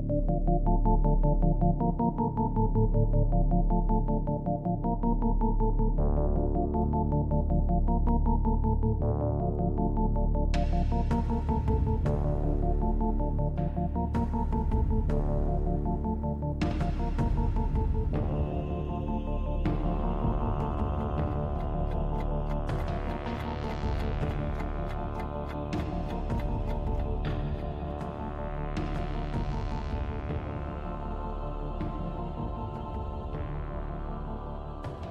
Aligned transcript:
Thank 0.00 0.12
you. 3.14 3.27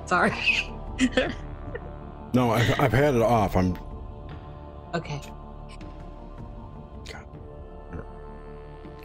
Sorry. 0.07 0.33
No, 2.33 2.51
I've, 2.51 2.79
I've 2.79 2.93
had 2.93 3.13
it 3.13 3.21
off. 3.21 3.55
I'm 3.57 3.77
okay. 4.93 5.21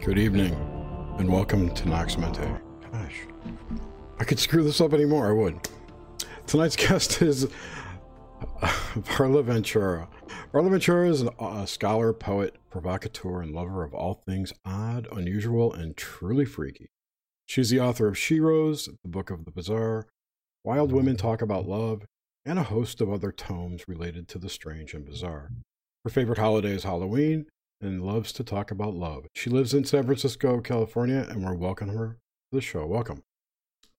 good 0.01 0.17
evening 0.17 0.53
and 1.17 1.31
welcome 1.31 1.73
to 1.73 1.87
Nox 1.87 2.17
Mente. 2.17 2.45
Gosh, 2.91 3.21
I 4.19 4.23
could 4.23 4.39
screw 4.39 4.63
this 4.63 4.81
up 4.81 4.93
anymore. 4.93 5.27
I 5.27 5.31
would. 5.31 5.59
Tonight's 6.47 6.75
guest 6.87 7.21
is 7.21 7.45
uh, 7.45 8.67
Varla 8.95 9.43
Ventura. 9.43 10.07
Varla 10.53 10.69
Ventura 10.71 11.09
is 11.09 11.23
a 11.39 11.67
scholar, 11.67 12.13
poet, 12.13 12.55
provocateur, 12.69 13.41
and 13.41 13.53
lover 13.53 13.83
of 13.83 13.93
all 13.93 14.21
things 14.25 14.53
odd, 14.65 15.07
unusual, 15.11 15.73
and 15.73 15.97
truly 15.97 16.45
freaky. 16.45 16.89
She's 17.45 17.69
the 17.69 17.79
author 17.79 18.07
of 18.07 18.15
Sheroes, 18.15 18.89
the 19.03 19.09
Book 19.09 19.29
of 19.29 19.45
the 19.45 19.51
Bizarre, 19.51 20.07
Wild 20.65 20.93
Women 20.93 21.17
Talk 21.17 21.41
About 21.41 21.67
Love, 21.67 22.05
and 22.45 22.57
a 22.57 22.63
host 22.63 23.01
of 23.01 23.11
other 23.11 23.33
tomes 23.33 23.85
related 23.85 24.29
to 24.29 24.39
the 24.39 24.47
strange 24.47 24.93
and 24.93 25.05
bizarre. 25.05 25.49
Her 26.05 26.09
favorite 26.09 26.37
holiday 26.37 26.71
is 26.71 26.85
Halloween 26.85 27.47
and 27.81 28.01
loves 28.01 28.31
to 28.31 28.45
talk 28.45 28.71
about 28.71 28.93
love. 28.93 29.25
She 29.35 29.49
lives 29.49 29.73
in 29.73 29.83
San 29.83 30.05
Francisco, 30.05 30.61
California, 30.61 31.27
and 31.29 31.43
we're 31.43 31.53
welcoming 31.53 31.97
her 31.97 32.17
to 32.51 32.55
the 32.55 32.61
show. 32.61 32.85
Welcome. 32.85 33.23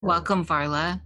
Welcome, 0.00 0.46
Varla. 0.46 1.02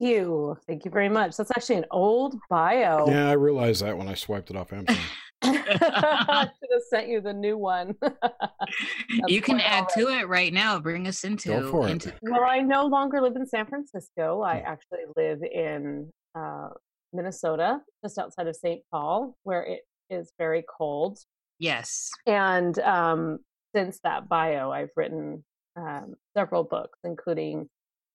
You. 0.00 0.58
Thank 0.66 0.84
you 0.84 0.90
very 0.90 1.08
much. 1.08 1.36
That's 1.36 1.52
actually 1.52 1.76
an 1.76 1.86
old 1.92 2.34
bio. 2.48 3.08
Yeah, 3.08 3.28
I 3.28 3.34
realized 3.34 3.84
that 3.84 3.96
when 3.96 4.08
I 4.08 4.14
swiped 4.14 4.50
it 4.50 4.56
off 4.56 4.72
Amazon. 4.72 4.96
I 5.42 6.48
should 6.58 6.68
have 6.72 6.82
sent 6.88 7.08
you 7.08 7.20
the 7.20 7.32
new 7.32 7.56
one. 7.56 7.94
you 9.26 9.40
can 9.40 9.60
add 9.60 9.88
to 9.94 10.08
it 10.08 10.28
right 10.28 10.52
now. 10.52 10.78
Bring 10.78 11.06
us 11.06 11.24
into, 11.24 11.48
Go 11.48 11.70
for 11.70 11.88
it. 11.88 11.92
into 11.92 12.14
Well, 12.22 12.44
I 12.44 12.58
no 12.58 12.86
longer 12.86 13.20
live 13.20 13.36
in 13.36 13.46
San 13.46 13.66
Francisco. 13.66 14.42
I 14.42 14.58
actually 14.58 15.00
live 15.16 15.42
in 15.42 16.10
uh, 16.34 16.68
Minnesota, 17.12 17.80
just 18.04 18.18
outside 18.18 18.46
of 18.46 18.56
St. 18.56 18.82
Paul, 18.90 19.36
where 19.44 19.62
it 19.62 19.80
is 20.10 20.32
very 20.38 20.64
cold. 20.78 21.18
yes. 21.58 22.10
And 22.26 22.78
um, 22.80 23.38
since 23.74 24.00
that 24.04 24.28
bio, 24.28 24.70
I've 24.70 24.90
written 24.96 25.44
um, 25.76 26.14
several 26.36 26.64
books, 26.64 26.98
including 27.04 27.68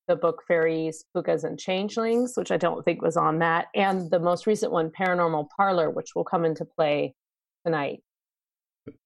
the 0.08 0.16
book 0.16 0.44
Fairies, 0.48 1.03
Pookas, 1.16 1.44
and 1.44 1.59
Changelings, 1.59 2.34
which 2.36 2.52
I 2.52 2.58
don't 2.58 2.84
think 2.86 3.02
was 3.02 3.17
on 3.17 3.39
that, 3.39 3.67
and 3.75 4.09
the 4.12 4.20
most 4.20 4.45
recent 4.47 4.72
one, 4.72 4.92
Paranormal 4.92 5.47
Parlor, 5.58 5.89
which 5.89 6.16
will 6.16 6.23
come 6.23 6.45
into 6.45 6.66
play 6.66 7.16
tonight. 7.66 8.03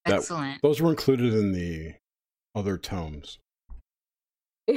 That- 0.06 0.16
Excellent. 0.16 0.62
Those 0.62 0.82
were 0.82 0.90
included 0.90 1.34
in 1.34 1.52
the 1.54 1.94
other 2.56 2.78
tomes. 2.78 3.40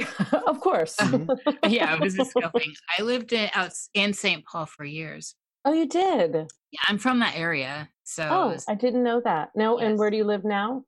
of 0.47 0.59
course. 0.59 0.95
Mhm. 0.97 1.37
yeah, 1.69 1.93
I 1.93 1.99
was 1.99 2.15
just 2.15 2.33
going. 2.53 2.73
I 2.97 3.01
lived 3.03 3.31
in 3.33 3.49
out 3.53 3.71
in 3.93 4.13
St. 4.13 4.43
Paul 4.45 4.65
for 4.65 4.83
years. 4.85 5.35
oh, 5.65 5.73
you 5.73 5.85
did. 5.87 6.33
Yeah, 6.71 6.79
I'm 6.87 6.97
from 6.97 7.19
that 7.19 7.35
area, 7.35 7.89
so 8.03 8.27
Oh, 8.29 8.47
it's- 8.49 8.65
I 8.67 8.75
didn't 8.75 9.03
know 9.03 9.21
that. 9.21 9.49
No, 9.55 9.77
and 9.77 9.97
where 9.99 10.09
do 10.09 10.17
you 10.17 10.23
live 10.23 10.43
now? 10.43 10.83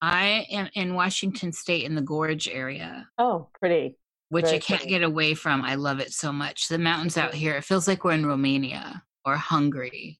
I 0.00 0.46
am 0.50 0.68
in 0.74 0.94
Washington 0.94 1.52
State 1.52 1.84
in 1.84 1.94
the 1.96 2.00
Gorge 2.00 2.48
area, 2.48 3.08
Oh, 3.18 3.48
pretty. 3.58 3.96
Which 4.30 4.46
Very 4.46 4.56
I 4.56 4.60
can't 4.60 4.80
pretty. 4.80 4.92
get 4.92 5.02
away 5.02 5.34
from. 5.34 5.62
I 5.62 5.74
love 5.74 6.00
it 6.00 6.12
so 6.12 6.32
much. 6.32 6.68
The 6.68 6.78
mountains 6.78 7.16
out 7.16 7.34
here, 7.34 7.54
it 7.54 7.64
feels 7.64 7.88
like 7.88 8.04
we're 8.04 8.12
in 8.12 8.26
Romania 8.26 9.02
or 9.24 9.36
Hungary. 9.36 10.18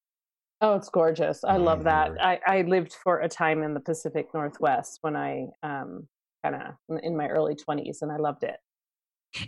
Oh, 0.61 0.75
it's 0.75 0.89
gorgeous. 0.89 1.45
I 1.45 1.57
love 1.57 1.85
that. 1.85 2.13
Mm. 2.13 2.21
I, 2.21 2.41
I 2.47 2.63
lived 2.63 2.93
for 2.93 3.21
a 3.21 3.29
time 3.29 3.63
in 3.63 3.75
the 3.75 3.81
Pacific 3.81 4.27
Northwest 4.35 4.99
when 5.03 5.15
I 5.15 5.47
um 5.63 6.09
kind 6.43 6.57
of 6.57 7.01
in 7.03 7.17
my 7.17 7.29
early 7.29 7.55
20s 7.55 7.99
and 8.03 8.11
I 8.11 8.17
loved 8.17 8.45
it. 8.45 8.57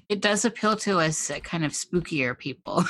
It 0.08 0.20
does 0.20 0.44
appeal 0.44 0.76
to 0.76 0.98
us 1.00 1.30
uh, 1.30 1.38
kind 1.40 1.64
of 1.64 1.72
spookier 1.72 2.36
people. 2.36 2.84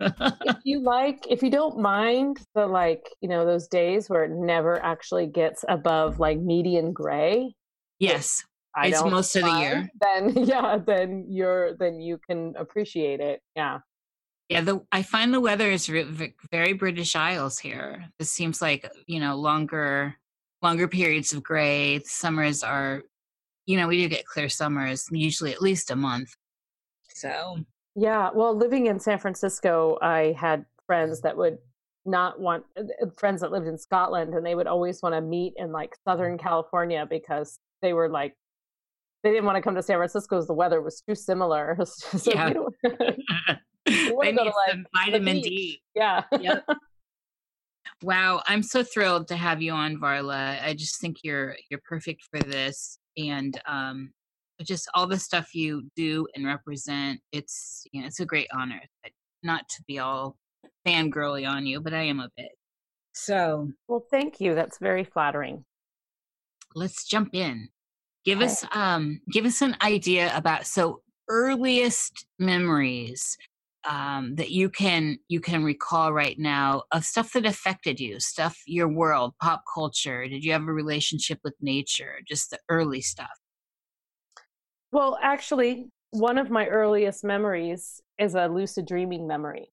if 0.00 0.56
you 0.64 0.80
like 0.80 1.26
if 1.28 1.42
you 1.42 1.50
don't 1.50 1.78
mind 1.78 2.38
the 2.54 2.66
like, 2.66 3.08
you 3.20 3.28
know, 3.28 3.44
those 3.44 3.68
days 3.68 4.08
where 4.08 4.24
it 4.24 4.30
never 4.30 4.82
actually 4.82 5.26
gets 5.26 5.64
above 5.68 6.18
like 6.18 6.38
median 6.38 6.92
gray, 6.92 7.54
yes, 7.98 8.44
I 8.74 8.88
It's 8.88 9.02
most 9.02 9.34
of 9.36 9.42
the 9.42 9.50
year. 9.50 9.90
Then 10.00 10.30
yeah, 10.44 10.78
then 10.78 11.26
you're 11.28 11.76
then 11.76 12.00
you 12.00 12.18
can 12.18 12.54
appreciate 12.56 13.20
it. 13.20 13.40
Yeah. 13.56 13.78
Yeah, 14.48 14.62
the 14.62 14.84
I 14.90 15.02
find 15.02 15.32
the 15.32 15.40
weather 15.40 15.70
is 15.70 15.88
re- 15.88 16.34
very 16.50 16.72
British 16.72 17.14
Isles 17.14 17.58
here. 17.58 18.06
This 18.18 18.32
seems 18.32 18.60
like 18.60 18.90
you 19.06 19.20
know 19.20 19.36
longer, 19.36 20.16
longer 20.62 20.88
periods 20.88 21.32
of 21.32 21.42
gray. 21.42 21.98
The 21.98 22.08
summers 22.08 22.62
are, 22.62 23.02
you 23.66 23.76
know, 23.76 23.86
we 23.86 24.02
do 24.02 24.08
get 24.08 24.26
clear 24.26 24.48
summers, 24.48 25.06
usually 25.10 25.52
at 25.52 25.62
least 25.62 25.90
a 25.90 25.96
month. 25.96 26.34
So 27.14 27.58
Yeah, 27.94 28.30
well, 28.34 28.56
living 28.56 28.86
in 28.86 28.98
San 28.98 29.18
Francisco, 29.18 29.98
I 30.02 30.34
had 30.38 30.64
friends 30.86 31.20
that 31.20 31.36
would 31.36 31.58
not 32.04 32.40
want 32.40 32.64
uh, 32.76 32.82
friends 33.16 33.42
that 33.42 33.52
lived 33.52 33.68
in 33.68 33.78
Scotland, 33.78 34.34
and 34.34 34.44
they 34.44 34.54
would 34.54 34.66
always 34.66 35.00
want 35.02 35.14
to 35.14 35.20
meet 35.20 35.54
in 35.56 35.70
like 35.70 35.94
Southern 36.04 36.38
California 36.38 37.06
because 37.08 37.58
they 37.82 37.92
were 37.92 38.08
like 38.08 38.34
they 39.22 39.30
didn't 39.30 39.44
want 39.44 39.56
to 39.56 39.62
come 39.62 39.74
to 39.74 39.82
San 39.82 39.96
Francisco 39.98 40.36
because 40.36 40.46
the 40.46 40.54
weather 40.54 40.80
was 40.80 41.02
too 41.06 41.14
similar. 41.14 41.76
so 41.84 42.30
Yeah. 42.34 42.48
you 42.48 42.54
don't- 42.54 42.74
need 43.88 44.36
to, 44.36 44.44
like, 44.44 44.70
some 44.70 44.86
vitamin. 44.94 45.40
D. 45.40 45.80
yeah, 45.94 46.24
Yep. 46.38 46.64
Wow, 48.02 48.42
I'm 48.46 48.62
so 48.62 48.82
thrilled 48.82 49.28
to 49.28 49.36
have 49.36 49.60
you 49.60 49.72
on, 49.72 49.96
Varla. 49.98 50.62
I 50.62 50.74
just 50.74 51.00
think 51.00 51.18
you're 51.22 51.56
you're 51.70 51.80
perfect 51.86 52.22
for 52.30 52.40
this, 52.40 52.98
and 53.18 53.60
um, 53.66 54.10
just 54.62 54.88
all 54.94 55.06
the 55.06 55.18
stuff 55.18 55.54
you 55.54 55.82
do 55.96 56.26
and 56.34 56.46
represent. 56.46 57.20
It's 57.32 57.84
you 57.92 58.00
know 58.00 58.06
it's 58.06 58.20
a 58.20 58.24
great 58.26 58.48
honor. 58.54 58.80
But 59.02 59.12
Not 59.42 59.68
to 59.68 59.82
be 59.86 59.98
all 59.98 60.36
fangirly 60.86 61.46
on 61.50 61.66
you, 61.66 61.80
but 61.80 61.92
I 61.92 62.02
am 62.04 62.20
a 62.20 62.30
bit. 62.38 62.52
So 63.12 63.70
well, 63.86 64.04
thank 64.10 64.40
you. 64.40 64.54
That's 64.54 64.78
very 64.78 65.04
flattering. 65.04 65.64
let's 66.74 67.04
jump 67.06 67.30
in. 67.34 67.68
Give 68.24 68.40
us 68.42 68.64
um 68.72 69.20
give 69.30 69.44
us 69.46 69.62
an 69.62 69.76
idea 69.82 70.36
about 70.36 70.66
so 70.66 71.02
earliest 71.28 72.26
memories 72.38 73.36
um 73.88 74.34
that 74.34 74.50
you 74.50 74.68
can 74.68 75.18
you 75.28 75.40
can 75.40 75.64
recall 75.64 76.12
right 76.12 76.38
now 76.38 76.82
of 76.92 77.04
stuff 77.04 77.32
that 77.32 77.46
affected 77.46 77.98
you, 77.98 78.20
stuff 78.20 78.58
your 78.66 78.88
world, 78.88 79.34
pop 79.40 79.62
culture. 79.72 80.28
Did 80.28 80.44
you 80.44 80.52
have 80.52 80.62
a 80.62 80.72
relationship 80.72 81.38
with 81.42 81.54
nature? 81.60 82.16
Just 82.28 82.50
the 82.50 82.58
early 82.68 83.00
stuff. 83.00 83.30
Well, 84.92 85.18
actually, 85.22 85.88
one 86.10 86.36
of 86.38 86.50
my 86.50 86.66
earliest 86.66 87.24
memories 87.24 88.00
is 88.18 88.34
a 88.34 88.48
lucid 88.48 88.86
dreaming 88.86 89.26
memory. 89.26 89.72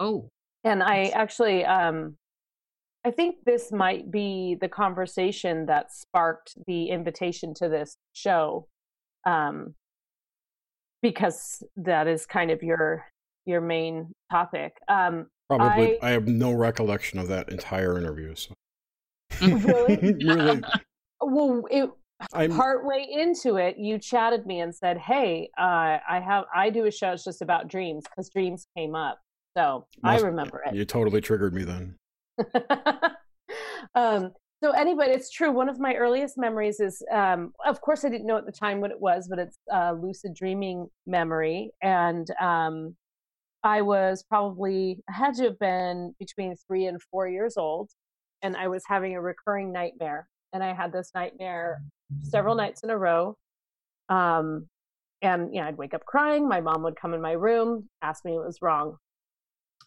Oh, 0.00 0.28
And 0.64 0.82
I 0.82 1.06
actually, 1.14 1.64
um, 1.64 2.16
I 3.08 3.10
think 3.10 3.36
this 3.46 3.72
might 3.72 4.10
be 4.10 4.58
the 4.60 4.68
conversation 4.68 5.64
that 5.64 5.90
sparked 5.90 6.54
the 6.66 6.90
invitation 6.90 7.54
to 7.54 7.66
this 7.66 7.96
show, 8.12 8.68
um, 9.26 9.74
because 11.00 11.62
that 11.76 12.06
is 12.06 12.26
kind 12.26 12.50
of 12.50 12.62
your 12.62 13.06
your 13.46 13.62
main 13.62 14.12
topic. 14.30 14.74
Um, 14.88 15.28
Probably, 15.48 15.98
I- 16.02 16.08
I, 16.08 16.10
have 16.10 16.28
no 16.28 16.52
recollection 16.52 17.18
of 17.18 17.28
that 17.28 17.48
entire 17.48 17.96
interview. 17.96 18.34
So. 18.34 18.52
Really? 19.40 20.14
really, 20.26 20.60
well, 21.22 21.62
it, 21.70 21.90
I'm 22.34 22.54
partway 22.54 23.06
into 23.10 23.56
it, 23.56 23.78
you 23.78 23.98
chatted 23.98 24.44
me 24.44 24.60
and 24.60 24.74
said, 24.74 24.98
"Hey, 24.98 25.48
uh, 25.56 25.96
I 26.06 26.20
have 26.22 26.44
I 26.54 26.68
do 26.68 26.84
a 26.84 26.90
show 26.90 27.12
it's 27.12 27.24
just 27.24 27.40
about 27.40 27.68
dreams 27.68 28.04
because 28.04 28.28
dreams 28.28 28.66
came 28.76 28.94
up." 28.94 29.18
So 29.56 29.86
I 30.04 30.18
remember 30.18 30.62
it. 30.66 30.74
you 30.74 30.84
totally 30.84 31.22
triggered 31.22 31.54
me 31.54 31.64
then. 31.64 31.96
um, 33.94 34.32
so 34.62 34.72
anyway, 34.72 35.08
it's 35.10 35.30
true. 35.30 35.52
One 35.52 35.68
of 35.68 35.78
my 35.78 35.94
earliest 35.94 36.36
memories 36.36 36.80
is, 36.80 37.02
um, 37.12 37.52
of 37.64 37.80
course, 37.80 38.04
I 38.04 38.08
didn't 38.08 38.26
know 38.26 38.36
at 38.36 38.46
the 38.46 38.52
time 38.52 38.80
what 38.80 38.90
it 38.90 39.00
was, 39.00 39.28
but 39.28 39.38
it's 39.38 39.58
a 39.70 39.94
lucid 39.94 40.34
dreaming 40.34 40.88
memory, 41.06 41.70
and 41.82 42.28
um, 42.40 42.96
I 43.62 43.82
was 43.82 44.24
probably 44.28 45.00
I 45.08 45.12
had 45.12 45.34
to 45.34 45.44
have 45.44 45.58
been 45.58 46.14
between 46.18 46.56
three 46.66 46.86
and 46.86 47.00
four 47.10 47.28
years 47.28 47.56
old, 47.56 47.90
and 48.42 48.56
I 48.56 48.68
was 48.68 48.82
having 48.86 49.14
a 49.14 49.20
recurring 49.20 49.72
nightmare 49.72 50.28
and 50.52 50.62
I 50.62 50.74
had 50.74 50.92
this 50.92 51.10
nightmare 51.14 51.82
several 52.22 52.54
nights 52.54 52.82
in 52.82 52.90
a 52.90 52.96
row. 52.96 53.36
Um, 54.08 54.66
and 55.20 55.54
yeah, 55.54 55.66
I'd 55.66 55.76
wake 55.76 55.94
up 55.94 56.04
crying. 56.06 56.48
My 56.48 56.60
mom 56.60 56.82
would 56.84 56.96
come 56.96 57.12
in 57.12 57.20
my 57.20 57.32
room, 57.32 57.88
ask 58.02 58.24
me 58.24 58.32
what 58.32 58.46
was 58.46 58.62
wrong. 58.62 58.96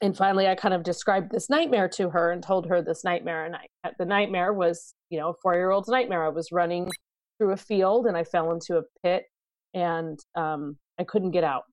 And 0.02 0.18
finally, 0.18 0.48
I 0.48 0.56
kind 0.56 0.74
of 0.74 0.84
described 0.84 1.32
this 1.32 1.50
nightmare 1.50 1.88
to 1.90 2.10
her 2.10 2.32
and 2.32 2.42
told 2.42 2.68
her 2.68 2.82
this 2.82 3.04
nightmare. 3.04 3.46
And 3.46 3.56
I, 3.56 3.92
the 4.00 4.06
nightmare 4.06 4.52
was, 4.52 4.96
you 5.10 5.20
know, 5.20 5.30
a 5.30 5.34
four 5.42 5.54
year 5.54 5.70
old's 5.70 5.90
nightmare. 5.90 6.26
I 6.26 6.30
was 6.30 6.52
running 6.52 6.90
through 7.38 7.52
a 7.52 7.58
field 7.58 8.08
and 8.08 8.18
I 8.18 8.24
fell 8.24 8.52
into 8.52 8.78
a 8.78 8.84
pit 9.04 9.26
and 9.74 10.20
um, 10.36 10.78
I 11.00 11.04
couldn't 11.04 11.32
get 11.32 11.44
out. 11.44 11.64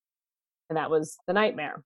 And 0.69 0.77
that 0.77 0.91
was 0.91 1.17
the 1.27 1.33
nightmare. 1.33 1.83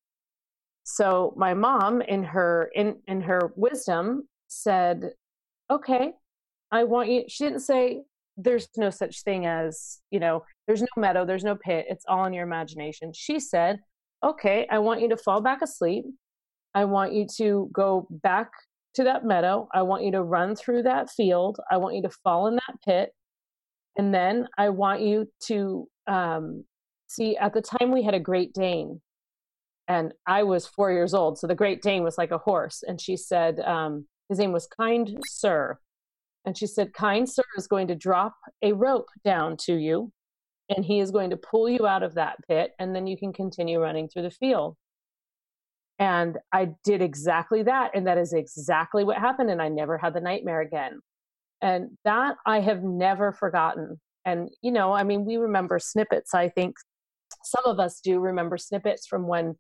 So 0.84 1.32
my 1.36 1.54
mom, 1.54 2.02
in 2.02 2.24
her 2.24 2.70
in 2.74 2.96
in 3.06 3.20
her 3.22 3.52
wisdom, 3.56 4.28
said, 4.48 5.10
"Okay, 5.70 6.12
I 6.72 6.84
want 6.84 7.08
you." 7.08 7.24
She 7.28 7.44
didn't 7.44 7.60
say, 7.60 8.02
"There's 8.36 8.68
no 8.76 8.90
such 8.90 9.22
thing 9.22 9.46
as 9.46 10.00
you 10.10 10.18
know. 10.18 10.44
There's 10.66 10.82
no 10.82 10.88
meadow. 10.96 11.24
There's 11.24 11.44
no 11.44 11.54
pit. 11.56 11.86
It's 11.88 12.04
all 12.08 12.24
in 12.24 12.32
your 12.32 12.44
imagination." 12.44 13.12
She 13.14 13.38
said, 13.38 13.78
"Okay, 14.24 14.66
I 14.70 14.80
want 14.80 15.00
you 15.02 15.08
to 15.10 15.16
fall 15.16 15.40
back 15.40 15.62
asleep. 15.62 16.04
I 16.74 16.84
want 16.84 17.12
you 17.12 17.26
to 17.38 17.70
go 17.72 18.06
back 18.10 18.50
to 18.94 19.04
that 19.04 19.24
meadow. 19.24 19.68
I 19.72 19.82
want 19.82 20.04
you 20.04 20.12
to 20.12 20.22
run 20.22 20.54
through 20.56 20.82
that 20.84 21.10
field. 21.10 21.58
I 21.70 21.76
want 21.76 21.96
you 21.96 22.02
to 22.02 22.10
fall 22.10 22.46
in 22.46 22.54
that 22.54 22.80
pit, 22.84 23.10
and 23.96 24.14
then 24.14 24.48
I 24.58 24.70
want 24.70 25.00
you 25.00 25.28
to 25.46 25.88
um, 26.06 26.64
see. 27.06 27.36
At 27.36 27.54
the 27.54 27.62
time, 27.62 27.92
we 27.92 28.02
had 28.02 28.14
a 28.14 28.20
Great 28.20 28.52
Dane." 28.52 29.00
and 29.88 30.12
I 30.26 30.42
was 30.42 30.66
four 30.66 30.92
years 30.92 31.12
old. 31.12 31.38
So 31.38 31.46
the 31.46 31.54
Great 31.54 31.82
Dane 31.82 32.02
was 32.02 32.16
like 32.16 32.30
a 32.30 32.38
horse. 32.38 32.82
And 32.86 33.00
she 33.00 33.16
said, 33.16 33.60
um, 33.60 34.06
his 34.28 34.38
name 34.38 34.52
was 34.52 34.66
Kind 34.66 35.18
Sir. 35.26 35.78
And 36.44 36.56
she 36.56 36.66
said, 36.66 36.94
Kind 36.94 37.28
Sir 37.28 37.42
is 37.56 37.66
going 37.66 37.88
to 37.88 37.94
drop 37.94 38.34
a 38.62 38.72
rope 38.72 39.08
down 39.24 39.56
to 39.58 39.74
you, 39.74 40.10
and 40.68 40.84
he 40.84 40.98
is 40.98 41.10
going 41.10 41.30
to 41.30 41.36
pull 41.36 41.68
you 41.68 41.86
out 41.86 42.02
of 42.02 42.14
that 42.14 42.36
pit, 42.48 42.72
and 42.78 42.94
then 42.94 43.06
you 43.06 43.16
can 43.16 43.32
continue 43.32 43.80
running 43.80 44.08
through 44.08 44.22
the 44.22 44.30
field. 44.30 44.76
And 45.98 46.38
I 46.52 46.70
did 46.84 47.02
exactly 47.02 47.62
that. 47.64 47.92
And 47.94 48.06
that 48.06 48.18
is 48.18 48.32
exactly 48.32 49.04
what 49.04 49.18
happened. 49.18 49.50
And 49.50 49.62
I 49.62 49.68
never 49.68 49.98
had 49.98 50.14
the 50.14 50.20
nightmare 50.20 50.60
again. 50.60 51.00
And 51.60 51.96
that 52.04 52.36
I 52.44 52.60
have 52.60 52.82
never 52.82 53.32
forgotten. 53.32 54.00
And, 54.24 54.50
you 54.62 54.72
know, 54.72 54.92
I 54.92 55.04
mean, 55.04 55.24
we 55.24 55.36
remember 55.36 55.78
snippets. 55.78 56.34
I 56.34 56.48
think 56.48 56.76
some 57.44 57.64
of 57.66 57.78
us 57.78 58.00
do 58.00 58.18
remember 58.20 58.56
snippets 58.56 59.06
from 59.06 59.26
when 59.26 59.56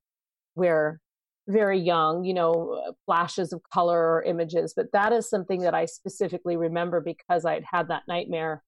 we're 0.54 1.00
very 1.48 1.78
young, 1.78 2.24
you 2.24 2.34
know, 2.34 2.82
uh, 2.86 2.92
flashes 3.06 3.52
of 3.52 3.60
color 3.72 3.98
or 3.98 4.22
images. 4.22 4.72
But 4.76 4.92
that 4.92 5.12
is 5.12 5.28
something 5.28 5.60
that 5.62 5.74
I 5.74 5.86
specifically 5.86 6.56
remember 6.56 7.00
because 7.00 7.44
I 7.44 7.54
had 7.54 7.64
had 7.70 7.88
that 7.88 8.02
nightmare 8.06 8.62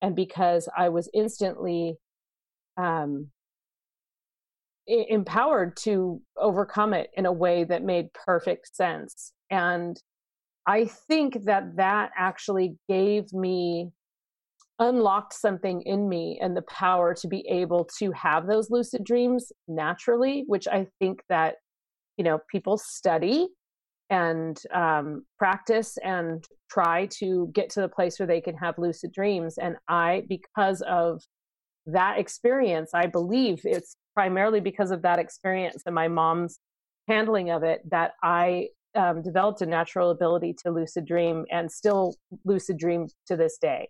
and 0.00 0.14
because 0.14 0.68
I 0.76 0.88
was 0.88 1.08
instantly 1.12 1.96
um, 2.76 3.30
empowered 5.08 5.76
to 5.78 6.20
overcome 6.36 6.94
it 6.94 7.10
in 7.16 7.26
a 7.26 7.32
way 7.32 7.64
that 7.64 7.82
made 7.82 8.12
perfect 8.12 8.74
sense. 8.74 9.32
And 9.50 10.00
I 10.66 10.86
think 10.86 11.44
that 11.44 11.76
that 11.76 12.10
actually 12.16 12.76
gave 12.88 13.32
me 13.32 13.90
unlocked 14.80 15.34
something 15.34 15.82
in 15.82 16.08
me 16.08 16.38
and 16.40 16.56
the 16.56 16.62
power 16.62 17.14
to 17.14 17.28
be 17.28 17.46
able 17.48 17.86
to 17.98 18.10
have 18.12 18.46
those 18.46 18.70
lucid 18.70 19.04
dreams 19.04 19.52
naturally 19.68 20.42
which 20.46 20.66
i 20.68 20.86
think 20.98 21.20
that 21.28 21.56
you 22.16 22.24
know 22.24 22.38
people 22.50 22.78
study 22.78 23.46
and 24.08 24.62
um, 24.74 25.22
practice 25.38 25.96
and 26.02 26.44
try 26.68 27.06
to 27.06 27.48
get 27.52 27.68
to 27.70 27.80
the 27.80 27.88
place 27.88 28.18
where 28.18 28.26
they 28.26 28.40
can 28.40 28.56
have 28.56 28.78
lucid 28.78 29.12
dreams 29.12 29.58
and 29.58 29.76
i 29.88 30.24
because 30.30 30.82
of 30.88 31.22
that 31.84 32.18
experience 32.18 32.90
i 32.94 33.06
believe 33.06 33.60
it's 33.64 33.96
primarily 34.14 34.60
because 34.60 34.90
of 34.90 35.02
that 35.02 35.18
experience 35.18 35.82
and 35.86 35.94
my 35.94 36.08
mom's 36.08 36.58
handling 37.08 37.50
of 37.50 37.62
it 37.62 37.80
that 37.90 38.12
i 38.22 38.66
um, 38.96 39.22
developed 39.22 39.62
a 39.62 39.66
natural 39.66 40.10
ability 40.10 40.54
to 40.62 40.70
lucid 40.70 41.04
dream 41.04 41.44
and 41.50 41.70
still 41.70 42.14
lucid 42.44 42.76
dream 42.76 43.06
to 43.26 43.36
this 43.36 43.56
day 43.58 43.88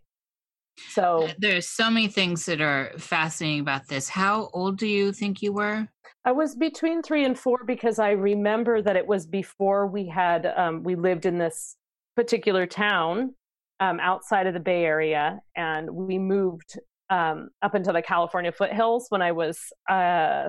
so 0.89 1.29
there's 1.39 1.69
so 1.69 1.91
many 1.91 2.09
things 2.09 2.47
that 2.47 2.61
are 2.61 2.93
fascinating 2.99 3.61
about 3.61 3.89
this. 3.89 4.09
How 4.09 4.51
old 4.53 4.79
do 4.79 4.87
you 4.87 5.13
think 5.13 5.43
you 5.43 5.53
were? 5.53 5.89
I 6.25 6.33
was 6.33 6.55
between 6.55 7.03
three 7.03 7.25
and 7.25 7.39
four 7.39 7.65
because 7.67 7.99
I 7.99 8.11
remember 8.11 8.83
that 8.83 8.97
it 8.97 9.07
was 9.07 9.27
before 9.27 9.87
we 9.87 10.07
had 10.07 10.47
um, 10.57 10.83
we 10.83 10.95
lived 10.95 11.27
in 11.27 11.39
this 11.39 11.77
particular 12.17 12.67
town 12.67 13.35
um, 13.81 13.99
outside 14.01 14.47
of 14.47 14.55
the 14.55 14.61
Bay 14.61 14.85
Area, 14.85 15.41
and 15.57 15.91
we 15.91 16.19
moved 16.19 16.79
um, 17.11 17.51
up 17.61 17.75
into 17.75 17.93
the 17.93 18.01
California 18.01 18.53
foothills 18.53 19.07
when 19.11 19.21
I 19.21 19.33
was 19.33 19.59
uh, 19.89 20.49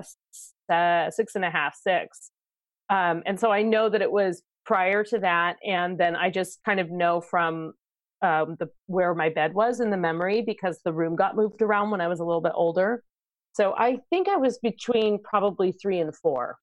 six 1.10 1.34
and 1.34 1.44
a 1.44 1.50
half, 1.50 1.76
six. 1.76 2.30
Um, 2.88 3.22
and 3.26 3.38
so 3.38 3.50
I 3.50 3.62
know 3.62 3.88
that 3.88 4.00
it 4.00 4.10
was 4.10 4.42
prior 4.64 5.02
to 5.04 5.18
that, 5.18 5.56
and 5.66 5.98
then 5.98 6.14
I 6.14 6.30
just 6.30 6.60
kind 6.64 6.78
of 6.78 6.90
know 6.90 7.20
from 7.20 7.72
um, 8.22 8.56
the 8.60 8.68
where 8.86 9.14
my 9.14 9.28
bed 9.28 9.52
was 9.52 9.80
in 9.80 9.90
the 9.90 9.96
memory 9.96 10.42
because 10.42 10.80
the 10.84 10.92
room 10.92 11.16
got 11.16 11.34
moved 11.34 11.60
around 11.60 11.90
when 11.90 12.00
I 12.00 12.08
was 12.08 12.20
a 12.20 12.24
little 12.24 12.40
bit 12.40 12.52
older. 12.54 13.02
So 13.54 13.74
I 13.76 13.98
think 14.10 14.28
I 14.28 14.36
was 14.36 14.58
between 14.58 15.18
probably 15.22 15.72
three 15.72 15.98
and 15.98 16.14
four. 16.14 16.56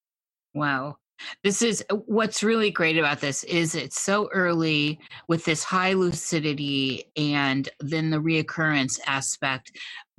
Wow. 0.54 0.98
This 1.44 1.62
is 1.62 1.84
uh, 1.90 1.96
what's 2.06 2.44
really 2.44 2.72
great 2.72 2.98
about 2.98 3.20
this 3.20 3.44
is 3.46 3.76
it's 3.76 4.02
so 4.02 4.30
early 4.34 5.00
with 5.28 5.46
this 5.46 5.64
high 5.64 5.94
lucidity 5.94 7.06
and 7.16 7.70
then 7.80 8.10
the 8.10 8.18
reoccurrence 8.18 9.00
aspect. 9.06 9.72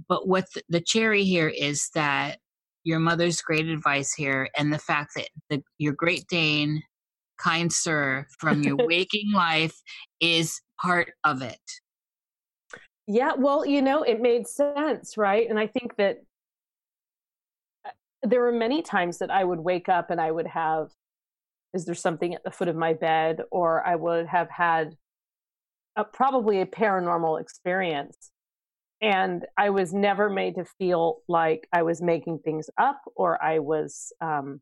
But 0.09 0.29
what 0.29 0.47
the, 0.69 0.81
cherry 0.81 1.25
here 1.25 1.49
is 1.49 1.91
that 1.95 2.39
your 2.85 2.99
mother's 2.99 3.43
great 3.43 3.67
advice 3.67 4.13
here 4.15 4.49
and 4.57 4.73
the 4.73 4.79
fact 4.79 5.13
that 5.17 5.29
the, 5.51 5.63
your 5.79 5.93
Great 5.93 6.27
Dane 6.29 6.83
kind 7.39 7.73
sir 7.73 8.27
from 8.39 8.63
your 8.63 8.77
waking 8.87 9.33
life 9.33 9.77
is 10.21 10.61
part 10.81 11.13
of 11.25 11.43
it. 11.43 11.61
Yeah, 13.07 13.33
well, 13.37 13.67
you 13.67 13.83
know, 13.83 14.03
it 14.03 14.21
made 14.21 14.47
sense, 14.47 15.17
right? 15.17 15.49
And 15.51 15.59
I 15.59 15.67
think 15.67 15.97
that 15.97 16.19
there 18.23 18.41
were 18.41 18.53
many 18.53 18.83
times 18.83 19.19
that 19.19 19.31
I 19.31 19.45
would 19.45 19.61
wake 19.61 19.89
up 19.89 20.11
and 20.11 20.21
I 20.21 20.31
would 20.31 20.47
have, 20.47 20.91
is 21.73 21.85
there 21.85 21.95
something 21.95 22.35
at 22.35 22.45
the 22.45 22.51
foot 22.51 22.69
of 22.69 22.77
my 22.77 22.93
bed? 22.93 23.41
Or 23.51 23.87
I 23.87 23.97
would 23.97 24.27
have 24.27 24.51
had 24.51 24.95
a, 25.97 26.05
probably 26.05 26.61
a 26.61 26.67
paranormal 26.67 27.41
experience. 27.41 28.31
And 29.01 29.47
I 29.57 29.71
was 29.71 29.95
never 29.95 30.29
made 30.29 30.57
to 30.57 30.65
feel 30.79 31.23
like 31.29 31.67
I 31.73 31.83
was 31.83 32.03
making 32.03 32.41
things 32.41 32.69
up 32.77 33.01
or 33.17 33.43
I 33.43 33.61
was, 33.61 34.13
um, 34.21 34.61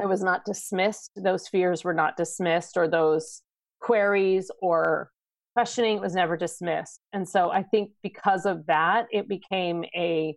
I 0.00 0.06
was 0.06 0.22
not 0.24 0.44
dismissed. 0.44 1.12
Those 1.14 1.46
fears 1.46 1.84
were 1.84 1.94
not 1.94 2.16
dismissed 2.16 2.76
or 2.76 2.88
those 2.88 3.42
queries 3.80 4.50
or 4.60 5.10
questioning 5.54 6.00
was 6.00 6.14
never 6.14 6.36
dismissed 6.36 7.00
and 7.12 7.28
so 7.28 7.50
i 7.50 7.62
think 7.62 7.90
because 8.02 8.46
of 8.46 8.64
that 8.66 9.06
it 9.10 9.28
became 9.28 9.84
a 9.96 10.36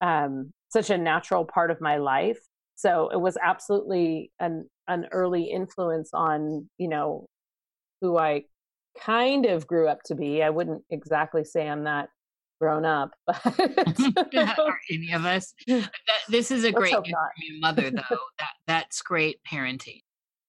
um, 0.00 0.50
such 0.70 0.90
a 0.90 0.98
natural 0.98 1.44
part 1.44 1.70
of 1.70 1.80
my 1.80 1.98
life. 1.98 2.38
So 2.76 3.10
it 3.10 3.20
was 3.20 3.36
absolutely 3.42 4.32
an 4.40 4.68
an 4.88 5.06
early 5.12 5.44
influence 5.44 6.10
on 6.12 6.68
you 6.78 6.88
know 6.88 7.28
who 8.00 8.18
i 8.18 8.42
kind 8.98 9.46
of 9.46 9.66
grew 9.66 9.86
up 9.88 10.02
to 10.04 10.14
be. 10.14 10.42
I 10.42 10.50
wouldn't 10.50 10.82
exactly 10.90 11.44
say 11.44 11.68
i'm 11.68 11.84
not 11.84 12.08
grown 12.60 12.84
up 12.84 13.12
but 13.26 13.40
any 14.90 15.12
of 15.12 15.24
us. 15.24 15.54
That, 15.66 15.88
this 16.28 16.50
is 16.50 16.64
a 16.64 16.70
Let's 16.70 16.90
great 16.92 17.14
mother 17.60 17.90
though. 17.90 18.18
That 18.38 18.52
that's 18.66 19.02
great 19.02 19.38
parenting. 19.50 20.02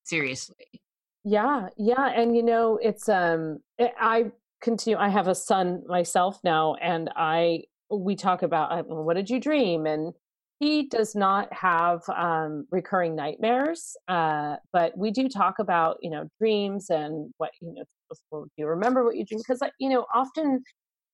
Seriously. 0.03 0.81
Yeah, 1.23 1.67
yeah, 1.77 2.07
and 2.07 2.35
you 2.35 2.43
know, 2.43 2.79
it's 2.81 3.07
um 3.07 3.59
eh, 3.79 3.89
I 3.99 4.31
continue 4.61 4.97
I 4.97 5.09
have 5.09 5.27
a 5.27 5.35
son 5.35 5.83
myself 5.87 6.39
now 6.43 6.75
and 6.75 7.09
I 7.15 7.63
we 7.91 8.15
talk 8.15 8.43
about 8.43 8.87
what 8.87 9.15
did 9.15 9.29
you 9.29 9.39
dream 9.39 9.85
and 9.85 10.13
he 10.61 10.83
does 10.83 11.15
not 11.15 11.51
have 11.51 12.01
um, 12.15 12.67
recurring 12.69 13.15
nightmares, 13.15 13.97
uh, 14.07 14.57
but 14.71 14.95
we 14.95 15.09
do 15.09 15.27
talk 15.27 15.57
about 15.57 15.97
you 16.01 16.11
know 16.11 16.27
dreams 16.39 16.91
and 16.91 17.33
what 17.37 17.49
you 17.59 17.73
know. 17.73 17.83
Do 18.31 18.47
you 18.57 18.67
remember 18.67 19.03
what 19.03 19.15
you 19.15 19.25
dreamed? 19.25 19.43
Because 19.47 19.67
you 19.79 19.89
know, 19.89 20.05
often 20.13 20.61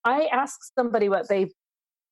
I 0.03 0.25
ask 0.33 0.59
somebody 0.77 1.07
what 1.07 1.29
they 1.29 1.49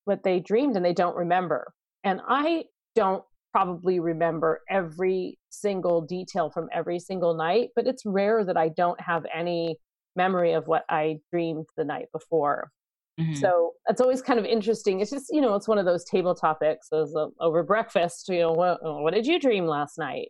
what 0.06 0.22
they 0.22 0.40
dreamed 0.40 0.76
and 0.76 0.84
they 0.84 0.94
don't 0.94 1.14
remember, 1.14 1.72
and 2.04 2.22
I 2.26 2.64
don't 2.94 3.22
probably 3.52 4.00
remember 4.00 4.62
every 4.70 5.38
single 5.50 6.00
detail 6.00 6.50
from 6.50 6.68
every 6.72 6.98
single 6.98 7.34
night, 7.34 7.68
but 7.76 7.86
it's 7.86 8.06
rare 8.06 8.44
that 8.44 8.56
I 8.56 8.70
don't 8.70 9.00
have 9.00 9.26
any 9.34 9.76
memory 10.14 10.52
of 10.52 10.68
what 10.68 10.84
I 10.88 11.18
dreamed 11.30 11.66
the 11.76 11.84
night 11.84 12.06
before. 12.12 12.70
Mm-hmm. 13.18 13.34
So 13.34 13.72
it's 13.88 14.00
always 14.00 14.20
kind 14.20 14.38
of 14.38 14.44
interesting. 14.44 15.00
It's 15.00 15.10
just, 15.10 15.26
you 15.30 15.40
know, 15.40 15.54
it's 15.54 15.66
one 15.66 15.78
of 15.78 15.86
those 15.86 16.04
table 16.04 16.34
topics 16.34 16.88
as 16.92 17.14
a, 17.14 17.28
over 17.40 17.62
breakfast, 17.62 18.28
you 18.28 18.40
know, 18.40 18.52
what, 18.52 18.78
what 18.82 19.14
did 19.14 19.26
you 19.26 19.40
dream 19.40 19.66
last 19.66 19.98
night? 19.98 20.28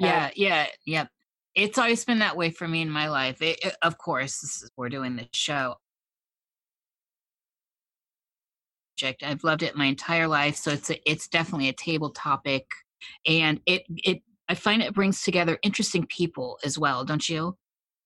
Yeah, 0.00 0.30
yeah, 0.34 0.66
yeah. 0.84 1.06
it's 1.56 1.78
always 1.78 2.04
been 2.04 2.18
that 2.18 2.36
way 2.36 2.50
for 2.50 2.68
me 2.68 2.82
in 2.82 2.90
my 2.90 3.08
life. 3.08 3.40
It, 3.40 3.58
it, 3.64 3.76
of 3.82 3.98
course, 3.98 4.42
is, 4.42 4.70
we're 4.76 4.90
doing 4.90 5.16
this 5.16 5.28
show. 5.32 5.76
I've 9.22 9.44
loved 9.44 9.62
it 9.62 9.76
my 9.76 9.86
entire 9.86 10.28
life, 10.28 10.56
so 10.56 10.70
it's 10.70 10.90
a, 10.90 11.10
it's 11.10 11.28
definitely 11.28 11.68
a 11.68 11.74
table 11.74 12.10
topic, 12.10 12.64
and 13.26 13.60
it 13.66 13.82
it 13.88 14.22
I 14.48 14.54
find 14.54 14.82
it 14.82 14.94
brings 14.94 15.22
together 15.22 15.58
interesting 15.62 16.06
people 16.06 16.58
as 16.64 16.78
well, 16.78 17.04
don't 17.04 17.28
you? 17.28 17.58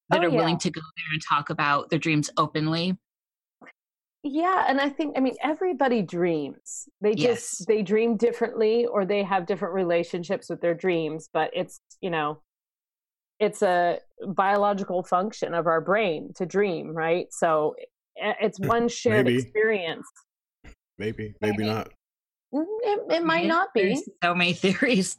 That 0.08 0.24
Oh, 0.24 0.26
are 0.26 0.30
willing 0.30 0.58
to 0.58 0.70
go 0.70 0.80
there 0.80 1.12
and 1.12 1.22
talk 1.22 1.50
about 1.50 1.90
their 1.90 2.00
dreams 2.00 2.28
openly. 2.36 2.96
Yeah, 4.22 4.66
and 4.68 4.80
I 4.80 4.90
think 4.90 5.16
I 5.16 5.20
mean 5.20 5.36
everybody 5.42 6.02
dreams. 6.02 6.88
They 7.00 7.14
just 7.14 7.60
Yes. 7.60 7.64
they 7.66 7.82
dream 7.82 8.16
differently 8.16 8.84
or 8.86 9.06
they 9.06 9.22
have 9.22 9.46
different 9.46 9.74
relationships 9.74 10.50
with 10.50 10.60
their 10.60 10.74
dreams, 10.74 11.28
but 11.32 11.50
it's, 11.54 11.80
you 12.02 12.10
know, 12.10 12.42
it's 13.38 13.62
a 13.62 14.00
biological 14.26 15.02
function 15.02 15.54
of 15.54 15.66
our 15.66 15.80
brain 15.80 16.32
to 16.36 16.44
dream, 16.44 16.94
right? 16.94 17.28
So 17.30 17.74
it's 18.16 18.60
one 18.60 18.88
shared 18.88 19.24
Maybe. 19.24 19.38
experience. 19.38 20.06
Maybe, 20.98 21.34
maybe 21.40 21.64
not. 21.64 21.88
Mm, 22.52 22.66
It, 22.82 23.00
it 23.12 23.24
might 23.24 23.46
not 23.46 23.72
be. 23.72 23.94
There's 23.94 24.08
so 24.22 24.34
many 24.34 24.52
theories. 24.54 25.16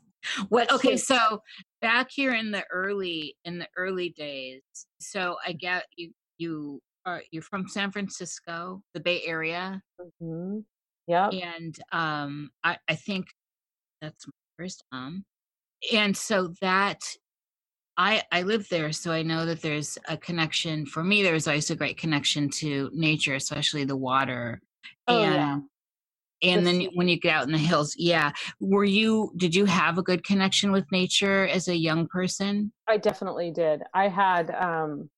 What? 0.49 0.71
Okay, 0.71 0.97
so 0.97 1.41
back 1.81 2.09
here 2.11 2.33
in 2.33 2.51
the 2.51 2.63
early 2.71 3.35
in 3.45 3.57
the 3.57 3.67
early 3.75 4.09
days. 4.09 4.61
So 4.99 5.37
I 5.45 5.53
get 5.53 5.85
you. 5.95 6.11
You 6.37 6.81
are 7.05 7.21
you're 7.31 7.41
from 7.43 7.67
San 7.67 7.91
Francisco, 7.91 8.81
the 8.93 8.99
Bay 8.99 9.21
Area, 9.25 9.81
Mhm. 10.21 10.65
Yep. 11.07 11.33
and 11.33 11.75
um, 11.91 12.51
I 12.63 12.77
I 12.87 12.95
think 12.95 13.27
that's 14.01 14.27
my 14.27 14.33
first 14.57 14.83
um, 14.91 15.25
and 15.93 16.15
so 16.15 16.53
that. 16.61 16.99
I, 17.97 18.23
I 18.31 18.43
live 18.43 18.67
there, 18.69 18.93
so 18.93 19.11
I 19.11 19.21
know 19.21 19.45
that 19.45 19.61
there's 19.61 19.97
a 20.07 20.17
connection. 20.17 20.85
For 20.85 21.03
me, 21.03 21.21
there's 21.23 21.45
always 21.45 21.69
a 21.69 21.75
great 21.75 21.97
connection 21.97 22.49
to 22.51 22.89
nature, 22.93 23.35
especially 23.35 23.83
the 23.83 23.97
water. 23.97 24.61
Oh, 25.07 25.21
and 25.21 25.33
yeah. 25.33 25.59
and 26.41 26.65
then 26.65 26.87
when 26.95 27.07
you 27.09 27.19
get 27.19 27.35
out 27.35 27.45
in 27.45 27.51
the 27.51 27.57
hills 27.57 27.93
yeah 27.97 28.31
were 28.59 28.85
you 28.85 29.31
did 29.37 29.53
you 29.53 29.65
have 29.65 29.97
a 29.97 30.03
good 30.03 30.23
connection 30.23 30.71
with 30.71 30.85
nature 30.91 31.47
as 31.47 31.67
a 31.67 31.75
young 31.75 32.07
person 32.07 32.71
I 32.87 32.97
definitely 32.97 33.51
did. 33.51 33.83
I 33.93 34.07
had 34.07 34.49
um 34.55 35.09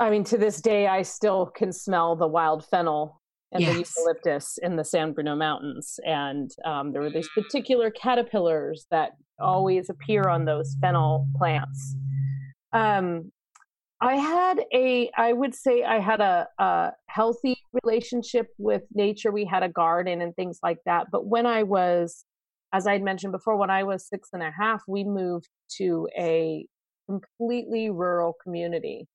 I 0.00 0.10
mean 0.10 0.24
to 0.24 0.38
this 0.38 0.60
day 0.60 0.86
I 0.86 1.02
still 1.02 1.46
can 1.46 1.72
smell 1.72 2.16
the 2.16 2.26
wild 2.26 2.64
fennel 2.64 3.20
and 3.52 3.64
the 3.64 3.78
eucalyptus 3.78 4.58
in 4.62 4.76
the 4.76 4.84
San 4.84 5.12
Bruno 5.12 5.34
Mountains 5.34 5.98
and 6.04 6.50
um 6.64 6.92
there 6.92 7.02
were 7.02 7.10
these 7.10 7.28
particular 7.30 7.90
caterpillars 7.90 8.86
that 8.90 9.12
always 9.40 9.88
appear 9.90 10.28
on 10.28 10.44
those 10.44 10.76
fennel 10.80 11.26
plants. 11.36 11.96
Um 12.72 13.32
I 14.00 14.16
had 14.16 14.60
a 14.72 15.10
I 15.16 15.32
would 15.32 15.54
say 15.54 15.82
I 15.82 15.98
had 15.98 16.20
a, 16.20 16.46
a 16.58 16.92
healthy 17.06 17.56
relationship 17.82 18.48
with 18.58 18.82
nature. 18.94 19.32
We 19.32 19.44
had 19.44 19.62
a 19.64 19.68
garden 19.68 20.20
and 20.20 20.34
things 20.36 20.60
like 20.62 20.78
that. 20.86 21.08
But 21.10 21.26
when 21.26 21.46
I 21.46 21.64
was 21.64 22.24
as 22.72 22.86
I'd 22.86 23.02
mentioned 23.02 23.32
before, 23.32 23.56
when 23.56 23.70
I 23.70 23.82
was 23.82 24.06
six 24.06 24.28
and 24.32 24.42
a 24.42 24.50
half, 24.50 24.82
we 24.86 25.02
moved 25.02 25.48
to 25.78 26.08
a 26.16 26.66
completely 27.08 27.90
rural 27.90 28.34
community, 28.42 29.08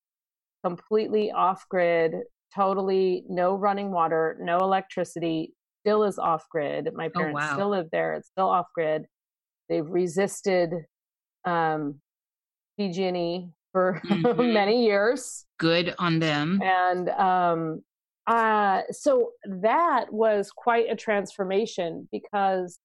completely 0.64 1.32
off 1.32 1.66
grid, 1.70 2.14
totally 2.56 3.24
no 3.28 3.56
running 3.56 3.92
water, 3.92 4.38
no 4.40 4.58
electricity, 4.60 5.54
still 5.82 6.04
is 6.04 6.18
off 6.18 6.46
grid. 6.50 6.90
My 6.94 7.10
Oh, 7.16 7.20
parents 7.20 7.46
wow. 7.46 7.54
still 7.56 7.70
live 7.70 7.90
there, 7.92 8.14
it's 8.14 8.30
still 8.30 8.50
off 8.50 8.68
grid. 8.74 9.06
They've 9.70 9.86
resisted 9.88 10.72
um, 11.46 12.00
PG&E 12.80 13.50
for 13.72 14.02
Mhm. 14.06 14.54
many 14.54 14.86
years 14.86 15.46
good 15.60 15.96
on 15.98 16.20
them 16.20 16.60
and 16.62 17.10
um 17.10 17.82
uh 18.28 18.82
so 18.92 19.32
that 19.46 20.12
was 20.14 20.52
quite 20.56 20.86
a 20.92 20.96
transformation 20.96 22.08
because 22.12 22.78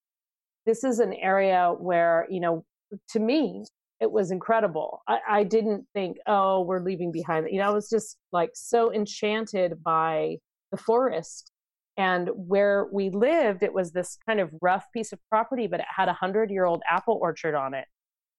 this 0.66 0.85
is 0.85 0.99
an 0.99 1.12
area 1.12 1.75
where 1.78 2.26
you 2.30 2.40
know 2.40 2.64
to 3.11 3.18
me 3.20 3.64
it 4.00 4.10
was 4.10 4.30
incredible. 4.30 5.02
I, 5.08 5.18
I 5.28 5.44
didn't 5.44 5.86
think 5.94 6.18
oh 6.26 6.62
we're 6.62 6.82
leaving 6.82 7.12
behind. 7.12 7.48
You 7.50 7.58
know 7.58 7.68
i 7.68 7.72
was 7.72 7.88
just 7.88 8.16
like 8.32 8.50
so 8.54 8.92
enchanted 8.92 9.82
by 9.82 10.36
the 10.70 10.76
forest 10.76 11.50
and 11.96 12.28
where 12.34 12.86
we 12.92 13.10
lived 13.10 13.62
it 13.62 13.72
was 13.72 13.90
this 13.92 14.18
kind 14.26 14.40
of 14.40 14.50
rough 14.60 14.84
piece 14.92 15.12
of 15.12 15.18
property 15.30 15.66
but 15.66 15.80
it 15.80 15.86
had 15.94 16.08
a 16.08 16.12
hundred 16.12 16.50
year 16.50 16.64
old 16.64 16.82
apple 16.90 17.18
orchard 17.20 17.54
on 17.54 17.74
it. 17.74 17.86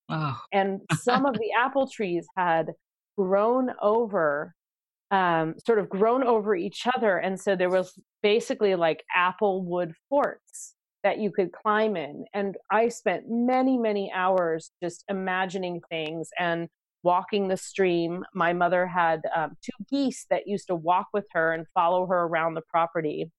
Oh 0.09 0.39
and 0.53 0.81
some 0.93 1.25
of 1.25 1.33
the 1.33 1.51
apple 1.57 1.87
trees 1.87 2.27
had 2.37 2.71
grown 3.17 3.71
over 3.81 4.53
um, 5.11 5.55
sort 5.65 5.79
of 5.79 5.89
grown 5.89 6.23
over 6.23 6.55
each 6.55 6.87
other 6.95 7.17
and 7.17 7.39
so 7.39 7.55
there 7.55 7.69
was 7.69 7.93
basically 8.21 8.75
like 8.75 9.03
apple 9.15 9.63
wood 9.63 9.93
forts 10.07 10.75
that 11.03 11.19
you 11.19 11.31
could 11.31 11.51
climb 11.51 11.95
in 11.95 12.25
and 12.33 12.57
i 12.71 12.87
spent 12.87 13.23
many 13.27 13.77
many 13.77 14.11
hours 14.13 14.71
just 14.83 15.03
imagining 15.09 15.81
things 15.89 16.29
and 16.37 16.67
walking 17.03 17.47
the 17.47 17.57
stream 17.57 18.23
my 18.33 18.51
mother 18.51 18.85
had 18.85 19.21
um, 19.35 19.55
two 19.63 19.85
geese 19.89 20.25
that 20.29 20.47
used 20.47 20.67
to 20.67 20.75
walk 20.75 21.07
with 21.13 21.25
her 21.31 21.53
and 21.53 21.65
follow 21.73 22.05
her 22.05 22.23
around 22.23 22.53
the 22.55 22.61
property 22.69 23.31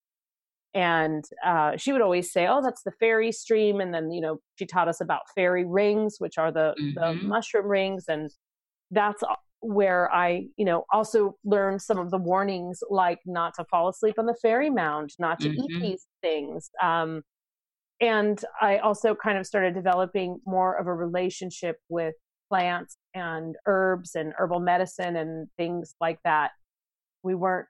and 0.73 1.25
uh, 1.45 1.76
she 1.76 1.93
would 1.93 2.00
always 2.00 2.33
say 2.33 2.47
oh 2.47 2.62
that's 2.62 2.83
the 2.85 2.93
fairy 3.00 3.33
stream 3.33 3.81
and 3.81 3.93
then 3.93 4.11
you 4.11 4.21
know 4.21 4.38
she 4.57 4.64
taught 4.64 4.88
us 4.88 5.00
about 5.00 5.23
fairy 5.35 5.67
rings 5.67 6.17
which 6.19 6.38
are 6.38 6.52
the, 6.52 6.75
the 6.95 7.00
Mhm. 7.00 7.23
mushroom 7.23 7.67
rings 7.67 8.05
and 8.09 8.31
that's 8.93 9.23
where 9.62 10.11
i 10.14 10.47
you 10.57 10.64
know 10.64 10.85
also 10.93 11.37
learned 11.45 11.83
some 11.83 11.99
of 11.99 12.11
the 12.11 12.17
warnings 12.19 12.81
like 12.88 13.19
not 13.26 13.52
to 13.55 13.64
fall 13.64 13.88
asleep 13.88 14.14
on 14.19 14.25
the 14.26 14.37
fairy 14.40 14.71
mound 14.71 15.11
not 15.19 15.38
to 15.40 15.49
Mhm. 15.50 15.59
eat 15.59 15.73
these 15.81 16.07
things 16.23 16.71
um, 16.83 17.23
and 18.00 18.45
i 18.61 18.78
also 18.78 19.14
kind 19.14 19.38
of 19.38 19.47
started 19.47 19.75
developing 19.75 20.38
more 20.47 20.75
of 20.75 20.87
a 20.87 20.95
relationship 20.95 21.76
with 21.88 22.14
plants 22.49 22.97
and 23.14 23.57
herbs 23.66 24.14
and 24.14 24.33
herbal 24.38 24.61
medicine 24.61 25.16
and 25.16 25.49
things 25.57 25.95
like 26.00 26.19
that 26.25 26.50
we 27.23 27.35
weren't 27.35 27.66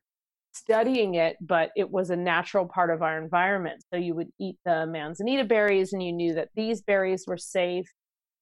studying 0.53 1.15
it, 1.15 1.37
but 1.41 1.71
it 1.77 1.91
was 1.91 2.11
a 2.11 2.17
natural 2.17 2.67
part 2.67 2.91
of 2.91 3.03
our 3.03 3.21
environment. 3.23 3.85
So 3.93 3.99
you 3.99 4.15
would 4.15 4.29
eat 4.39 4.57
the 4.65 4.87
manzanita 4.87 5.45
berries 5.45 5.93
and 5.93 6.03
you 6.03 6.13
knew 6.13 6.35
that 6.35 6.49
these 6.55 6.83
berries 6.83 7.25
were 7.27 7.37
safe 7.37 7.87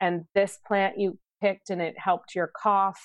and 0.00 0.25
this 0.35 0.59
plant 0.66 0.99
you 0.99 1.18
picked 1.42 1.71
and 1.71 1.80
it 1.80 1.95
helped 1.99 2.35
your 2.35 2.50
cough. 2.61 3.00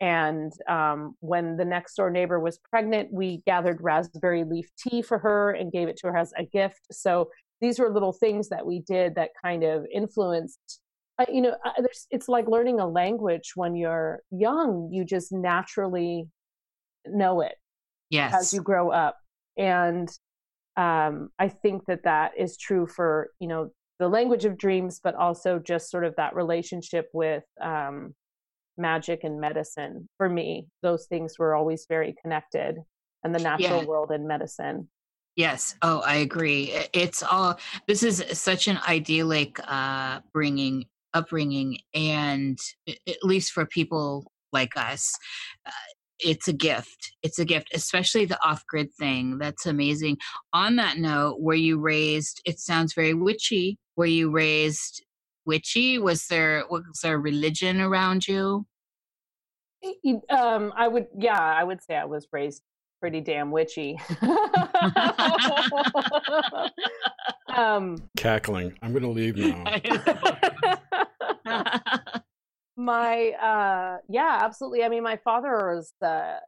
And 0.00 0.52
um, 0.68 1.14
when 1.20 1.56
the 1.56 1.64
next 1.64 1.94
door 1.94 2.10
neighbor 2.10 2.38
was 2.38 2.58
pregnant, 2.70 3.12
we 3.12 3.42
gathered 3.46 3.78
raspberry 3.80 4.44
leaf 4.44 4.68
tea 4.76 5.00
for 5.00 5.18
her 5.18 5.52
and 5.52 5.72
gave 5.72 5.88
it 5.88 5.96
to 5.98 6.08
her 6.08 6.16
as 6.16 6.32
a 6.36 6.44
gift. 6.44 6.80
So 6.92 7.30
these 7.64 7.78
were 7.78 7.90
little 7.90 8.12
things 8.12 8.50
that 8.50 8.66
we 8.66 8.80
did 8.80 9.14
that 9.14 9.30
kind 9.42 9.64
of 9.64 9.86
influenced. 9.92 10.80
Uh, 11.18 11.24
you 11.32 11.40
know, 11.40 11.56
uh, 11.64 11.82
it's 12.10 12.28
like 12.28 12.46
learning 12.46 12.78
a 12.78 12.86
language 12.86 13.52
when 13.54 13.74
you're 13.74 14.20
young. 14.30 14.90
You 14.92 15.04
just 15.04 15.32
naturally 15.32 16.28
know 17.06 17.40
it 17.40 17.54
yes 18.10 18.34
as 18.34 18.52
you 18.52 18.62
grow 18.62 18.90
up 18.90 19.16
and 19.56 20.08
um, 20.76 21.28
i 21.38 21.48
think 21.48 21.84
that 21.86 22.04
that 22.04 22.32
is 22.38 22.56
true 22.56 22.86
for 22.86 23.28
you 23.40 23.48
know 23.48 23.70
the 23.98 24.08
language 24.08 24.44
of 24.44 24.56
dreams 24.56 25.00
but 25.02 25.14
also 25.14 25.58
just 25.58 25.90
sort 25.90 26.04
of 26.04 26.14
that 26.16 26.34
relationship 26.34 27.08
with 27.12 27.44
um, 27.60 28.14
magic 28.76 29.22
and 29.22 29.40
medicine 29.40 30.08
for 30.16 30.28
me 30.28 30.66
those 30.82 31.06
things 31.06 31.38
were 31.38 31.54
always 31.54 31.86
very 31.88 32.14
connected 32.22 32.76
and 33.22 33.34
the 33.34 33.38
natural 33.38 33.80
Yeah. 33.80 33.86
world 33.86 34.10
and 34.10 34.26
medicine 34.26 34.88
Yes. 35.36 35.74
Oh, 35.82 36.00
I 36.00 36.16
agree. 36.16 36.72
It's 36.92 37.22
all. 37.22 37.58
This 37.88 38.02
is 38.02 38.24
such 38.38 38.68
an 38.68 38.78
idyllic 38.88 39.58
uh, 39.66 40.20
bringing 40.32 40.86
upbringing, 41.12 41.78
and 41.94 42.58
at 42.88 43.22
least 43.22 43.52
for 43.52 43.66
people 43.66 44.30
like 44.52 44.76
us, 44.76 45.12
uh, 45.66 45.70
it's 46.20 46.46
a 46.48 46.52
gift. 46.52 47.12
It's 47.22 47.38
a 47.38 47.44
gift, 47.44 47.68
especially 47.74 48.24
the 48.24 48.38
off-grid 48.46 48.92
thing. 48.94 49.38
That's 49.38 49.66
amazing. 49.66 50.18
On 50.52 50.76
that 50.76 50.98
note, 50.98 51.40
were 51.40 51.54
you 51.54 51.80
raised? 51.80 52.40
It 52.44 52.58
sounds 52.60 52.94
very 52.94 53.14
witchy. 53.14 53.78
Were 53.96 54.06
you 54.06 54.30
raised 54.30 55.04
witchy? 55.46 55.98
Was 55.98 56.26
there 56.28 56.64
was 56.70 57.00
there 57.02 57.18
religion 57.18 57.80
around 57.80 58.28
you? 58.28 58.66
Y- 60.02 60.20
um, 60.30 60.72
i 60.76 60.88
would 60.88 61.06
yeah 61.18 61.38
i 61.38 61.62
would 61.62 61.82
say 61.82 61.94
i 61.94 62.06
was 62.06 62.26
raised 62.32 62.62
pretty 63.04 63.20
damn 63.20 63.50
witchy 63.50 63.98
um, 67.54 67.96
Cackling. 68.16 68.72
I'm 68.80 68.92
going 68.92 69.02
to 69.02 69.10
leave 69.10 69.36
now. 69.36 69.62
my 72.76 73.28
uh 73.40 73.98
yeah 74.08 74.40
absolutely 74.42 74.82
i 74.82 74.88
mean 74.88 75.02
my 75.02 75.16
father 75.22 75.78
is 75.78 75.92
uh 76.02 76.38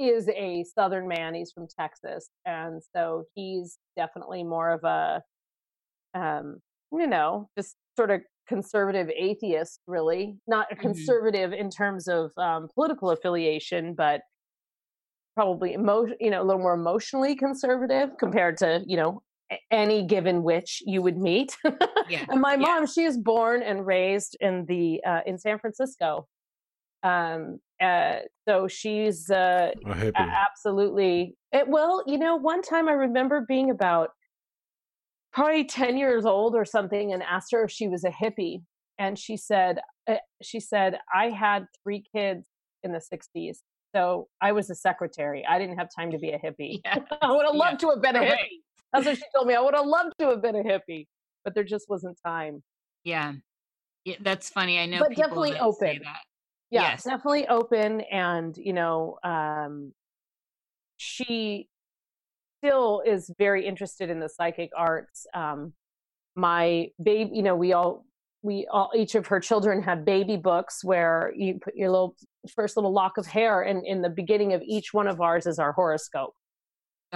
is 0.00 0.28
a 0.30 0.64
southern 0.74 1.06
man 1.06 1.32
he's 1.34 1.52
from 1.52 1.68
texas 1.68 2.28
and 2.44 2.82
so 2.94 3.22
he's 3.34 3.78
definitely 3.96 4.42
more 4.42 4.70
of 4.70 4.82
a 4.82 5.22
um 6.18 6.56
you 6.90 7.06
know 7.06 7.48
just 7.56 7.76
sort 7.96 8.10
of 8.10 8.20
conservative 8.48 9.10
atheist, 9.16 9.80
really. 9.88 10.36
Not 10.46 10.70
a 10.70 10.76
Mhm. 10.76 10.80
conservative 10.80 11.52
in 11.52 11.68
terms 11.68 12.06
of 12.06 12.30
um, 12.36 12.68
political 12.74 13.10
affiliation, 13.10 13.92
but 13.94 14.20
probably 15.36 15.74
emo- 15.74 16.08
you 16.18 16.30
know, 16.30 16.42
a 16.42 16.44
little 16.44 16.60
more 16.60 16.74
emotionally 16.74 17.36
conservative 17.36 18.10
compared 18.18 18.56
to, 18.56 18.82
you 18.86 18.96
know, 18.96 19.22
any 19.70 20.02
given 20.04 20.42
witch 20.42 20.82
you 20.84 21.02
would 21.02 21.18
meet. 21.18 21.56
Yeah. 22.08 22.24
and 22.30 22.40
my 22.40 22.52
yeah. 22.52 22.58
mom, 22.58 22.86
she 22.86 23.04
is 23.04 23.16
born 23.16 23.62
and 23.62 23.86
raised 23.86 24.36
in 24.40 24.64
the 24.66 25.00
uh, 25.06 25.20
in 25.26 25.38
San 25.38 25.58
Francisco. 25.58 26.26
Um, 27.02 27.60
uh, 27.80 28.20
so 28.48 28.66
she's 28.66 29.30
uh, 29.30 29.70
absolutely. 30.16 31.36
It, 31.52 31.68
well, 31.68 32.02
you 32.06 32.18
know, 32.18 32.36
one 32.36 32.62
time 32.62 32.88
I 32.88 32.92
remember 32.92 33.44
being 33.46 33.70
about 33.70 34.10
probably 35.32 35.64
10 35.64 35.98
years 35.98 36.24
old 36.24 36.54
or 36.54 36.64
something 36.64 37.12
and 37.12 37.22
asked 37.22 37.52
her 37.52 37.62
if 37.64 37.70
she 37.70 37.88
was 37.88 38.04
a 38.04 38.10
hippie. 38.10 38.62
And 38.98 39.18
she 39.18 39.36
said, 39.36 39.80
uh, 40.08 40.14
she 40.42 40.60
said, 40.60 40.98
I 41.14 41.28
had 41.28 41.66
three 41.82 42.02
kids 42.14 42.46
in 42.82 42.92
the 42.92 43.02
60s. 43.12 43.58
So 43.96 44.28
I 44.42 44.52
was 44.52 44.68
a 44.68 44.74
secretary. 44.74 45.46
I 45.48 45.58
didn't 45.58 45.78
have 45.78 45.88
time 45.98 46.10
to 46.12 46.18
be 46.18 46.30
a 46.32 46.38
hippie. 46.38 46.82
Yeah. 46.84 46.98
I 47.22 47.32
would 47.32 47.46
have 47.46 47.54
loved 47.54 47.80
to 47.80 47.88
have 47.88 48.02
been 48.02 48.14
a 48.16 48.20
hippie. 48.20 48.60
That's 48.92 49.06
what 49.06 49.16
she 49.16 49.22
told 49.34 49.46
me. 49.48 49.54
I 49.54 49.60
would 49.60 49.74
have 49.74 49.86
loved 49.86 50.12
to 50.18 50.28
have 50.28 50.42
been 50.42 50.54
a 50.54 50.62
hippie, 50.62 51.06
but 51.44 51.54
there 51.54 51.64
just 51.64 51.88
wasn't 51.88 52.18
time. 52.24 52.62
Yeah. 53.04 53.32
Yeah, 54.04 54.16
that's 54.20 54.50
funny. 54.50 54.78
I 54.78 54.84
know 54.84 54.98
But 54.98 55.10
people 55.10 55.22
definitely 55.28 55.58
open. 55.58 56.00
that. 56.04 56.18
yeah 56.70 56.82
Yes. 56.82 57.04
definitely 57.04 57.48
open 57.48 58.02
and 58.02 58.54
you 58.56 58.72
know 58.74 59.18
um 59.24 59.92
she 60.98 61.68
still 62.60 63.02
is 63.06 63.30
very 63.38 63.66
interested 63.66 64.10
in 64.10 64.18
the 64.20 64.28
psychic 64.28 64.70
arts 64.76 65.26
um 65.32 65.72
my 66.34 66.88
baby 67.02 67.30
you 67.34 67.42
know 67.42 67.54
we 67.56 67.72
all 67.72 68.04
we 68.42 68.66
all 68.70 68.90
each 68.94 69.14
of 69.14 69.26
her 69.26 69.40
children 69.40 69.82
had 69.82 70.04
baby 70.04 70.36
books 70.36 70.84
where 70.84 71.32
you 71.36 71.58
put 71.62 71.74
your 71.74 71.90
little 71.90 72.14
first 72.54 72.76
little 72.76 72.92
lock 72.92 73.18
of 73.18 73.26
hair 73.26 73.62
and 73.62 73.84
in 73.86 74.02
the 74.02 74.08
beginning 74.10 74.52
of 74.52 74.62
each 74.62 74.92
one 74.94 75.06
of 75.08 75.20
ours 75.20 75.46
is 75.46 75.58
our 75.58 75.72
horoscope 75.72 76.34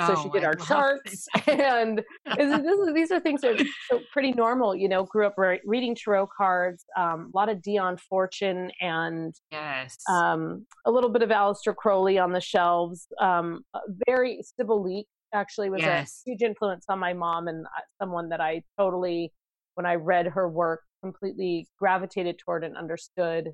so 0.06 0.14
she 0.14 0.28
Oh, 0.28 0.32
did 0.32 0.44
I 0.44 0.46
our 0.48 0.54
charts 0.54 1.26
it. 1.46 1.60
and 1.60 1.98
this 2.36 2.58
is, 2.58 2.62
this 2.62 2.78
is, 2.78 2.94
these 2.94 3.10
are 3.10 3.20
things 3.20 3.40
that 3.42 3.60
are 3.60 3.64
so 3.90 4.00
pretty 4.12 4.32
normal 4.32 4.74
you 4.74 4.88
know 4.88 5.04
grew 5.04 5.26
up 5.26 5.34
re- 5.36 5.60
reading 5.64 5.94
tarot 5.94 6.28
cards 6.36 6.84
um, 6.96 7.30
a 7.34 7.36
lot 7.36 7.48
of 7.48 7.60
dion 7.62 7.96
fortune 7.96 8.70
and 8.80 9.34
Yes. 9.52 9.96
um, 10.08 10.64
a 10.86 10.90
little 10.90 11.10
bit 11.10 11.22
of 11.22 11.28
Aleister 11.30 11.74
Crowley 11.76 12.18
on 12.18 12.32
the 12.32 12.40
shelves. 12.40 13.06
Um, 13.20 13.62
very 14.06 14.42
Sybil 14.56 14.82
Leek 14.82 15.06
actually 15.34 15.70
was 15.70 15.82
Yes. 15.82 16.22
a 16.26 16.30
huge 16.30 16.42
influence 16.42 16.86
on 16.88 16.98
my 16.98 17.12
mom 17.12 17.46
and 17.48 17.66
uh, 17.66 17.80
someone 18.00 18.28
that 18.30 18.40
I 18.40 18.62
totally, 18.78 19.32
when 19.74 19.86
I 19.86 19.96
read 19.96 20.26
her 20.28 20.48
work, 20.48 20.82
completely 21.02 21.68
gravitated 21.78 22.38
toward 22.38 22.64
and 22.64 22.76
understood 22.76 23.50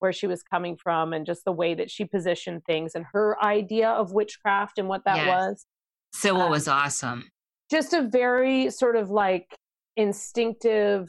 where 0.00 0.12
she 0.12 0.26
was 0.26 0.42
coming 0.42 0.76
from 0.76 1.12
and 1.12 1.24
just 1.24 1.44
the 1.44 1.52
way 1.52 1.74
that 1.74 1.90
she 1.90 2.04
positioned 2.04 2.62
things 2.64 2.94
and 2.94 3.04
her 3.12 3.42
idea 3.44 3.88
of 3.88 4.12
witchcraft 4.12 4.78
and 4.78 4.88
what 4.88 5.04
that 5.04 5.16
Yes. 5.16 5.28
was. 5.28 5.66
Sybil 6.12 6.42
um, 6.42 6.50
was 6.50 6.68
awesome. 6.68 7.30
Just 7.70 7.92
a 7.92 8.02
very 8.02 8.70
sort 8.70 8.96
of 8.96 9.10
like 9.10 9.54
instinctive, 9.96 11.08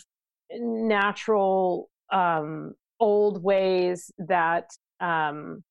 natural, 0.51 1.89
um, 2.11 2.73
old 2.99 3.43
ways 3.43 4.11
that 4.17 4.69
um, 4.99 5.63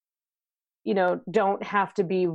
you 0.85 0.93
know 0.93 1.21
don't 1.31 1.63
have 1.63 1.95
to 1.95 2.05
be 2.05 2.29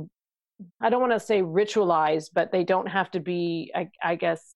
i 0.80 0.90
don't 0.90 1.00
want 1.00 1.12
to 1.12 1.20
say 1.20 1.40
ritualized 1.40 2.30
but 2.34 2.50
they 2.50 2.64
don't 2.64 2.88
have 2.88 3.10
to 3.10 3.20
be 3.20 3.70
i, 3.74 3.88
I 4.02 4.16
guess 4.16 4.54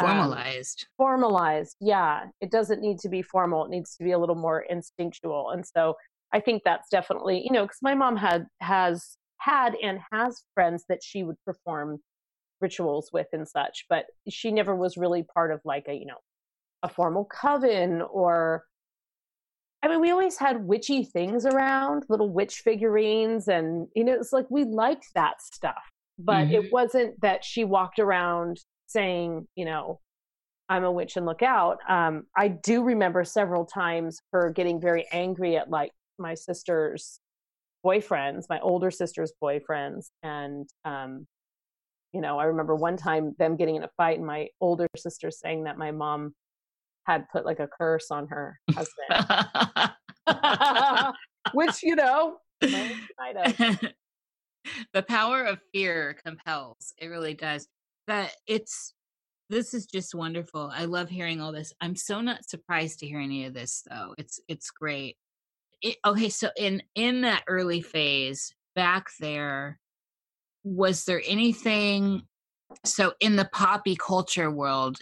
um, 0.00 0.06
Formalized. 0.06 0.86
formalized 0.96 1.76
yeah 1.80 2.24
it 2.40 2.50
doesn't 2.50 2.80
need 2.80 2.98
to 2.98 3.08
be 3.08 3.22
formal 3.22 3.64
it 3.64 3.70
needs 3.70 3.96
to 3.96 4.04
be 4.04 4.12
a 4.12 4.18
little 4.18 4.34
more 4.34 4.62
instinctual 4.68 5.50
and 5.50 5.64
so 5.66 5.94
i 6.32 6.40
think 6.40 6.62
that's 6.64 6.88
definitely 6.90 7.42
you 7.44 7.52
know 7.52 7.62
because 7.64 7.78
my 7.82 7.94
mom 7.94 8.16
had 8.16 8.46
has 8.60 9.16
had 9.38 9.74
and 9.82 9.98
has 10.12 10.42
friends 10.54 10.84
that 10.88 11.02
she 11.02 11.22
would 11.22 11.36
perform 11.44 11.98
rituals 12.60 13.10
with 13.12 13.26
and 13.32 13.48
such 13.48 13.84
but 13.88 14.06
she 14.28 14.50
never 14.52 14.76
was 14.76 14.96
really 14.96 15.22
part 15.22 15.50
of 15.50 15.60
like 15.64 15.86
a 15.88 15.94
you 15.94 16.06
know 16.06 16.18
a 16.82 16.88
formal 16.88 17.24
coven 17.24 18.02
or 18.02 18.64
I 19.82 19.88
mean, 19.88 20.02
we 20.02 20.10
always 20.10 20.36
had 20.36 20.66
witchy 20.66 21.04
things 21.04 21.46
around, 21.46 22.04
little 22.10 22.28
witch 22.28 22.56
figurines, 22.56 23.48
and 23.48 23.88
you 23.96 24.04
know, 24.04 24.12
it's 24.12 24.30
like 24.32 24.44
we 24.50 24.64
liked 24.64 25.06
that 25.14 25.40
stuff. 25.40 25.82
But 26.18 26.48
Mhm. 26.48 26.52
it 26.52 26.70
wasn't 26.70 27.18
that 27.22 27.44
she 27.46 27.64
walked 27.64 27.98
around 27.98 28.60
saying, 28.90 29.46
you 29.54 29.64
know, 29.64 30.00
I'm 30.68 30.84
a 30.84 30.92
witch 30.92 31.16
and 31.16 31.26
look 31.26 31.42
out. 31.42 31.78
Um, 31.88 32.24
I 32.36 32.48
do 32.48 32.82
remember 32.82 33.24
several 33.24 33.64
times 33.64 34.20
her 34.32 34.50
getting 34.50 34.80
very 34.80 35.06
angry 35.12 35.56
at 35.56 35.70
like 35.70 35.92
my 36.18 36.34
sister's 36.34 37.20
boyfriends, 37.84 38.44
my 38.48 38.60
older 38.60 38.90
sister's 38.90 39.32
boyfriends, 39.42 40.10
and 40.22 40.68
um, 40.84 41.26
you 42.12 42.20
know, 42.20 42.38
I 42.38 42.44
remember 42.44 42.74
one 42.74 42.96
time 42.96 43.34
them 43.38 43.56
getting 43.56 43.76
in 43.76 43.84
a 43.84 43.90
fight, 43.96 44.18
and 44.18 44.26
my 44.26 44.48
older 44.60 44.86
sister 44.96 45.30
saying 45.30 45.64
that 45.64 45.78
my 45.78 45.90
mom 45.90 46.34
had 47.06 47.24
put 47.32 47.44
like 47.44 47.60
a 47.60 47.68
curse 47.68 48.10
on 48.10 48.28
her 48.28 48.58
husband. 48.70 49.94
which 51.52 51.82
you 51.82 51.96
know 51.96 52.36
the 52.60 53.94
power 55.08 55.42
of 55.42 55.58
fear 55.72 56.16
compels. 56.24 56.92
It 56.98 57.06
really 57.06 57.34
does. 57.34 57.66
That 58.06 58.32
it's 58.46 58.94
this 59.48 59.74
is 59.74 59.86
just 59.86 60.14
wonderful. 60.14 60.70
I 60.72 60.84
love 60.84 61.08
hearing 61.08 61.40
all 61.40 61.52
this. 61.52 61.72
I'm 61.80 61.96
so 61.96 62.20
not 62.20 62.48
surprised 62.48 63.00
to 63.00 63.06
hear 63.06 63.20
any 63.20 63.46
of 63.46 63.54
this 63.54 63.82
though. 63.88 64.14
It's 64.18 64.40
it's 64.48 64.70
great. 64.70 65.16
It, 65.82 65.96
okay, 66.04 66.28
so 66.28 66.50
in 66.56 66.82
in 66.94 67.22
that 67.22 67.44
early 67.46 67.80
phase 67.80 68.54
back 68.74 69.08
there 69.18 69.78
was 70.64 71.04
there 71.04 71.22
anything 71.26 72.22
so 72.84 73.12
in 73.20 73.36
the 73.36 73.48
poppy 73.52 73.96
culture 73.96 74.50
world 74.50 74.98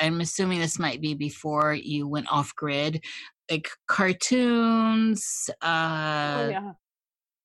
i'm 0.00 0.20
assuming 0.20 0.60
this 0.60 0.78
might 0.78 1.00
be 1.00 1.14
before 1.14 1.74
you 1.74 2.06
went 2.06 2.30
off 2.30 2.54
grid 2.56 3.04
like 3.50 3.68
cartoons 3.88 5.50
uh 5.60 6.36
oh 6.38 6.48
yeah 6.48 6.72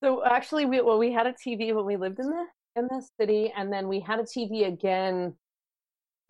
so 0.03 0.23
actually 0.25 0.65
we 0.65 0.81
well 0.81 0.99
we 0.99 1.11
had 1.11 1.27
a 1.27 1.33
tv 1.33 1.73
when 1.73 1.85
we 1.85 1.97
lived 1.97 2.19
in 2.19 2.27
the 2.27 2.45
in 2.77 2.85
the 2.87 3.05
city 3.19 3.51
and 3.57 3.73
then 3.73 3.87
we 3.87 3.99
had 3.99 4.19
a 4.19 4.23
tv 4.23 4.67
again 4.67 5.33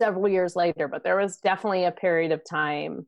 several 0.00 0.28
years 0.28 0.56
later 0.56 0.88
but 0.88 1.04
there 1.04 1.16
was 1.16 1.36
definitely 1.38 1.84
a 1.84 1.90
period 1.92 2.32
of 2.32 2.40
time 2.48 3.06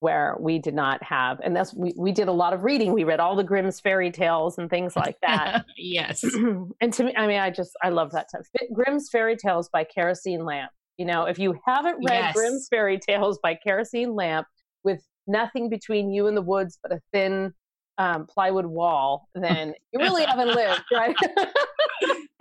where 0.00 0.36
we 0.38 0.58
did 0.58 0.74
not 0.74 1.02
have 1.02 1.40
and 1.42 1.56
that's 1.56 1.72
we, 1.72 1.94
we 1.96 2.12
did 2.12 2.28
a 2.28 2.32
lot 2.32 2.52
of 2.52 2.62
reading. 2.62 2.92
We 2.92 3.04
read 3.04 3.20
all 3.20 3.34
the 3.36 3.44
grimm's 3.44 3.80
fairy 3.80 4.10
tales 4.10 4.58
and 4.58 4.68
things 4.68 4.96
like 4.96 5.16
that. 5.22 5.64
Yes. 5.78 6.22
And 6.80 6.92
to 6.92 7.04
me 7.04 7.14
i 7.16 7.26
mean 7.26 7.38
i 7.40 7.48
just 7.50 7.70
i 7.82 7.88
love 7.88 8.10
that 8.12 8.28
stuff. 8.28 8.42
Grimm's 8.74 9.08
fairy 9.08 9.36
tales 9.36 9.70
by 9.70 9.84
kerosene 9.84 10.44
lamp. 10.44 10.70
You 10.98 11.06
know 11.06 11.24
if 11.24 11.38
you 11.38 11.58
haven't 11.66 11.96
read 12.04 12.18
Yes. 12.18 12.34
grimm's 12.34 12.68
fairy 12.68 12.98
tales 12.98 13.38
by 13.42 13.54
kerosene 13.54 14.14
lamp 14.14 14.46
with 14.82 15.00
nothing 15.26 15.70
between 15.70 16.10
you 16.12 16.26
and 16.26 16.36
the 16.36 16.42
woods 16.42 16.78
but 16.82 16.92
a 16.92 17.00
thin 17.12 17.54
um, 17.96 18.26
plywood 18.26 18.66
wall 18.66 19.28
then 19.34 19.72
you 19.92 20.00
really 20.00 20.24
haven't 20.24 20.48
lived 20.54 20.82
right 20.92 21.16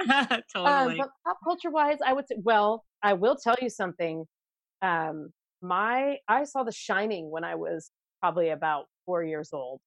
um, 0.31 0.41
totally. 0.53 0.97
but 0.97 1.09
pop 1.25 1.37
culture 1.43 1.69
wise 1.69 1.97
i 2.05 2.13
would 2.13 2.27
say 2.27 2.35
well 2.43 2.83
i 3.01 3.13
will 3.13 3.35
tell 3.35 3.55
you 3.61 3.69
something 3.69 4.25
um, 4.81 5.29
my 5.61 6.17
i 6.27 6.43
saw 6.43 6.63
the 6.63 6.71
shining 6.71 7.29
when 7.29 7.43
i 7.43 7.55
was 7.55 7.91
probably 8.23 8.51
about 8.51 8.85
four 9.05 9.21
years 9.21 9.49
old. 9.51 9.81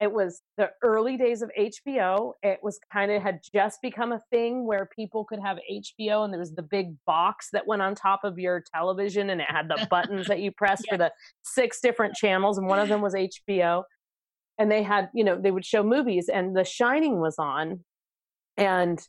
It 0.00 0.12
was 0.12 0.40
the 0.56 0.70
early 0.82 1.18
days 1.18 1.42
of 1.42 1.50
hbo 1.58 2.32
it 2.42 2.58
was 2.62 2.80
kind 2.90 3.12
of 3.12 3.22
had 3.22 3.40
just 3.54 3.82
become 3.82 4.12
a 4.12 4.20
thing 4.30 4.66
where 4.66 4.88
people 4.96 5.26
could 5.26 5.38
have 5.40 5.58
hbo 5.70 6.24
and 6.24 6.32
there 6.32 6.40
was 6.40 6.54
the 6.54 6.62
big 6.62 6.94
box 7.04 7.50
that 7.52 7.66
went 7.66 7.82
on 7.82 7.94
top 7.94 8.24
of 8.24 8.38
your 8.38 8.64
television 8.74 9.28
and 9.28 9.42
it 9.42 9.46
had 9.50 9.68
the 9.68 9.86
buttons 9.90 10.26
that 10.26 10.40
you 10.40 10.50
press 10.50 10.82
for 10.88 10.96
the 11.04 11.12
six 11.42 11.80
different 11.82 12.14
channels 12.14 12.56
and 12.56 12.66
one 12.66 12.78
of 12.78 12.88
them 12.88 13.02
was 13.02 13.14
hbo 13.14 13.82
and 14.56 14.70
they 14.70 14.82
had 14.82 15.10
you 15.12 15.22
know 15.22 15.38
they 15.38 15.50
would 15.50 15.66
show 15.66 15.82
movies 15.82 16.30
and 16.32 16.56
the 16.56 16.64
shining 16.64 17.20
was 17.20 17.36
on 17.38 17.84
and 18.60 19.00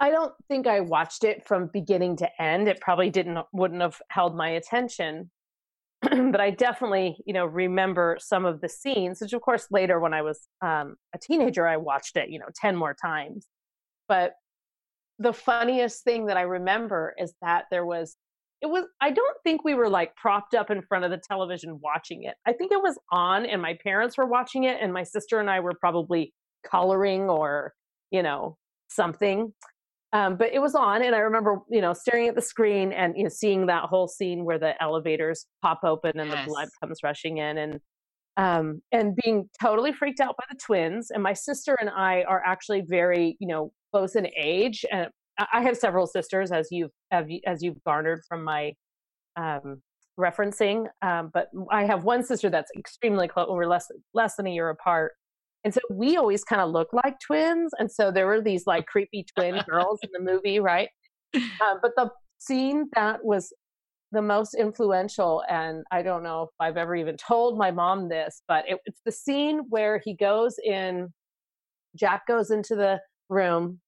I 0.00 0.10
don't 0.10 0.32
think 0.48 0.66
I 0.66 0.80
watched 0.80 1.24
it 1.24 1.46
from 1.46 1.70
beginning 1.72 2.16
to 2.16 2.42
end. 2.42 2.68
It 2.68 2.80
probably 2.80 3.10
didn't 3.10 3.38
wouldn't 3.52 3.82
have 3.82 4.00
held 4.08 4.36
my 4.36 4.50
attention. 4.50 5.30
but 6.02 6.40
I 6.40 6.50
definitely, 6.50 7.16
you 7.24 7.32
know, 7.32 7.46
remember 7.46 8.18
some 8.20 8.44
of 8.44 8.60
the 8.60 8.68
scenes, 8.68 9.20
which 9.20 9.32
of 9.32 9.40
course 9.40 9.66
later 9.70 10.00
when 10.00 10.12
I 10.12 10.22
was 10.22 10.40
um, 10.60 10.96
a 11.14 11.18
teenager, 11.18 11.66
I 11.66 11.76
watched 11.76 12.16
it, 12.16 12.28
you 12.28 12.38
know, 12.38 12.48
10 12.54 12.76
more 12.76 12.94
times. 12.94 13.46
But 14.08 14.34
the 15.18 15.32
funniest 15.32 16.04
thing 16.04 16.26
that 16.26 16.36
I 16.36 16.42
remember 16.42 17.14
is 17.18 17.32
that 17.40 17.64
there 17.70 17.86
was, 17.86 18.16
it 18.60 18.66
was, 18.66 18.84
I 19.00 19.10
don't 19.10 19.36
think 19.44 19.64
we 19.64 19.74
were 19.74 19.88
like 19.88 20.14
propped 20.16 20.54
up 20.54 20.70
in 20.70 20.82
front 20.82 21.04
of 21.04 21.10
the 21.10 21.18
television 21.26 21.80
watching 21.82 22.24
it. 22.24 22.34
I 22.46 22.52
think 22.52 22.72
it 22.72 22.82
was 22.82 22.98
on 23.10 23.46
and 23.46 23.62
my 23.62 23.78
parents 23.82 24.18
were 24.18 24.26
watching 24.26 24.64
it 24.64 24.78
and 24.82 24.92
my 24.92 25.04
sister 25.04 25.40
and 25.40 25.48
I 25.48 25.60
were 25.60 25.74
probably 25.80 26.34
coloring 26.66 27.30
or, 27.30 27.72
you 28.10 28.22
know, 28.22 28.58
something 28.94 29.52
Um, 30.14 30.36
but 30.36 30.52
it 30.52 30.60
was 30.60 30.76
on, 30.76 31.02
and 31.02 31.12
I 31.12 31.18
remember, 31.18 31.58
you 31.68 31.80
know, 31.80 31.92
staring 31.92 32.28
at 32.28 32.36
the 32.36 32.40
screen 32.40 32.92
and 32.92 33.16
you 33.16 33.24
know, 33.24 33.28
seeing 33.28 33.66
that 33.66 33.86
whole 33.86 34.06
scene 34.06 34.44
where 34.44 34.60
the 34.60 34.80
elevators 34.80 35.46
pop 35.60 35.80
open 35.82 36.20
and 36.20 36.30
yes. 36.30 36.44
the 36.44 36.48
blood 36.48 36.68
comes 36.80 37.00
rushing 37.02 37.38
in, 37.38 37.58
and 37.58 37.80
um, 38.36 38.80
and 38.92 39.16
being 39.16 39.50
totally 39.60 39.92
freaked 39.92 40.20
out 40.20 40.36
by 40.38 40.44
the 40.48 40.56
twins. 40.64 41.10
And 41.10 41.20
my 41.20 41.32
sister 41.32 41.76
and 41.80 41.90
I 41.90 42.22
are 42.28 42.40
actually 42.46 42.82
very, 42.82 43.36
you 43.40 43.48
know, 43.48 43.72
close 43.92 44.14
in 44.14 44.28
age, 44.36 44.84
and 44.92 45.08
I 45.52 45.62
have 45.62 45.76
several 45.76 46.06
sisters, 46.06 46.52
as 46.52 46.68
you've 46.70 46.92
as 47.10 47.60
you've 47.60 47.82
garnered 47.82 48.20
from 48.28 48.44
my 48.44 48.72
um, 49.36 49.82
referencing. 50.16 50.86
Um, 51.02 51.32
but 51.34 51.48
I 51.72 51.86
have 51.86 52.04
one 52.04 52.22
sister 52.22 52.50
that's 52.50 52.70
extremely 52.78 53.26
close. 53.26 53.48
We're 53.50 53.66
less 53.66 53.88
less 54.14 54.36
than 54.36 54.46
a 54.46 54.50
year 54.50 54.68
apart, 54.70 55.14
and 55.64 55.72
so 55.72 55.80
we 55.90 56.16
always 56.16 56.44
kind 56.44 56.60
of 56.60 56.70
look 56.70 56.92
like 56.92 57.18
twins. 57.20 57.72
And 57.78 57.90
so 57.90 58.10
there 58.10 58.26
were 58.26 58.42
these 58.42 58.66
like 58.66 58.86
creepy 58.86 59.24
twin 59.36 59.60
girls 59.68 59.98
in 60.02 60.10
the 60.12 60.20
movie, 60.20 60.60
right? 60.60 60.88
Um, 61.34 61.78
but 61.82 61.92
the 61.96 62.10
scene 62.38 62.88
that 62.94 63.24
was 63.24 63.52
the 64.12 64.22
most 64.22 64.54
influential, 64.54 65.42
and 65.48 65.84
I 65.90 66.02
don't 66.02 66.22
know 66.22 66.42
if 66.42 66.50
I've 66.60 66.76
ever 66.76 66.94
even 66.94 67.16
told 67.16 67.58
my 67.58 67.70
mom 67.70 68.08
this, 68.08 68.42
but 68.46 68.64
it, 68.68 68.78
it's 68.84 69.00
the 69.04 69.12
scene 69.12 69.62
where 69.68 70.00
he 70.04 70.14
goes 70.14 70.56
in, 70.62 71.12
Jack 71.96 72.26
goes 72.28 72.50
into 72.50 72.76
the 72.76 73.00
room, 73.28 73.80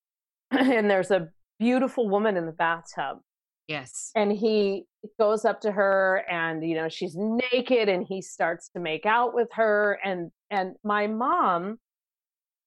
and 0.50 0.90
there's 0.90 1.10
a 1.10 1.28
beautiful 1.58 2.08
woman 2.08 2.36
in 2.36 2.46
the 2.46 2.52
bathtub. 2.52 3.18
Yes. 3.70 4.10
And 4.16 4.32
he 4.32 4.86
goes 5.16 5.44
up 5.44 5.60
to 5.60 5.70
her 5.70 6.24
and 6.28 6.68
you 6.68 6.74
know 6.74 6.88
she's 6.88 7.14
naked 7.16 7.88
and 7.88 8.04
he 8.06 8.20
starts 8.20 8.68
to 8.70 8.80
make 8.80 9.06
out 9.06 9.32
with 9.32 9.46
her 9.52 9.98
and 10.04 10.32
and 10.50 10.74
my 10.82 11.06
mom 11.06 11.78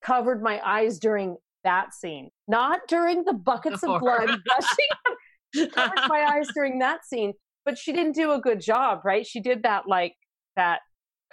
covered 0.02 0.42
my 0.42 0.62
eyes 0.66 1.00
during 1.00 1.36
that 1.66 1.94
scene 1.94 2.30
not 2.48 2.80
during 2.88 3.26
the 3.26 3.34
buckets 3.46 3.84
of 3.84 4.00
blood 4.00 4.28
gushing 4.28 5.16
She 5.54 5.68
covered 5.68 6.08
my 6.08 6.26
eyes 6.36 6.48
during 6.56 6.80
that 6.80 7.06
scene 7.06 7.34
but 7.66 7.78
she 7.78 7.92
didn't 7.92 8.16
do 8.16 8.32
a 8.32 8.40
good 8.40 8.62
job 8.62 9.02
right? 9.04 9.28
She 9.28 9.42
did 9.42 9.64
that 9.64 9.84
like 9.86 10.16
that 10.56 10.80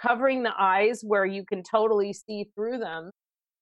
covering 0.01 0.43
the 0.43 0.53
eyes 0.59 1.01
where 1.01 1.25
you 1.25 1.45
can 1.45 1.63
totally 1.63 2.11
see 2.11 2.47
through 2.55 2.79
them 2.79 3.11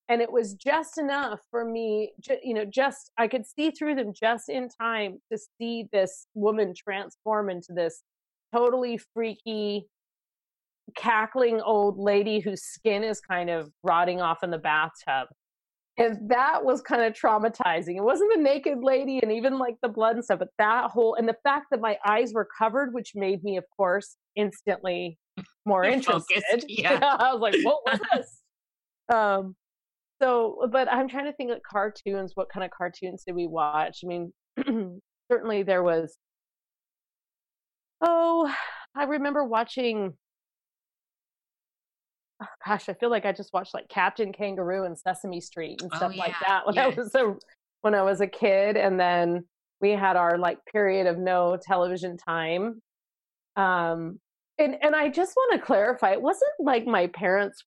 and 0.10 0.22
it 0.22 0.32
was 0.32 0.56
just 0.56 0.98
enough 0.98 1.40
for 1.50 1.64
me 1.64 2.12
you 2.44 2.54
know 2.54 2.66
just 2.66 3.12
i 3.18 3.28
could 3.28 3.46
see 3.46 3.72
through 3.72 3.96
them 3.96 4.12
just 4.14 4.50
in 4.50 4.68
time 4.68 5.20
to 5.32 5.38
see 5.58 5.88
this 5.94 6.28
woman 6.34 6.74
transform 6.76 7.50
into 7.50 7.72
this 7.74 8.04
totally 8.54 9.00
freaky 9.14 9.86
cackling 10.96 11.62
old 11.62 11.98
lady 11.98 12.40
whose 12.40 12.64
skin 12.64 13.04
is 13.04 13.20
kind 13.20 13.50
of 13.50 13.72
rotting 13.84 14.22
off 14.22 14.44
in 14.44 14.52
the 14.52 14.58
bathtub. 14.58 15.28
And 15.98 16.30
that 16.30 16.64
was 16.64 16.82
kind 16.82 17.02
of 17.02 17.14
traumatizing. 17.14 17.98
It 17.98 18.04
wasn't 18.04 18.32
the 18.34 18.42
naked 18.42 18.80
lady 18.82 19.20
and 19.22 19.32
even 19.34 19.60
like 19.60 19.76
the 19.82 19.90
blood 19.90 20.16
and 20.16 20.24
stuff 20.24 20.40
but 20.40 20.48
that 20.58 20.90
whole 20.92 21.16
and 21.16 21.28
the 21.28 21.36
fact 21.44 21.68
that 21.72 21.82
my 21.82 21.98
eyes 22.08 22.34
were 22.34 22.48
covered 22.58 22.94
which 22.94 23.12
made 23.16 23.44
me 23.44 23.58
of 23.58 23.66
course 23.76 24.16
instantly 24.36 25.18
more 25.66 25.84
You're 25.84 25.94
interested. 25.94 26.42
focused, 26.52 26.66
yeah. 26.70 27.00
i 27.02 27.34
was 27.34 27.42
like 27.42 27.56
what 27.64 27.80
was 27.86 28.00
this? 28.14 28.42
Um 29.14 29.56
so, 30.22 30.68
but 30.72 30.92
I'm 30.92 31.08
trying 31.08 31.26
to 31.26 31.34
think 31.34 31.52
of 31.52 31.60
cartoons. 31.64 32.34
What 32.36 32.50
kind 32.50 32.64
of 32.66 32.72
cartoons 32.72 33.24
did 33.26 33.36
we 33.36 33.48
watch? 33.48 34.00
I 34.04 34.08
mean, 34.08 34.34
certainly 35.32 35.64
there 35.64 35.84
was. 35.84 36.18
Oh, 38.02 38.54
I 38.96 39.04
remember 39.04 39.46
watching. 39.46 40.14
Oh, 42.42 42.48
gosh, 42.66 42.90
I 42.90 42.94
feel 42.94 43.10
like 43.10 43.26
I 43.26 43.32
just 43.32 43.54
watched 43.54 43.74
like 43.74 43.90
Captain 43.90 44.32
Kangaroo 44.34 44.86
and 44.86 44.98
Sesame 44.98 45.42
Street 45.42 45.82
and 45.82 45.92
oh, 45.94 45.98
stuff 45.98 46.12
oh, 46.14 46.16
yeah. 46.16 46.24
like 46.24 46.36
that 46.46 46.66
when. 46.66 46.78
I 46.78 46.88
was 46.88 47.16
a 47.16 47.36
when 47.82 47.96
I 47.96 48.02
was 48.02 48.20
a 48.20 48.28
kid, 48.28 48.76
and 48.76 49.00
then 49.00 49.46
we 49.80 49.92
had 49.92 50.18
our 50.18 50.38
like 50.38 50.60
period 50.66 51.08
of 51.08 51.18
no 51.18 51.58
television 51.62 52.18
time. 52.18 52.82
Um, 53.56 54.20
and 54.58 54.76
and 54.82 54.96
I 54.96 55.10
just 55.10 55.34
want 55.36 55.60
to 55.60 55.66
clarify, 55.66 56.12
it 56.12 56.22
wasn't 56.22 56.52
like 56.60 56.86
my 56.86 57.08
parents 57.08 57.64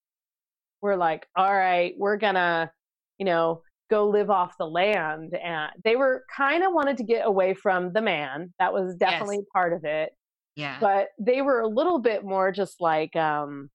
were 0.82 0.96
like, 0.96 1.26
all 1.36 1.52
right, 1.52 1.94
we're 1.96 2.18
gonna, 2.18 2.70
you 3.18 3.24
know, 3.24 3.62
go 3.90 4.08
live 4.08 4.30
off 4.30 4.54
the 4.58 4.66
land. 4.66 5.34
And 5.34 5.70
they 5.84 5.96
were 5.96 6.24
kind 6.34 6.64
of 6.64 6.72
wanted 6.72 6.96
to 6.98 7.04
get 7.04 7.26
away 7.26 7.54
from 7.54 7.92
the 7.92 8.02
man. 8.02 8.52
That 8.58 8.72
was 8.72 8.96
definitely 8.96 9.36
yes. 9.36 9.46
part 9.52 9.72
of 9.72 9.84
it. 9.84 10.10
Yeah. 10.56 10.78
But 10.80 11.08
they 11.18 11.42
were 11.42 11.60
a 11.60 11.68
little 11.68 11.98
bit 11.98 12.24
more 12.24 12.52
just 12.52 12.80
like, 12.80 13.14
um, 13.16 13.70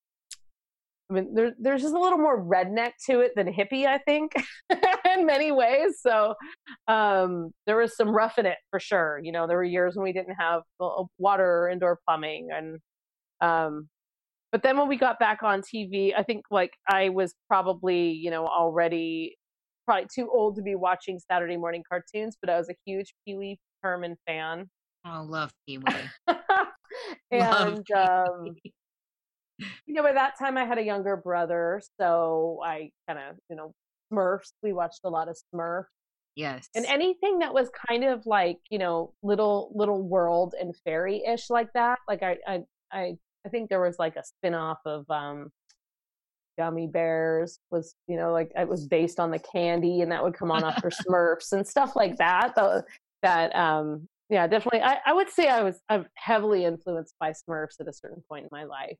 I 1.10 1.13
mean, 1.13 1.34
there, 1.34 1.54
there's 1.60 1.82
just 1.82 1.93
a 1.93 2.00
little 2.00 2.17
more 2.17 2.43
redneck 2.43 2.91
to 3.06 3.22
it 3.22 3.32
than 3.36 3.48
hippie, 3.48 3.86
I 3.86 4.00
think, 4.00 4.34
in 5.15 5.26
many 5.26 5.52
ways. 5.52 6.00
So 6.02 6.36
um, 6.88 7.52
there 7.65 7.78
was 7.78 7.96
some 7.96 8.10
rough 8.10 8.38
in 8.38 8.46
it 8.46 8.58
for 8.72 8.80
sure. 8.80 9.20
You 9.24 9.32
know, 9.32 9.48
there 9.48 9.58
were 9.58 9.63
years 9.63 9.96
when 9.96 10.04
we 10.04 10.13
didn't 10.13 10.36
have 10.38 10.63
water 11.17 11.63
or 11.63 11.70
indoor 11.70 12.00
plumbing, 12.06 12.50
and 12.52 12.80
um, 13.39 13.88
but 14.58 14.63
then 14.63 14.76
when 14.76 14.88
we 14.88 14.98
got 14.98 15.20
back 15.20 15.43
on 15.43 15.62
TV, 15.62 16.13
I 16.17 16.24
think 16.24 16.46
like 16.50 16.72
I 16.89 17.10
was 17.10 17.36
probably, 17.48 18.10
you 18.10 18.32
know, 18.32 18.48
already 18.48 19.38
probably 19.86 20.08
too 20.12 20.28
old 20.34 20.56
to 20.56 20.63
be 20.63 20.74
watching 20.74 21.20
Saturday 21.20 21.58
morning 21.58 21.84
cartoons, 21.88 22.36
but 22.41 22.50
I 22.50 22.58
was 22.58 22.67
a 22.67 22.74
huge 22.84 23.13
Pee 23.24 23.36
Wee 23.36 23.60
Herman 23.84 24.15
fan. 24.26 24.67
Oh, 25.06 25.24
love 25.30 25.52
Pee 25.67 25.78
Wee. 26.28 26.36
and 27.30 27.86
um, 27.91 28.56
you 29.86 29.93
know, 29.93 30.02
by 30.02 30.13
that 30.13 30.39
time 30.39 30.58
I 30.58 30.65
had 30.65 30.80
a 30.80 30.84
younger 30.84 31.15
brother, 31.17 31.80
so 32.02 32.60
I 32.65 32.89
kind 33.08 33.20
of, 33.20 33.36
you 33.52 33.56
know, 33.56 33.74
Smurfs. 34.12 34.54
We 34.63 34.74
watched 34.74 35.02
a 35.04 35.10
lot 35.10 35.30
of 35.30 35.38
Smurfs. 35.54 35.84
Yes. 36.36 36.67
And 36.74 36.88
anything 36.88 37.38
that 37.39 37.54
was 37.54 37.70
kind 37.88 38.04
of 38.04 38.26
like, 38.26 38.58
you 38.72 38.80
know, 38.80 39.13
little 39.22 39.72
little 39.76 40.02
world 40.02 40.56
and 40.60 40.76
fairy 40.84 41.22
ish 41.28 41.52
like 41.52 41.72
that. 41.76 42.00
Like 42.08 42.24
I 42.24 42.38
I 42.48 42.62
I 42.91 43.17
I 43.48 43.50
think 43.50 43.70
there 43.70 43.80
was 43.80 43.98
like 43.98 44.18
a 44.18 44.24
spin-off 44.26 44.80
of 44.86 45.10
um 45.10 45.52
gummy 46.58 46.88
bears 46.88 47.60
was 47.72 47.96
you 48.08 48.18
know 48.18 48.34
like 48.34 48.52
it 48.58 48.68
was 48.68 48.86
based 48.88 49.22
on 49.22 49.32
the 49.32 49.40
candy 49.40 50.02
and 50.02 50.12
that 50.12 50.22
would 50.22 50.34
come 50.34 50.52
on 50.52 50.66
after 50.66 50.90
smurfs 51.08 51.54
and 51.54 51.66
stuff 51.66 51.96
like 51.96 52.18
that 52.18 52.54
though 52.58 52.82
that 53.22 53.56
um 53.56 54.06
yeah 54.30 54.48
definitely 54.48 54.82
I, 54.82 54.98
I 55.06 55.14
would 55.14 55.30
say 55.30 55.48
i 55.48 55.62
was 55.62 55.80
i'm 55.88 56.08
heavily 56.16 56.66
influenced 56.66 57.16
by 57.22 57.32
smurfs 57.32 57.80
at 57.80 57.88
a 57.88 57.94
certain 57.94 58.22
point 58.28 58.44
in 58.44 58.50
my 58.52 58.66
life. 58.66 58.98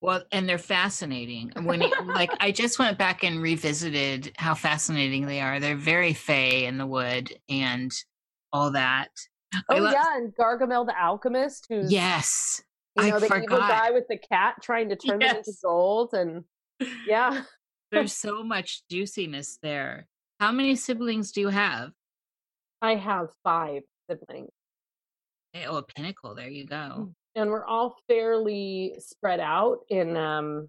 Well 0.00 0.24
and 0.32 0.48
they're 0.48 0.58
fascinating 0.58 1.52
when 1.62 1.82
it, 1.82 1.92
like 2.06 2.32
i 2.40 2.50
just 2.50 2.80
went 2.80 2.98
back 2.98 3.22
and 3.22 3.40
revisited 3.40 4.32
how 4.36 4.54
fascinating 4.54 5.26
they 5.26 5.40
are. 5.40 5.60
They're 5.60 5.76
very 5.76 6.14
fey 6.14 6.64
in 6.64 6.78
the 6.78 6.86
wood 6.86 7.32
and 7.48 7.92
all 8.52 8.72
that. 8.72 9.10
Oh 9.68 9.76
love- 9.76 9.92
yeah 9.92 10.16
and 10.16 10.34
gargamel 10.34 10.86
the 10.86 11.00
alchemist 11.00 11.66
who's 11.68 11.92
yes 11.92 12.64
you 12.96 13.08
know, 13.08 13.16
I 13.16 13.20
the 13.20 13.26
forgot. 13.26 13.42
evil 13.44 13.58
guy 13.58 13.90
with 13.90 14.04
the 14.08 14.18
cat 14.18 14.56
trying 14.62 14.88
to 14.90 14.96
turn 14.96 15.20
yes. 15.20 15.30
them 15.30 15.38
into 15.38 15.52
gold. 15.62 16.14
And 16.14 16.44
yeah. 17.06 17.42
There's 17.90 18.12
so 18.12 18.42
much 18.42 18.82
juiciness 18.90 19.58
there. 19.62 20.08
How 20.40 20.52
many 20.52 20.76
siblings 20.76 21.32
do 21.32 21.40
you 21.40 21.48
have? 21.48 21.90
I 22.80 22.96
have 22.96 23.28
five 23.44 23.82
siblings. 24.10 24.50
Oh, 25.66 25.76
a 25.76 25.82
pinnacle. 25.82 26.34
There 26.34 26.48
you 26.48 26.66
go. 26.66 26.76
Mm, 26.76 27.14
and 27.36 27.50
we're 27.50 27.66
all 27.66 27.96
fairly 28.08 28.96
spread 28.98 29.40
out 29.40 29.80
in 29.88 30.16
um 30.16 30.68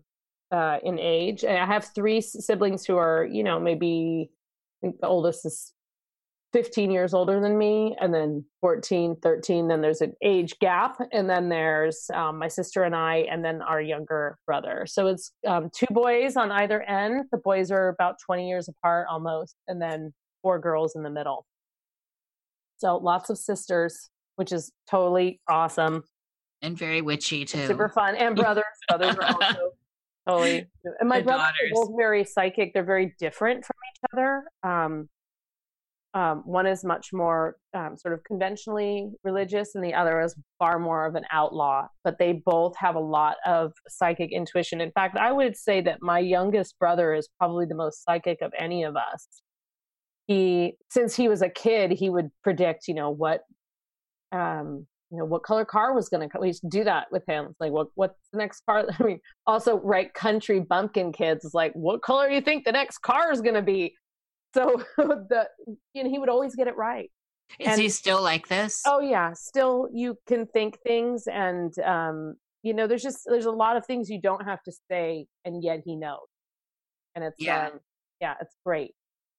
uh 0.51 0.77
in 0.83 0.99
age. 0.99 1.43
I 1.45 1.65
have 1.65 1.85
three 1.95 2.21
siblings 2.21 2.85
who 2.85 2.97
are, 2.97 3.25
you 3.25 3.43
know, 3.43 3.59
maybe 3.59 4.29
I 4.29 4.87
think 4.87 4.99
the 4.99 5.07
oldest 5.07 5.45
is 5.45 5.72
15 6.53 6.91
years 6.91 7.15
older 7.15 7.41
than 7.41 7.57
me 7.57 7.95
and 7.99 8.13
then 8.13 8.45
14 8.61 9.15
13 9.21 9.67
then 9.67 9.81
there's 9.81 10.01
an 10.01 10.13
age 10.21 10.57
gap 10.59 10.97
and 11.11 11.27
then 11.27 11.49
there's 11.49 12.09
um, 12.13 12.37
my 12.37 12.47
sister 12.47 12.83
and 12.83 12.95
i 12.95 13.25
and 13.31 13.43
then 13.43 13.61
our 13.63 13.81
younger 13.81 14.37
brother. 14.45 14.85
So 14.87 15.07
it's 15.07 15.31
um, 15.47 15.71
two 15.75 15.87
boys 15.89 16.37
on 16.37 16.51
either 16.51 16.83
end. 16.83 17.25
The 17.31 17.39
boys 17.39 17.71
are 17.71 17.89
about 17.89 18.17
20 18.23 18.47
years 18.47 18.67
apart 18.67 19.07
almost 19.09 19.55
and 19.67 19.81
then 19.81 20.13
four 20.43 20.59
girls 20.59 20.95
in 20.95 21.01
the 21.01 21.09
middle. 21.09 21.45
So 22.77 22.97
lots 22.97 23.29
of 23.29 23.37
sisters 23.37 24.09
which 24.35 24.51
is 24.51 24.71
totally 24.89 25.39
awesome. 25.49 26.03
And 26.61 26.77
very 26.77 27.01
witchy 27.01 27.45
too 27.45 27.65
super 27.65 27.89
fun 27.89 28.15
and 28.15 28.35
brothers. 28.35 28.63
Brothers 28.87 29.15
are 29.15 29.25
also 29.25 29.71
totally 30.29 30.67
and 30.99 31.09
my 31.09 31.21
brothers 31.21 31.47
are 31.47 31.69
both 31.73 31.91
very 31.97 32.23
psychic. 32.23 32.75
They're 32.75 32.83
very 32.83 33.15
different 33.19 33.65
from 33.65 33.75
each 33.91 34.09
other. 34.13 34.43
Um, 34.61 35.09
um, 36.15 36.43
one 36.45 36.67
is 36.67 36.83
much 36.83 37.09
more 37.11 37.57
um, 37.73 37.97
sort 37.97 38.13
of 38.13 38.23
conventionally 38.23 39.09
religious, 39.23 39.73
and 39.73 39.83
the 39.83 39.95
other 39.95 40.21
is 40.21 40.35
far 40.59 40.77
more 40.77 41.05
of 41.07 41.15
an 41.15 41.23
outlaw. 41.31 41.87
But 42.03 42.19
they 42.19 42.41
both 42.45 42.75
have 42.77 42.95
a 42.95 42.99
lot 42.99 43.37
of 43.47 43.73
psychic 43.87 44.31
intuition. 44.31 44.79
In 44.79 44.91
fact, 44.91 45.17
I 45.17 45.31
would 45.31 45.57
say 45.57 45.81
that 45.81 46.01
my 46.01 46.19
youngest 46.19 46.77
brother 46.79 47.15
is 47.15 47.29
probably 47.39 47.65
the 47.65 47.75
most 47.75 48.03
psychic 48.03 48.41
of 48.41 48.53
any 48.59 48.83
of 48.83 48.95
us. 48.95 49.27
He, 50.27 50.73
since 50.91 51.15
he 51.15 51.27
was 51.27 51.41
a 51.41 51.49
kid, 51.49 51.91
he 51.91 52.09
would 52.09 52.29
predict, 52.43 52.87
you 52.87 52.93
know, 52.93 53.09
what, 53.09 53.41
um, 54.31 54.85
you 55.09 55.17
know, 55.17 55.25
what 55.25 55.43
color 55.43 55.65
car 55.65 55.93
was 55.93 56.09
going 56.09 56.29
to. 56.29 56.39
We 56.39 56.47
used 56.47 56.61
to 56.61 56.69
do 56.69 56.83
that 56.83 57.07
with 57.11 57.23
him. 57.27 57.47
It's 57.49 57.59
like, 57.59 57.71
what, 57.71 57.87
what's 57.95 58.15
the 58.31 58.37
next 58.37 58.61
car? 58.67 58.85
I 58.99 59.03
mean, 59.03 59.19
also, 59.47 59.79
right, 59.79 60.13
country 60.13 60.59
bumpkin 60.59 61.11
kids 61.11 61.43
is 61.43 61.55
like, 61.55 61.73
what 61.73 62.03
color 62.03 62.29
do 62.29 62.35
you 62.35 62.41
think 62.41 62.65
the 62.65 62.71
next 62.71 62.99
car 62.99 63.31
is 63.31 63.41
going 63.41 63.55
to 63.55 63.63
be? 63.63 63.95
So 64.53 64.83
the 64.97 65.47
and 65.95 66.07
he 66.07 66.19
would 66.19 66.29
always 66.29 66.55
get 66.55 66.67
it 66.67 66.75
right. 66.75 67.09
Is 67.59 67.67
And- 67.67 67.81
he 67.81 67.89
still 67.89 68.21
like 68.21 68.47
this? 68.47 68.81
Oh 68.87 68.99
yeah, 68.99 69.33
still 69.33 69.87
you 69.93 70.17
can 70.27 70.45
think 70.47 70.79
things 70.85 71.27
and 71.27 71.77
um 71.79 72.35
you 72.63 72.73
know 72.73 72.87
there's 72.87 73.03
just 73.03 73.19
there's 73.25 73.45
a 73.45 73.51
lot 73.51 73.77
of 73.77 73.85
things 73.85 74.09
you 74.09 74.19
don't 74.21 74.43
have 74.45 74.61
to 74.63 74.71
say 74.89 75.25
and 75.45 75.63
yet 75.63 75.81
he 75.85 75.95
knows. 75.95 76.19
And 77.15 77.23
it's 77.23 77.35
Yeah. 77.39 77.67
um 77.67 77.79
yeah, 78.21 78.35
it's 78.41 78.55
great. 78.65 78.91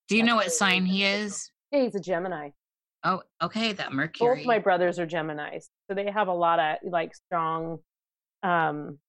Do 0.07 0.15
you 0.15 0.23
know 0.23 0.35
what 0.35 0.51
sign 0.51 0.85
he 0.85 1.03
is? 1.03 1.49
Yeah, 1.71 1.81
he's 1.83 1.95
a 1.95 1.99
Gemini. 1.99 2.49
Oh, 3.03 3.21
okay, 3.41 3.73
that 3.73 3.91
Mercury. 3.93 4.37
Both 4.37 4.45
my 4.45 4.59
brothers 4.59 4.97
are 4.99 5.05
Geminis. 5.07 5.65
So 5.89 5.95
they 5.95 6.09
have 6.09 6.27
a 6.27 6.33
lot 6.33 6.59
of 6.59 6.77
like 6.91 7.11
strong 7.15 7.79
um 8.43 8.99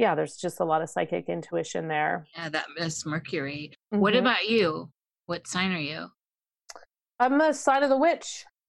yeah, 0.00 0.14
there's 0.14 0.36
just 0.36 0.60
a 0.60 0.64
lot 0.64 0.80
of 0.80 0.88
psychic 0.88 1.28
intuition 1.28 1.86
there. 1.86 2.26
yeah, 2.34 2.48
that 2.48 2.66
Miss 2.78 3.04
Mercury. 3.04 3.72
What 3.90 4.14
Mhm. 4.14 4.20
about 4.20 4.48
you? 4.48 4.90
What 5.26 5.46
sign 5.46 5.72
are 5.72 5.78
you? 5.78 6.08
I'm 7.18 7.38
a 7.40 7.52
sign 7.52 7.82
of 7.82 7.90
the 7.90 7.98
witch. 7.98 8.46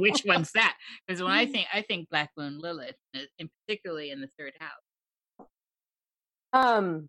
Which 0.00 0.22
one's 0.26 0.50
that? 0.52 0.76
Because 1.06 1.22
when 1.22 1.30
I 1.32 1.46
think 1.46 1.68
I 1.72 1.82
think 1.82 2.08
Black 2.10 2.30
Moon 2.36 2.58
Lilith, 2.58 2.96
in 3.38 3.48
particularly 3.66 4.10
in 4.10 4.20
the 4.20 4.28
third 4.38 4.54
house. 4.58 5.48
um 6.52 7.08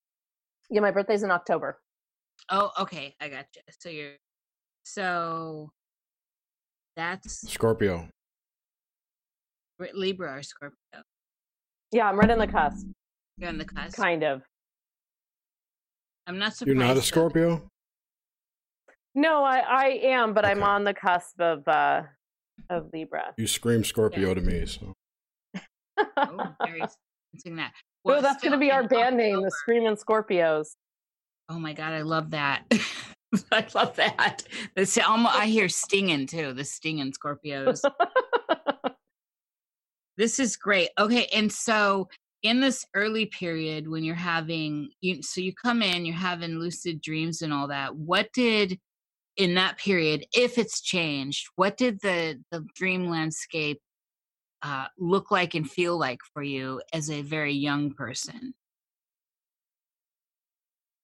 yeah, 0.70 0.82
my 0.82 0.92
birthday's 0.92 1.24
in 1.24 1.32
October. 1.32 1.80
Oh, 2.50 2.72
okay, 2.80 3.16
I 3.20 3.30
got 3.30 3.46
you. 3.56 3.62
So 3.80 3.90
you're 3.90 4.18
so 4.84 5.72
that's 6.96 7.50
Scorpio. 7.52 8.08
Libra 9.94 10.38
or 10.38 10.44
Scorpio. 10.44 10.78
Yeah, 11.94 12.10
I'm 12.10 12.18
right 12.20 12.30
on 12.32 12.40
the 12.40 12.48
cusp. 12.48 12.88
You're 13.38 13.50
on 13.50 13.58
the 13.58 13.66
cusp. 13.66 13.96
Kind 13.96 14.24
of. 14.24 14.42
I'm 16.28 16.40
not 16.40 16.54
surprised. 16.56 16.68
You're 16.68 16.76
not 16.86 16.92
a 16.92 16.96
though. 16.96 17.02
Scorpio? 17.02 17.68
No, 19.16 19.44
I, 19.44 19.60
I 19.60 19.86
am, 20.04 20.34
but 20.34 20.44
I'm 20.46 20.64
on 20.64 20.84
the 20.84 20.94
cusp 20.94 21.40
of 21.40 21.68
uh 21.68 22.02
of 22.70 22.90
Libra. 22.94 23.34
You 23.38 23.48
scream 23.48 23.84
Scorpio 23.84 24.30
Yeah. 24.30 24.34
to 24.34 24.42
me, 24.42 24.66
so 24.66 24.94
Oh, 26.18 26.56
very 26.66 26.82
that. 27.46 27.74
Well, 28.04 28.22
that's 28.22 28.42
going 28.42 28.52
to 28.52 28.58
be 28.58 28.72
our 28.72 28.82
in 28.82 28.88
band 28.88 29.18
name, 29.18 29.42
the 29.42 29.52
Screaming 29.52 29.96
Scorpios. 29.96 30.70
Oh 31.50 31.60
my 31.60 31.74
god, 31.74 31.94
I 31.94 32.02
love 32.02 32.32
that. 32.32 32.64
I 33.52 33.66
love 33.74 33.96
that. 33.96 34.44
This 34.76 34.98
almost, 34.98 35.36
I 35.36 35.46
hear 35.48 35.70
stinging 35.70 36.28
too. 36.28 36.54
The 36.54 36.64
stinging 36.64 37.12
Scorpios. 37.14 37.82
this 40.18 40.40
is 40.40 40.56
great. 40.56 40.90
Okay, 41.00 41.28
and 41.34 41.52
so 41.52 42.08
in 42.44 42.60
this 42.60 42.86
early 42.94 43.26
period 43.28 43.88
when 43.88 44.04
you're 44.04 44.16
having 44.16 44.90
you 45.02 45.22
so 45.24 45.42
you 45.42 45.54
come 45.54 45.82
in, 45.82 46.06
you're 46.06 46.16
having 46.16 46.60
lucid 46.60 47.02
dreams 47.02 47.42
and 47.42 47.54
all 47.54 47.68
that. 47.68 47.96
What 47.96 48.30
did 48.34 48.80
in 49.38 49.56
that 49.56 49.78
period, 49.78 50.26
if 50.34 50.58
it's 50.58 50.82
changed, 50.82 51.48
what 51.56 51.78
did 51.78 52.00
the 52.02 52.42
the 52.52 52.66
dream 52.76 53.10
landscape 53.10 53.80
uh, 54.62 54.88
look 54.98 55.32
like 55.32 55.56
and 55.56 55.70
feel 55.70 55.98
like 55.98 56.20
for 56.34 56.44
you 56.44 56.82
as 56.94 57.10
a 57.10 57.22
very 57.22 57.54
young 57.54 57.94
person? 57.94 58.54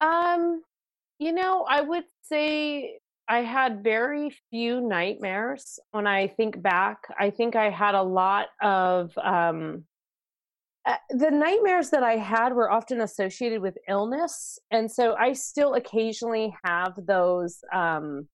um, 0.01 0.61
you 1.19 1.31
know, 1.33 1.65
I 1.69 1.81
would 1.81 2.05
say 2.23 2.99
I 3.29 3.43
had 3.43 3.83
very 3.83 4.35
few 4.49 4.81
nightmares 4.81 5.79
when 5.91 6.07
I 6.07 6.27
think 6.27 6.61
back. 6.63 6.97
I 7.19 7.29
think 7.29 7.55
I 7.55 7.69
had 7.69 7.93
a 7.93 8.01
lot 8.01 8.47
of 8.61 9.15
um 9.23 9.85
uh, 10.85 10.95
the 11.11 11.29
nightmares 11.29 11.91
that 11.91 12.01
I 12.01 12.15
had 12.15 12.53
were 12.53 12.71
often 12.71 13.01
associated 13.01 13.61
with 13.61 13.77
illness, 13.87 14.57
and 14.71 14.89
so 14.89 15.13
I 15.13 15.33
still 15.33 15.75
occasionally 15.75 16.55
have 16.63 16.93
those. 17.05 17.59
Um, 17.71 18.27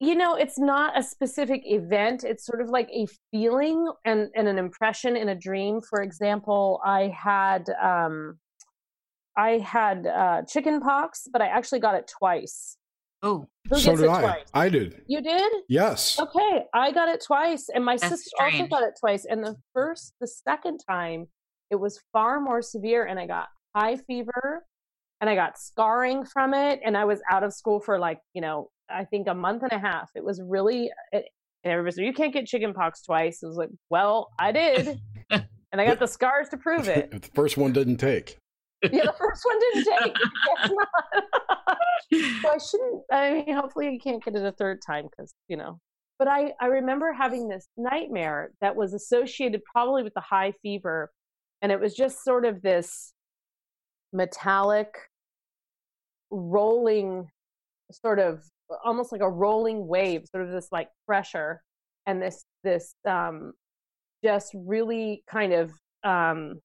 you 0.00 0.16
know, 0.16 0.34
it's 0.34 0.58
not 0.58 0.98
a 0.98 1.02
specific 1.02 1.62
event; 1.66 2.24
it's 2.24 2.44
sort 2.44 2.60
of 2.60 2.70
like 2.70 2.88
a 2.90 3.06
feeling 3.30 3.92
and, 4.04 4.28
and 4.34 4.48
an 4.48 4.58
impression 4.58 5.16
in 5.16 5.28
a 5.28 5.34
dream. 5.36 5.80
For 5.82 6.02
example, 6.02 6.80
I 6.84 7.14
had 7.16 7.70
um, 7.80 8.38
I 9.36 9.58
had 9.58 10.06
uh, 10.06 10.42
chicken 10.48 10.80
pox, 10.80 11.28
but 11.32 11.42
I 11.42 11.46
actually 11.46 11.80
got 11.80 11.94
it 11.94 12.10
twice. 12.18 12.76
Oh, 13.24 13.46
Who 13.70 13.78
so 13.78 13.96
did 13.96 14.06
I. 14.06 14.20
twice? 14.20 14.44
I 14.52 14.68
did. 14.68 15.00
You 15.06 15.22
did? 15.22 15.50
Yes. 15.66 16.20
Okay, 16.20 16.64
I 16.74 16.92
got 16.92 17.08
it 17.08 17.24
twice, 17.26 17.70
and 17.74 17.82
my 17.82 17.96
That's 17.96 18.20
sister 18.20 18.36
also 18.38 18.66
got 18.66 18.82
it 18.82 18.94
twice. 19.00 19.24
And 19.24 19.42
the 19.42 19.56
first, 19.72 20.12
the 20.20 20.26
second 20.26 20.80
time, 20.86 21.28
it 21.70 21.76
was 21.76 21.98
far 22.12 22.38
more 22.38 22.60
severe, 22.60 23.06
and 23.06 23.18
I 23.18 23.26
got 23.26 23.48
high 23.74 23.96
fever, 23.96 24.66
and 25.22 25.30
I 25.30 25.34
got 25.34 25.58
scarring 25.58 26.26
from 26.26 26.52
it, 26.52 26.80
and 26.84 26.98
I 26.98 27.06
was 27.06 27.22
out 27.30 27.42
of 27.42 27.54
school 27.54 27.80
for 27.80 27.98
like 27.98 28.18
you 28.34 28.42
know, 28.42 28.68
I 28.90 29.04
think 29.04 29.26
a 29.26 29.34
month 29.34 29.62
and 29.62 29.72
a 29.72 29.78
half. 29.78 30.10
It 30.14 30.22
was 30.22 30.42
really, 30.46 30.90
it, 31.10 31.24
and 31.64 31.72
everybody 31.72 31.94
said 31.94 32.04
you 32.04 32.12
can't 32.12 32.34
get 32.34 32.44
chicken 32.46 32.74
pox 32.74 33.00
twice. 33.00 33.42
I 33.42 33.46
was 33.46 33.56
like, 33.56 33.70
well, 33.88 34.28
I 34.38 34.52
did, 34.52 35.00
and 35.30 35.80
I 35.80 35.86
got 35.86 35.98
the 35.98 36.06
scars 36.18 36.50
to 36.50 36.58
prove 36.58 36.88
it. 36.88 37.10
The 37.10 37.30
first 37.34 37.56
one 37.56 37.72
didn't 37.72 37.96
take. 37.96 38.36
Yeah, 38.92 39.04
the 39.04 39.14
first 39.18 39.44
one 39.44 39.58
didn't 39.60 39.98
take. 39.98 40.16
So 42.42 42.50
I 42.50 42.58
shouldn't. 42.58 43.02
I 43.10 43.32
mean, 43.32 43.54
hopefully, 43.56 43.90
you 43.90 43.98
can't 43.98 44.22
get 44.22 44.36
it 44.36 44.44
a 44.44 44.52
third 44.52 44.80
time 44.86 45.08
because 45.10 45.34
you 45.48 45.56
know. 45.56 45.80
But 46.18 46.28
I 46.28 46.52
I 46.60 46.66
remember 46.66 47.12
having 47.12 47.48
this 47.48 47.66
nightmare 47.76 48.52
that 48.60 48.76
was 48.76 48.94
associated 48.94 49.62
probably 49.64 50.02
with 50.02 50.14
the 50.14 50.20
high 50.20 50.52
fever, 50.62 51.10
and 51.62 51.72
it 51.72 51.80
was 51.80 51.94
just 51.94 52.22
sort 52.22 52.44
of 52.44 52.62
this 52.62 53.12
metallic, 54.12 54.94
rolling, 56.30 57.28
sort 57.90 58.18
of 58.18 58.44
almost 58.84 59.10
like 59.10 59.22
a 59.22 59.30
rolling 59.30 59.86
wave, 59.86 60.26
sort 60.30 60.44
of 60.44 60.52
this 60.52 60.68
like 60.70 60.88
pressure, 61.06 61.62
and 62.06 62.22
this 62.22 62.44
this 62.62 62.94
um, 63.08 63.52
just 64.22 64.54
really 64.54 65.24
kind 65.28 65.52
of 65.52 65.72
um 66.04 66.60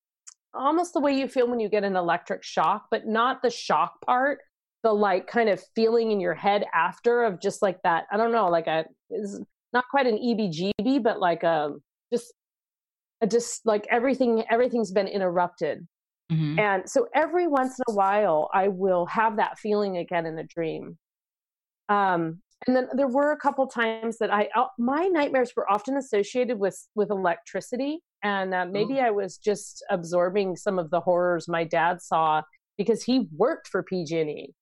almost 0.54 0.94
the 0.94 1.00
way 1.00 1.18
you 1.18 1.28
feel 1.28 1.48
when 1.48 1.60
you 1.60 1.70
get 1.70 1.84
an 1.84 1.96
electric 1.96 2.44
shock, 2.44 2.86
but 2.92 3.08
not 3.08 3.42
the 3.42 3.50
shock 3.50 4.02
part, 4.06 4.40
the 4.84 4.92
like 4.92 5.28
kind 5.28 5.50
of 5.50 5.62
feeling 5.76 6.12
in 6.12 6.20
your 6.20 6.34
head 6.34 6.66
after 6.74 7.24
of 7.24 7.42
just 7.42 7.62
like 7.62 7.82
that. 7.84 8.06
I 8.12 8.18
don't 8.18 8.32
know, 8.32 8.48
like 8.48 8.68
a 8.68 8.86
is 9.10 9.42
not 9.74 9.86
quite 9.92 10.08
an 10.08 10.18
EBGB, 10.18 11.04
but 11.04 11.20
like 11.20 11.44
a 11.44 11.74
just 12.12 12.34
a 13.22 13.28
just 13.28 13.66
like 13.66 13.86
everything 13.90 14.44
everything's 14.50 14.92
been 14.92 15.08
interrupted. 15.08 15.88
Mhm. 16.32 16.60
And 16.60 16.90
so 16.90 17.08
every 17.14 17.48
once 17.48 17.78
in 17.80 17.94
a 17.94 17.96
while 17.96 18.50
I 18.54 18.68
will 18.68 19.06
have 19.08 19.38
that 19.38 19.60
feeling 19.60 19.98
again 19.98 20.26
in 20.26 20.38
a 20.40 20.44
dream. 20.44 20.98
Um 21.90 22.42
and 22.68 22.76
then 22.76 22.90
there 22.94 23.08
were 23.08 23.32
a 23.32 23.38
couple 23.38 23.68
times 23.68 24.18
that 24.18 24.34
I 24.34 24.50
uh, 24.56 24.68
my 24.78 25.06
nightmares 25.08 25.54
were 25.56 25.70
often 25.72 25.98
associated 25.98 26.60
with 26.60 26.78
with 26.96 27.10
electricity 27.10 28.02
and 28.24 28.54
uh, 28.54 28.66
maybe 28.66 29.00
I 29.00 29.12
was 29.12 29.38
just 29.38 29.84
absorbing 29.90 30.56
some 30.56 30.80
of 30.80 30.90
the 30.90 31.00
horrors 31.00 31.48
my 31.48 31.64
dad 31.64 32.02
saw 32.02 32.42
because 32.78 33.04
he 33.04 33.28
worked 33.36 33.68
for 33.68 33.84
PG&E 33.84 34.54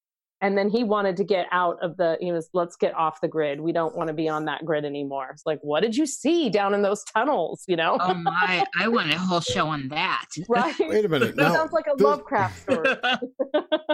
and 0.42 0.58
then 0.58 0.70
he 0.70 0.84
wanted 0.84 1.18
to 1.18 1.24
get 1.24 1.48
out 1.52 1.78
of 1.82 1.98
the 1.98 2.18
he 2.20 2.32
was 2.32 2.50
let's 2.54 2.76
get 2.76 2.94
off 2.96 3.22
the 3.22 3.28
grid 3.28 3.60
we 3.60 3.72
don't 3.72 3.96
want 3.96 4.08
to 4.08 4.14
be 4.14 4.30
on 4.30 4.46
that 4.46 4.64
grid 4.66 4.86
anymore 4.86 5.30
it's 5.32 5.46
like 5.46 5.60
what 5.62 5.82
did 5.82 5.96
you 5.96 6.06
see 6.06 6.50
down 6.50 6.74
in 6.74 6.82
those 6.82 7.04
tunnels 7.04 7.64
you 7.68 7.76
know 7.76 7.98
Oh 8.00 8.14
my! 8.14 8.64
I 8.80 8.88
want 8.88 9.12
a 9.12 9.18
whole 9.18 9.42
show 9.42 9.68
on 9.68 9.88
that. 9.90 10.26
right 10.50 10.76
Wait 10.80 11.06
a 11.06 11.10
minute. 11.10 11.36
that 11.36 11.54
sounds 11.54 11.72
like 11.72 11.86
a 11.88 11.96
this- 11.96 12.06
lovecraft 12.06 12.62
story 12.62 12.96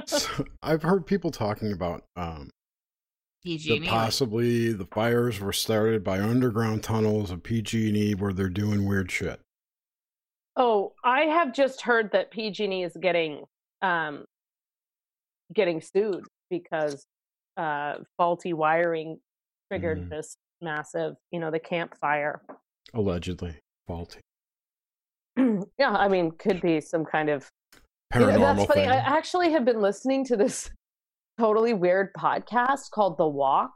so 0.06 0.46
I've 0.62 0.84
heard 0.84 1.06
people 1.06 1.32
talking 1.32 1.72
about 1.72 2.04
um, 2.16 2.50
PG 3.44 3.80
that 3.80 3.88
possibly 3.88 4.72
the 4.74 4.86
fires 4.86 5.40
were 5.40 5.54
started 5.54 6.04
by 6.04 6.20
underground 6.20 6.84
tunnels 6.84 7.32
of 7.32 7.44
PG&E 7.44 8.16
where 8.16 8.34
they're 8.34 8.50
doing 8.50 8.86
weird 8.86 9.12
shit. 9.12 9.40
Oh, 10.56 10.94
I 11.04 11.22
have 11.22 11.54
just 11.54 11.82
heard 11.82 12.12
that 12.12 12.32
PG&E 12.32 12.84
is 12.84 12.96
getting 13.00 13.44
um 13.82 14.26
getting 15.54 15.82
sued 15.82 16.26
because 16.50 17.06
uh 17.58 17.96
faulty 18.18 18.54
wiring 18.54 19.20
triggered 19.70 20.00
Mhm. 20.06 20.10
this 20.10 20.38
massive, 20.62 21.16
you 21.32 21.40
know, 21.40 21.52
the 21.52 21.60
Camp 21.60 21.96
Fire. 22.00 22.42
Allegedly 22.94 23.60
faulty. 23.88 24.20
yeah, 25.78 25.92
I 25.92 26.08
mean, 26.08 26.32
could 26.32 26.62
be 26.62 26.80
some 26.80 27.04
kind 27.06 27.30
of 27.30 27.50
You 28.14 28.22
know, 28.22 28.40
that's 28.40 28.66
funny. 28.66 28.82
thing. 28.82 28.90
I 28.90 28.98
actually 28.98 29.52
have 29.52 29.66
been 29.66 29.82
listening 29.82 30.24
to 30.26 30.38
this 30.38 30.70
totally 31.40 31.74
weird 31.74 32.14
podcast 32.14 32.92
called 32.92 33.18
The 33.18 33.28
Walk. 33.28 33.72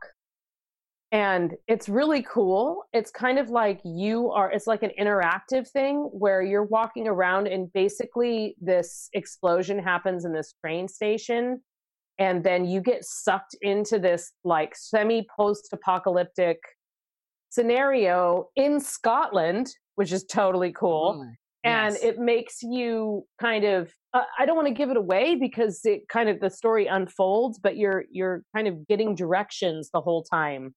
And 1.11 1.55
it's 1.67 1.87
really 1.87 2.21
cool. 2.23 2.83
It's 2.91 3.11
kind 3.11 3.39
of 3.39 3.49
like 3.49 3.79
you 3.85 4.29
are, 4.31 4.51
it's 4.51 4.67
like 4.67 4.83
an 4.83 4.91
interactive 4.99 5.69
thing 5.69 6.09
where 6.11 6.41
you're 6.41 6.65
walking 6.65 7.07
around 7.07 7.47
and 7.47 7.71
basically 7.71 8.55
this 8.59 9.09
explosion 9.13 9.79
happens 9.79 10.25
in 10.25 10.33
this 10.33 10.53
train 10.61 10.87
station. 10.89 11.61
And 12.19 12.43
then 12.43 12.65
you 12.65 12.81
get 12.81 13.05
sucked 13.05 13.55
into 13.61 13.99
this 13.99 14.33
like 14.43 14.75
semi 14.75 15.25
post 15.37 15.69
apocalyptic 15.71 16.57
scenario 17.49 18.49
in 18.57 18.79
Scotland, 18.79 19.67
which 19.95 20.11
is 20.11 20.23
totally 20.25 20.71
cool 20.71 21.21
Ooh. 21.21 21.33
and 21.63 21.93
Yes. 21.93 22.03
it 22.03 22.19
makes 22.19 22.61
you 22.61 23.25
kind 23.41 23.63
of 23.65 23.91
uh, 24.13 24.21
i 24.37 24.45
don't 24.45 24.55
want 24.55 24.67
to 24.67 24.73
give 24.73 24.89
it 24.91 24.97
away 24.97 25.35
because 25.35 25.81
it 25.85 26.07
kind 26.07 26.29
of 26.29 26.39
the 26.39 26.49
story 26.49 26.85
unfolds 26.87 27.57
but 27.57 27.77
you're 27.77 28.05
you're 28.11 28.43
kind 28.55 28.67
of 28.67 28.87
getting 28.87 29.15
directions 29.15 29.89
the 29.91 29.99
whole 30.01 30.23
time 30.23 30.73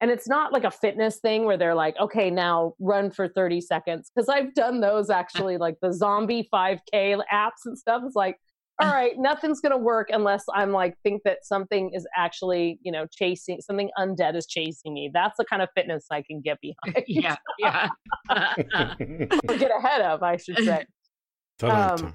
and 0.00 0.10
it's 0.10 0.28
not 0.28 0.52
like 0.52 0.64
a 0.64 0.70
fitness 0.70 1.18
thing 1.18 1.44
where 1.44 1.56
they're 1.56 1.74
like 1.74 1.96
okay 1.98 2.30
now 2.30 2.74
run 2.78 3.10
for 3.10 3.28
30 3.28 3.60
seconds. 3.60 4.10
Because 4.14 4.28
i've 4.28 4.54
done 4.54 4.80
those 4.80 5.10
actually 5.10 5.56
like 5.56 5.76
the 5.82 5.92
zombie 5.92 6.48
5k 6.52 7.20
apps 7.32 7.64
and 7.64 7.76
stuff. 7.78 8.02
It's 8.04 8.16
like 8.16 8.36
all 8.80 8.88
right 8.92 9.12
nothing's 9.18 9.60
going 9.60 9.72
to 9.72 9.78
work 9.78 10.08
unless 10.10 10.44
i'm 10.54 10.70
like 10.72 10.94
think 11.02 11.22
that 11.24 11.38
something 11.42 11.90
is 11.92 12.06
actually 12.16 12.78
you 12.82 12.92
know 12.92 13.06
chasing 13.10 13.60
something 13.60 13.90
undead 13.98 14.36
is 14.36 14.46
chasing 14.46 14.94
me. 14.94 15.10
That's 15.12 15.36
the 15.38 15.44
kind 15.44 15.62
of 15.62 15.68
fitness 15.74 16.06
i 16.10 16.22
can 16.22 16.40
get 16.40 16.58
behind. 16.60 17.04
Yeah, 17.06 17.36
yeah. 17.58 17.88
or 18.30 19.56
get 19.56 19.72
ahead 19.76 20.02
of 20.02 20.22
i 20.22 20.36
should 20.36 20.58
say. 20.58 20.84
Ta-da-ta. 21.58 22.04
Um, 22.04 22.14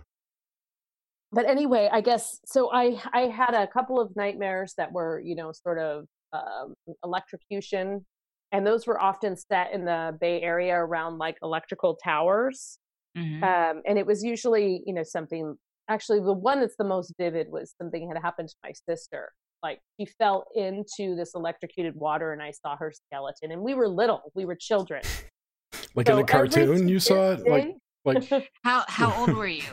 but 1.33 1.45
anyway 1.45 1.89
i 1.91 1.99
guess 1.99 2.39
so 2.45 2.71
i 2.71 2.97
i 3.11 3.21
had 3.21 3.53
a 3.53 3.67
couple 3.67 3.99
of 3.99 4.15
nightmares 4.15 4.73
that 4.77 4.93
were 4.93 5.19
you 5.19 5.35
know 5.35 5.51
sort 5.51 5.79
of 5.79 6.05
um, 6.33 6.73
electrocution 7.03 8.05
and 8.51 8.67
those 8.67 8.85
were 8.85 9.01
often 9.01 9.35
set 9.35 9.73
in 9.73 9.85
the 9.85 10.17
bay 10.19 10.41
area 10.41 10.75
around 10.75 11.17
like 11.17 11.37
electrical 11.41 11.97
towers 12.03 12.77
Mhm. 13.17 13.43
um, 13.43 13.81
and 13.85 13.97
it 13.99 14.05
was 14.05 14.23
usually 14.23 14.81
you 14.85 14.93
know 14.93 15.03
something 15.03 15.55
actually 15.89 16.19
the 16.19 16.33
one 16.33 16.59
that's 16.59 16.75
the 16.77 16.83
most 16.83 17.13
vivid 17.17 17.47
was 17.51 17.75
something 17.79 18.07
had 18.07 18.19
happened 18.21 18.49
to 18.49 18.55
my 18.63 18.71
sister 18.89 19.31
like 19.61 19.79
she 19.99 20.05
fell 20.05 20.45
into 20.55 21.15
this 21.15 21.33
electrocuted 21.35 21.95
water 21.95 22.33
and 22.33 22.41
i 22.41 22.51
saw 22.51 22.75
her 22.75 22.91
skeleton 22.91 23.51
and 23.51 23.61
we 23.61 23.73
were 23.73 23.87
little 23.87 24.31
we 24.33 24.45
were 24.45 24.55
children 24.55 25.01
like 25.95 26.07
So 26.07 26.17
in 26.17 26.25
the 26.25 26.33
every 26.33 26.49
cartoon, 26.49 26.87
you 26.87 26.99
saw 26.99 27.33
it? 27.33 27.47
Like, 27.47 27.75
like 28.05 28.23
How 28.63 28.83
how 28.87 29.13
old 29.19 29.33
were 29.33 29.47
you? 29.47 29.63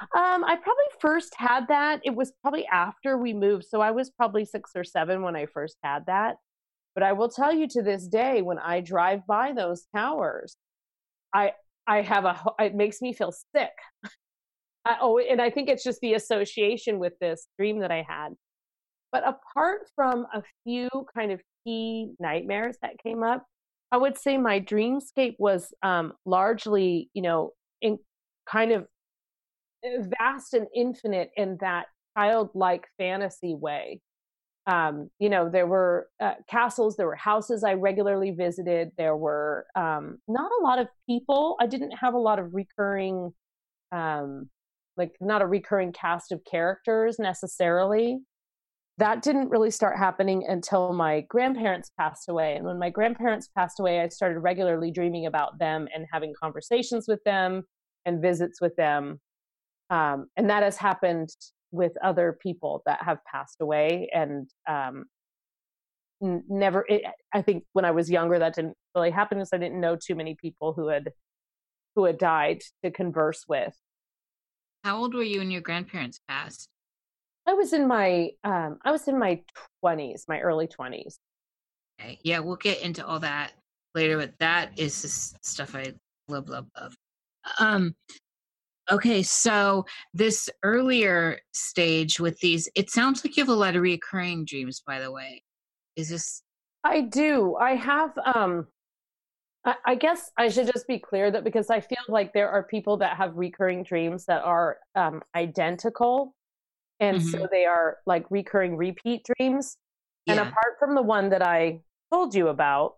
Um, 0.00 0.44
I 0.44 0.56
probably 0.56 0.84
first 0.98 1.34
had 1.36 1.68
that. 1.68 2.00
It 2.04 2.14
was 2.14 2.32
probably 2.42 2.66
after 2.66 3.18
we 3.18 3.34
moved. 3.34 3.66
So 3.66 3.80
I 3.80 3.90
was 3.90 4.10
probably 4.10 4.44
six 4.44 4.70
or 4.74 4.84
seven 4.84 5.22
when 5.22 5.36
I 5.36 5.46
first 5.46 5.76
had 5.82 6.06
that. 6.06 6.36
But 6.94 7.04
I 7.04 7.12
will 7.12 7.28
tell 7.28 7.52
you 7.52 7.68
to 7.68 7.82
this 7.82 8.06
day, 8.06 8.42
when 8.42 8.58
I 8.58 8.80
drive 8.80 9.26
by 9.26 9.52
those 9.52 9.86
towers, 9.94 10.56
I 11.34 11.52
I 11.86 12.02
have 12.02 12.24
a 12.24 12.42
it 12.58 12.74
makes 12.74 13.00
me 13.00 13.12
feel 13.12 13.32
sick. 13.32 13.72
I, 14.84 14.96
oh, 15.00 15.18
and 15.18 15.40
I 15.40 15.50
think 15.50 15.68
it's 15.68 15.84
just 15.84 16.00
the 16.00 16.14
association 16.14 16.98
with 16.98 17.12
this 17.20 17.46
dream 17.58 17.80
that 17.80 17.92
I 17.92 18.04
had. 18.08 18.30
But 19.12 19.24
apart 19.26 19.88
from 19.94 20.26
a 20.32 20.42
few 20.64 20.88
kind 21.14 21.32
of 21.32 21.40
key 21.64 22.12
nightmares 22.18 22.76
that 22.82 22.98
came 23.02 23.22
up, 23.22 23.44
I 23.92 23.96
would 23.96 24.16
say 24.16 24.38
my 24.38 24.60
dreamscape 24.60 25.34
was 25.38 25.72
um, 25.82 26.12
largely, 26.24 27.10
you 27.12 27.22
know, 27.22 27.50
in 27.82 27.98
kind 28.48 28.72
of 28.72 28.86
vast 30.18 30.54
and 30.54 30.66
infinite 30.74 31.30
in 31.36 31.58
that 31.60 31.86
childlike 32.16 32.86
fantasy 32.98 33.54
way. 33.54 34.00
Um, 34.66 35.10
you 35.18 35.28
know, 35.28 35.48
there 35.48 35.66
were 35.66 36.08
uh, 36.20 36.34
castles, 36.48 36.96
there 36.96 37.06
were 37.06 37.16
houses 37.16 37.64
I 37.64 37.74
regularly 37.74 38.30
visited, 38.30 38.90
there 38.96 39.16
were 39.16 39.66
um, 39.74 40.18
not 40.28 40.50
a 40.60 40.62
lot 40.62 40.78
of 40.78 40.88
people. 41.08 41.56
I 41.60 41.66
didn't 41.66 41.92
have 41.92 42.14
a 42.14 42.18
lot 42.18 42.38
of 42.38 42.54
recurring, 42.54 43.32
um, 43.90 44.48
like, 44.96 45.12
not 45.20 45.42
a 45.42 45.46
recurring 45.46 45.92
cast 45.92 46.30
of 46.30 46.44
characters 46.44 47.18
necessarily. 47.18 48.18
That 48.98 49.22
didn't 49.22 49.48
really 49.48 49.70
start 49.70 49.96
happening 49.96 50.44
until 50.46 50.92
my 50.92 51.22
grandparents 51.22 51.90
passed 51.98 52.28
away. 52.28 52.54
And 52.56 52.66
when 52.66 52.78
my 52.78 52.90
grandparents 52.90 53.48
passed 53.56 53.80
away, 53.80 54.00
I 54.00 54.08
started 54.08 54.40
regularly 54.40 54.90
dreaming 54.90 55.24
about 55.24 55.58
them 55.58 55.88
and 55.94 56.06
having 56.12 56.34
conversations 56.40 57.06
with 57.08 57.24
them 57.24 57.62
and 58.04 58.20
visits 58.20 58.60
with 58.60 58.76
them 58.76 59.18
um, 59.90 60.26
and 60.36 60.48
that 60.50 60.62
has 60.62 60.76
happened 60.76 61.28
with 61.72 61.92
other 62.02 62.36
people 62.40 62.82
that 62.86 63.02
have 63.02 63.18
passed 63.24 63.60
away 63.60 64.08
and 64.14 64.48
um, 64.68 65.04
n- 66.22 66.44
never 66.48 66.84
it, 66.88 67.02
i 67.32 67.42
think 67.42 67.64
when 67.72 67.84
i 67.84 67.90
was 67.90 68.10
younger 68.10 68.38
that 68.38 68.54
didn't 68.54 68.74
really 68.94 69.10
happen 69.10 69.38
because 69.38 69.50
i 69.52 69.58
didn't 69.58 69.80
know 69.80 69.96
too 69.96 70.14
many 70.14 70.34
people 70.34 70.72
who 70.72 70.88
had 70.88 71.10
who 71.96 72.04
had 72.04 72.18
died 72.18 72.60
to 72.84 72.90
converse 72.90 73.44
with 73.48 73.74
How 74.84 74.98
old 74.98 75.14
were 75.14 75.22
you 75.22 75.40
when 75.40 75.50
your 75.50 75.60
grandparents 75.60 76.20
passed? 76.28 76.68
i 77.46 77.52
was 77.52 77.72
in 77.72 77.86
my 77.86 78.30
um, 78.44 78.78
i 78.84 78.90
was 78.90 79.06
in 79.08 79.18
my 79.18 79.40
20s 79.84 80.24
my 80.28 80.40
early 80.40 80.66
20s 80.66 81.18
Okay. 82.00 82.18
Yeah, 82.22 82.38
we'll 82.38 82.56
get 82.56 82.80
into 82.80 83.06
all 83.06 83.18
that 83.20 83.52
later, 83.94 84.16
but 84.16 84.32
that 84.38 84.78
is 84.78 84.94
stuff 85.42 85.74
I 85.74 85.92
love, 86.28 86.48
love, 86.48 86.66
love. 86.80 86.94
Um, 87.58 87.94
okay, 88.90 89.22
so 89.22 89.84
this 90.12 90.48
earlier 90.62 91.38
stage 91.52 92.20
with 92.20 92.38
these, 92.40 92.68
it 92.74 92.90
sounds 92.90 93.24
like 93.24 93.36
you 93.36 93.42
have 93.42 93.48
a 93.48 93.54
lot 93.54 93.76
of 93.76 93.82
recurring 93.82 94.44
dreams, 94.44 94.82
by 94.86 95.00
the 95.00 95.10
way. 95.10 95.42
Is 95.96 96.08
this 96.08 96.42
I 96.84 97.02
do. 97.02 97.56
I 97.56 97.74
have 97.74 98.12
um 98.34 98.66
I, 99.64 99.74
I 99.84 99.94
guess 99.94 100.30
I 100.38 100.48
should 100.48 100.66
just 100.72 100.86
be 100.86 100.98
clear 100.98 101.30
that 101.30 101.44
because 101.44 101.68
I 101.70 101.80
feel 101.80 101.98
like 102.08 102.32
there 102.32 102.48
are 102.48 102.62
people 102.62 102.96
that 102.98 103.16
have 103.16 103.36
recurring 103.36 103.82
dreams 103.82 104.24
that 104.26 104.42
are 104.42 104.78
um 104.94 105.22
identical. 105.34 106.34
And 107.00 107.22
so 107.22 107.48
they 107.50 107.64
are 107.64 107.96
like 108.04 108.26
recurring 108.30 108.76
repeat 108.76 109.26
dreams. 109.36 109.78
And 110.26 110.38
apart 110.38 110.76
from 110.78 110.94
the 110.94 111.02
one 111.02 111.30
that 111.30 111.40
I 111.42 111.80
told 112.12 112.34
you 112.34 112.48
about, 112.48 112.96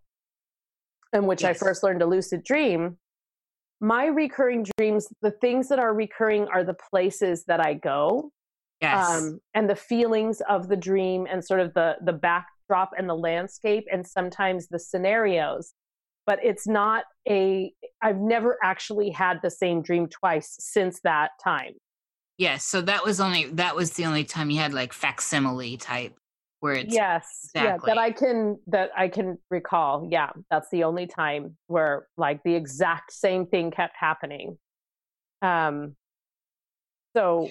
in 1.13 1.27
which 1.27 1.45
I 1.45 1.55
first 1.55 1.85
learned 1.85 2.01
to 2.01 2.07
lucid 2.07 2.43
dream, 2.43 2.99
my 3.83 4.07
recurring 4.07 4.65
dreams, 4.79 5.09
the 5.21 5.33
things 5.33 5.69
that 5.69 5.79
are 5.79 5.93
recurring 5.93 6.47
are 6.47 6.65
the 6.65 6.77
places 6.91 7.45
that 7.49 7.61
I 7.61 7.75
go 7.75 8.33
yes. 8.83 9.11
um, 9.11 9.41
and 9.55 9.71
the 9.71 9.77
feelings 9.77 10.43
of 10.49 10.69
the 10.69 10.77
dream 10.77 11.27
and 11.31 11.43
sort 11.43 11.61
of 11.61 11.73
the 11.75 11.97
the 12.05 12.13
backdrop 12.13 12.91
and 12.99 13.09
the 13.09 13.15
landscape 13.15 13.87
and 13.91 14.07
sometimes 14.07 14.69
the 14.69 14.79
scenarios 14.79 15.73
but 16.27 16.39
it's 16.43 16.67
not 16.67 17.05
a 17.29 17.73
i've 18.03 18.19
never 18.19 18.59
actually 18.63 19.11
had 19.11 19.39
the 19.43 19.51
same 19.51 19.83
dream 19.83 20.09
twice 20.09 20.57
since 20.59 21.01
that 21.05 21.31
time 21.43 21.73
yes. 22.39 22.65
So 22.65 22.81
that 22.83 23.05
was 23.05 23.21
only 23.21 23.47
that 23.53 23.77
was 23.77 23.93
the 23.93 24.05
only 24.05 24.25
time 24.25 24.51
you 24.51 24.59
had 24.59 24.75
like 24.75 24.93
facsimile 24.93 25.77
type 25.77 26.17
where 26.63 26.75
it's 26.75 26.95
yes 26.95 27.51
yeah 27.55 27.77
that 27.85 27.99
i 27.99 28.11
can 28.11 28.59
that 28.67 28.91
i 28.97 29.09
can 29.09 29.37
recall 29.51 30.09
yeah 30.11 30.31
that's 30.51 30.69
the 30.71 30.85
only 30.85 31.07
time 31.07 31.57
where 31.67 32.07
like 32.17 32.43
the 32.45 32.55
exact 32.55 33.13
same 33.13 33.47
thing 33.47 33.71
kept 33.71 33.95
happening 33.99 34.57
um 35.43 35.95
so 37.17 37.51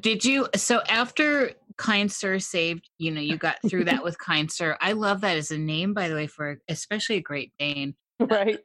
Did 0.00 0.24
you? 0.24 0.48
So 0.56 0.82
after 0.88 1.52
Kind 1.76 2.10
Sir 2.12 2.38
saved, 2.38 2.88
you 2.98 3.10
know, 3.12 3.20
you 3.20 3.36
got 3.36 3.56
through 3.66 3.84
that 3.84 4.02
with 4.04 4.18
Kind 4.18 4.50
Sir. 4.50 4.76
I 4.80 4.92
love 4.92 5.20
that 5.22 5.36
as 5.36 5.50
a 5.50 5.58
name, 5.58 5.94
by 5.94 6.08
the 6.08 6.14
way, 6.14 6.26
for 6.26 6.58
especially 6.68 7.16
a 7.16 7.22
Great 7.22 7.52
Dane. 7.58 7.94
right 8.20 8.58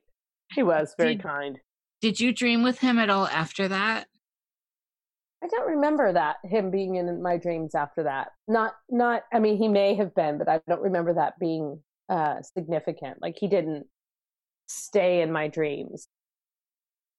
he 0.54 0.63
was 0.63 0.93
very 0.97 1.15
Did- 1.15 1.23
kind 1.23 1.60
Did 2.02 2.19
you 2.19 2.34
dream 2.34 2.63
with 2.63 2.80
him 2.80 2.97
at 3.00 3.10
all 3.10 3.28
after 3.28 3.67
that? 3.67 4.08
I 5.43 5.47
don't 5.47 5.69
remember 5.69 6.13
that 6.13 6.38
him 6.43 6.71
being 6.71 6.95
in 6.95 7.21
my 7.21 7.38
dreams 7.38 7.76
after 7.76 8.04
that. 8.04 8.30
Not 8.47 8.76
not 8.89 9.23
I 9.32 9.39
mean 9.39 9.58
he 9.58 9.67
may 9.67 9.95
have 9.95 10.15
been, 10.15 10.38
but 10.38 10.50
I 10.50 10.62
don't 10.67 10.82
remember 10.82 11.13
that 11.13 11.38
being 11.39 11.82
uh 12.10 12.41
significant. 12.41 13.21
Like 13.21 13.38
he 13.39 13.47
didn't 13.47 13.88
stay 14.67 15.21
in 15.21 15.32
my 15.32 15.47
dreams. 15.47 16.08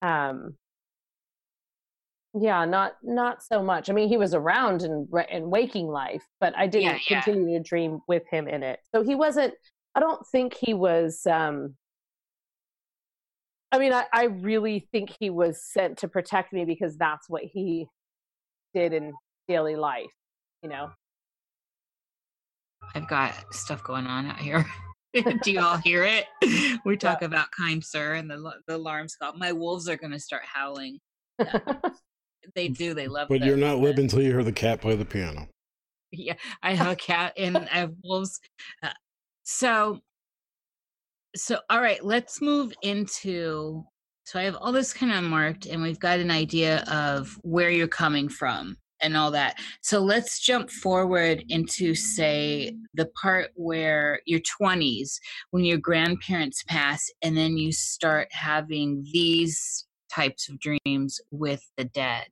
Um 0.03 0.57
yeah, 2.39 2.65
not 2.65 2.97
not 3.03 3.43
so 3.43 3.63
much. 3.63 3.89
I 3.89 3.93
mean, 3.93 4.09
he 4.09 4.17
was 4.17 4.35
around 4.35 4.83
in 4.83 5.09
in 5.31 5.51
waking 5.51 5.89
life, 5.89 6.23
but 6.41 6.57
I 6.57 6.67
didn't 6.67 6.85
Yeah, 6.85 6.99
yeah. 7.11 7.21
continue 7.23 7.59
to 7.59 7.63
dream 7.65 8.01
with 8.07 8.25
him 8.31 8.47
in 8.49 8.63
it. 8.63 8.81
So 8.95 9.03
he 9.03 9.15
wasn't. 9.15 9.55
I 9.95 10.01
don't 10.01 10.25
think 10.31 10.55
he 10.55 10.75
was. 10.75 11.27
um 11.27 11.75
I 13.71 13.79
mean, 13.79 13.93
I, 13.93 14.05
I 14.13 14.25
really 14.25 14.89
think 14.93 15.15
he 15.21 15.29
was 15.31 15.63
sent 15.63 15.99
to 15.99 16.09
protect 16.09 16.53
me 16.53 16.65
because 16.65 16.97
that's 16.97 17.29
what 17.29 17.43
he 17.45 17.87
did 18.75 18.93
in 18.93 19.13
daily 19.49 19.77
life. 19.77 20.07
You 20.63 20.69
know. 20.71 20.91
I've 22.95 23.09
got 23.09 23.35
stuff 23.55 23.83
going 23.85 24.07
on 24.07 24.27
out 24.27 24.39
here. 24.39 24.65
Do 25.43 25.51
you 25.53 25.61
all 25.61 25.79
hear 25.79 26.05
it? 26.05 26.27
We 26.85 26.97
talk 26.97 27.23
about 27.23 27.51
Kind 27.51 27.83
Sir 27.85 28.15
and 28.15 28.31
the 28.31 28.37
lo- 28.37 28.53
the 28.67 28.77
alarms 28.77 29.17
go. 29.21 29.33
My 29.33 29.53
wolves 29.53 29.89
are 29.89 29.97
going 29.97 30.13
to 30.13 30.21
start 30.21 30.43
howling. 30.45 30.99
They 32.55 32.69
do. 32.69 32.95
They 32.95 33.09
love. 33.09 33.29
but 33.29 33.41
you're 33.43 33.57
not 33.57 33.77
the- 33.77 33.83
living 33.83 34.05
until 34.05 34.21
you 34.23 34.31
hear 34.33 34.45
the 34.45 34.53
cat 34.53 34.81
play 34.81 34.97
the 34.97 35.05
piano. 35.05 35.49
yeah 36.13 36.35
i 36.63 36.73
have 36.75 36.87
a 36.93 36.97
cat 36.97 37.33
and 37.37 37.57
i 37.59 37.79
have 37.79 37.93
wolves 38.03 38.41
Uh, 38.83 38.89
so 39.45 39.99
so 41.37 41.59
all 41.69 41.81
right 41.83 42.03
let's 42.05 42.41
move 42.41 42.73
into 42.83 43.85
so 44.29 44.39
i 44.39 44.43
have 44.43 44.57
all 44.57 44.73
this 44.73 44.93
kind 44.93 45.13
of 45.13 45.25
marked 45.25 45.67
and 45.67 45.83
we've 45.83 46.01
got 46.01 46.19
an 46.19 46.31
idea 46.31 46.85
of 46.91 47.39
where 47.43 47.71
you're 47.71 47.89
coming 47.89 48.29
from 48.29 48.77
and 49.01 49.17
all 49.17 49.31
that 49.31 49.57
so 49.81 50.01
let's 50.01 50.41
jump 50.41 50.71
forward 50.71 51.45
into 51.49 51.95
say 51.95 52.75
the 52.95 53.07
part 53.21 53.51
where 53.55 54.21
your 54.27 54.41
20s 54.61 55.19
when 55.51 55.65
your 55.65 55.79
grandparents 55.79 56.65
pass 56.67 57.09
and 57.23 57.37
then 57.37 57.57
you 57.57 57.73
start 57.73 58.29
having 58.33 59.05
these 59.13 59.87
types 60.09 60.49
of 60.49 60.59
dreams 60.59 61.21
with 61.31 61.63
the 61.77 61.85
dead. 61.85 62.27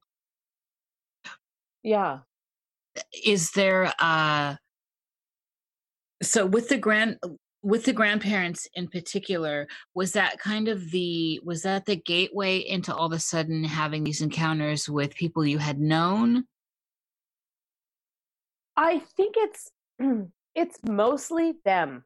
Yeah. 1.82 2.20
Is 3.24 3.50
there 3.52 3.92
uh 3.98 4.56
so 6.22 6.46
with 6.46 6.68
the 6.68 6.78
grand 6.78 7.18
with 7.62 7.84
the 7.84 7.92
grandparents 7.92 8.68
in 8.74 8.88
particular 8.88 9.66
was 9.94 10.12
that 10.12 10.38
kind 10.38 10.68
of 10.68 10.90
the 10.90 11.40
was 11.44 11.62
that 11.62 11.86
the 11.86 11.96
gateway 11.96 12.58
into 12.58 12.94
all 12.94 13.06
of 13.06 13.12
a 13.12 13.18
sudden 13.18 13.64
having 13.64 14.04
these 14.04 14.20
encounters 14.20 14.88
with 14.88 15.14
people 15.14 15.44
you 15.46 15.58
had 15.58 15.78
known? 15.80 16.44
I 18.76 19.00
think 19.16 19.34
it's 19.38 19.70
it's 20.54 20.78
mostly 20.88 21.54
them. 21.64 22.04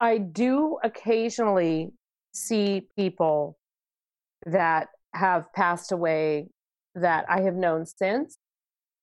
I 0.00 0.18
do 0.18 0.78
occasionally 0.82 1.92
see 2.34 2.86
people 2.96 3.56
that 4.44 4.88
have 5.14 5.50
passed 5.54 5.92
away 5.92 6.46
that 6.94 7.24
i 7.28 7.40
have 7.40 7.54
known 7.54 7.86
since 7.86 8.36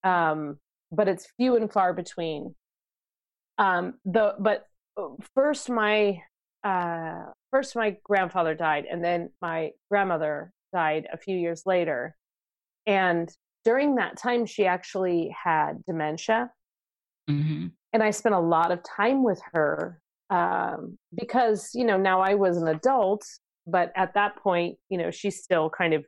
um, 0.03 0.57
but 0.91 1.07
it's 1.07 1.27
few 1.37 1.55
and 1.55 1.71
far 1.71 1.93
between. 1.93 2.55
Um, 3.57 3.95
the 4.05 4.35
but 4.39 4.67
first 5.35 5.69
my 5.69 6.21
uh, 6.63 7.25
first 7.51 7.75
my 7.75 7.97
grandfather 8.03 8.55
died, 8.55 8.85
and 8.89 9.03
then 9.03 9.29
my 9.41 9.71
grandmother 9.89 10.51
died 10.71 11.07
a 11.11 11.17
few 11.17 11.37
years 11.37 11.63
later. 11.65 12.15
And 12.85 13.29
during 13.65 13.95
that 13.95 14.17
time, 14.17 14.45
she 14.45 14.65
actually 14.65 15.35
had 15.41 15.83
dementia. 15.85 16.51
Mm-hmm. 17.29 17.67
And 17.93 18.03
I 18.03 18.11
spent 18.11 18.35
a 18.35 18.39
lot 18.39 18.71
of 18.71 18.79
time 18.83 19.23
with 19.23 19.41
her 19.53 20.01
um, 20.29 20.97
because, 21.15 21.69
you 21.73 21.85
know, 21.85 21.97
now 21.97 22.21
I 22.21 22.33
was 22.33 22.57
an 22.57 22.67
adult, 22.67 23.23
but 23.67 23.91
at 23.95 24.13
that 24.15 24.35
point, 24.37 24.77
you 24.89 24.97
know, 24.97 25.11
she 25.11 25.29
still 25.29 25.69
kind 25.69 25.93
of, 25.93 26.03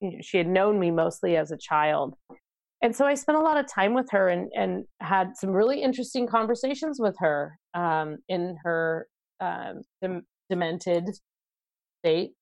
you 0.00 0.12
know, 0.12 0.18
she 0.20 0.38
had 0.38 0.46
known 0.46 0.78
me 0.78 0.90
mostly 0.90 1.36
as 1.36 1.50
a 1.50 1.56
child 1.56 2.14
and 2.82 2.96
so 2.96 3.06
I 3.06 3.14
spent 3.14 3.36
a 3.36 3.42
lot 3.42 3.58
of 3.58 3.70
time 3.70 3.92
with 3.92 4.08
her 4.10 4.28
and, 4.28 4.50
and 4.54 4.84
had 5.00 5.36
some 5.36 5.50
really 5.50 5.82
interesting 5.82 6.26
conversations 6.26 6.98
with 6.98 7.14
her 7.18 7.58
um, 7.74 8.18
in 8.28 8.56
her 8.64 9.06
um, 9.40 9.82
dem- 10.00 10.26
demented 10.48 11.04
state. 12.02 12.32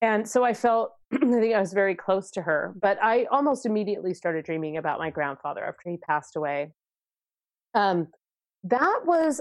And 0.00 0.28
so 0.28 0.44
I 0.44 0.54
felt, 0.54 0.92
I 1.12 1.18
think 1.18 1.54
I 1.54 1.60
was 1.60 1.72
very 1.72 1.96
close 1.96 2.30
to 2.32 2.42
her. 2.42 2.74
But 2.80 2.98
I 3.02 3.26
almost 3.32 3.66
immediately 3.66 4.14
started 4.14 4.44
dreaming 4.44 4.76
about 4.76 5.00
my 5.00 5.10
grandfather 5.10 5.64
after 5.64 5.90
he 5.90 5.96
passed 5.96 6.36
away. 6.36 6.70
Um, 7.74 8.08
that 8.64 9.00
was 9.04 9.40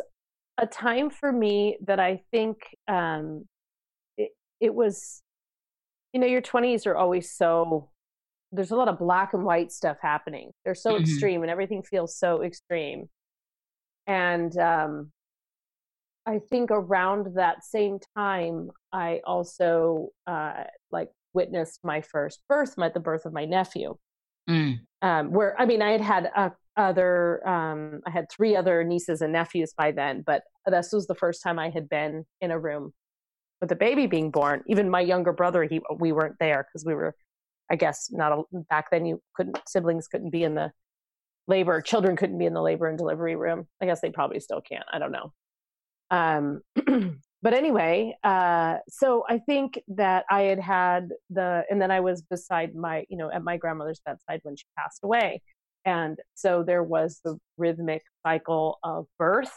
a 0.58 0.66
time 0.66 1.12
for 1.12 1.32
me 1.32 1.78
that 1.86 2.00
I 2.00 2.22
think 2.32 2.58
um, 2.88 3.46
it, 4.18 4.32
it 4.60 4.74
was, 4.74 5.22
you 6.12 6.20
know, 6.20 6.28
your 6.28 6.42
20s 6.42 6.88
are 6.88 6.96
always 6.96 7.32
so 7.32 7.92
there's 8.52 8.72
a 8.72 8.76
lot 8.76 8.88
of 8.88 9.00
black 9.00 9.34
and 9.34 9.44
white 9.44 9.72
stuff 9.72 9.98
happening. 10.02 10.52
They're 10.64 10.76
so 10.76 10.94
mm-hmm. 10.94 11.04
extreme, 11.04 11.42
and 11.42 11.52
everything 11.52 11.84
feels 11.84 12.18
so 12.18 12.44
extreme. 12.44 13.10
And 14.08 14.56
um, 14.58 15.12
I 16.26 16.40
think 16.50 16.70
around 16.72 17.36
that 17.36 17.64
same 17.64 18.00
time, 18.16 18.70
I 18.92 19.22
also 19.26 20.10
uh, 20.28 20.66
like 20.92 21.10
witnessed 21.34 21.80
my 21.84 22.02
first 22.02 22.42
birth, 22.50 22.78
my 22.78 22.90
the 22.90 23.00
birth 23.00 23.26
of 23.26 23.34
my 23.34 23.46
nephew. 23.46 23.96
Mm. 24.50 24.80
Um, 25.02 25.32
where 25.32 25.60
I 25.60 25.66
mean, 25.66 25.82
I 25.82 25.92
had 25.92 26.02
had 26.02 26.32
uh, 26.36 26.50
other, 26.76 27.48
um, 27.48 28.02
I 28.06 28.12
had 28.12 28.26
three 28.30 28.56
other 28.56 28.84
nieces 28.84 29.22
and 29.22 29.34
nephews 29.34 29.74
by 29.78 29.92
then, 29.92 30.24
but 30.26 30.44
this 30.66 30.92
was 30.92 31.08
the 31.08 31.16
first 31.16 31.44
time 31.44 31.60
I 31.60 31.70
had 31.70 31.88
been 31.90 32.26
in 32.42 32.52
a 32.52 32.60
room 32.60 32.92
with 33.62 33.72
a 33.72 33.76
baby 33.76 34.08
being 34.08 34.32
born. 34.32 34.64
Even 34.68 34.90
my 34.90 35.02
younger 35.02 35.32
brother, 35.32 35.64
he 35.64 35.80
we 36.00 36.12
weren't 36.12 36.36
there 36.40 36.66
because 36.68 36.86
we 36.86 36.96
were 36.96 37.16
I 37.72 37.76
guess 37.76 38.10
not 38.12 38.32
a, 38.32 38.44
back 38.70 38.92
then 38.92 39.06
you 39.06 39.22
couldn't 39.34 39.58
siblings 39.68 40.08
couldn't 40.08 40.30
be 40.30 40.44
in 40.44 40.56
the 40.56 40.72
labor 41.48 41.82
children 41.82 42.16
couldn't 42.16 42.38
be 42.38 42.46
in 42.46 42.54
the 42.54 42.62
labor 42.62 42.88
and 42.88 42.98
delivery 42.98 43.36
room. 43.36 43.68
I 43.82 43.86
guess 43.86 44.02
they 44.02 44.12
probably 44.12 44.40
still 44.40 44.62
can't. 44.62 44.86
I 44.92 45.00
don't 45.00 45.12
know. 45.12 45.34
Um, 46.12 46.62
but 47.42 47.54
anyway, 47.54 48.16
uh, 48.24 48.78
so 48.90 49.24
I 49.28 49.40
think 49.40 49.80
that 49.88 50.26
I 50.30 50.44
had 50.44 50.60
had 50.60 51.10
the, 51.30 51.64
and 51.70 51.82
then 51.82 51.90
I 51.90 52.02
was 52.02 52.22
beside 52.22 52.76
my, 52.76 53.06
you 53.10 53.18
know, 53.18 53.32
at 53.32 53.44
my 53.44 53.58
grandmother's 53.58 54.02
bedside 54.06 54.42
when 54.44 54.56
she 54.56 54.66
passed 54.78 55.00
away. 55.04 55.42
And 55.86 56.20
so 56.36 56.64
there 56.64 56.84
was 56.84 57.22
the 57.24 57.38
rhythmic 57.58 58.04
cycle 58.26 58.78
of 58.84 59.08
birth 59.18 59.54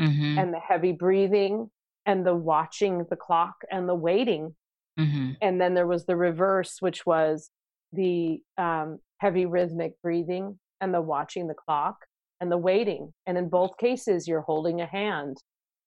mm-hmm. 0.00 0.38
and 0.38 0.52
the 0.52 0.58
heavy 0.58 0.92
breathing 0.92 1.70
and 2.04 2.26
the 2.26 2.34
watching 2.34 3.06
the 3.10 3.16
clock 3.16 3.56
and 3.70 3.88
the 3.88 3.94
waiting. 3.94 4.56
Mm-hmm. 4.98 5.32
And 5.40 5.60
then 5.60 5.74
there 5.74 5.86
was 5.86 6.06
the 6.06 6.16
reverse, 6.16 6.78
which 6.80 7.06
was 7.06 7.50
the 7.92 8.40
um, 8.56 8.98
heavy 9.18 9.46
rhythmic 9.46 9.94
breathing 10.02 10.58
and 10.80 10.92
the 10.92 11.00
watching 11.00 11.46
the 11.46 11.54
clock 11.54 11.96
and 12.40 12.50
the 12.50 12.58
waiting. 12.58 13.12
And 13.26 13.36
in 13.36 13.48
both 13.48 13.76
cases, 13.78 14.28
you're 14.28 14.42
holding 14.42 14.80
a 14.80 14.86
hand. 14.86 15.38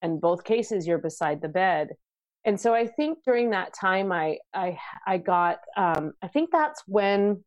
In 0.02 0.20
both 0.20 0.44
cases, 0.44 0.88
you're 0.88 0.98
beside 0.98 1.42
the 1.42 1.50
bed. 1.50 1.90
And 2.44 2.60
so 2.60 2.74
I 2.74 2.88
think 2.88 3.20
during 3.24 3.52
that 3.52 3.74
time, 3.74 4.12
I 4.12 4.38
I 4.54 4.78
I 5.06 5.18
got 5.18 5.60
um, 5.78 6.14
I 6.24 6.28
think 6.28 6.50
that's 6.52 6.82
when 6.88 7.44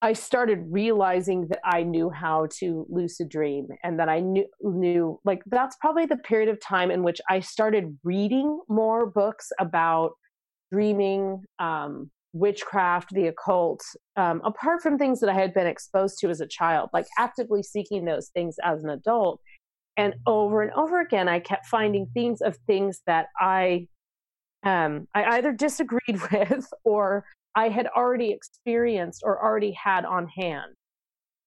I 0.00 0.12
started 0.12 0.66
realizing 0.68 1.46
that 1.48 1.60
I 1.64 1.82
knew 1.82 2.10
how 2.10 2.48
to 2.58 2.86
lucid 2.88 3.28
dream 3.28 3.68
and 3.82 3.98
that 3.98 4.08
I 4.08 4.20
knew 4.20 4.46
knew 4.60 5.20
like 5.24 5.42
that's 5.46 5.76
probably 5.80 6.06
the 6.06 6.16
period 6.16 6.48
of 6.48 6.60
time 6.60 6.90
in 6.90 7.02
which 7.02 7.20
I 7.28 7.40
started 7.40 7.98
reading 8.04 8.60
more 8.68 9.06
books 9.06 9.50
about 9.58 10.12
dreaming, 10.72 11.42
um, 11.58 12.10
witchcraft, 12.32 13.10
the 13.10 13.28
occult, 13.28 13.82
um, 14.16 14.40
apart 14.44 14.82
from 14.82 14.98
things 14.98 15.20
that 15.20 15.28
I 15.28 15.34
had 15.34 15.54
been 15.54 15.66
exposed 15.66 16.18
to 16.20 16.30
as 16.30 16.40
a 16.40 16.46
child, 16.46 16.90
like 16.92 17.06
actively 17.18 17.62
seeking 17.62 18.04
those 18.04 18.28
things 18.28 18.56
as 18.64 18.82
an 18.82 18.90
adult. 18.90 19.40
And 19.96 20.14
over 20.26 20.62
and 20.62 20.72
over 20.72 21.00
again, 21.00 21.28
I 21.28 21.40
kept 21.40 21.66
finding 21.66 22.06
themes 22.14 22.40
of 22.40 22.56
things 22.66 23.02
that 23.06 23.26
I, 23.38 23.86
um, 24.62 25.06
I 25.14 25.36
either 25.36 25.52
disagreed 25.52 26.20
with 26.32 26.66
or 26.84 27.24
I 27.54 27.68
had 27.68 27.88
already 27.88 28.30
experienced 28.30 29.22
or 29.24 29.42
already 29.42 29.72
had 29.72 30.04
on 30.04 30.26
hand. 30.28 30.72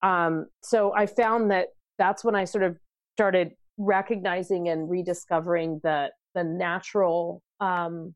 Um, 0.04 0.46
so 0.62 0.94
I 0.94 1.08
found 1.08 1.50
that 1.50 1.70
that's 1.98 2.24
when 2.24 2.36
I 2.36 2.46
sort 2.46 2.64
of 2.64 2.78
started 3.16 3.52
recognizing 3.78 4.70
and 4.70 4.90
rediscovering 4.90 5.80
the 5.84 6.10
the 6.36 6.44
natural 6.44 7.42
um, 7.62 8.14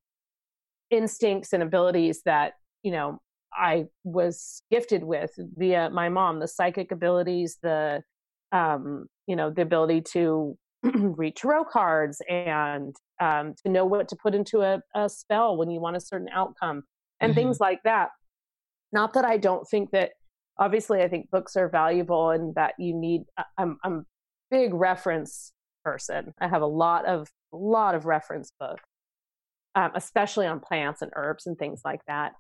instincts 0.92 1.54
and 1.54 1.64
abilities 1.64 2.22
that 2.26 2.54
you 2.84 2.92
know 2.92 3.20
I 3.54 3.86
was 4.04 4.62
gifted 4.72 5.04
with 5.04 5.32
via 5.58 5.90
my 5.90 6.10
mom, 6.10 6.40
the 6.40 6.48
psychic 6.48 6.92
abilities, 6.92 7.58
the 7.62 8.04
um, 8.52 9.06
you 9.28 9.36
know, 9.36 9.52
the 9.52 9.62
ability 9.62 10.02
to 10.14 10.58
read 10.84 11.36
tarot 11.36 11.66
cards 11.66 12.22
and 12.30 12.96
um, 13.22 13.54
to 13.64 13.72
know 13.72 13.86
what 13.86 14.08
to 14.10 14.16
put 14.16 14.34
into 14.34 14.62
a, 14.62 14.82
a, 14.96 15.10
spell 15.10 15.58
when 15.58 15.70
you 15.70 15.80
want 15.80 15.96
a 15.96 16.00
certain 16.00 16.30
outcome 16.34 16.84
and 17.20 17.32
mm-hmm. 17.32 17.42
things 17.42 17.60
like 17.60 17.80
that. 17.84 18.10
Not 18.92 19.14
that 19.14 19.26
I 19.26 19.38
don't 19.38 19.68
think 19.70 19.92
that 19.92 20.12
obviously 20.58 21.02
I 21.02 21.08
think 21.08 21.30
books 21.30 21.56
are 21.56 21.70
valuable 21.70 22.32
and 22.32 22.56
that 22.56 22.74
you 22.80 22.96
need 22.96 23.24
I'm 23.58 23.78
I'm 23.84 23.94
a 23.94 24.04
big 24.50 24.74
reference 24.74 25.52
person. 25.84 26.34
I 26.40 26.48
have 26.48 26.62
a 26.62 26.68
lot 26.68 27.06
of 27.06 27.28
a 27.54 27.58
lot 27.58 27.94
of 27.94 28.06
reference 28.06 28.52
books. 28.60 28.82
Um, 29.76 29.92
especially 29.96 30.48
on 30.48 30.60
plants 30.60 31.02
and 31.02 31.12
herbs 31.16 31.46
and 31.46 31.58
things 31.58 31.82
like 31.86 32.02
that. 32.08 32.34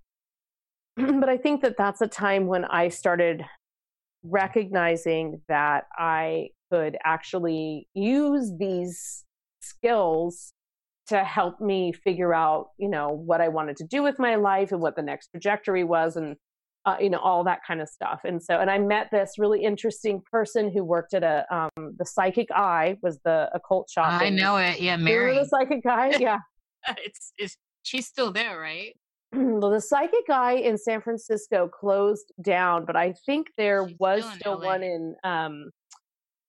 but 0.98 1.30
I 1.30 1.38
think 1.38 1.62
that 1.62 1.76
that's 1.78 2.02
a 2.02 2.08
time 2.08 2.48
when 2.48 2.66
I 2.66 2.90
started 2.90 3.46
recognizing 4.24 5.42
that 5.48 5.86
I 5.98 6.50
could 6.72 6.98
actually 7.06 7.88
use 7.94 8.52
these 8.60 9.26
skills 9.62 10.54
to 11.08 11.24
help 11.24 11.60
me 11.62 11.92
figure 11.92 12.34
out, 12.34 12.68
you 12.78 12.90
know, 12.90 13.10
what 13.10 13.42
I 13.42 13.48
wanted 13.48 13.78
to 13.78 13.84
do 13.84 14.04
with 14.04 14.20
my 14.20 14.36
life 14.36 14.72
and 14.72 14.82
what 14.82 14.96
the 14.96 15.02
next 15.02 15.30
trajectory 15.30 15.84
was 15.84 16.16
and 16.16 16.36
uh, 16.86 16.96
you 17.00 17.10
know 17.10 17.20
all 17.20 17.44
that 17.44 17.60
kind 17.68 17.82
of 17.82 17.90
stuff. 17.90 18.22
And 18.24 18.42
so 18.42 18.60
and 18.60 18.70
i 18.70 18.78
met 18.78 19.10
this 19.12 19.34
really 19.38 19.64
interesting 19.64 20.22
person 20.32 20.72
who 20.72 20.84
worked 20.84 21.14
at 21.14 21.24
a 21.24 21.46
um 21.54 21.96
the 21.98 22.06
psychic 22.06 22.48
eye 22.52 22.98
was 23.02 23.20
the 23.26 23.50
occult 23.54 23.90
shop 23.90 24.22
i 24.22 24.30
know 24.30 24.58
it. 24.58 24.80
Yeah 24.80 24.96
mary 24.96 25.36
the 25.36 25.46
psychic 25.46 25.86
eye? 25.86 26.16
Yeah 26.20 26.40
it's, 26.98 27.34
it's 27.38 27.58
she's 27.84 28.08
still 28.08 28.32
there 28.32 28.60
right 28.60 28.96
well, 29.32 29.70
the 29.70 29.82
Psychic 29.82 30.30
Eye 30.30 30.56
in 30.56 30.78
San 30.78 31.02
Francisco 31.02 31.68
closed 31.68 32.32
down, 32.42 32.86
but 32.86 32.96
I 32.96 33.14
think 33.26 33.48
there 33.58 33.88
She's 33.88 33.98
was 34.00 34.24
still, 34.24 34.58
still 34.58 34.62
one 34.62 34.84
in 34.84 35.16
um, 35.24 35.70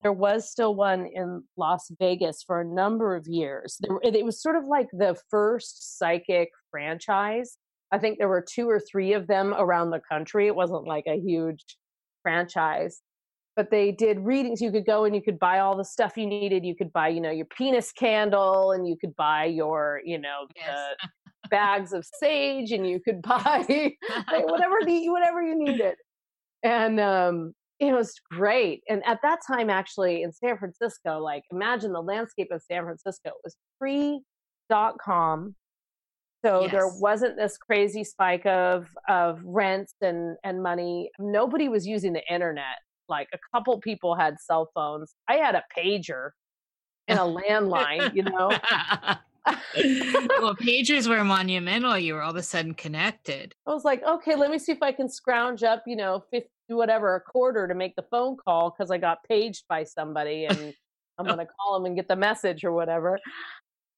there 0.01 0.13
was 0.13 0.49
still 0.49 0.73
one 0.73 1.05
in 1.13 1.43
Las 1.57 1.91
Vegas 1.99 2.41
for 2.41 2.61
a 2.61 2.65
number 2.65 3.15
of 3.15 3.27
years. 3.27 3.77
There, 3.81 3.99
it 4.01 4.25
was 4.25 4.41
sort 4.41 4.55
of 4.55 4.65
like 4.65 4.89
the 4.91 5.15
first 5.29 5.99
psychic 5.99 6.49
franchise. 6.71 7.57
I 7.91 7.99
think 7.99 8.17
there 8.17 8.27
were 8.27 8.41
two 8.47 8.67
or 8.67 8.79
three 8.79 9.13
of 9.13 9.27
them 9.27 9.53
around 9.55 9.91
the 9.91 10.01
country. 10.09 10.47
It 10.47 10.55
wasn't 10.55 10.87
like 10.87 11.05
a 11.07 11.19
huge 11.19 11.63
franchise, 12.23 13.01
but 13.61 13.69
they 13.69 13.91
did 13.91 14.19
readings. 14.19 14.59
You 14.59 14.71
could 14.71 14.87
go 14.87 15.05
and 15.05 15.15
you 15.15 15.21
could 15.21 15.37
buy 15.37 15.59
all 15.59 15.77
the 15.77 15.85
stuff 15.85 16.17
you 16.17 16.25
needed. 16.25 16.65
You 16.65 16.75
could 16.75 16.91
buy, 16.91 17.09
you 17.09 17.21
know, 17.21 17.29
your 17.29 17.45
penis 17.45 17.91
candle, 17.91 18.71
and 18.71 18.87
you 18.87 18.97
could 18.99 19.15
buy 19.15 19.45
your, 19.45 20.01
you 20.03 20.17
know, 20.17 20.47
yes. 20.55 20.67
the 21.43 21.49
bags 21.51 21.93
of 21.93 22.03
sage 22.19 22.71
and 22.71 22.87
you 22.87 22.99
could 22.99 23.21
buy 23.21 23.63
like, 23.69 24.47
whatever 24.47 24.79
you 24.87 25.11
whatever 25.11 25.43
you 25.43 25.55
needed. 25.55 25.93
And 26.63 26.99
um, 26.99 27.53
it 27.79 27.93
was 27.93 28.19
great. 28.31 28.81
And 28.89 29.03
at 29.05 29.19
that 29.21 29.41
time, 29.45 29.69
actually, 29.69 30.23
in 30.23 30.33
San 30.33 30.57
Francisco, 30.57 31.19
like 31.19 31.43
imagine 31.51 31.93
the 31.93 32.01
landscape 32.01 32.47
of 32.51 32.63
San 32.63 32.83
Francisco 32.83 33.29
it 33.29 33.35
was 33.43 33.55
pre 33.79 34.21
dot 34.71 34.95
com. 34.99 35.53
So 36.43 36.63
yes. 36.63 36.71
there 36.71 36.87
wasn't 36.99 37.37
this 37.37 37.59
crazy 37.59 38.03
spike 38.03 38.47
of 38.47 38.87
of 39.07 39.39
rents 39.45 39.93
and 40.01 40.35
and 40.43 40.63
money. 40.63 41.11
Nobody 41.19 41.69
was 41.69 41.85
using 41.85 42.13
the 42.13 42.23
internet. 42.27 42.79
Like 43.11 43.27
a 43.33 43.37
couple 43.53 43.79
people 43.79 44.15
had 44.15 44.39
cell 44.39 44.71
phones. 44.73 45.13
I 45.27 45.35
had 45.35 45.53
a 45.53 45.63
pager 45.77 46.31
and 47.07 47.19
a 47.19 47.23
landline, 47.23 48.15
you 48.15 48.23
know. 48.23 48.47
well, 49.45 50.55
pagers 50.61 51.07
were 51.07 51.23
monumental. 51.23 51.97
You 51.97 52.15
were 52.15 52.21
all 52.21 52.31
of 52.31 52.37
a 52.37 52.43
sudden 52.43 52.73
connected. 52.73 53.53
I 53.67 53.73
was 53.73 53.85
like, 53.85 54.03
okay, 54.03 54.35
let 54.35 54.49
me 54.49 54.57
see 54.57 54.71
if 54.71 54.81
I 54.81 54.91
can 54.91 55.09
scrounge 55.09 55.63
up, 55.63 55.83
you 55.85 55.95
know, 55.95 56.23
50, 56.31 56.49
whatever, 56.69 57.15
a 57.15 57.21
quarter 57.21 57.67
to 57.67 57.75
make 57.75 57.95
the 57.95 58.05
phone 58.09 58.37
call 58.37 58.71
because 58.71 58.91
I 58.91 58.97
got 58.97 59.23
paged 59.27 59.65
by 59.67 59.83
somebody 59.83 60.45
and 60.45 60.73
I'm 61.17 61.25
going 61.25 61.37
to 61.37 61.47
call 61.59 61.75
them 61.75 61.85
and 61.85 61.95
get 61.95 62.07
the 62.07 62.15
message 62.15 62.63
or 62.63 62.71
whatever. 62.71 63.19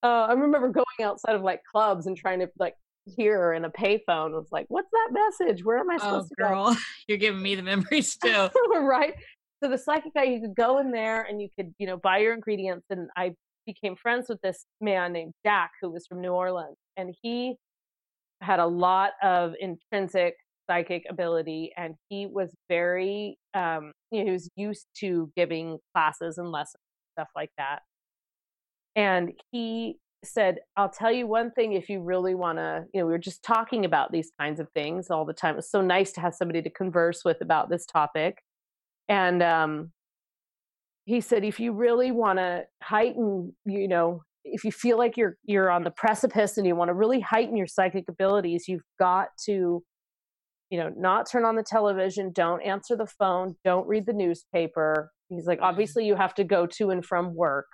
Uh, 0.01 0.26
I 0.28 0.34
remember 0.34 0.70
going 0.70 0.86
outside 1.07 1.36
of 1.36 1.43
like 1.43 1.61
clubs 1.64 2.07
and 2.07 2.18
trying 2.18 2.39
to 2.39 2.49
like 2.59 2.76
hear 3.06 3.54
in 3.54 3.66
a 3.66 3.70
payphone 3.70 4.32
was 4.32 4.47
like, 4.51 4.66
what's 4.70 4.89
that 4.91 5.10
message? 5.12 5.64
Where 5.64 5.78
am 5.78 5.89
I 5.89 5.95
oh, 5.95 5.99
supposed 5.99 6.32
oh, 6.39 6.43
to 6.43 6.49
girl. 6.49 6.74
go? 6.74 6.80
You're 7.08 7.18
giving 7.18 7.41
me 7.41 7.56
the 7.56 7.64
memories 7.64 8.16
too. 8.24 8.49
right. 8.72 9.14
So 9.64 9.70
the 9.70 9.78
Psychic 9.78 10.12
Eye, 10.18 10.24
you 10.24 10.41
could 10.41 10.56
go 10.56 10.80
in 10.80 10.91
there 10.91 11.24
and 11.24 11.41
you 11.41 11.47
could, 11.58 11.74
you 11.78 11.88
know, 11.88 11.97
buy 11.97 12.20
your 12.20 12.34
ingredients. 12.34 12.86
And 12.89 13.10
I 13.16 13.34
became 13.66 13.95
friends 13.95 14.28
with 14.28 14.41
this 14.41 14.66
man 14.82 15.14
named 15.14 15.34
Jack, 15.45 15.72
who 15.82 15.91
was 15.91 16.06
from 16.08 16.22
New 16.22 16.32
Orleans. 16.32 16.78
And 16.97 17.16
he 17.22 17.56
had 18.41 18.60
a 18.60 18.68
lot 18.68 19.12
of 19.22 19.54
intrinsic 19.60 20.36
psychic 20.70 21.04
ability 21.10 21.72
and 21.76 21.95
he 22.08 22.26
was 22.26 22.49
very 22.70 23.38
um 23.54 23.91
you 24.12 24.20
know 24.20 24.26
he 24.26 24.32
was 24.32 24.49
used 24.56 24.86
to 24.97 25.30
giving 25.36 25.78
classes 25.93 26.38
and 26.38 26.49
lessons 26.49 26.82
stuff 27.14 27.28
like 27.36 27.49
that 27.58 27.82
and 28.95 29.32
he 29.51 29.97
said 30.26 30.60
i'll 30.78 30.90
tell 30.90 31.12
you 31.12 31.28
one 31.28 31.52
thing 31.52 31.74
if 31.74 31.90
you 31.90 32.02
really 32.02 32.36
want 32.36 32.58
to 32.58 32.84
you 32.94 33.00
know 33.00 33.06
we 33.06 33.12
were 33.12 33.18
just 33.18 33.44
talking 33.44 33.86
about 33.86 34.12
these 34.12 34.32
kinds 34.40 34.60
of 34.60 34.70
things 34.72 35.10
all 35.10 35.26
the 35.26 35.34
time 35.34 35.58
it's 35.58 35.72
so 35.72 35.82
nice 35.82 36.12
to 36.12 36.22
have 36.22 36.34
somebody 36.34 36.62
to 36.62 36.70
converse 36.70 37.24
with 37.24 37.38
about 37.42 37.70
this 37.70 37.86
topic 37.86 38.38
and 39.10 39.42
um 39.44 39.92
he 41.06 41.20
said 41.20 41.44
if 41.44 41.60
you 41.60 41.74
really 41.74 42.12
want 42.12 42.40
to 42.40 42.64
heighten 42.82 43.54
you 43.66 43.88
know 43.88 44.24
if 44.46 44.64
you 44.64 44.72
feel 44.72 44.98
like 44.98 45.18
you're 45.18 45.38
you're 45.44 45.70
on 45.70 45.84
the 45.84 45.92
precipice 45.92 46.58
and 46.58 46.68
you 46.68 46.76
want 46.76 46.90
to 46.90 46.94
really 46.94 47.20
heighten 47.20 47.56
your 47.56 47.68
psychic 47.68 48.06
abilities 48.10 48.68
you've 48.68 48.84
got 49.00 49.30
to 49.46 49.84
you 50.74 50.80
know, 50.80 50.92
not 50.98 51.30
turn 51.30 51.46
on 51.46 51.56
the 51.56 51.62
television, 51.62 52.32
don't 52.32 52.60
answer 52.64 52.96
the 52.96 53.06
phone, 53.06 53.56
don't 53.64 53.88
read 53.88 54.08
the 54.08 54.14
newspaper. 54.14 55.12
He's 55.30 55.46
like, 55.46 55.60
mm-hmm. 55.60 55.66
obviously, 55.66 56.08
you 56.08 56.16
have 56.16 56.34
to 56.34 56.44
go 56.44 56.66
to 56.66 56.90
and 56.90 57.06
from 57.06 57.36
work. 57.36 57.68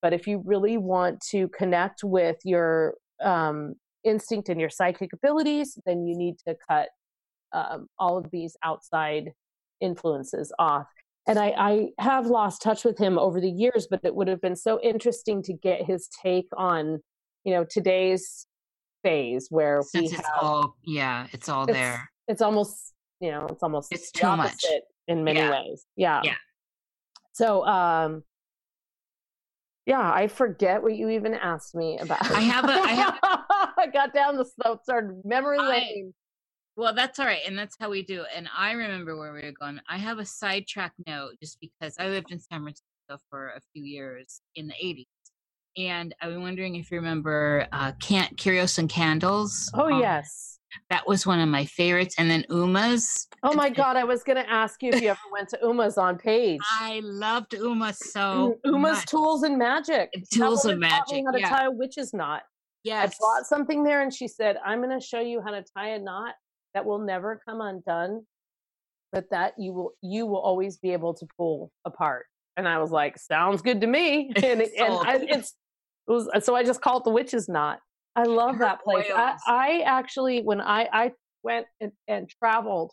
But 0.00 0.12
if 0.12 0.26
you 0.26 0.42
really 0.44 0.76
want 0.76 1.20
to 1.30 1.48
connect 1.48 2.04
with 2.04 2.36
your 2.44 2.94
um, 3.22 3.74
instinct 4.04 4.48
and 4.48 4.60
your 4.60 4.70
psychic 4.70 5.12
abilities, 5.12 5.78
then 5.86 6.06
you 6.06 6.16
need 6.16 6.36
to 6.46 6.56
cut 6.68 6.88
um, 7.52 7.88
all 7.98 8.16
of 8.16 8.30
these 8.30 8.56
outside 8.64 9.32
influences 9.80 10.52
off. 10.58 10.86
And 11.26 11.38
I, 11.38 11.54
I 11.58 11.88
have 11.98 12.26
lost 12.26 12.62
touch 12.62 12.84
with 12.84 12.96
him 12.96 13.18
over 13.18 13.40
the 13.40 13.50
years, 13.50 13.86
but 13.90 14.00
it 14.02 14.14
would 14.14 14.28
have 14.28 14.40
been 14.40 14.56
so 14.56 14.80
interesting 14.80 15.42
to 15.42 15.52
get 15.52 15.84
his 15.84 16.08
take 16.22 16.48
on, 16.56 17.00
you 17.44 17.52
know, 17.52 17.66
today's 17.68 18.46
phase 19.02 19.48
where 19.50 19.82
Since 19.82 20.10
we 20.10 20.16
it's 20.16 20.26
have, 20.26 20.42
all 20.42 20.76
yeah, 20.84 21.26
it's 21.32 21.48
all 21.48 21.64
it's, 21.64 21.72
there 21.72 22.08
it's 22.28 22.42
almost 22.42 22.92
you 23.20 23.30
know 23.30 23.46
it's 23.50 23.62
almost 23.62 23.90
it's 23.90 24.12
too 24.12 24.36
much 24.36 24.64
in 25.08 25.24
many 25.24 25.40
yeah. 25.40 25.50
ways 25.50 25.84
yeah 25.96 26.20
yeah 26.22 26.34
so 27.32 27.66
um 27.66 28.22
yeah 29.88 30.12
i 30.12 30.28
forget 30.28 30.82
what 30.82 30.94
you 30.94 31.08
even 31.08 31.34
asked 31.34 31.74
me 31.74 31.98
about. 31.98 32.30
I 32.30 32.40
have 32.40 32.64
a 32.64 32.72
i 32.72 32.92
have 32.92 33.18
i 33.22 33.86
got 33.92 34.12
down 34.12 34.36
the 34.36 34.44
slope 34.44 34.82
started 34.84 35.22
memory 35.24 35.58
lane. 35.58 36.14
Well 36.76 36.94
that's 36.94 37.18
all 37.18 37.26
right 37.26 37.40
and 37.46 37.58
that's 37.58 37.74
how 37.80 37.90
we 37.90 38.04
do 38.04 38.20
it 38.20 38.28
and 38.36 38.48
i 38.56 38.72
remember 38.72 39.16
where 39.16 39.32
we 39.32 39.42
were 39.42 39.52
going. 39.58 39.80
I 39.88 39.96
have 39.96 40.18
a 40.18 40.26
sidetrack 40.26 40.92
note 41.06 41.32
just 41.42 41.58
because 41.60 41.96
i 41.98 42.06
lived 42.08 42.30
in 42.30 42.38
san 42.38 42.60
francisco 42.60 43.24
for 43.30 43.48
a 43.48 43.60
few 43.72 43.82
years 43.82 44.42
in 44.54 44.68
the 44.68 44.74
80s 44.74 45.06
and 45.78 46.14
i'm 46.20 46.42
wondering 46.42 46.76
if 46.76 46.90
you 46.90 46.98
remember 46.98 47.66
uh 47.72 47.92
can't 48.00 48.36
curios 48.36 48.78
and 48.78 48.90
candles 48.90 49.70
oh 49.74 49.90
um, 49.90 50.00
yes 50.00 50.57
that 50.90 51.06
was 51.06 51.26
one 51.26 51.40
of 51.40 51.48
my 51.48 51.64
favorites. 51.64 52.14
And 52.18 52.30
then 52.30 52.44
Uma's. 52.50 53.26
Oh 53.42 53.54
my 53.54 53.70
God, 53.70 53.96
I 53.96 54.04
was 54.04 54.22
going 54.22 54.36
to 54.36 54.50
ask 54.50 54.82
you 54.82 54.90
if 54.90 55.00
you 55.02 55.08
ever 55.10 55.18
went 55.32 55.48
to 55.50 55.58
Uma's 55.62 55.98
on 55.98 56.18
page. 56.18 56.60
I 56.80 57.00
loved 57.02 57.54
Uma 57.54 57.92
so 57.92 58.58
mm, 58.64 58.70
Uma's 58.72 58.98
much. 58.98 59.06
Tools 59.06 59.42
and 59.42 59.58
Magic. 59.58 60.10
Tools 60.32 60.64
and 60.64 60.80
Magic. 60.80 61.24
how 61.24 61.32
to 61.32 61.40
yeah. 61.40 61.48
tie 61.48 61.64
a 61.66 61.70
witch's 61.70 62.12
knot. 62.12 62.42
Yes. 62.84 63.12
I 63.12 63.14
bought 63.20 63.46
something 63.46 63.84
there 63.84 64.02
and 64.02 64.12
she 64.12 64.28
said, 64.28 64.56
I'm 64.64 64.82
going 64.82 64.98
to 64.98 65.04
show 65.04 65.20
you 65.20 65.40
how 65.40 65.50
to 65.50 65.64
tie 65.76 65.90
a 65.90 65.98
knot 65.98 66.34
that 66.74 66.84
will 66.84 67.00
never 67.00 67.40
come 67.46 67.60
undone, 67.60 68.24
but 69.12 69.28
that 69.30 69.54
you 69.58 69.72
will 69.72 69.92
you 70.02 70.26
will 70.26 70.40
always 70.40 70.78
be 70.78 70.92
able 70.92 71.14
to 71.14 71.26
pull 71.36 71.72
apart. 71.84 72.26
And 72.56 72.68
I 72.68 72.78
was 72.78 72.90
like, 72.90 73.18
sounds 73.18 73.62
good 73.62 73.80
to 73.80 73.86
me. 73.86 74.32
And, 74.36 74.62
it, 74.62 74.70
and 74.78 74.92
I, 74.92 75.18
it's 75.20 75.54
it 76.08 76.12
was 76.12 76.28
so 76.44 76.54
I 76.54 76.64
just 76.64 76.80
call 76.80 76.98
it 76.98 77.04
the 77.04 77.10
witch's 77.10 77.48
knot. 77.48 77.80
I 78.18 78.24
love 78.24 78.58
that 78.58 78.82
place. 78.82 79.06
I, 79.14 79.36
I, 79.46 79.82
actually, 79.86 80.42
when 80.42 80.60
I, 80.60 80.88
I 80.92 81.12
went 81.44 81.66
and, 81.80 81.92
and 82.08 82.28
traveled 82.28 82.90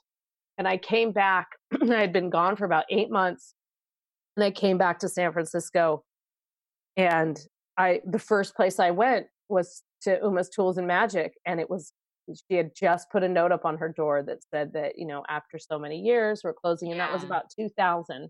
and 0.60 0.68
I 0.68 0.78
came 0.78 1.12
back, 1.12 1.48
I 1.82 1.96
had 1.96 2.14
been 2.14 2.30
gone 2.30 2.56
for 2.56 2.66
about 2.66 2.86
eight 2.92 3.10
months 3.10 3.56
and 4.38 4.44
I 4.44 4.52
came 4.52 4.78
back 4.78 5.00
to 5.00 5.10
San 5.10 5.34
Francisco 5.34 6.04
and 6.96 7.40
I, 7.76 8.02
the 8.06 8.20
first 8.20 8.56
place 8.56 8.80
I 8.80 8.92
went 8.92 9.26
was 9.50 9.82
to 10.04 10.20
Uma's 10.24 10.50
Tools 10.50 10.78
and 10.78 10.86
Magic 10.86 11.34
and 11.48 11.60
it 11.60 11.72
was, 11.72 11.92
she 12.48 12.58
had 12.58 12.76
just 12.76 13.10
put 13.10 13.24
a 13.24 13.28
note 13.28 13.52
up 13.52 13.66
on 13.66 13.80
her 13.80 13.90
door 13.90 14.22
that 14.22 14.44
said 14.54 14.74
that, 14.74 15.00
you 15.00 15.08
know, 15.08 15.24
after 15.28 15.58
so 15.58 15.80
many 15.80 15.98
years 15.98 16.42
we're 16.44 16.54
closing 16.54 16.92
and 16.92 17.00
that 17.00 17.12
was 17.12 17.24
about 17.24 17.46
2000. 17.60 18.30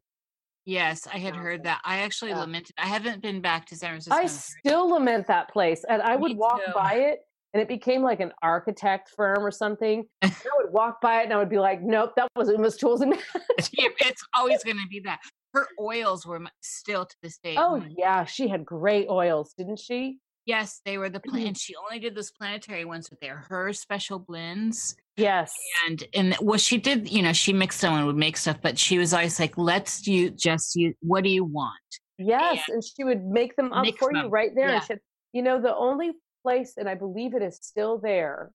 Yes, 0.66 1.07
I 1.11 1.20
had 1.20 1.36
heard 1.36 1.63
that. 1.63 1.82
I 1.86 1.99
actually 1.99 2.32
yeah. 2.32 2.39
lamented. 2.39 2.74
I 2.78 2.88
haven't 2.88 3.22
been 3.22 3.39
back 3.39 3.68
to 3.68 3.76
San 3.76 3.91
Francisco. 3.91 4.18
I 4.18 4.26
still 4.26 4.89
lament 4.89 5.28
that 5.28 5.49
place, 5.49 5.86
and 5.88 6.01
I 6.01 6.16
would 6.16 6.36
walk 6.36 6.61
by 6.74 6.95
it, 6.95 7.20
and 7.53 7.61
it 7.61 7.68
became 7.68 8.01
like 8.01 8.20
an 8.20 8.32
architect 8.41 9.11
firm 9.16 9.45
or 9.45 9.51
something. 9.51 10.05
I 10.24 10.32
would 10.57 10.74
walk 10.74 11.01
by 11.01 11.22
it, 11.22 11.26
and 11.26 11.34
I 11.34 11.38
would 11.38 11.49
be 11.49 11.59
like, 11.59 11.84
"Nope, 11.84 12.13
that 12.16 12.30
was 12.36 12.49
Uma's 12.49 12.78
Tools 12.78 13.01
and 13.01 13.13
It's 13.57 14.24
always 14.36 14.63
going 14.63 14.78
to 14.78 14.88
be 14.89 15.01
that. 15.01 15.20
Her 15.53 15.68
oils 15.80 16.26
were 16.26 16.41
still 16.61 17.05
to 17.05 17.16
this 17.22 17.38
day. 17.38 17.55
Oh 17.57 17.84
yeah, 17.95 18.26
she 18.26 18.47
had 18.47 18.66
great 18.66 19.07
oils, 19.07 19.53
didn't 19.55 19.80
she? 19.80 20.20
Yes, 20.45 20.81
they 20.85 20.97
were 20.97 21.09
the 21.09 21.19
plan. 21.19 21.45
Mm-hmm. 21.45 21.53
She 21.53 21.75
only 21.75 21.99
did 21.99 22.13
those 22.13 22.31
planetary 22.31 22.85
ones, 22.85 23.09
but 23.09 23.19
they're 23.19 23.45
her 23.49 23.73
special 23.73 24.19
blends. 24.19 24.95
Yes. 25.17 25.53
And 25.87 26.03
and 26.13 26.37
well, 26.39 26.59
she 26.59 26.77
did. 26.77 27.11
You 27.11 27.23
know, 27.23 27.33
she 27.33 27.51
mixed 27.51 27.81
them 27.81 27.93
and 27.93 28.05
would 28.05 28.15
make 28.15 28.37
stuff, 28.37 28.57
but 28.61 28.77
she 28.77 28.99
was 28.99 29.13
always 29.13 29.39
like, 29.39 29.57
"Let's 29.57 30.05
you 30.05 30.29
just 30.29 30.75
you. 30.75 30.93
What 31.01 31.23
do 31.23 31.29
you 31.29 31.43
want?" 31.43 31.73
Yes, 32.17 32.63
and, 32.67 32.75
and 32.75 32.83
she 32.83 33.03
would 33.03 33.25
make 33.25 33.55
them 33.55 33.73
up 33.73 33.87
for 33.97 34.13
them. 34.13 34.25
you 34.25 34.29
right 34.29 34.53
there. 34.53 34.69
Yeah. 34.69 34.75
And 34.75 34.83
she, 34.85 34.93
you 35.33 35.41
know, 35.41 35.59
the 35.59 35.75
only 35.75 36.11
place, 36.43 36.73
and 36.77 36.87
I 36.87 36.95
believe 36.95 37.33
it 37.33 37.41
is 37.41 37.57
still 37.61 37.97
there. 37.97 38.51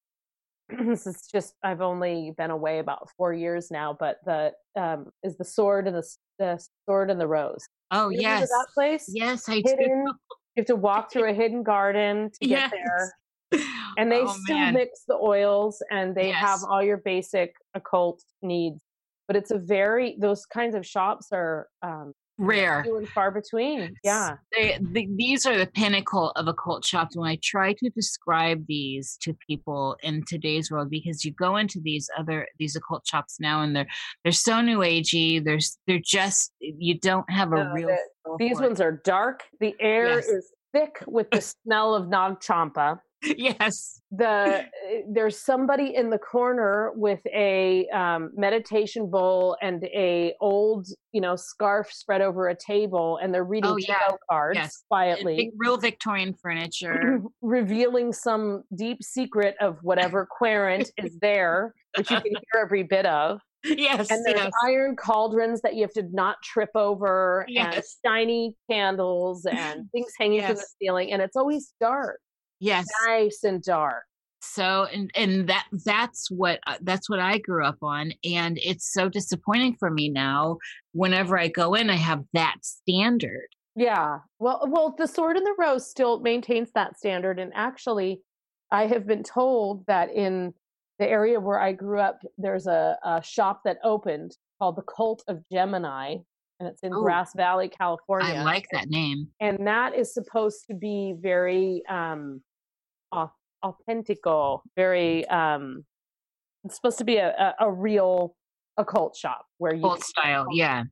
this 0.86 1.06
is 1.06 1.28
just 1.30 1.54
I've 1.62 1.80
only 1.80 2.32
been 2.36 2.50
away 2.50 2.78
about 2.78 3.08
four 3.16 3.32
years 3.32 3.70
now, 3.70 3.96
but 3.98 4.18
the 4.24 4.52
um 4.76 5.10
is 5.24 5.36
the 5.36 5.44
sword 5.44 5.88
and 5.88 5.96
the 5.96 6.08
the 6.38 6.64
sword 6.86 7.10
and 7.10 7.20
the 7.20 7.26
rose. 7.26 7.66
Oh 7.90 8.10
you 8.10 8.20
yes, 8.20 8.48
that 8.48 8.66
place. 8.74 9.06
Yes, 9.12 9.48
I 9.48 9.56
hidden, 9.64 10.04
do. 10.04 10.12
You 10.60 10.62
have 10.62 10.76
to 10.76 10.76
walk 10.76 11.10
through 11.10 11.30
a 11.30 11.32
hidden 11.32 11.62
garden 11.62 12.30
to 12.42 12.48
yes. 12.48 12.70
get 12.70 12.80
there. 12.84 13.14
And 13.98 14.12
they 14.12 14.20
oh, 14.20 14.32
still 14.44 14.56
man. 14.56 14.74
mix 14.74 15.02
the 15.08 15.16
oils 15.16 15.82
and 15.90 16.14
they 16.14 16.28
yes. 16.28 16.40
have 16.40 16.60
all 16.62 16.80
your 16.80 16.98
basic 16.98 17.52
occult 17.74 18.22
needs. 18.40 18.78
But 19.26 19.34
it's 19.34 19.50
a 19.50 19.58
very, 19.58 20.16
those 20.20 20.46
kinds 20.46 20.76
of 20.76 20.86
shops 20.86 21.26
are 21.32 21.66
um, 21.82 22.12
rare. 22.40 22.82
few 22.82 22.96
and 22.96 23.08
far 23.08 23.30
between 23.30 23.94
yeah. 24.02 24.36
They, 24.56 24.78
they, 24.80 25.08
these 25.14 25.46
are 25.46 25.56
the 25.56 25.66
pinnacle 25.66 26.30
of 26.36 26.48
occult 26.48 26.84
shops 26.84 27.16
when 27.16 27.28
i 27.28 27.38
try 27.42 27.72
to 27.74 27.90
describe 27.90 28.64
these 28.66 29.16
to 29.22 29.36
people 29.46 29.96
in 30.02 30.24
today's 30.26 30.70
world 30.70 30.90
because 30.90 31.24
you 31.24 31.32
go 31.32 31.56
into 31.56 31.80
these 31.80 32.08
other 32.18 32.46
these 32.58 32.76
occult 32.76 33.06
shops 33.06 33.38
now 33.40 33.62
and 33.62 33.76
they're 33.76 33.86
they're 34.24 34.32
so 34.32 34.60
new 34.60 34.78
agey 34.78 35.42
there's 35.44 35.78
they're 35.86 36.00
just 36.02 36.52
you 36.60 36.98
don't 36.98 37.30
have 37.30 37.52
a 37.52 37.64
no, 37.64 37.72
real 37.72 37.96
these 38.38 38.60
ones 38.60 38.80
are 38.80 39.00
dark 39.04 39.44
the 39.60 39.74
air 39.80 40.16
yes. 40.16 40.28
is 40.28 40.52
thick 40.72 41.02
with 41.06 41.30
the 41.30 41.40
smell 41.40 41.94
of 41.94 42.08
nag 42.08 42.40
champa 42.40 43.00
yes. 43.36 44.00
The 44.10 44.64
eh, 44.88 45.00
there's 45.08 45.38
somebody 45.38 45.94
in 45.94 46.10
the 46.10 46.18
corner 46.18 46.92
with 46.94 47.20
a 47.26 47.86
um, 47.88 48.30
meditation 48.34 49.10
bowl 49.10 49.56
and 49.60 49.84
a 49.84 50.34
old 50.40 50.86
you 51.12 51.20
know 51.20 51.36
scarf 51.36 51.92
spread 51.92 52.20
over 52.22 52.48
a 52.48 52.56
table 52.56 53.18
and 53.22 53.32
they're 53.32 53.44
reading 53.44 53.70
Oh, 53.70 53.76
yeah. 53.76 53.98
tarot 53.98 54.18
cards 54.30 54.56
Yes. 54.56 54.82
quietly 54.88 55.36
Big- 55.36 55.50
real 55.56 55.76
victorian 55.76 56.34
furniture. 56.34 57.20
Revealing 57.42 58.12
some 58.12 58.64
deep 58.74 59.02
secret 59.02 59.54
of 59.60 59.78
whatever 59.82 60.26
querent 60.26 60.90
is 60.96 61.18
there 61.20 61.74
which 61.96 62.10
you 62.10 62.16
can 62.20 62.30
hear 62.32 62.62
every 62.62 62.82
bit 62.84 63.06
of. 63.06 63.40
Yes 63.62 64.10
and 64.10 64.24
there's 64.24 64.40
yes. 64.40 64.52
iron 64.64 64.96
cauldrons 64.96 65.60
that 65.60 65.74
you 65.74 65.82
have 65.82 65.92
to 65.92 66.04
not 66.12 66.36
trip 66.42 66.70
over 66.74 67.46
and 67.54 67.82
shiny 68.02 68.56
candles 68.70 69.44
and 69.44 69.84
things 69.92 70.10
hanging 70.18 70.40
from 70.40 70.54
the 70.54 70.66
ceiling 70.80 71.12
and 71.12 71.20
it's 71.20 71.36
always 71.36 71.74
dark 71.78 72.18
yes 72.60 72.86
nice 73.06 73.42
and 73.44 73.62
dark 73.62 74.04
so 74.42 74.86
and 74.92 75.10
and 75.14 75.48
that 75.48 75.66
that's 75.84 76.30
what 76.30 76.60
uh, 76.66 76.76
that's 76.82 77.10
what 77.10 77.18
i 77.20 77.36
grew 77.38 77.64
up 77.64 77.76
on 77.82 78.12
and 78.24 78.58
it's 78.62 78.92
so 78.92 79.08
disappointing 79.08 79.76
for 79.78 79.90
me 79.90 80.08
now 80.08 80.56
whenever 80.92 81.38
i 81.38 81.48
go 81.48 81.74
in 81.74 81.90
i 81.90 81.96
have 81.96 82.22
that 82.32 82.56
standard 82.62 83.46
Yeah. 83.76 84.18
Well, 84.38 84.66
well, 84.68 84.94
the 84.98 85.06
Sword 85.06 85.36
and 85.36 85.46
the 85.46 85.54
Rose 85.58 85.88
still 85.88 86.20
maintains 86.20 86.70
that 86.74 86.98
standard, 86.98 87.38
and 87.38 87.52
actually, 87.54 88.20
I 88.72 88.86
have 88.86 89.06
been 89.06 89.22
told 89.22 89.86
that 89.86 90.10
in 90.10 90.52
the 90.98 91.06
area 91.08 91.38
where 91.38 91.58
I 91.60 91.72
grew 91.72 92.00
up, 92.00 92.18
there's 92.36 92.66
a, 92.66 92.98
a 93.04 93.22
shop 93.22 93.62
that 93.64 93.78
opened 93.84 94.36
called 94.58 94.76
the 94.76 94.82
Cult 94.82 95.22
of 95.28 95.38
Gemini, 95.52 96.16
and 96.58 96.68
it's 96.68 96.82
in 96.82 96.92
Oh. 96.92 97.00
Grass 97.02 97.32
Valley, 97.34 97.68
California. 97.68 98.34
i 98.34 98.42
like 98.42 98.66
that 98.72 98.88
name 98.90 99.28
and 99.40 99.66
that 99.66 99.94
is 99.94 100.12
supposed 100.12 100.66
to 100.68 100.74
be 100.74 101.14
very 101.18 101.82
um, 101.88 102.42
au- 103.12 103.32
authentico, 103.64 104.60
very. 104.76 105.26
Um, 105.28 105.84
it's 106.64 106.76
supposed 106.76 106.98
to 106.98 107.04
be 107.04 107.16
a, 107.16 107.30
a, 107.30 107.66
a 107.66 107.70
real 107.70 108.34
occult 108.76 109.16
shop 109.16 109.46
where 109.58 109.74
you 109.74 109.82
old 109.82 110.02
style 110.02 110.46
yeah 110.52 110.84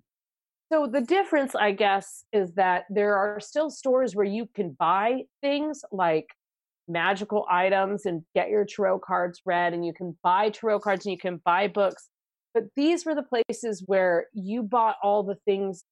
so 0.71 0.87
the 0.87 1.01
difference, 1.01 1.55
I 1.55 1.73
guess, 1.73 2.25
is 2.33 2.53
that 2.55 2.85
there 2.91 3.17
are 3.17 3.41
still 3.41 3.71
stores 3.71 4.15
where 4.15 4.27
you 4.27 4.47
can 4.55 4.77
buy 4.79 5.23
things 5.41 5.81
like 5.91 6.27
magical 6.87 7.47
items 7.51 8.05
and 8.05 8.23
get 8.35 8.51
your 8.51 8.67
tarot 8.67 8.99
cards 9.01 9.41
read, 9.47 9.73
and 9.73 9.85
you 9.85 9.95
can 9.95 10.17
buy 10.23 10.51
tarot 10.51 10.81
cards 10.81 11.07
and 11.07 11.13
you 11.13 11.19
can 11.19 11.41
buy 11.43 11.69
books. 11.69 12.11
But 12.53 12.65
these 12.77 13.07
were 13.07 13.15
the 13.15 13.23
places 13.23 13.83
where 13.87 14.27
you 14.35 14.63
bought 14.63 14.97
all 15.03 15.23
the 15.23 15.37
things 15.47 15.85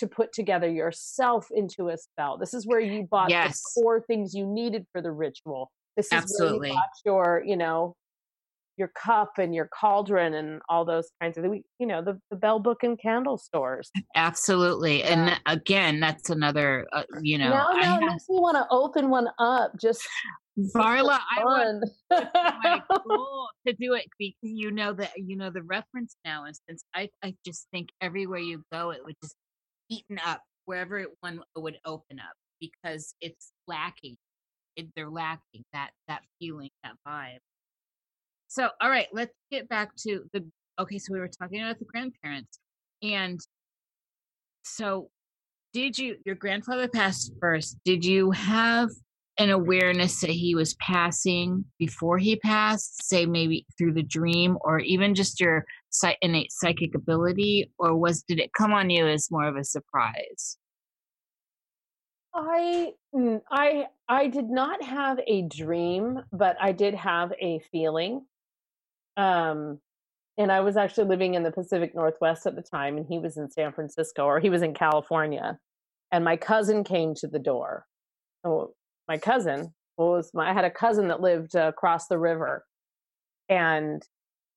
to 0.00 0.06
put 0.06 0.32
together 0.32 0.68
yourself 0.68 1.48
into 1.54 1.88
a 1.88 1.96
spell. 1.96 2.36
This 2.38 2.52
is 2.54 2.66
where 2.66 2.80
you 2.80 3.06
bought 3.10 3.30
Yes. 3.30 3.60
the 3.74 3.82
core 3.82 4.00
things 4.00 4.34
you 4.34 4.46
needed 4.46 4.86
for 4.92 5.00
the 5.00 5.12
ritual. 5.12 5.70
This 5.96 6.06
is 6.06 6.12
Absolutely. 6.12 6.58
where 6.58 6.68
you 6.68 6.74
bought 6.74 6.88
your, 7.04 7.42
you 7.46 7.56
know, 7.56 7.94
your 8.76 8.88
cup 8.88 9.32
and 9.36 9.54
your 9.54 9.68
cauldron 9.78 10.32
and 10.32 10.62
all 10.70 10.86
those 10.86 11.10
kinds 11.20 11.36
of, 11.36 11.44
you 11.44 11.86
know, 11.86 12.02
the, 12.02 12.18
the 12.30 12.36
bell 12.36 12.58
book 12.58 12.82
and 12.82 12.98
candle 12.98 13.36
stores. 13.36 13.90
absolutely 14.16 15.02
and 15.02 15.20
Yeah. 15.20 15.26
that- 15.26 15.42
again 15.46 16.00
that's 16.00 16.30
another 16.30 16.86
uh, 16.92 17.02
you 17.22 17.36
know 17.38 17.50
now, 17.50 17.66
I 17.70 17.80
now 17.80 18.00
have, 18.00 18.10
makes 18.12 18.28
me 18.28 18.38
want 18.40 18.56
to 18.56 18.66
open 18.70 19.10
one 19.10 19.28
up. 19.38 19.72
Just 19.78 20.06
Varla, 20.74 21.18
I 21.36 21.44
want 21.44 21.84
goal 23.06 23.48
to 23.66 23.72
do 23.74 23.94
it 23.94 24.06
because 24.18 24.34
you 24.42 24.70
know 24.70 24.92
that 24.94 25.10
you 25.16 25.36
know 25.36 25.50
the 25.50 25.62
reference 25.62 26.16
now 26.24 26.44
and 26.44 26.56
since 26.68 26.82
I, 26.94 27.08
I 27.22 27.34
just 27.44 27.66
think 27.70 27.90
everywhere 28.00 28.40
you 28.40 28.62
go 28.72 28.90
it 28.90 29.00
would 29.04 29.14
just 29.22 29.36
eaten 29.90 30.18
up 30.24 30.42
wherever 30.64 30.98
it 30.98 31.08
one 31.20 31.40
would 31.56 31.78
open 31.84 32.18
up 32.18 32.36
because 32.60 33.14
it's 33.20 33.52
lacking 33.66 34.16
it, 34.76 34.86
they're 34.96 35.10
lacking 35.10 35.64
that 35.72 35.90
that 36.08 36.22
feeling 36.38 36.70
that 36.82 36.94
vibe. 37.06 37.38
So 38.48 38.68
all 38.80 38.90
right 38.90 39.08
let's 39.12 39.34
get 39.50 39.68
back 39.68 39.94
to 40.06 40.22
the 40.32 40.44
okay 40.78 40.98
so 40.98 41.12
we 41.12 41.20
were 41.20 41.28
talking 41.28 41.62
about 41.62 41.78
the 41.78 41.84
grandparents 41.84 42.58
and 43.02 43.40
so 44.64 45.10
did 45.72 45.98
you 45.98 46.16
your 46.24 46.34
grandfather 46.34 46.88
passed 46.88 47.32
first 47.40 47.76
did 47.84 48.04
you 48.04 48.30
have 48.30 48.88
an 49.38 49.50
awareness 49.50 50.20
that 50.20 50.30
he 50.30 50.54
was 50.54 50.74
passing 50.74 51.64
before 51.78 52.18
he 52.18 52.36
passed 52.36 53.08
say 53.08 53.24
maybe 53.24 53.64
through 53.78 53.92
the 53.92 54.02
dream 54.02 54.58
or 54.62 54.80
even 54.80 55.14
just 55.14 55.40
your 55.40 55.64
innate 56.22 56.52
psychic 56.52 56.94
ability 56.94 57.70
or 57.78 57.96
was 57.96 58.22
did 58.22 58.38
it 58.38 58.52
come 58.56 58.72
on 58.72 58.90
you 58.90 59.06
as 59.06 59.30
more 59.30 59.46
of 59.46 59.56
a 59.56 59.64
surprise 59.64 60.58
I 62.34 62.92
mm, 63.14 63.40
I 63.50 63.86
I 64.08 64.28
did 64.28 64.48
not 64.50 64.82
have 64.82 65.18
a 65.26 65.42
dream, 65.42 66.20
but 66.32 66.56
I 66.60 66.72
did 66.72 66.94
have 66.94 67.32
a 67.40 67.60
feeling. 67.72 68.24
Um 69.16 69.80
and 70.38 70.50
I 70.50 70.60
was 70.60 70.76
actually 70.76 71.08
living 71.08 71.34
in 71.34 71.42
the 71.42 71.50
Pacific 71.50 71.94
Northwest 71.94 72.46
at 72.46 72.56
the 72.56 72.62
time 72.62 72.96
and 72.96 73.06
he 73.06 73.18
was 73.18 73.36
in 73.36 73.50
San 73.50 73.72
Francisco 73.72 74.24
or 74.24 74.40
he 74.40 74.48
was 74.48 74.62
in 74.62 74.74
California. 74.74 75.58
And 76.12 76.24
my 76.24 76.36
cousin 76.36 76.82
came 76.84 77.14
to 77.16 77.26
the 77.26 77.38
door. 77.38 77.86
Oh, 78.44 78.74
my 79.06 79.18
cousin 79.18 79.74
was 79.98 80.30
my 80.32 80.50
I 80.50 80.52
had 80.54 80.64
a 80.64 80.70
cousin 80.70 81.08
that 81.08 81.20
lived 81.20 81.56
uh, 81.56 81.68
across 81.68 82.06
the 82.06 82.18
river. 82.18 82.64
And 83.48 84.02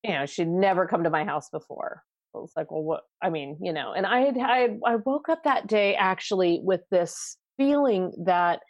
you 0.04 0.12
know, 0.12 0.26
she'd 0.26 0.48
never 0.48 0.86
come 0.86 1.02
to 1.02 1.10
my 1.10 1.24
house 1.24 1.48
before. 1.50 2.02
I 2.34 2.38
was 2.38 2.52
like, 2.56 2.70
well, 2.70 2.82
what? 2.82 3.02
I 3.22 3.30
mean, 3.30 3.56
you 3.60 3.72
know, 3.72 3.92
and 3.92 4.06
I 4.06 4.20
had, 4.20 4.36
I, 4.38 4.68
I 4.84 4.96
woke 4.96 5.28
up 5.28 5.44
that 5.44 5.66
day 5.66 5.94
actually 5.94 6.60
with 6.62 6.82
this 6.90 7.38
feeling 7.56 8.12
that 8.26 8.60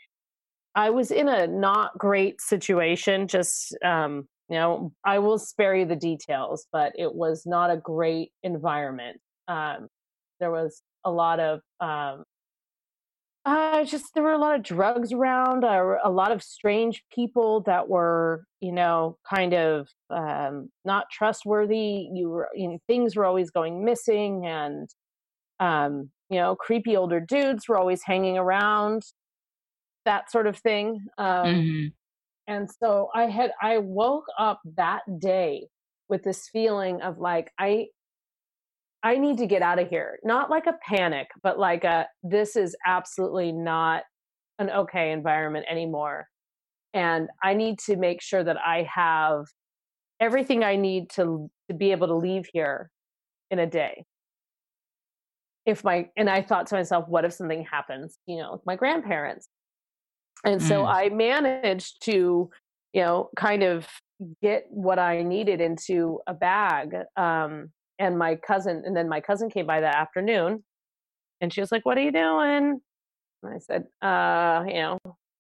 I 0.75 0.91
was 0.91 1.11
in 1.11 1.29
a 1.29 1.47
not 1.47 1.99
great 1.99 2.41
situation. 2.41 3.27
Just, 3.27 3.77
um, 3.85 4.29
you 4.49 4.57
know, 4.57 4.93
I 5.05 5.19
will 5.19 5.39
spare 5.39 5.75
you 5.75 5.87
the 5.87 5.97
details, 5.97 6.67
but 6.73 6.93
it 6.97 7.15
was 7.15 7.45
not 7.47 7.71
a 7.71 7.77
great 7.77 8.31
environment. 8.43 9.19
Um, 9.49 9.89
there 10.41 10.51
was 10.51 10.83
a 11.05 11.11
lot 11.11 11.41
of, 11.41 11.61
um, 11.81 12.25
uh, 13.45 13.85
just 13.85 14.15
there 14.15 14.23
were 14.23 14.33
a 14.33 14.39
lot 14.39 14.57
of 14.57 14.63
drugs 14.63 15.13
around, 15.13 15.65
uh, 15.65 15.97
a 16.03 16.11
lot 16.11 16.33
of 16.33 16.43
strange 16.43 17.05
people 17.15 17.61
that 17.63 17.89
were, 17.89 18.45
you 18.61 18.73
know, 18.73 19.19
kind 19.29 19.53
of 19.55 19.89
um, 20.11 20.71
not 20.85 21.07
trustworthy. 21.11 22.09
You 22.13 22.31
were, 22.31 22.49
you 22.55 22.69
know, 22.69 22.79
things 22.87 23.17
were 23.17 23.27
always 23.27 23.51
going 23.51 23.85
missing, 23.85 24.47
and 24.47 24.89
um, 25.61 26.11
you 26.31 26.39
know, 26.39 26.57
creepy 26.57 26.97
older 26.97 27.21
dudes 27.21 27.69
were 27.69 27.79
always 27.79 28.03
hanging 28.05 28.39
around, 28.39 29.03
that 30.05 30.31
sort 30.31 30.47
of 30.47 30.59
thing. 30.59 31.07
Um, 31.19 31.65
Mhm. 31.65 31.95
and 32.47 32.69
so 32.71 33.11
I 33.15 33.27
had 33.27 33.53
I 33.63 33.79
woke 33.79 34.27
up 34.39 34.61
that 34.77 35.03
day 35.21 35.69
with 36.09 36.25
this 36.25 36.49
feeling 36.51 37.03
of 37.03 37.19
like 37.19 37.53
I 37.59 37.89
I 39.05 39.19
need 39.19 39.39
to 39.39 39.47
get 39.47 39.63
out 39.63 39.79
of 39.79 39.89
here. 39.89 40.19
Not 40.25 40.51
like 40.51 40.67
a 40.67 40.79
panic, 40.89 41.29
but 41.43 41.59
like 41.59 41.85
a 41.85 42.09
this 42.23 42.57
is 42.57 42.75
absolutely 42.87 43.53
not 43.53 44.03
an 44.59 44.71
okay 44.71 45.13
environment 45.13 45.67
anymore. 45.69 46.27
And 46.95 47.29
I 47.43 47.55
need 47.55 47.79
to 47.81 47.97
make 47.97 48.23
sure 48.23 48.43
that 48.43 48.57
I 48.57 48.89
have 48.93 49.47
everything 50.21 50.65
I 50.65 50.77
need 50.77 51.11
to 51.11 51.51
to 51.69 51.75
be 51.75 51.93
able 51.93 52.07
to 52.09 52.15
leave 52.15 52.49
here 52.53 52.91
in 53.51 53.59
a 53.59 53.67
day. 53.67 54.05
If 55.67 55.85
my 55.85 56.11
and 56.17 56.31
I 56.31 56.43
thought 56.43 56.67
to 56.69 56.75
myself, 56.75 57.07
what 57.09 57.25
if 57.27 57.35
something 57.35 57.65
happens, 57.65 58.19
you 58.27 58.39
know, 58.39 58.53
with 58.53 58.67
my 58.67 58.77
grandparents? 58.77 59.49
And 60.45 60.63
so 60.63 60.85
Mm. 60.85 60.95
I 60.95 61.09
managed 61.11 62.03
to, 62.05 62.51
you 62.93 63.03
know, 63.03 63.31
kind 63.37 63.63
of 63.63 63.89
get 64.43 64.67
what 64.71 64.99
I 64.99 65.23
needed 65.23 65.61
into 65.61 66.21
a 66.27 66.35
bag. 66.35 66.95
Um, 67.17 67.73
and 67.99 68.19
my 68.19 68.37
cousin, 68.37 68.83
and 68.85 68.97
then 68.97 69.09
my 69.09 69.21
cousin 69.21 69.51
came 69.51 69.67
by 69.67 69.81
that 69.81 69.97
afternoon 69.97 70.65
and 71.41 71.53
she 71.53 71.61
was 71.61 71.73
like, 71.73 71.85
What 71.85 71.99
are 71.99 72.03
you 72.03 72.13
doing? 72.13 72.81
And 73.43 73.55
I 73.55 73.59
said, 73.59 73.85
uh, 74.03 74.65
you 74.67 74.75
know, 74.75 74.99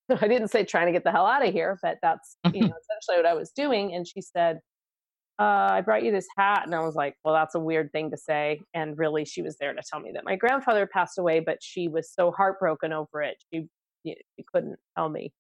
I 0.21 0.29
didn't 0.29 0.49
say 0.49 0.65
trying 0.65 0.87
to 0.87 0.93
get 0.93 1.05
the 1.05 1.11
hell 1.11 1.27
out 1.27 1.47
of 1.47 1.53
here, 1.53 1.79
but 1.83 1.99
that's, 2.03 2.37
you 2.53 2.61
know, 2.61 2.75
essentially 2.83 3.17
what 3.17 3.27
I 3.27 3.35
was 3.35 3.51
doing. 3.51 3.95
And 3.95 4.07
she 4.07 4.21
said, 4.21 4.61
uh, 5.39 5.69
I 5.73 5.81
brought 5.81 6.05
you 6.05 6.13
this 6.13 6.27
hat. 6.37 6.63
And 6.65 6.75
I 6.75 6.81
was 6.81 6.95
like, 6.95 7.17
well, 7.25 7.35
that's 7.35 7.55
a 7.55 7.61
weird 7.61 7.91
thing 7.93 8.11
to 8.11 8.17
say. 8.17 8.61
And 8.75 8.97
really, 8.97 9.25
she 9.25 9.43
was 9.43 9.57
there 9.59 9.73
to 9.73 9.83
tell 9.91 10.01
me 10.01 10.13
that 10.15 10.25
my 10.25 10.37
grandfather 10.37 10.87
passed 10.87 11.19
away, 11.19 11.41
but 11.41 11.59
she 11.61 11.89
was 11.89 12.13
so 12.13 12.31
heartbroken 12.31 12.93
over 12.93 13.23
it. 13.23 13.37
She, 13.53 13.67
she 14.05 14.17
couldn't 14.53 14.77
tell 14.97 15.09
me. 15.09 15.33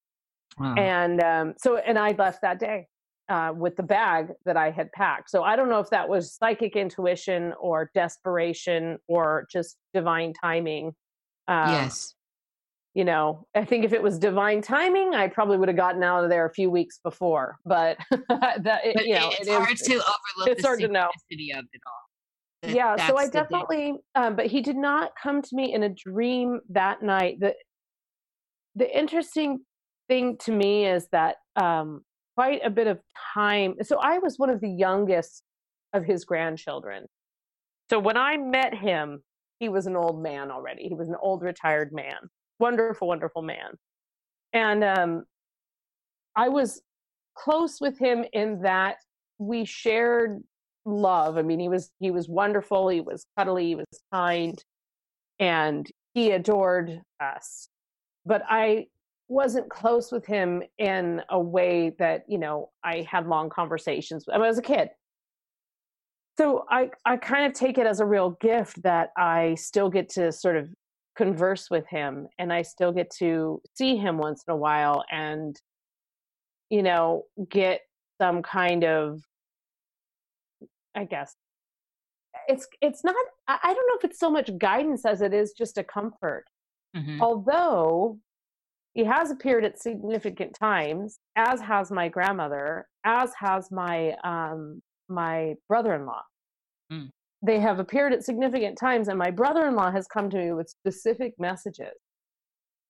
Wow. 0.58 0.74
And 0.76 1.22
um, 1.22 1.54
so, 1.58 1.76
and 1.76 1.98
I 1.98 2.12
left 2.12 2.42
that 2.42 2.58
day 2.58 2.86
uh, 3.28 3.52
with 3.56 3.76
the 3.76 3.82
bag 3.82 4.28
that 4.44 4.56
I 4.56 4.70
had 4.70 4.92
packed. 4.92 5.30
So 5.30 5.42
I 5.42 5.56
don't 5.56 5.68
know 5.68 5.78
if 5.80 5.90
that 5.90 6.08
was 6.08 6.34
psychic 6.34 6.76
intuition 6.76 7.52
or 7.60 7.90
desperation 7.94 8.98
or 9.08 9.46
just 9.50 9.76
divine 9.92 10.32
timing. 10.40 10.94
Um, 11.48 11.70
yes 11.70 12.14
You 12.94 13.04
know, 13.04 13.46
I 13.54 13.64
think 13.64 13.84
if 13.84 13.92
it 13.92 14.02
was 14.02 14.18
divine 14.18 14.62
timing, 14.62 15.14
I 15.14 15.28
probably 15.28 15.56
would 15.58 15.68
have 15.68 15.76
gotten 15.76 16.02
out 16.04 16.22
of 16.24 16.30
there 16.30 16.46
a 16.46 16.52
few 16.52 16.70
weeks 16.70 16.98
before. 17.02 17.58
But 17.64 17.98
that, 18.10 18.80
it, 18.84 18.94
but 18.94 19.06
you 19.06 19.14
know, 19.14 19.28
it's 19.28 19.40
it 19.40 19.48
is- 19.50 19.56
hard 19.56 19.76
to 19.76 19.92
overlook 19.94 20.48
it's 20.48 20.62
the 20.62 20.68
hard 20.68 20.80
to 20.80 20.88
know. 20.88 21.06
of 21.06 21.10
it 21.30 21.80
all 21.86 22.02
That- 22.62 22.70
yeah 22.74 22.96
so 23.08 23.16
i 23.16 23.24
that's 23.24 23.30
the 23.30 23.30
thing. 23.32 23.42
definitely 23.42 23.94
um, 24.14 24.36
but 24.36 24.46
he 24.46 24.60
did 24.62 24.76
not 24.76 25.12
come 25.22 25.42
to 25.42 25.54
me 25.56 25.74
in 25.74 25.82
a 25.82 25.88
dream 25.88 26.60
that 26.70 27.02
night 27.02 27.38
the 27.40 27.54
the 28.74 28.88
interesting 28.98 29.60
thing 30.08 30.36
to 30.38 30.52
me 30.52 30.86
is 30.86 31.06
that 31.12 31.36
um, 31.56 32.04
quite 32.36 32.60
a 32.64 32.70
bit 32.70 32.86
of 32.86 33.00
time. 33.34 33.74
So 33.82 33.98
I 33.98 34.18
was 34.18 34.38
one 34.38 34.50
of 34.50 34.60
the 34.60 34.70
youngest 34.70 35.42
of 35.92 36.04
his 36.04 36.24
grandchildren. 36.24 37.06
So 37.90 37.98
when 37.98 38.16
I 38.16 38.36
met 38.36 38.74
him, 38.74 39.22
he 39.60 39.68
was 39.68 39.86
an 39.86 39.96
old 39.96 40.22
man 40.22 40.50
already. 40.50 40.88
He 40.88 40.94
was 40.94 41.08
an 41.08 41.16
old 41.20 41.42
retired 41.42 41.92
man. 41.92 42.16
Wonderful, 42.58 43.08
wonderful 43.08 43.42
man. 43.42 43.78
And 44.52 44.84
um, 44.84 45.24
I 46.36 46.48
was 46.48 46.82
close 47.34 47.80
with 47.80 47.98
him 47.98 48.24
in 48.32 48.62
that 48.62 48.96
we 49.38 49.64
shared 49.64 50.42
love. 50.84 51.36
I 51.36 51.42
mean, 51.42 51.60
he 51.60 51.68
was 51.68 51.90
he 52.00 52.10
was 52.10 52.28
wonderful. 52.28 52.88
He 52.88 53.00
was 53.00 53.26
cuddly. 53.36 53.68
He 53.68 53.74
was 53.74 53.86
kind, 54.12 54.62
and 55.38 55.88
he 56.14 56.30
adored 56.30 57.00
us. 57.20 57.68
But 58.24 58.42
I 58.48 58.86
wasn't 59.28 59.68
close 59.70 60.12
with 60.12 60.26
him 60.26 60.62
in 60.78 61.22
a 61.30 61.40
way 61.40 61.90
that 61.98 62.24
you 62.28 62.38
know 62.38 62.70
I 62.82 63.06
had 63.10 63.26
long 63.26 63.48
conversations. 63.48 64.24
I, 64.28 64.36
mean, 64.36 64.44
I 64.44 64.48
was 64.48 64.58
a 64.58 64.62
kid, 64.62 64.90
so 66.38 66.64
I 66.70 66.90
I 67.04 67.16
kind 67.16 67.46
of 67.46 67.52
take 67.52 67.78
it 67.78 67.86
as 67.86 68.00
a 68.00 68.06
real 68.06 68.30
gift 68.40 68.82
that 68.82 69.10
I 69.16 69.54
still 69.54 69.88
get 69.88 70.08
to 70.10 70.32
sort 70.32 70.56
of 70.56 70.68
converse 71.16 71.70
with 71.70 71.86
him, 71.88 72.28
and 72.38 72.52
I 72.52 72.62
still 72.62 72.92
get 72.92 73.10
to 73.18 73.62
see 73.74 73.96
him 73.96 74.18
once 74.18 74.44
in 74.46 74.52
a 74.52 74.56
while, 74.56 75.04
and 75.10 75.58
you 76.70 76.82
know 76.82 77.24
get 77.48 77.80
some 78.20 78.42
kind 78.42 78.84
of 78.84 79.20
I 80.94 81.04
guess 81.04 81.34
it's 82.48 82.66
it's 82.80 83.04
not 83.04 83.14
I 83.48 83.58
don't 83.62 83.74
know 83.74 83.98
if 83.98 84.04
it's 84.04 84.18
so 84.18 84.30
much 84.30 84.50
guidance 84.58 85.04
as 85.04 85.22
it 85.22 85.32
is 85.32 85.52
just 85.52 85.78
a 85.78 85.84
comfort. 85.84 86.44
Mm-hmm. 86.96 87.20
Although 87.20 88.18
he 88.94 89.04
has 89.04 89.30
appeared 89.30 89.64
at 89.64 89.80
significant 89.80 90.54
times, 90.58 91.18
as 91.36 91.60
has 91.60 91.90
my 91.90 92.08
grandmother, 92.08 92.86
as 93.04 93.32
has 93.38 93.70
my 93.70 94.14
um, 94.24 94.80
my 95.08 95.54
brother-in-law. 95.68 96.22
Mm. 96.92 97.10
They 97.42 97.60
have 97.60 97.78
appeared 97.78 98.12
at 98.12 98.24
significant 98.24 98.78
times, 98.78 99.08
and 99.08 99.18
my 99.18 99.30
brother-in-law 99.30 99.90
has 99.90 100.06
come 100.06 100.30
to 100.30 100.36
me 100.36 100.52
with 100.52 100.68
specific 100.68 101.34
messages. 101.38 101.92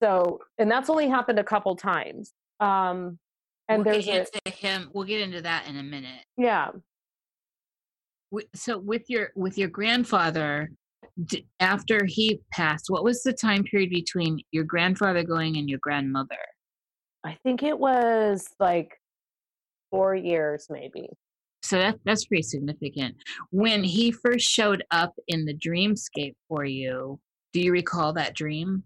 So, 0.03 0.41
and 0.59 0.71
that's 0.71 0.91
only 0.91 1.09
happened 1.09 1.39
a 1.39 1.45
couple 1.45 1.75
times. 1.75 2.33
Um, 2.61 3.19
and 3.69 3.85
we'll 3.85 3.95
there's 3.95 4.05
get 4.05 4.19
into 4.19 4.41
a, 4.47 4.51
him. 4.51 4.91
We'll 4.93 5.07
get 5.07 5.23
into 5.23 5.41
that 5.43 5.67
in 5.67 5.79
a 5.79 5.83
minute. 5.83 6.25
Yeah. 6.37 6.69
So 8.55 8.79
with 8.79 9.09
your 9.09 9.31
with 9.35 9.57
your 9.57 9.69
grandfather, 9.69 10.71
after 11.61 12.05
he 12.05 12.41
passed, 12.53 12.87
what 12.89 13.05
was 13.05 13.23
the 13.23 13.33
time 13.33 13.65
period 13.65 13.91
between 13.91 14.41
your 14.51 14.65
grandfather 14.65 15.23
going 15.23 15.57
and 15.57 15.69
your 15.69 15.79
grandmother? 15.81 16.37
I 17.25 17.37
think 17.43 17.63
it 17.63 17.79
was 17.79 18.49
like 18.59 19.01
four 19.91 20.15
years, 20.15 20.67
maybe. 20.69 21.09
So 21.63 21.79
that 21.79 21.99
that's 22.05 22.27
pretty 22.27 22.43
significant. 22.43 23.17
When 23.51 23.83
he 23.83 24.11
first 24.11 24.49
showed 24.49 24.85
up 24.91 25.15
in 25.29 25.47
the 25.47 25.55
dreamscape 25.55 26.35
for 26.49 26.65
you, 26.65 27.19
do 27.55 27.61
you 27.61 27.73
recall 27.73 28.13
that 28.15 28.35
dream? 28.35 28.85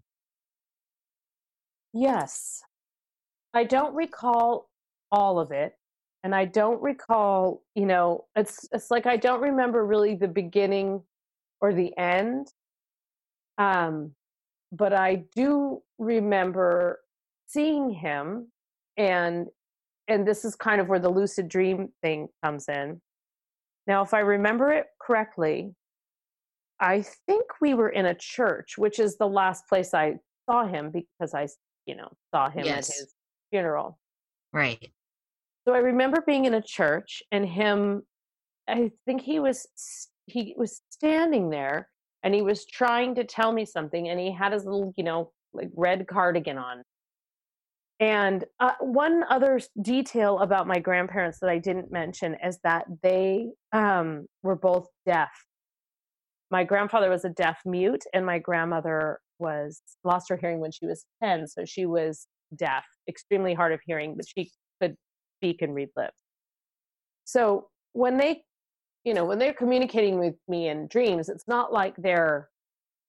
Yes. 1.93 2.63
I 3.55 3.65
don't 3.65 3.95
recall 3.95 4.69
all 5.11 5.41
of 5.41 5.51
it 5.51 5.73
and 6.23 6.35
I 6.35 6.45
don't 6.45 6.81
recall, 6.83 7.63
you 7.75 7.87
know, 7.87 8.27
it's 8.37 8.69
it's 8.73 8.91
like 8.91 9.07
I 9.07 9.17
don't 9.17 9.41
remember 9.41 9.87
really 9.87 10.15
the 10.15 10.29
beginning 10.29 11.03
or 11.61 11.73
the 11.73 11.97
end. 11.97 12.49
Um, 13.59 14.13
but 14.73 14.93
I 14.93 15.25
do 15.35 15.83
remember 15.99 17.01
seeing 17.47 17.91
him 17.91 18.53
and 18.97 19.49
and 20.07 20.27
this 20.27 20.45
is 20.45 20.57
kind 20.57 20.81
of 20.81 20.89
where 20.89 20.99
the 20.99 21.11
lucid 21.11 21.49
dream 21.49 21.91
thing 22.03 22.29
comes 22.43 22.69
in. 22.69 23.01
Now, 23.87 24.03
if 24.03 24.15
I 24.15 24.21
remember 24.21 24.73
it 24.73 24.87
correctly, 25.01 25.75
I 26.81 27.05
think 27.27 27.45
we 27.61 27.75
were 27.75 27.91
in 27.91 28.07
a 28.07 28.15
church, 28.15 28.79
which 28.79 28.99
is 28.99 29.19
the 29.19 29.27
last 29.27 29.69
place 29.69 29.93
I 29.93 30.19
saw 30.49 30.67
him 30.67 30.91
because 30.91 31.35
I, 31.35 31.49
you 31.85 31.95
know, 31.95 32.09
saw 32.35 32.49
him 32.49 32.65
yes. 32.65 32.89
at 32.89 32.95
his 32.95 33.15
funeral. 33.51 33.99
Right. 34.53 34.91
So 35.67 35.75
I 35.75 35.79
remember 35.79 36.23
being 36.27 36.47
in 36.47 36.55
a 36.55 36.63
church 36.63 37.23
and 37.31 37.47
him 37.47 38.03
I 38.69 38.93
think 39.07 39.23
he 39.23 39.41
was 39.41 39.67
he 40.29 40.55
was 40.57 40.83
standing 40.91 41.51
there 41.51 41.89
and 42.23 42.35
he 42.35 42.43
was 42.43 42.67
trying 42.67 43.15
to 43.17 43.25
tell 43.25 43.53
me 43.53 43.65
something 43.65 44.09
and 44.09 44.19
he 44.19 44.33
had 44.33 44.53
his 44.53 44.65
little, 44.65 44.93
you 44.97 45.05
know, 45.05 45.33
like 45.53 45.71
red 45.75 46.07
cardigan 46.07 46.59
on. 46.59 46.83
And 48.01 48.45
uh, 48.61 48.73
one 48.81 49.25
other 49.29 49.61
detail 49.83 50.39
about 50.39 50.69
my 50.69 50.79
grandparents 50.79 51.39
that 51.41 51.51
I 51.51 51.59
didn't 51.59 51.91
mention 51.91 52.37
is 52.45 52.59
that 52.63 52.85
they 53.03 53.49
um, 53.73 54.27
were 54.43 54.55
both 54.55 54.87
deaf. 55.05 55.31
My 56.51 56.63
grandfather 56.63 57.11
was 57.11 57.25
a 57.25 57.31
deaf 57.31 57.59
mute, 57.65 58.05
and 58.15 58.25
my 58.25 58.39
grandmother 58.39 59.19
was 59.39 59.83
lost 60.05 60.29
her 60.29 60.37
hearing 60.37 60.61
when 60.61 60.71
she 60.71 60.87
was 60.87 61.05
10, 61.23 61.49
so 61.49 61.65
she 61.65 61.87
was 61.87 62.27
deaf, 62.57 62.85
extremely 63.09 63.53
hard 63.53 63.73
of 63.73 63.81
hearing, 63.85 64.15
but 64.17 64.27
she 64.29 64.51
could 64.81 64.95
speak 65.39 65.61
and 65.61 65.75
read 65.75 65.89
lips. 65.97 66.23
So 67.25 67.69
when 67.93 68.17
they, 68.17 68.43
you 69.09 69.15
know, 69.15 69.25
when 69.25 69.39
they're 69.39 69.55
communicating 69.55 70.19
with 70.19 70.35
me 70.49 70.69
in 70.69 70.87
dreams, 70.89 71.31
it's 71.31 71.49
not 71.49 71.73
like 71.73 71.95
they're 71.97 72.51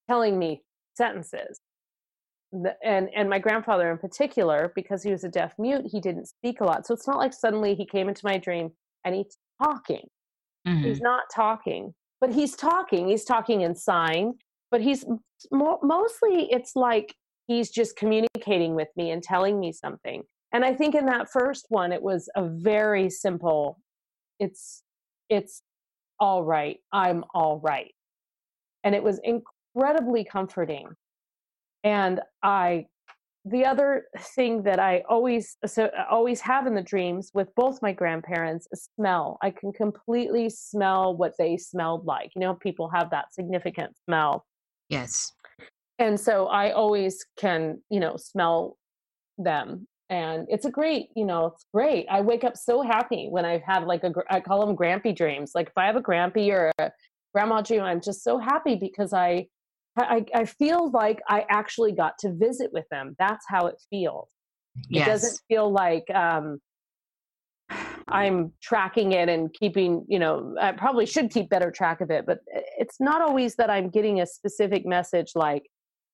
telling 0.09 0.39
me 0.39 0.63
sentences. 0.95 1.59
and 2.83 3.09
and 3.13 3.29
my 3.29 3.37
grandfather 3.37 3.91
in 3.91 3.97
particular, 3.97 4.71
because 4.75 5.03
he 5.03 5.11
was 5.11 5.25
a 5.25 5.29
deaf 5.29 5.53
mute, 5.59 5.85
he 5.91 5.99
didn't 5.99 6.27
speak 6.27 6.61
a 6.61 6.63
lot. 6.63 6.87
So 6.87 6.93
it's 6.93 7.05
not 7.05 7.17
like 7.17 7.33
suddenly 7.33 7.75
he 7.75 7.85
came 7.85 8.07
into 8.07 8.25
my 8.25 8.37
dream 8.37 8.71
and 9.03 9.13
he's 9.13 9.37
talking. 9.61 10.07
Mm-hmm. 10.65 10.85
He's 10.85 11.01
not 11.01 11.23
talking, 11.35 11.93
but 12.21 12.31
he's 12.33 12.55
talking. 12.55 13.09
He's 13.09 13.25
talking 13.25 13.61
in 13.61 13.75
sign, 13.75 14.35
but 14.71 14.81
he's 14.81 15.05
mo- 15.51 15.81
mostly 15.83 16.47
it's 16.49 16.77
like 16.77 17.13
he's 17.47 17.69
just 17.69 17.97
communicating 17.97 18.73
with 18.73 18.89
me 18.95 19.11
and 19.11 19.21
telling 19.21 19.59
me 19.59 19.73
something. 19.73 20.23
And 20.53 20.63
I 20.63 20.73
think 20.73 20.95
in 20.95 21.05
that 21.07 21.29
first 21.29 21.65
one, 21.69 21.91
it 21.91 22.01
was 22.01 22.29
a 22.35 22.43
very 22.47 23.09
simple, 23.09 23.81
it's, 24.39 24.81
it's 25.29 25.61
all 26.19 26.43
right. 26.43 26.77
I'm 26.91 27.23
all 27.33 27.59
right. 27.59 27.93
And 28.83 28.95
it 28.95 29.03
was 29.03 29.19
incredibly 29.23 30.23
comforting. 30.23 30.87
And 31.83 32.21
I, 32.43 32.85
the 33.45 33.65
other 33.65 34.05
thing 34.17 34.63
that 34.63 34.79
I 34.79 35.03
always, 35.09 35.57
so 35.65 35.85
uh, 35.85 36.05
always 36.09 36.41
have 36.41 36.67
in 36.67 36.75
the 36.75 36.81
dreams 36.81 37.31
with 37.33 37.53
both 37.55 37.81
my 37.81 37.93
grandparents 37.93 38.67
is 38.71 38.89
smell. 38.95 39.37
I 39.41 39.51
can 39.51 39.71
completely 39.71 40.49
smell 40.49 41.15
what 41.15 41.33
they 41.37 41.57
smelled 41.57 42.05
like. 42.05 42.31
You 42.35 42.41
know, 42.41 42.55
people 42.55 42.89
have 42.93 43.09
that 43.11 43.33
significant 43.33 43.95
smell. 44.05 44.45
Yes. 44.89 45.31
And 45.99 46.19
so 46.19 46.47
I 46.47 46.71
always 46.71 47.25
can, 47.37 47.81
you 47.89 47.99
know, 47.99 48.17
smell 48.17 48.77
them 49.37 49.87
and 50.09 50.47
it's 50.49 50.65
a 50.65 50.71
great 50.71 51.09
you 51.15 51.25
know 51.25 51.47
it's 51.47 51.65
great. 51.73 52.07
I 52.09 52.21
wake 52.21 52.43
up 52.43 52.57
so 52.57 52.81
happy 52.81 53.27
when 53.29 53.45
i've 53.45 53.61
had 53.61 53.85
like 53.85 54.03
a 54.03 54.11
i 54.29 54.39
call 54.39 54.65
them 54.65 54.75
grampy 54.75 55.15
dreams. 55.15 55.51
Like 55.55 55.67
if 55.67 55.77
i 55.77 55.85
have 55.85 55.95
a 55.95 56.01
grampy 56.01 56.51
or 56.51 56.71
a 56.79 56.91
grandma 57.33 57.61
dream 57.61 57.81
i'm 57.81 58.01
just 58.01 58.23
so 58.23 58.39
happy 58.39 58.75
because 58.75 59.13
i 59.13 59.45
i, 59.97 60.25
I 60.33 60.45
feel 60.45 60.89
like 60.91 61.21
i 61.27 61.45
actually 61.49 61.91
got 61.91 62.17
to 62.19 62.33
visit 62.33 62.71
with 62.73 62.85
them. 62.89 63.15
That's 63.19 63.45
how 63.47 63.67
it 63.67 63.75
feels. 63.89 64.27
Yes. 64.87 65.07
it 65.07 65.11
doesn't 65.11 65.41
feel 65.47 65.71
like 65.71 66.09
um 66.13 66.59
i'm 68.07 68.51
tracking 68.61 69.11
it 69.11 69.29
and 69.29 69.53
keeping 69.53 70.05
you 70.07 70.19
know 70.19 70.55
i 70.59 70.71
probably 70.71 71.05
should 71.05 71.29
keep 71.31 71.49
better 71.49 71.69
track 71.71 72.01
of 72.01 72.09
it 72.09 72.25
but 72.25 72.39
eh, 72.55 72.61
it's 72.77 72.99
not 72.99 73.21
always 73.21 73.55
that 73.55 73.69
i'm 73.69 73.89
getting 73.89 74.21
a 74.21 74.25
specific 74.25 74.85
message 74.85 75.31
like 75.35 75.69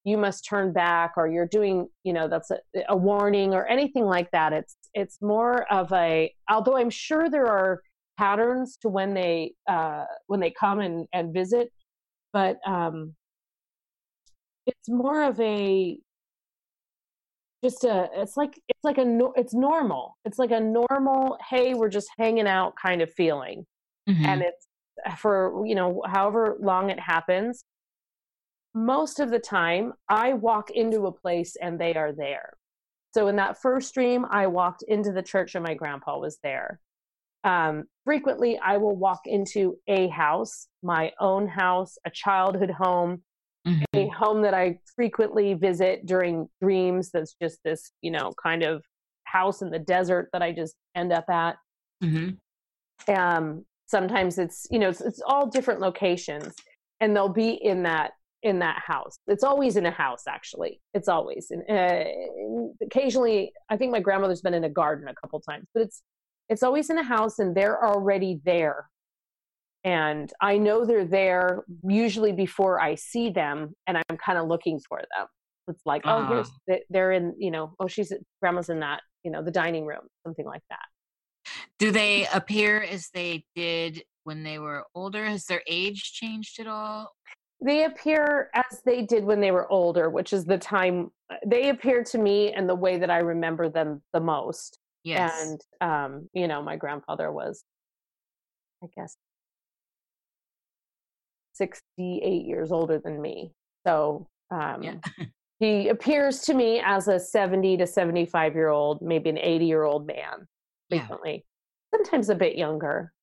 you 0.05 0.17
must 0.17 0.45
turn 0.45 0.71
back 0.71 1.13
or 1.17 1.27
you're 1.27 1.47
doing 1.47 1.87
you 2.03 2.13
know 2.13 2.27
that's 2.27 2.51
a, 2.51 2.59
a, 2.89 2.95
warning 2.95 3.53
or 3.53 3.67
anything 3.67 4.05
like 4.05 4.31
that. 4.31 4.53
It's 4.53 4.77
it's 4.93 5.21
more 5.21 5.71
of 5.73 5.91
a 5.91 6.33
although 6.49 6.77
i'm 6.77 6.89
sure 6.89 7.29
there 7.29 7.47
are 7.47 7.81
patterns 8.17 8.77
to 8.81 8.87
when 8.87 9.13
they 9.13 9.53
uh 9.67 10.05
when 10.27 10.39
they 10.39 10.51
come 10.57 10.79
and 10.79 11.05
and 11.11 11.33
visit 11.33 11.69
but 12.31 12.57
um 12.65 13.13
it's 14.65 14.87
more 14.87 15.23
of 15.23 15.39
a 15.41 15.97
just 17.63 17.83
a 17.83 18.09
it's 18.13 18.37
like 18.37 18.59
it's 18.69 18.83
like 18.83 18.97
a 18.97 19.19
it's 19.35 19.53
normal. 19.53 20.17
It's 20.23 20.37
like 20.37 20.51
a 20.51 20.59
normal 20.59 21.37
hey 21.49 21.73
we're 21.73 21.89
just 21.89 22.09
hanging 22.17 22.47
out 22.47 22.73
kind 22.81 23.01
of 23.01 23.11
feeling. 23.13 23.65
Mm-hmm. 24.07 24.25
and 24.25 24.41
it's 24.43 24.67
for 25.17 25.65
you 25.65 25.73
know 25.73 26.03
however 26.05 26.57
long 26.61 26.91
it 26.91 26.99
happens 26.99 27.63
most 28.75 29.19
of 29.21 29.31
the 29.31 29.39
time 29.39 29.93
I 30.09 30.33
walk 30.33 30.69
into 30.69 31.07
a 31.07 31.11
place 31.11 31.55
and 31.59 31.79
they 31.79 31.95
are 31.95 32.11
there. 32.11 32.53
So 33.13 33.27
in 33.29 33.37
that 33.37 33.61
first 33.61 33.93
dream, 33.93 34.25
I 34.29 34.47
walked 34.47 34.83
into 34.87 35.13
the 35.13 35.23
church 35.23 35.55
and 35.55 35.63
my 35.63 35.73
grandpa 35.73 36.19
was 36.19 36.37
there. 36.43 36.81
Um, 37.45 37.85
frequently, 38.03 38.59
I 38.59 38.75
will 38.75 38.95
walk 38.95 39.21
into 39.25 39.77
a 39.87 40.09
house, 40.09 40.67
my 40.83 41.13
own 41.21 41.47
house, 41.47 41.97
a 42.05 42.09
childhood 42.09 42.71
home, 42.71 43.23
mm-hmm. 43.65 43.83
a 43.93 44.09
home 44.09 44.41
that 44.41 44.53
I 44.53 44.79
frequently 44.95 45.53
visit 45.53 46.05
during 46.05 46.49
dreams. 46.61 47.11
That's 47.11 47.35
just 47.41 47.59
this, 47.63 47.91
you 48.01 48.11
know, 48.11 48.33
kind 48.41 48.63
of 48.63 48.83
house 49.23 49.61
in 49.61 49.69
the 49.69 49.79
desert 49.79 50.29
that 50.33 50.41
I 50.41 50.51
just 50.51 50.75
end 50.95 51.13
up 51.13 51.29
at. 51.29 51.55
Mm-hmm. 52.03 53.13
Um, 53.13 53.65
sometimes 53.87 54.37
it's 54.37 54.67
you 54.71 54.79
know 54.79 54.89
it's, 54.89 55.01
it's 55.01 55.21
all 55.25 55.47
different 55.47 55.79
locations, 55.79 56.53
and 56.99 57.15
they'll 57.15 57.29
be 57.29 57.51
in 57.51 57.83
that 57.83 58.11
in 58.45 58.59
that 58.59 58.79
house. 58.85 59.17
It's 59.27 59.43
always 59.43 59.75
in 59.75 59.85
a 59.87 59.91
house, 59.91 60.23
actually. 60.29 60.79
It's 60.93 61.07
always. 61.09 61.51
And 61.51 61.63
uh, 61.67 62.05
occasionally, 62.81 63.51
I 63.69 63.75
think 63.75 63.91
my 63.91 63.99
grandmother's 63.99 64.41
been 64.41 64.53
in 64.53 64.63
a 64.63 64.69
garden 64.69 65.07
a 65.09 65.15
couple 65.15 65.41
times, 65.41 65.65
but 65.73 65.81
it's 65.83 66.01
it's 66.47 66.61
always 66.61 66.91
in 66.91 66.97
a 66.99 67.03
house, 67.03 67.39
and 67.39 67.57
they're 67.57 67.83
already 67.83 68.39
there. 68.45 68.87
And 69.83 70.31
I 70.41 70.59
know 70.59 70.85
they're 70.85 71.05
there 71.05 71.63
usually 71.83 72.31
before 72.33 72.79
I 72.79 72.95
see 72.95 73.31
them, 73.31 73.73
and 73.87 73.97
I'm 73.97 74.17
kind 74.17 74.37
of 74.37 74.47
looking 74.47 74.79
for 74.87 74.99
them. 74.99 75.27
It's 75.67 75.81
like, 75.87 76.03
oh, 76.05 76.21
Ah. 76.21 76.27
here's 76.67 76.83
they're 76.91 77.13
in, 77.13 77.33
you 77.39 77.49
know, 77.49 77.73
oh, 77.79 77.87
she's 77.87 78.13
grandma's 78.41 78.69
in 78.69 78.79
that, 78.81 79.01
you 79.23 79.31
know, 79.31 79.41
the 79.43 79.51
dining 79.51 79.87
room, 79.87 80.05
something 80.23 80.45
like 80.45 80.61
that. 80.69 80.85
Do 81.79 81.89
they 81.91 82.27
appear 82.31 82.81
as 82.81 83.09
they 83.11 83.43
did 83.55 84.03
when 84.23 84.43
they 84.43 84.59
were 84.59 84.85
older? 84.93 85.25
Has 85.25 85.45
their 85.45 85.63
age 85.67 86.13
changed 86.13 86.59
at 86.59 86.67
all? 86.67 87.11
They 87.65 87.85
appear 87.85 88.49
as 88.53 88.81
they 88.85 89.01
did 89.01 89.23
when 89.25 89.41
they 89.41 89.51
were 89.51 89.69
older 89.71 90.09
which 90.09 90.31
is 90.33 90.45
the 90.45 90.57
time 90.57 91.09
they 91.45 91.69
appear 91.69 92.03
to 92.03 92.17
me 92.17 92.53
and 92.53 92.69
the 92.69 92.75
way 92.75 92.97
that 92.97 93.09
i 93.09 93.17
remember 93.17 93.67
them 93.69 94.01
the 94.13 94.19
most 94.19 94.77
Yes. 95.03 95.33
and 95.41 95.61
um 95.81 96.29
you 96.33 96.47
know 96.47 96.61
my 96.61 96.75
grandfather 96.77 97.31
was 97.31 97.63
i 98.83 98.87
guess 98.95 99.15
68 101.53 102.45
years 102.45 102.71
older 102.71 102.99
than 102.99 103.21
me 103.21 103.51
so 103.85 104.27
um 104.51 104.83
Yeah. 104.83 104.95
he 105.59 105.87
appears 105.87 106.41
to 106.41 106.53
me 106.53 106.81
as 106.85 107.07
a 107.07 107.19
70 107.19 107.77
to 107.77 107.87
75 107.87 108.55
year 108.55 108.69
old 108.69 109.01
maybe 109.01 109.29
an 109.29 109.37
80 109.37 109.65
year 109.65 109.83
old 109.83 110.05
man 110.05 110.47
Yeah. 110.89 110.99
frequently 110.99 111.45
sometimes 111.93 112.29
a 112.29 112.35
bit 112.35 112.57
younger 112.57 113.13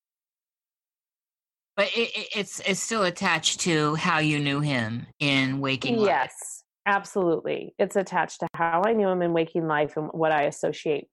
But 1.83 1.91
it, 1.97 2.17
it, 2.17 2.29
it's 2.37 2.61
it's 2.61 2.79
still 2.79 3.03
attached 3.03 3.59
to 3.63 3.97
how 3.97 4.21
you 4.21 4.39
knew 4.39 4.61
him 4.61 5.05
in 5.19 5.59
waking 5.59 5.97
life. 5.97 6.07
Yes, 6.07 6.63
absolutely. 6.87 7.75
It's 7.77 7.97
attached 7.97 8.39
to 8.39 8.47
how 8.55 8.85
I 8.87 8.93
knew 8.93 9.09
him 9.09 9.21
in 9.21 9.33
waking 9.33 9.67
life 9.67 9.97
and 9.97 10.07
what 10.13 10.31
I 10.31 10.43
associate 10.43 11.09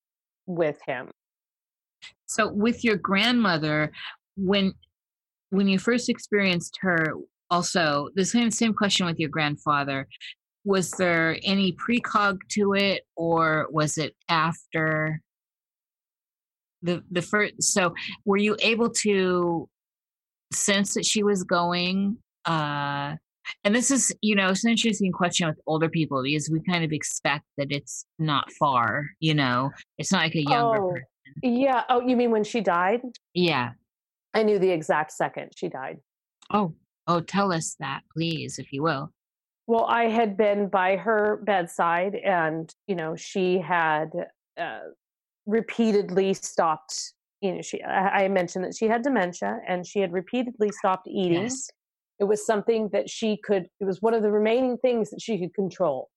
with 0.46 0.78
him. 0.86 1.10
So 2.28 2.52
with 2.54 2.84
your 2.84 2.98
grandmother, 2.98 3.92
when 4.38 4.74
when 5.50 5.68
you 5.68 5.80
first 5.80 6.08
experienced 6.08 6.78
her, 6.82 7.16
also 7.50 8.10
the 8.14 8.24
same 8.24 8.52
same 8.52 8.76
question 8.76 9.08
with 9.08 9.18
your 9.18 9.30
grandfather. 9.30 10.08
Was 10.66 10.92
there 10.92 11.40
any 11.42 11.74
precog 11.74 12.42
to 12.50 12.76
it, 12.76 13.08
or 13.16 13.70
was 13.72 13.98
it 13.98 14.16
after 14.30 15.20
the 16.84 17.02
the 17.10 17.24
first? 17.24 17.64
So 17.64 17.96
were 18.24 18.38
you 18.38 18.56
able 18.62 18.92
to 19.02 19.68
sense 20.52 20.94
that 20.94 21.06
she 21.06 21.24
was 21.24 21.44
going? 21.44 22.18
Uh, 22.46 23.16
and 23.64 23.76
this 23.76 23.92
is, 23.92 24.14
you 24.22 24.36
know, 24.36 24.50
it's 24.50 24.64
an 24.64 24.72
interesting 24.72 25.12
question 25.12 25.48
with 25.48 25.60
older 25.66 25.90
people 25.90 26.22
because 26.24 26.50
we 26.50 26.62
kind 26.62 26.84
of 26.84 26.92
expect 26.92 27.46
that 27.58 27.72
it's 27.72 28.06
not 28.18 28.52
far. 28.54 29.08
You 29.20 29.34
know, 29.34 29.72
it's 29.98 30.12
not 30.12 30.24
like 30.24 30.36
a 30.36 30.44
younger. 30.44 30.84
Oh. 30.84 30.92
person. 30.92 31.06
Yeah. 31.44 31.84
Oh, 31.90 32.02
you 32.02 32.16
mean 32.16 32.32
when 32.32 32.44
she 32.44 32.62
died? 32.62 33.02
Yeah. 33.34 33.72
I 34.34 34.44
knew 34.44 34.60
the 34.60 34.70
exact 34.70 35.12
second 35.12 35.52
she 35.56 35.70
died. 35.70 36.00
Oh, 36.52 36.74
oh, 37.08 37.22
tell 37.22 37.52
us 37.52 37.76
that, 37.80 38.02
please, 38.14 38.60
if 38.60 38.72
you 38.72 38.84
will. 38.84 39.12
Well, 39.68 39.86
I 39.86 40.06
had 40.06 40.36
been 40.36 40.68
by 40.68 40.96
her 40.96 41.42
bedside, 41.44 42.16
and 42.16 42.74
you 42.88 42.96
know, 42.96 43.16
she 43.16 43.60
had 43.60 44.10
uh, 44.60 44.80
repeatedly 45.46 46.34
stopped. 46.34 47.14
You 47.42 47.56
know, 47.56 47.62
she. 47.62 47.82
I 47.84 48.28
mentioned 48.28 48.66
that 48.66 48.76
she 48.76 48.88
had 48.88 49.02
dementia, 49.02 49.60
and 49.68 49.86
she 49.86 50.00
had 50.00 50.12
repeatedly 50.12 50.72
stopped 50.72 51.08
eating. 51.08 51.44
Yes. 51.44 51.68
It 52.20 52.26
was 52.26 52.46
something 52.46 52.90
that 52.92 53.10
she 53.10 53.38
could. 53.44 53.68
It 53.80 53.86
was 53.86 54.02
one 54.02 54.14
of 54.14 54.24
the 54.24 54.32
remaining 54.32 54.78
things 54.78 55.10
that 55.12 55.22
she 55.22 55.40
could 55.40 55.54
control. 55.54 56.10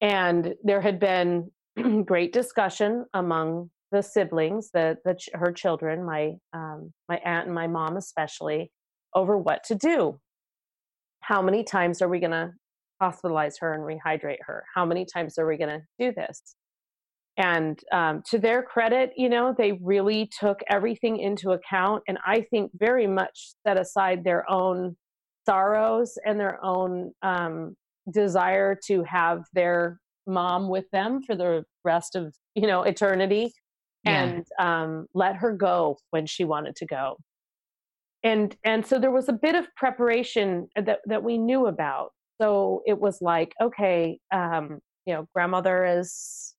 And 0.00 0.54
there 0.62 0.80
had 0.80 1.00
been 1.00 1.50
great 2.04 2.32
discussion 2.32 3.06
among 3.12 3.70
the 3.90 4.02
siblings, 4.02 4.70
the, 4.72 4.96
the 5.04 5.16
her 5.34 5.52
children, 5.52 6.04
my 6.04 6.34
um, 6.52 6.92
my 7.08 7.16
aunt 7.24 7.46
and 7.46 7.54
my 7.54 7.66
mom 7.66 7.96
especially, 7.96 8.70
over 9.14 9.36
what 9.36 9.64
to 9.64 9.74
do. 9.74 10.20
How 11.20 11.42
many 11.42 11.64
times 11.64 12.00
are 12.00 12.08
we 12.08 12.20
going 12.20 12.30
to 12.30 12.52
hospitalize 13.02 13.54
her 13.60 13.74
and 13.74 13.82
rehydrate 13.82 14.38
her? 14.46 14.64
How 14.74 14.84
many 14.84 15.04
times 15.04 15.38
are 15.38 15.46
we 15.46 15.56
going 15.56 15.80
to 15.80 15.82
do 15.98 16.12
this? 16.14 16.56
And 17.38 17.80
um, 17.92 18.22
to 18.30 18.38
their 18.38 18.62
credit, 18.62 19.12
you 19.16 19.28
know, 19.28 19.54
they 19.56 19.72
really 19.80 20.28
took 20.38 20.58
everything 20.68 21.18
into 21.18 21.52
account, 21.52 22.02
and 22.08 22.18
I 22.26 22.42
think 22.50 22.72
very 22.74 23.06
much 23.06 23.52
set 23.66 23.80
aside 23.80 24.24
their 24.24 24.48
own 24.50 24.96
sorrows 25.46 26.18
and 26.26 26.38
their 26.38 26.62
own 26.64 27.12
um, 27.22 27.74
desire 28.12 28.78
to 28.86 29.02
have 29.04 29.44
their 29.54 29.98
mom 30.26 30.68
with 30.68 30.84
them 30.92 31.22
for 31.22 31.34
the 31.34 31.64
rest 31.84 32.14
of 32.14 32.34
you 32.54 32.66
know 32.66 32.82
eternity 32.82 33.50
Yeah. 34.04 34.24
and 34.24 34.44
um, 34.60 35.06
let 35.14 35.36
her 35.36 35.52
go 35.52 35.96
when 36.10 36.26
she 36.26 36.44
wanted 36.44 36.76
to 36.76 36.86
go 36.86 37.16
and 38.22 38.54
and 38.64 38.84
so 38.86 38.98
there 38.98 39.10
was 39.10 39.28
a 39.28 39.32
bit 39.32 39.54
of 39.54 39.66
preparation 39.76 40.68
that 40.76 41.00
that 41.06 41.22
we 41.22 41.38
knew 41.38 41.66
about 41.66 42.10
so 42.40 42.82
it 42.86 42.98
was 43.00 43.22
like 43.22 43.54
okay 43.60 44.18
um, 44.32 44.80
you 45.06 45.14
know 45.14 45.26
grandmother 45.34 45.84
is 45.86 46.54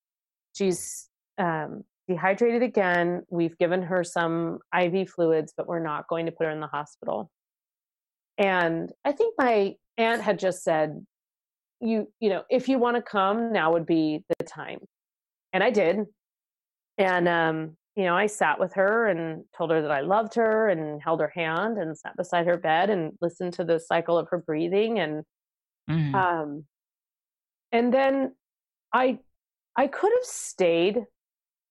she's 0.54 1.10
um, 1.38 1.84
dehydrated 2.08 2.64
again. 2.64 3.24
We've 3.30 3.58
given 3.58 3.82
her 3.84 4.04
some 4.04 4.60
iv 4.78 5.10
fluids 5.10 5.54
but 5.56 5.68
we're 5.68 5.84
not 5.84 6.08
going 6.08 6.26
to 6.26 6.32
put 6.32 6.46
her 6.46 6.52
in 6.52 6.60
the 6.60 6.68
hospital. 6.68 7.30
And 8.38 8.92
i 9.06 9.12
think 9.12 9.36
my 9.38 9.76
aunt 9.98 10.22
had 10.22 10.40
just 10.40 10.64
said 10.64 11.06
you 11.82 12.08
you 12.20 12.30
know 12.30 12.44
if 12.50 12.68
you 12.70 12.78
want 12.80 12.96
to 12.96 13.02
come 13.02 13.52
now 13.54 13.74
would 13.74 13.86
be 13.86 14.24
the 14.38 14.46
time. 14.46 14.80
And 15.54 15.64
i 15.64 15.70
did. 15.72 16.06
And 16.98 17.28
um 17.28 17.78
you 17.96 18.06
know 18.06 18.16
i 18.16 18.28
sat 18.28 18.60
with 18.60 18.74
her 18.74 19.08
and 19.08 19.44
told 19.58 19.72
her 19.72 19.82
that 19.82 19.92
i 19.92 20.00
loved 20.02 20.36
her 20.36 20.70
and 20.70 21.02
held 21.02 21.20
her 21.20 21.32
hand 21.36 21.78
and 21.78 21.98
sat 21.98 22.16
beside 22.16 22.46
her 22.48 22.58
bed 22.58 22.90
and 22.90 23.12
listened 23.22 23.54
to 23.54 23.64
the 23.66 23.80
cycle 23.80 24.18
of 24.18 24.28
her 24.30 24.38
breathing 24.40 25.00
and 25.00 25.24
Mhm. 25.90 26.14
um 26.14 26.66
and 27.72 27.94
then 27.94 28.36
i 28.94 29.18
i 29.80 29.88
could 29.88 30.12
have 30.12 30.26
stayed 30.26 30.98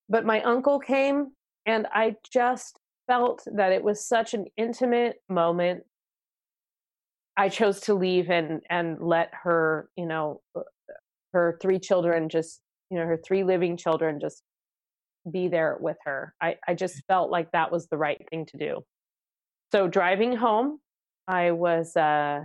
but 0.09 0.24
my 0.24 0.40
uncle 0.42 0.78
came 0.78 1.28
and 1.66 1.86
i 1.92 2.14
just 2.32 2.80
felt 3.09 3.42
that 3.56 3.72
it 3.72 3.82
was 3.82 4.06
such 4.06 4.34
an 4.34 4.44
intimate 4.56 5.16
moment. 5.28 5.82
I 7.36 7.48
chose 7.48 7.80
to 7.82 7.94
leave 7.94 8.30
and 8.30 8.61
and 8.70 9.00
let 9.00 9.30
her 9.32 9.88
you 9.96 10.06
know 10.06 10.42
uh, 10.54 10.61
her 11.32 11.59
three 11.61 11.80
children 11.80 12.28
just 12.28 12.61
you 12.90 12.98
know 12.98 13.06
her 13.06 13.16
three 13.16 13.42
living 13.42 13.76
children 13.76 14.20
just 14.20 14.42
be 15.30 15.48
there 15.48 15.78
with 15.80 15.96
her. 16.04 16.34
I 16.40 16.56
i 16.68 16.74
just 16.74 17.02
felt 17.09 17.30
like 17.30 17.50
that 17.52 17.72
was 17.72 17.88
the 17.88 17.96
right 17.96 18.22
thing 18.30 18.46
to 18.46 18.59
do. 18.59 18.84
So 19.72 19.88
driving 19.88 20.36
home 20.36 20.80
i 21.26 21.50
was 21.50 21.94
uh 21.96 22.40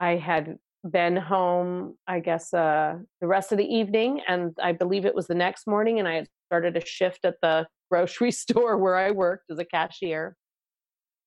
i 0.00 0.16
had 0.16 0.58
been 0.90 1.16
home 1.16 1.94
i 2.06 2.20
guess 2.20 2.52
uh 2.54 2.96
the 3.20 3.26
rest 3.26 3.52
of 3.52 3.58
the 3.58 3.64
evening 3.64 4.20
and 4.28 4.56
i 4.62 4.72
believe 4.72 5.04
it 5.04 5.14
was 5.14 5.26
the 5.26 5.34
next 5.34 5.66
morning 5.66 5.98
and 5.98 6.06
i 6.06 6.14
had 6.14 6.28
started 6.48 6.76
a 6.76 6.84
shift 6.84 7.24
at 7.24 7.36
the 7.42 7.66
grocery 7.90 8.30
store 8.30 8.76
where 8.76 8.96
i 8.96 9.10
worked 9.10 9.50
as 9.50 9.58
a 9.58 9.64
cashier. 9.64 10.36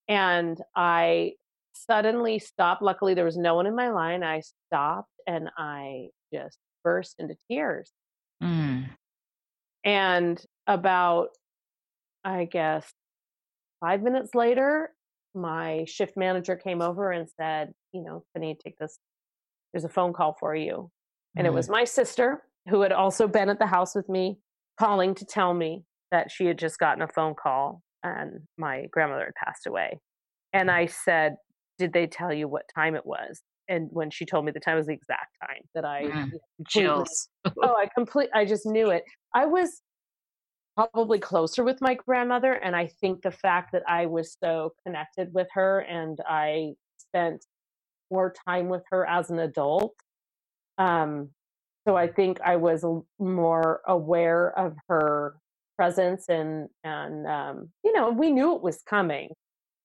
And 0.07 0.59
i 0.76 1.34
suddenly 1.74 2.38
stopped. 2.38 2.82
Luckily 2.82 3.14
there 3.14 3.26
was 3.26 3.38
no 3.38 3.55
one 3.55 3.66
in 3.66 3.76
my 3.76 3.89
line. 3.89 4.24
I 4.24 4.41
stopped 4.68 5.09
and 5.26 5.49
i 5.57 6.07
just 6.34 6.57
burst 6.84 7.16
into 7.20 7.36
tears. 7.49 7.91
Mm. 8.43 8.89
and 9.84 10.43
about 10.66 11.30
i 12.24 12.45
guess 12.45 12.91
five 13.80 14.01
minutes 14.01 14.34
later 14.34 14.89
my 15.36 15.86
shift 15.88 16.18
manager 16.18 16.55
came 16.55 16.82
over 16.82 17.12
and 17.12 17.28
said 17.39 17.72
you 17.93 18.01
know 18.01 18.24
Penny, 18.34 18.57
take 18.64 18.78
this 18.80 18.97
there's 19.74 19.84
a 19.86 19.90
phone 19.90 20.14
call 20.14 20.36
for 20.40 20.56
you 20.56 20.90
and 21.38 21.48
it 21.48 21.52
Mm. 21.52 21.56
was 21.56 21.70
my 21.70 21.84
sister 21.84 22.44
who 22.70 22.82
had 22.82 22.92
also 22.92 23.28
been 23.28 23.50
at 23.50 23.60
the 23.60 23.66
house 23.68 23.96
with 23.96 24.08
me 24.10 24.38
calling 24.80 25.16
to 25.16 25.26
tell 25.26 25.54
me 25.54 25.84
that 26.12 26.30
she 26.32 26.46
had 26.46 26.58
just 26.60 26.78
gotten 26.80 27.02
a 27.02 27.08
phone 27.08 27.36
call 27.36 27.82
and 28.04 28.42
my 28.58 28.86
grandmother 28.92 29.26
had 29.26 29.36
passed 29.46 29.66
away 29.68 30.00
and 30.54 30.70
i 30.72 30.86
said 30.86 31.36
did 31.78 31.94
they 31.94 32.06
tell 32.08 32.34
you 32.34 32.48
what 32.48 32.64
time 32.76 32.96
it 32.96 33.06
was 33.06 33.42
and 33.70 33.88
when 33.92 34.10
she 34.10 34.26
told 34.26 34.44
me 34.44 34.52
the 34.52 34.60
time 34.60 34.76
was 34.78 34.88
the 34.88 34.94
exact 34.94 35.36
time 35.42 35.62
that 35.76 35.86
i 35.86 36.04
Mm. 36.04 36.32
Chills. 36.68 37.30
oh 37.46 37.76
i 37.78 37.88
complete 37.96 38.30
i 38.34 38.44
just 38.46 38.66
knew 38.66 38.90
it 38.90 39.04
i 39.34 39.46
was 39.46 39.82
probably 40.76 41.20
closer 41.20 41.64
with 41.64 41.80
my 41.82 41.94
grandmother 41.96 42.54
and 42.54 42.76
i 42.76 42.88
think 42.88 43.22
the 43.22 43.32
fact 43.32 43.72
that 43.74 43.84
i 43.88 44.06
was 44.06 44.38
so 44.44 44.74
connected 44.86 45.34
with 45.34 45.48
her 45.54 45.80
and 45.82 46.20
i 46.28 46.72
spent 46.98 47.44
more 48.12 48.34
time 48.47 48.70
with 48.70 48.84
her 48.91 49.07
as 49.07 49.30
an 49.30 49.39
adult 49.39 49.95
um 50.78 51.30
so 51.88 51.95
I 51.95 52.07
think 52.07 52.39
I 52.41 52.57
was 52.57 52.86
more 53.20 53.82
aware 53.88 54.57
of 54.57 54.76
her 54.88 55.36
presence 55.78 56.26
and 56.30 56.70
and 56.84 57.26
um, 57.26 57.70
you 57.84 57.93
know 57.93 58.12
we 58.12 58.32
knew 58.32 58.55
it 58.55 58.62
was 58.62 58.82
coming. 58.88 59.30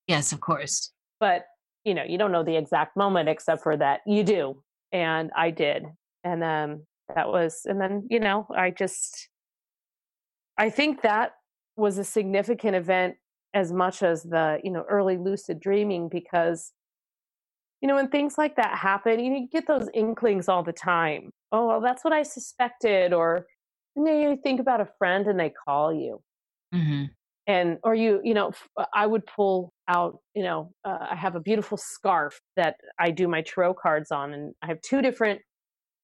Yes, 0.06 0.32
of 0.32 0.40
course. 0.40 0.92
But 1.20 1.46
you 1.84 1.94
know 1.94 2.04
you 2.06 2.18
don't 2.18 2.32
know 2.32 2.44
the 2.44 2.56
exact 2.56 2.96
moment 2.96 3.28
except 3.28 3.62
for 3.62 3.76
that 3.78 4.00
you 4.06 4.22
do, 4.22 4.62
and 4.92 5.30
I 5.34 5.50
did, 5.50 5.84
and 6.24 6.44
um, 6.44 6.82
that 7.14 7.28
was 7.28 7.62
and 7.64 7.80
then 7.80 8.06
you 8.10 8.20
know 8.20 8.46
I 8.54 8.70
just 8.70 9.28
I 10.58 10.68
think 10.68 11.02
that 11.02 11.32
was 11.76 11.98
a 11.98 12.04
significant 12.04 12.76
event 12.76 13.14
as 13.54 13.72
much 13.72 14.02
as 14.02 14.22
the 14.22 14.58
you 14.62 14.70
know 14.70 14.84
early 14.88 15.16
lucid 15.16 15.60
dreaming 15.60 16.10
because 16.10 16.72
you 17.80 17.88
know 17.88 17.94
when 17.94 18.08
things 18.08 18.36
like 18.38 18.56
that 18.56 18.78
happen 18.78 19.20
you, 19.20 19.30
know, 19.30 19.36
you 19.36 19.48
get 19.50 19.66
those 19.66 19.88
inklings 19.94 20.48
all 20.48 20.62
the 20.62 20.72
time. 20.72 21.30
Oh 21.52 21.68
well 21.68 21.80
that's 21.80 22.04
what 22.04 22.12
i 22.12 22.22
suspected 22.22 23.12
or 23.12 23.46
you, 23.94 24.04
know, 24.04 24.20
you 24.20 24.38
think 24.42 24.60
about 24.60 24.80
a 24.80 24.88
friend 24.98 25.26
and 25.26 25.38
they 25.40 25.50
call 25.66 25.94
you. 25.94 26.20
Mm-hmm. 26.74 27.04
and 27.46 27.78
or 27.84 27.94
you 27.94 28.20
you 28.24 28.34
know 28.34 28.50
uh, 28.76 28.86
i 28.92 29.06
would 29.06 29.24
pull 29.24 29.72
out 29.86 30.18
you 30.34 30.42
know 30.42 30.72
uh, 30.84 31.06
i 31.12 31.14
have 31.14 31.36
a 31.36 31.40
beautiful 31.40 31.78
scarf 31.78 32.40
that 32.56 32.74
i 32.98 33.10
do 33.10 33.28
my 33.28 33.40
tarot 33.42 33.74
cards 33.74 34.10
on 34.10 34.34
and 34.34 34.52
i 34.62 34.66
have 34.66 34.80
two 34.80 35.00
different 35.00 35.40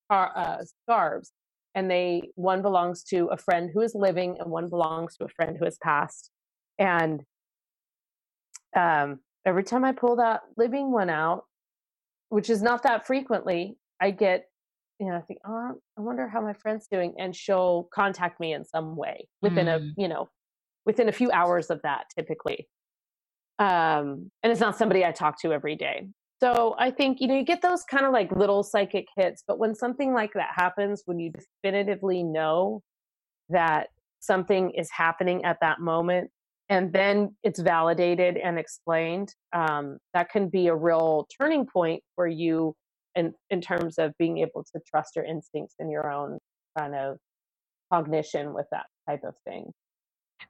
uh, 0.08 0.58
scarves 0.84 1.32
and 1.74 1.90
they 1.90 2.30
one 2.34 2.62
belongs 2.62 3.02
to 3.02 3.26
a 3.26 3.36
friend 3.36 3.70
who 3.72 3.80
is 3.80 3.94
living 3.94 4.36
and 4.38 4.50
one 4.50 4.68
belongs 4.68 5.16
to 5.16 5.24
a 5.24 5.28
friend 5.28 5.56
who 5.58 5.64
has 5.64 5.78
passed. 5.78 6.30
And 6.78 7.22
um, 8.76 9.20
every 9.46 9.64
time 9.64 9.84
i 9.84 9.92
pull 9.92 10.16
that 10.16 10.42
living 10.56 10.90
one 10.90 11.10
out 11.10 11.44
which 12.32 12.48
is 12.48 12.62
not 12.62 12.82
that 12.82 13.06
frequently 13.06 13.76
i 14.00 14.10
get 14.10 14.46
you 14.98 15.06
know 15.06 15.16
i 15.16 15.20
think 15.20 15.38
oh 15.46 15.72
i 15.98 16.00
wonder 16.00 16.26
how 16.28 16.40
my 16.40 16.54
friend's 16.54 16.86
doing 16.86 17.14
and 17.18 17.36
she'll 17.36 17.88
contact 17.94 18.40
me 18.40 18.52
in 18.52 18.64
some 18.64 18.96
way 18.96 19.28
within 19.42 19.66
mm. 19.66 19.76
a 19.76 20.00
you 20.00 20.08
know 20.08 20.28
within 20.86 21.08
a 21.08 21.12
few 21.12 21.30
hours 21.30 21.70
of 21.70 21.80
that 21.82 22.04
typically 22.14 22.66
um 23.58 24.30
and 24.42 24.50
it's 24.50 24.60
not 24.60 24.78
somebody 24.78 25.04
i 25.04 25.12
talk 25.12 25.40
to 25.40 25.52
every 25.52 25.76
day 25.76 26.06
so 26.42 26.74
I 26.76 26.90
think, 26.90 27.20
you 27.20 27.28
know, 27.28 27.36
you 27.36 27.44
get 27.44 27.62
those 27.62 27.84
kind 27.84 28.04
of 28.04 28.12
like 28.12 28.32
little 28.32 28.64
psychic 28.64 29.06
hits, 29.16 29.44
but 29.46 29.60
when 29.60 29.76
something 29.76 30.12
like 30.12 30.32
that 30.34 30.48
happens, 30.56 31.04
when 31.06 31.20
you 31.20 31.30
definitively 31.30 32.24
know 32.24 32.82
that 33.48 33.90
something 34.18 34.72
is 34.72 34.90
happening 34.90 35.44
at 35.44 35.58
that 35.60 35.78
moment, 35.78 36.32
and 36.72 36.90
then 36.90 37.36
it's 37.42 37.60
validated 37.60 38.38
and 38.38 38.58
explained, 38.58 39.34
um, 39.52 39.98
that 40.14 40.30
can 40.30 40.48
be 40.48 40.68
a 40.68 40.74
real 40.74 41.28
turning 41.38 41.66
point 41.66 42.02
for 42.14 42.26
you 42.26 42.74
in, 43.14 43.34
in 43.50 43.60
terms 43.60 43.98
of 43.98 44.14
being 44.18 44.38
able 44.38 44.64
to 44.72 44.80
trust 44.86 45.14
your 45.14 45.26
instincts 45.26 45.74
and 45.78 45.90
your 45.90 46.10
own 46.10 46.38
kind 46.78 46.94
of 46.94 47.18
cognition 47.92 48.54
with 48.54 48.64
that 48.72 48.86
type 49.06 49.20
of 49.22 49.34
thing 49.46 49.70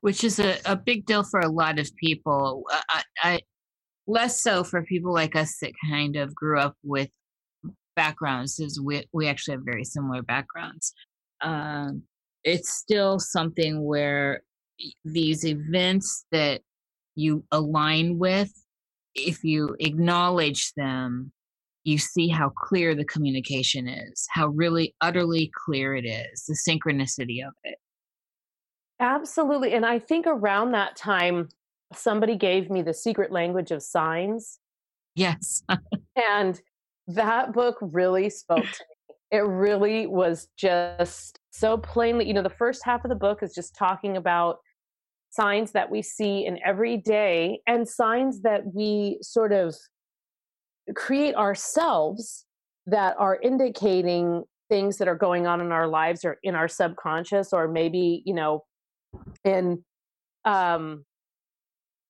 which 0.00 0.24
is 0.24 0.38
a, 0.38 0.58
a 0.64 0.74
big 0.74 1.04
deal 1.04 1.22
for 1.22 1.40
a 1.40 1.48
lot 1.48 1.78
of 1.78 1.88
people. 1.96 2.64
I, 2.88 3.02
I, 3.22 3.40
less 4.06 4.40
so 4.40 4.64
for 4.64 4.82
people 4.82 5.12
like 5.12 5.36
us 5.36 5.58
that 5.60 5.72
kind 5.88 6.16
of 6.16 6.34
grew 6.34 6.58
up 6.58 6.74
with 6.82 7.10
backgrounds 7.94 8.58
as 8.58 8.80
we, 8.82 9.04
we 9.12 9.28
actually 9.28 9.52
have 9.54 9.64
very 9.64 9.84
similar 9.84 10.22
backgrounds 10.22 10.94
um, 11.42 12.02
it's 12.42 12.72
still 12.72 13.18
something 13.18 13.84
where 13.84 14.42
these 15.05 15.45
events 15.45 16.24
that 16.33 16.61
you 17.14 17.45
align 17.51 18.18
with 18.18 18.51
if 19.14 19.45
you 19.45 19.76
acknowledge 19.80 20.72
them 20.74 21.33
you 21.85 21.99
see 21.99 22.28
how 22.28 22.49
clear 22.49 22.95
the 22.95 23.05
communication 23.05 23.89
is 23.89 24.26
how 24.30 24.47
really 24.49 24.95
utterly 25.01 25.51
clear 25.64 25.95
it 25.95 26.05
is 26.05 26.45
the 26.47 26.55
synchronicity 26.55 27.47
of 27.47 27.53
it 27.64 27.76
absolutely 29.01 29.74
and 29.74 29.85
i 29.85 29.99
think 29.99 30.26
around 30.26 30.72
that 30.72 30.97
time 30.97 31.49
somebody 31.97 32.37
gave 32.37 32.70
me 32.70 32.83
the 32.83 32.95
secret 32.95 33.30
language 33.30 33.70
of 33.70 33.83
signs. 33.83 34.59
Yes. 35.14 35.62
and 36.16 36.61
that 37.09 37.53
book 37.53 37.76
really 37.80 38.30
spoke 38.30 38.64
to 38.64 38.64
me. 38.64 39.14
It 39.30 39.45
really 39.47 40.07
was 40.07 40.49
just 40.59 41.39
so 41.51 41.78
plainly, 41.78 42.26
you 42.26 42.35
know, 42.35 42.43
the 42.43 42.51
first 42.51 42.83
half 42.85 43.05
of 43.05 43.09
the 43.09 43.14
book 43.14 43.43
is 43.43 43.55
just 43.55 43.74
talking 43.74 44.16
about 44.16 44.59
signs 45.33 45.72
that 45.72 45.91
we 45.91 46.03
see 46.03 46.47
in 46.47 46.59
every 46.64 46.97
day 46.97 47.61
and 47.66 47.89
signs 47.89 48.43
that 48.43 48.62
we 48.74 49.18
sort 49.22 49.53
of 49.53 49.74
create 50.95 51.35
ourselves 51.35 52.45
that 52.87 53.16
are 53.18 53.39
indicating 53.43 54.45
things 54.68 54.99
that 54.99 55.09
are 55.09 55.16
going 55.16 55.47
on 55.47 55.61
in 55.61 55.72
our 55.72 55.89
lives 55.89 56.24
or 56.24 56.39
in 56.43 56.55
our 56.55 56.68
subconscious 56.68 57.53
or 57.53 57.66
maybe 57.66 58.22
you 58.26 58.35
know 58.35 58.64
in 59.45 59.83
um 60.45 61.05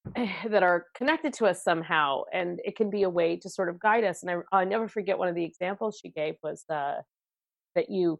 that 0.49 0.62
are 0.62 0.87
connected 0.95 1.33
to 1.35 1.47
us 1.47 1.62
somehow. 1.62 2.23
And 2.33 2.61
it 2.64 2.77
can 2.77 2.91
be 2.91 3.05
a 3.05 3.11
way 3.11 3.37
to 3.37 3.49
sort 3.49 3.68
of 3.68 3.79
guide 3.79 4.05
us. 4.05 4.23
And 4.23 4.43
i 4.53 4.61
i 4.61 4.64
never 4.64 4.89
forget 4.89 5.18
one 5.18 5.29
of 5.29 5.35
the 5.35 5.45
examples 5.45 5.99
she 6.03 6.11
gave 6.11 6.35
was 6.43 6.64
uh, 6.68 6.97
that 7.75 7.89
you, 7.89 8.18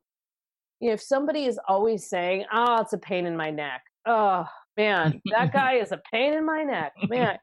you 0.81 0.89
know, 0.89 0.95
if 0.95 1.03
somebody 1.03 1.45
is 1.45 1.59
always 1.69 2.09
saying 2.09 2.45
oh 2.53 2.81
it's 2.83 2.93
a 2.93 2.99
pain 2.99 3.27
in 3.27 3.37
my 3.37 3.51
neck. 3.51 3.83
Oh 4.07 4.47
man 4.77 5.21
that 5.27 5.53
guy 5.53 5.75
is 5.75 5.93
a 5.93 6.01
pain 6.13 6.35
in 6.35 6.45
my 6.45 6.63
neck 6.63 6.93
man 7.09 7.39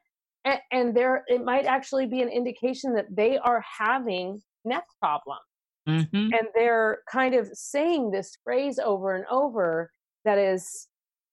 and, 0.46 0.60
and 0.72 0.96
there 0.96 1.24
it 1.28 1.44
might 1.44 1.66
actually 1.66 2.06
be 2.06 2.22
an 2.22 2.30
indication 2.30 2.94
that 2.94 3.06
they 3.16 3.38
are 3.38 3.64
having 3.78 4.42
neck 4.66 4.84
problems 5.00 5.40
mm-hmm. 5.88 6.16
and 6.16 6.48
they're 6.56 7.00
kind 7.12 7.36
of 7.36 7.48
saying 7.54 8.12
this 8.12 8.38
phrase 8.44 8.80
over 8.80 9.16
and 9.16 9.26
over 9.30 9.92
that 10.26 10.38
is 10.38 10.88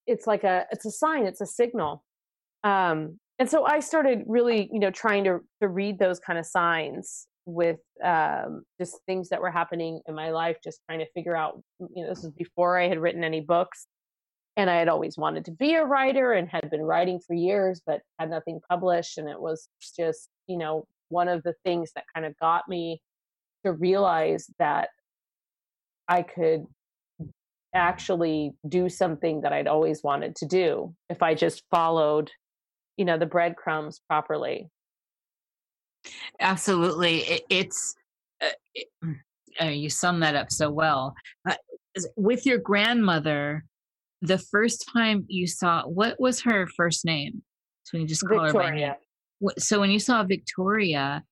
it's 0.07 0.27
like 0.27 0.45
a 0.45 0.67
it's 0.71 0.87
a 0.87 0.91
sign 0.91 1.27
it's 1.27 1.41
a 1.41 1.47
signal 1.47 2.03
um, 2.65 3.19
and 3.39 3.49
so 3.49 3.65
I 3.65 3.81
started 3.81 4.25
really, 4.27 4.69
you 4.73 4.81
know, 4.81 4.91
trying 4.91 5.25
to 5.25 5.41
to 5.61 5.69
read 5.69 5.99
those 5.99 6.19
kind 6.19 6.39
of 6.39 6.47
signs 6.47 7.27
with 7.45 7.79
um, 8.03 8.65
just 8.81 8.97
things 9.07 9.29
that 9.29 9.41
were 9.41 9.51
happening 9.51 10.01
in 10.09 10.15
my 10.15 10.31
life, 10.31 10.57
just 10.65 10.81
trying 10.87 10.99
to 10.99 11.07
figure 11.15 11.37
out, 11.37 11.63
you 11.79 12.03
know, 12.03 12.09
this 12.09 12.23
was 12.23 12.33
before 12.33 12.79
I 12.79 12.89
had 12.89 12.99
written 12.99 13.23
any 13.23 13.41
books. 13.41 13.87
And 14.57 14.71
I 14.71 14.77
had 14.77 14.89
always 14.89 15.19
wanted 15.19 15.45
to 15.47 15.51
be 15.51 15.75
a 15.75 15.85
writer 15.85 16.33
and 16.33 16.49
had 16.49 16.71
been 16.71 16.83
writing 16.83 17.21
for 17.21 17.35
years, 17.35 17.83
but 17.87 18.01
had 18.19 18.31
nothing 18.31 18.61
published. 18.69 19.19
And 19.19 19.29
it 19.29 19.41
was 19.41 19.69
just, 19.97 20.29
you 20.47 20.57
know, 20.57 20.87
one 21.09 21.29
of 21.29 21.43
the 21.43 21.55
things 21.65 21.93
that 21.95 22.05
kind 22.15 22.27
of 22.27 22.37
got 22.39 22.69
me 22.69 23.01
to 23.65 23.73
realize 23.73 24.47
that 24.59 24.89
I 26.09 26.23
could 26.23 26.67
actually 27.75 28.53
do 28.69 28.89
something 28.89 29.43
that 29.43 29.53
I'd 29.53 29.67
always 29.67 30.03
wanted 30.03 30.37
to 30.37 30.47
do 30.47 30.95
if 31.11 31.23
I 31.23 31.35
just 31.35 31.63
followed 31.71 32.31
you 32.97 33.05
know 33.05 33.19
the 33.19 33.27
breadcrumbs 33.27 34.01
properly 34.09 34.71
absolutely 36.41 37.19
it, 37.19 37.43
it's 37.51 37.95
uh, 38.43 38.49
it, 38.75 38.89
uh, 39.61 39.67
you 39.67 39.91
sum 39.91 40.21
that 40.21 40.35
up 40.35 40.51
so 40.51 40.71
well 40.71 41.15
uh, 41.49 41.55
with 42.17 42.47
your 42.47 42.59
grandmother 42.59 43.65
the 44.23 44.39
first 44.39 44.89
time 44.93 45.25
you 45.29 45.47
saw 45.47 45.83
what 45.85 46.19
was 46.19 46.41
her 46.41 46.67
first 46.77 47.05
name 47.05 47.43
so 47.85 47.97
you 47.97 48.07
just 48.07 48.27
call 48.27 48.45
victoria. 48.45 48.89
her 48.89 48.97
by 49.41 49.53
so 49.59 49.81
when 49.81 49.91
you 49.91 49.99
saw 49.99 50.23
victoria 50.23 51.23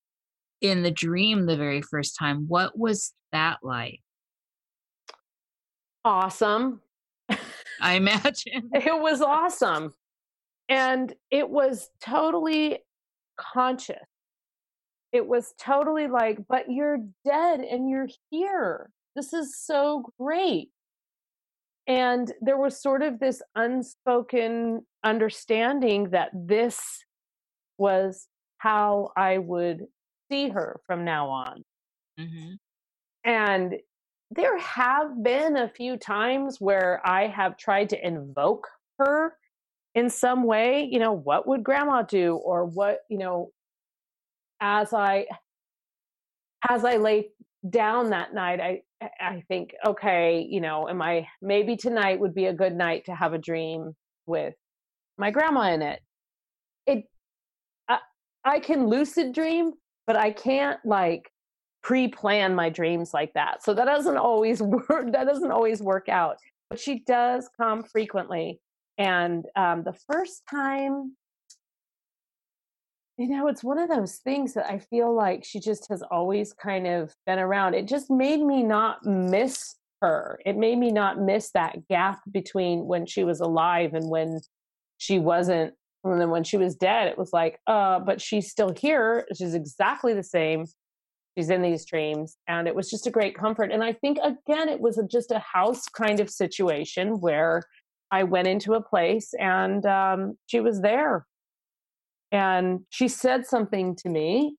in 0.60 0.82
the 0.82 0.90
dream 0.90 1.46
the 1.46 1.56
very 1.56 1.82
first 1.82 2.16
time 2.18 2.44
what 2.48 2.78
was 2.78 3.12
that 3.32 3.58
like 3.62 4.00
awesome 6.04 6.80
i 7.80 7.94
imagine 7.94 8.70
it 8.74 9.00
was 9.00 9.20
awesome 9.22 9.92
and 10.68 11.12
it 11.30 11.48
was 11.48 11.90
totally 12.00 12.78
conscious. 13.36 13.96
It 15.12 15.26
was 15.26 15.52
totally 15.58 16.08
like, 16.08 16.38
but 16.48 16.70
you're 16.70 16.98
dead 17.24 17.60
and 17.60 17.88
you're 17.88 18.08
here. 18.30 18.90
This 19.14 19.32
is 19.32 19.56
so 19.58 20.10
great. 20.18 20.70
And 21.86 22.32
there 22.40 22.56
was 22.56 22.80
sort 22.80 23.02
of 23.02 23.18
this 23.18 23.42
unspoken 23.54 24.86
understanding 25.04 26.10
that 26.10 26.30
this 26.34 27.04
was 27.76 28.28
how 28.58 29.10
I 29.16 29.38
would 29.38 29.86
see 30.30 30.48
her 30.48 30.80
from 30.86 31.04
now 31.04 31.28
on. 31.28 31.64
Mm-hmm. 32.18 32.54
And 33.24 33.74
there 34.30 34.58
have 34.58 35.22
been 35.22 35.56
a 35.56 35.68
few 35.68 35.96
times 35.96 36.60
where 36.60 37.00
I 37.04 37.26
have 37.26 37.56
tried 37.56 37.90
to 37.90 38.06
invoke 38.06 38.66
her 38.98 39.36
in 39.94 40.08
some 40.08 40.44
way, 40.44 40.88
you 40.90 40.98
know, 40.98 41.12
what 41.12 41.46
would 41.46 41.62
grandma 41.62 42.02
do? 42.02 42.36
Or 42.36 42.64
what, 42.64 43.00
you 43.08 43.18
know, 43.18 43.50
as 44.60 44.92
I 44.92 45.26
as 46.68 46.84
I 46.84 46.96
lay 46.96 47.28
down 47.68 48.10
that 48.10 48.34
night, 48.34 48.60
I 48.60 48.82
I 49.20 49.42
think, 49.48 49.74
okay, 49.86 50.46
you 50.48 50.60
know, 50.60 50.88
am 50.88 51.02
I 51.02 51.26
maybe 51.42 51.76
tonight 51.76 52.20
would 52.20 52.34
be 52.34 52.46
a 52.46 52.52
good 52.52 52.74
night 52.74 53.04
to 53.06 53.14
have 53.14 53.32
a 53.32 53.38
dream 53.38 53.94
with 54.26 54.54
my 55.18 55.30
grandma 55.30 55.72
in 55.72 55.82
it. 55.82 56.00
It 56.86 57.04
I, 57.88 57.98
I 58.44 58.60
can 58.60 58.88
lucid 58.88 59.32
dream, 59.32 59.72
but 60.06 60.16
I 60.16 60.30
can't 60.30 60.78
like 60.84 61.30
pre-plan 61.82 62.54
my 62.54 62.70
dreams 62.70 63.12
like 63.12 63.32
that. 63.34 63.62
So 63.62 63.74
that 63.74 63.84
doesn't 63.84 64.16
always 64.16 64.62
work. 64.88 65.12
That 65.12 65.26
doesn't 65.26 65.50
always 65.50 65.82
work 65.82 66.08
out. 66.08 66.36
But 66.70 66.80
she 66.80 67.04
does 67.06 67.48
come 67.56 67.84
frequently. 67.84 68.60
And 68.98 69.44
um, 69.56 69.82
the 69.84 69.96
first 70.10 70.42
time, 70.50 71.16
you 73.16 73.28
know, 73.28 73.46
it's 73.46 73.62
one 73.62 73.78
of 73.78 73.88
those 73.88 74.16
things 74.16 74.54
that 74.54 74.66
I 74.66 74.78
feel 74.78 75.14
like 75.14 75.44
she 75.44 75.60
just 75.60 75.88
has 75.88 76.02
always 76.10 76.52
kind 76.52 76.86
of 76.86 77.14
been 77.26 77.38
around. 77.38 77.74
It 77.74 77.86
just 77.86 78.10
made 78.10 78.40
me 78.40 78.62
not 78.62 79.04
miss 79.04 79.76
her. 80.00 80.40
It 80.44 80.56
made 80.56 80.78
me 80.78 80.90
not 80.90 81.20
miss 81.20 81.50
that 81.52 81.86
gap 81.88 82.20
between 82.30 82.86
when 82.86 83.06
she 83.06 83.22
was 83.22 83.40
alive 83.40 83.94
and 83.94 84.10
when 84.10 84.40
she 84.98 85.18
wasn't. 85.18 85.74
And 86.02 86.20
then 86.20 86.30
when 86.30 86.44
she 86.44 86.56
was 86.56 86.74
dead, 86.74 87.06
it 87.06 87.16
was 87.16 87.32
like, 87.32 87.60
uh, 87.66 88.00
but 88.00 88.20
she's 88.20 88.50
still 88.50 88.74
here. 88.76 89.26
She's 89.34 89.54
exactly 89.54 90.12
the 90.12 90.22
same 90.22 90.66
she's 91.36 91.50
in 91.50 91.62
these 91.62 91.84
dreams 91.84 92.36
and 92.48 92.68
it 92.68 92.74
was 92.74 92.90
just 92.90 93.06
a 93.06 93.10
great 93.10 93.36
comfort 93.36 93.72
and 93.72 93.82
i 93.82 93.92
think 93.92 94.18
again 94.18 94.68
it 94.68 94.80
was 94.80 95.00
just 95.10 95.30
a 95.30 95.40
house 95.40 95.88
kind 95.88 96.20
of 96.20 96.30
situation 96.30 97.20
where 97.20 97.62
i 98.10 98.22
went 98.22 98.46
into 98.46 98.74
a 98.74 98.82
place 98.82 99.34
and 99.38 99.84
um, 99.86 100.36
she 100.46 100.60
was 100.60 100.80
there 100.80 101.26
and 102.34 102.80
she 102.90 103.08
said 103.08 103.46
something 103.46 103.96
to 103.96 104.08
me 104.08 104.56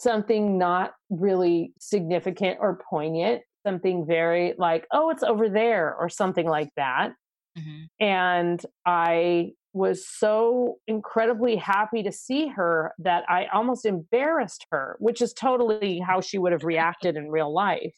something 0.00 0.58
not 0.58 0.92
really 1.10 1.72
significant 1.78 2.58
or 2.60 2.80
poignant 2.90 3.42
something 3.66 4.04
very 4.06 4.54
like 4.58 4.86
oh 4.92 5.10
it's 5.10 5.22
over 5.22 5.48
there 5.48 5.94
or 5.94 6.08
something 6.08 6.46
like 6.46 6.70
that 6.76 7.12
mm-hmm. 7.56 7.84
and 8.04 8.64
i 8.86 9.50
was 9.74 10.06
so 10.06 10.76
incredibly 10.86 11.56
happy 11.56 12.02
to 12.04 12.12
see 12.12 12.46
her 12.46 12.94
that 12.98 13.24
I 13.28 13.46
almost 13.52 13.84
embarrassed 13.84 14.66
her, 14.70 14.96
which 15.00 15.20
is 15.20 15.32
totally 15.32 15.98
how 15.98 16.20
she 16.20 16.38
would 16.38 16.52
have 16.52 16.62
reacted 16.62 17.16
in 17.16 17.28
real 17.28 17.52
life. 17.52 17.96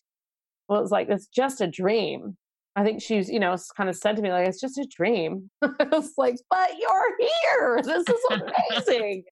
Well, 0.68 0.80
it's 0.80 0.90
like, 0.90 1.10
it's 1.10 1.26
just 1.26 1.60
a 1.60 1.66
dream. 1.66 2.38
I 2.76 2.84
think 2.84 3.00
she's, 3.00 3.30
you 3.30 3.40
know, 3.40 3.56
kind 3.74 3.88
of 3.88 3.96
said 3.96 4.16
to 4.16 4.22
me, 4.22 4.30
like, 4.30 4.46
it's 4.46 4.60
just 4.60 4.76
a 4.76 4.86
dream. 4.94 5.50
I 5.62 5.84
was 5.90 6.12
like, 6.18 6.36
but 6.50 6.70
you're 6.78 7.16
here. 7.18 7.80
This 7.82 8.04
is 8.06 8.24
amazing. 8.30 9.24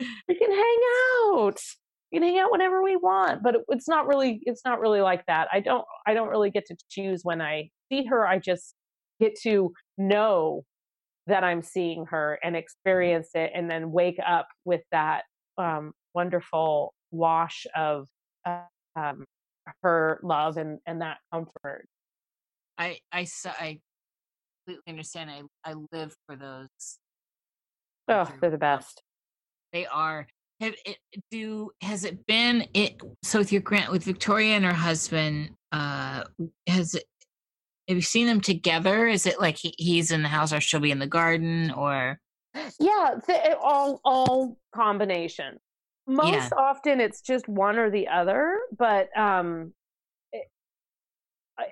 we 0.28 0.34
can 0.34 0.50
hang 0.50 0.78
out. 1.26 1.58
We 2.10 2.18
can 2.18 2.26
hang 2.26 2.38
out 2.38 2.50
whenever 2.50 2.82
we 2.82 2.96
want. 2.96 3.42
But 3.42 3.56
it's 3.68 3.86
not 3.86 4.06
really, 4.06 4.40
it's 4.44 4.64
not 4.64 4.80
really 4.80 5.02
like 5.02 5.26
that. 5.26 5.48
I 5.52 5.60
don't, 5.60 5.84
I 6.06 6.14
don't 6.14 6.30
really 6.30 6.50
get 6.50 6.64
to 6.66 6.76
choose 6.88 7.20
when 7.22 7.42
I 7.42 7.68
see 7.92 8.06
her. 8.06 8.26
I 8.26 8.38
just 8.38 8.74
get 9.20 9.38
to 9.42 9.74
know 9.98 10.64
that 11.26 11.44
I'm 11.44 11.62
seeing 11.62 12.06
her 12.06 12.38
and 12.42 12.56
experience 12.56 13.28
it 13.34 13.52
and 13.54 13.70
then 13.70 13.92
wake 13.92 14.18
up 14.26 14.48
with 14.64 14.80
that 14.90 15.24
um, 15.58 15.92
wonderful 16.14 16.94
wash 17.10 17.66
of 17.76 18.08
uh, 18.46 18.62
um, 18.96 19.26
her 19.82 20.18
love 20.22 20.56
and, 20.56 20.78
and 20.86 21.02
that 21.02 21.18
comfort. 21.32 21.86
I, 22.80 22.96
I, 23.12 23.26
I 23.44 23.78
completely 24.64 24.88
understand. 24.88 25.30
I, 25.30 25.42
I 25.64 25.74
live 25.92 26.14
for 26.26 26.34
those. 26.34 26.98
Oh, 28.08 28.32
they're 28.40 28.50
the 28.50 28.58
best. 28.58 29.02
They 29.72 29.86
are. 29.86 30.26
Have 30.60 30.74
it, 30.84 30.96
do 31.30 31.70
has 31.82 32.04
it 32.04 32.26
been 32.26 32.66
it 32.74 33.00
so 33.22 33.38
with 33.38 33.52
your 33.52 33.62
grant 33.62 33.90
with 33.92 34.04
Victoria 34.04 34.56
and 34.56 34.64
her 34.64 34.72
husband? 34.72 35.50
Uh, 35.72 36.24
has 36.66 36.94
it 36.94 37.04
have 37.88 37.96
you 37.96 38.02
seen 38.02 38.26
them 38.26 38.40
together? 38.40 39.06
Is 39.06 39.26
it 39.26 39.40
like 39.40 39.56
he, 39.56 39.74
he's 39.78 40.10
in 40.10 40.22
the 40.22 40.28
house 40.28 40.52
or 40.52 40.60
she'll 40.60 40.80
be 40.80 40.90
in 40.90 40.98
the 40.98 41.06
garden 41.06 41.70
or? 41.70 42.18
Yeah, 42.78 43.14
th- 43.26 43.54
all 43.62 44.00
all 44.04 44.58
combination. 44.74 45.58
Most 46.06 46.32
yeah. 46.32 46.48
often 46.58 47.00
it's 47.00 47.20
just 47.20 47.48
one 47.48 47.78
or 47.78 47.90
the 47.90 48.08
other, 48.08 48.58
but 48.76 49.16
um, 49.16 49.72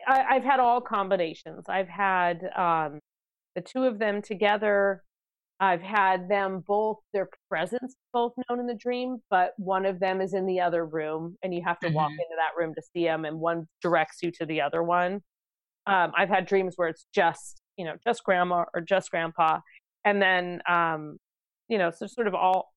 I, 0.06 0.24
I've 0.30 0.44
had 0.44 0.60
all 0.60 0.80
combinations. 0.80 1.64
I've 1.68 1.88
had 1.88 2.48
um, 2.56 3.00
the 3.54 3.62
two 3.62 3.84
of 3.84 3.98
them 3.98 4.22
together. 4.22 5.02
I've 5.60 5.82
had 5.82 6.28
them 6.28 6.62
both, 6.66 6.98
their 7.12 7.28
presence 7.48 7.96
both 8.12 8.32
known 8.48 8.60
in 8.60 8.66
the 8.66 8.74
dream, 8.74 9.18
but 9.28 9.52
one 9.56 9.86
of 9.86 9.98
them 9.98 10.20
is 10.20 10.32
in 10.34 10.46
the 10.46 10.60
other 10.60 10.86
room, 10.86 11.36
and 11.42 11.52
you 11.52 11.62
have 11.64 11.80
to 11.80 11.88
mm-hmm. 11.88 11.96
walk 11.96 12.10
into 12.12 12.36
that 12.36 12.60
room 12.60 12.74
to 12.74 12.82
see 12.94 13.04
them, 13.04 13.24
and 13.24 13.40
one 13.40 13.66
directs 13.82 14.18
you 14.22 14.30
to 14.32 14.46
the 14.46 14.60
other 14.60 14.82
one 14.82 15.20
um, 15.88 16.12
I've 16.14 16.28
had 16.28 16.46
dreams 16.46 16.74
where 16.76 16.88
it's 16.88 17.06
just 17.14 17.62
you 17.76 17.84
know 17.84 17.94
just 18.06 18.22
grandma 18.22 18.64
or 18.74 18.80
just 18.82 19.10
grandpa, 19.10 19.60
and 20.04 20.20
then 20.20 20.60
um, 20.68 21.16
you 21.68 21.78
know 21.78 21.90
so 21.90 22.06
sort 22.06 22.28
of 22.28 22.34
all 22.34 22.72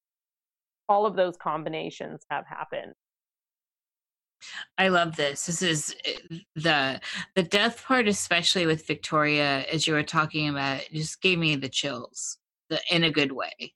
all 0.89 1.05
of 1.05 1.16
those 1.16 1.36
combinations 1.38 2.26
have 2.32 2.45
happened. 2.47 2.93
I 4.78 4.89
love 4.89 5.16
this. 5.16 5.46
This 5.46 5.62
is 5.62 5.96
eh, 6.06 6.38
the 6.56 7.02
the 7.36 7.44
death 7.44 7.84
part, 7.86 8.08
especially 8.08 8.66
with 8.66 8.88
Victoria, 8.88 9.66
as 9.72 9.88
you 9.88 9.94
were 9.94 10.04
talking 10.04 10.50
about, 10.50 10.82
just 10.92 11.22
gave 11.22 11.39
me 11.39 11.56
the 11.56 11.70
chills, 11.70 12.38
the 12.70 12.80
in 12.89 13.04
a 13.04 13.12
good 13.12 13.32
way. 13.32 13.74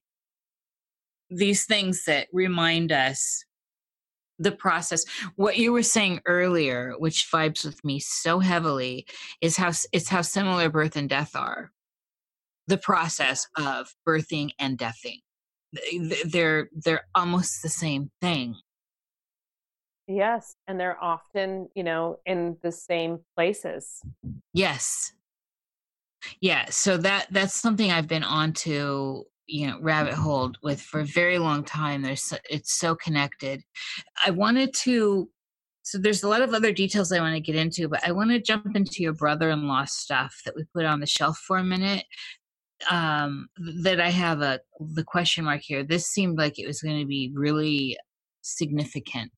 These 1.29 1.65
things 1.65 2.05
that 2.05 2.27
remind 2.31 2.91
us 2.91 3.45
the 4.39 4.51
process. 4.51 5.05
What 5.35 5.57
you 5.57 5.71
were 5.71 5.83
saying 5.83 6.21
earlier 6.25 6.93
which 6.97 7.27
vibes 7.31 7.65
with 7.65 7.83
me 7.85 7.99
so 7.99 8.39
heavily 8.39 9.05
is 9.41 9.57
how 9.57 9.71
it's 9.91 10.09
how 10.09 10.21
similar 10.21 10.69
birth 10.69 10.95
and 10.95 11.09
death 11.09 11.35
are. 11.35 11.71
The 12.67 12.77
process 12.77 13.47
of 13.57 13.93
birthing 14.07 14.51
and 14.59 14.77
deathing. 14.77 15.21
They're 16.25 16.69
they're 16.73 17.07
almost 17.15 17.61
the 17.61 17.69
same 17.69 18.11
thing 18.21 18.55
yes 20.07 20.55
and 20.67 20.79
they're 20.79 21.01
often 21.03 21.67
you 21.75 21.83
know 21.83 22.19
in 22.25 22.57
the 22.61 22.71
same 22.71 23.19
places. 23.35 24.01
Yes. 24.53 25.13
Yeah 26.41 26.65
so 26.69 26.97
that 26.97 27.27
that's 27.31 27.53
something 27.53 27.91
i've 27.91 28.07
been 28.07 28.23
on 28.23 28.53
to 28.53 29.25
you 29.47 29.67
know 29.67 29.77
rabbit 29.79 30.13
hole 30.13 30.51
with 30.63 30.81
for 30.81 31.01
a 31.01 31.05
very 31.05 31.37
long 31.37 31.63
time 31.63 32.01
there's 32.01 32.33
it's 32.49 32.75
so 32.75 32.95
connected. 32.95 33.61
I 34.25 34.31
wanted 34.31 34.73
to 34.83 35.29
so 35.83 35.99
there's 35.99 36.23
a 36.23 36.27
lot 36.27 36.41
of 36.41 36.53
other 36.53 36.71
details 36.71 37.11
i 37.11 37.19
want 37.19 37.35
to 37.35 37.39
get 37.39 37.55
into 37.55 37.87
but 37.87 38.05
i 38.07 38.11
want 38.11 38.31
to 38.31 38.41
jump 38.41 38.75
into 38.75 39.03
your 39.03 39.13
brother-in-law 39.13 39.85
stuff 39.85 40.41
that 40.43 40.55
we 40.55 40.63
put 40.73 40.83
on 40.83 40.99
the 40.99 41.05
shelf 41.05 41.37
for 41.45 41.57
a 41.57 41.63
minute 41.63 42.05
um 42.89 43.47
that 43.83 44.01
i 44.01 44.09
have 44.09 44.41
a 44.41 44.59
the 44.79 45.03
question 45.03 45.45
mark 45.45 45.61
here. 45.61 45.83
This 45.83 46.07
seemed 46.07 46.37
like 46.37 46.59
it 46.59 46.67
was 46.67 46.81
going 46.81 46.99
to 46.99 47.05
be 47.05 47.31
really 47.33 47.97
significant 48.41 49.31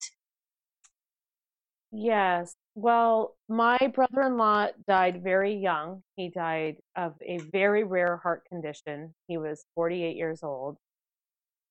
yes 1.92 2.56
well, 2.80 3.36
my 3.50 3.80
brother 3.96 4.22
in 4.22 4.38
law 4.38 4.68
died 4.88 5.24
very 5.24 5.56
young. 5.56 6.04
He 6.16 6.30
died 6.30 6.76
of 6.96 7.16
a 7.26 7.40
very 7.52 7.84
rare 7.84 8.18
heart 8.18 8.44
condition. 8.48 9.16
He 9.28 9.40
was 9.40 9.66
48 9.74 10.16
years 10.16 10.44
old. 10.44 10.78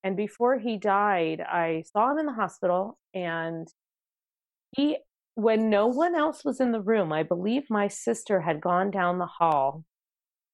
And 0.02 0.16
before 0.16 0.58
he 0.58 0.78
died, 0.78 1.40
I 1.40 1.84
saw 1.92 2.10
him 2.10 2.18
in 2.18 2.26
the 2.26 2.32
hospital, 2.32 2.98
and 3.14 3.68
he, 4.76 4.98
when 5.36 5.70
no 5.70 5.86
one 5.86 6.16
else 6.16 6.44
was 6.44 6.58
in 6.58 6.72
the 6.72 6.82
room, 6.82 7.12
I 7.12 7.22
believe 7.22 7.70
my 7.70 7.86
sister 7.86 8.40
had 8.40 8.60
gone 8.60 8.90
down 8.90 9.18
the 9.18 9.26
hall. 9.26 9.84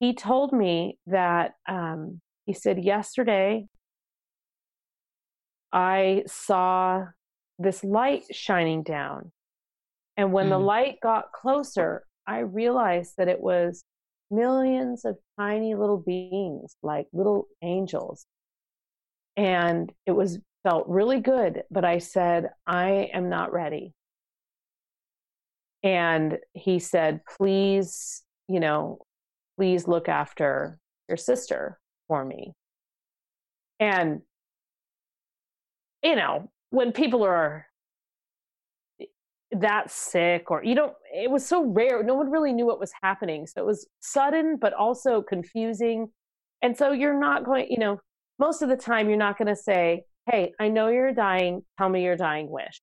He 0.00 0.14
told 0.14 0.52
me 0.52 0.98
that 1.06 1.52
um, 1.66 2.20
he 2.44 2.52
said, 2.52 2.84
Yesterday, 2.84 3.68
I 5.72 6.24
saw 6.26 7.06
this 7.58 7.82
light 7.82 8.24
shining 8.30 8.82
down 8.82 9.32
and 10.16 10.32
when 10.32 10.46
mm. 10.46 10.50
the 10.50 10.58
light 10.58 10.98
got 11.02 11.32
closer, 11.32 12.04
I 12.26 12.40
realized 12.40 13.14
that 13.18 13.28
it 13.28 13.41
was 13.41 13.84
millions 14.30 15.04
of 15.04 15.18
tiny 15.38 15.74
little 15.74 15.99
beings, 15.99 16.76
like 16.82 17.07
little 17.12 17.49
angels. 17.62 18.26
And 19.37 19.92
it 20.07 20.12
was 20.12 20.38
felt 20.62 20.87
really 20.88 21.20
good, 21.20 21.62
but 21.70 21.84
I 21.84 21.99
said, 21.99 22.50
I 22.66 23.11
am 23.12 23.28
not 23.28 23.53
ready. 23.53 23.95
And 25.82 26.38
he 26.53 26.78
said, 26.78 27.20
please, 27.26 28.22
you 28.49 28.61
know, 28.61 28.99
please 29.58 29.88
look 29.88 30.08
after 30.08 30.78
your 31.08 31.16
sister 31.16 31.80
for 32.07 32.24
me. 32.24 32.53
And, 33.80 34.20
you 36.04 36.14
know, 36.14 36.50
when 36.70 36.92
people 36.92 37.24
are 37.24 37.66
that 39.61 39.91
sick 39.91 40.50
or 40.50 40.64
you 40.64 40.74
don't 40.74 40.95
it 41.12 41.30
was 41.30 41.46
so 41.46 41.64
rare. 41.64 42.03
No 42.03 42.14
one 42.14 42.30
really 42.30 42.53
knew 42.53 42.66
what 42.66 42.80
was 42.80 42.92
happening. 43.03 43.46
So 43.46 43.61
it 43.61 43.66
was 43.66 43.87
sudden 44.00 44.57
but 44.61 44.72
also 44.72 45.22
confusing. 45.22 46.08
And 46.62 46.76
so 46.76 46.92
you're 46.92 47.18
not 47.18 47.45
going 47.45 47.66
you 47.70 47.79
know 47.79 48.00
most 48.38 48.62
of 48.62 48.68
the 48.68 48.76
time 48.76 49.08
you're 49.08 49.18
not 49.18 49.38
going 49.38 49.49
to 49.49 49.57
say 49.57 50.04
hey 50.30 50.53
i 50.61 50.68
know 50.68 50.88
you're 50.88 51.12
dying. 51.12 51.62
Tell 51.79 51.88
me 51.88 52.03
your 52.04 52.16
dying 52.16 52.50
wish. 52.50 52.80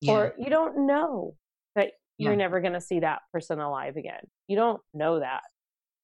Yeah. 0.00 0.12
or 0.12 0.34
you 0.38 0.48
don't 0.50 0.86
know 0.86 1.34
that 1.74 1.88
you're 2.18 2.32
yeah. 2.32 2.38
never 2.38 2.60
going 2.60 2.74
to 2.74 2.80
see 2.80 3.00
that 3.00 3.20
person 3.32 3.58
alive 3.58 3.96
again. 3.96 4.20
You 4.46 4.56
don't 4.56 4.80
know 4.94 5.18
that 5.18 5.42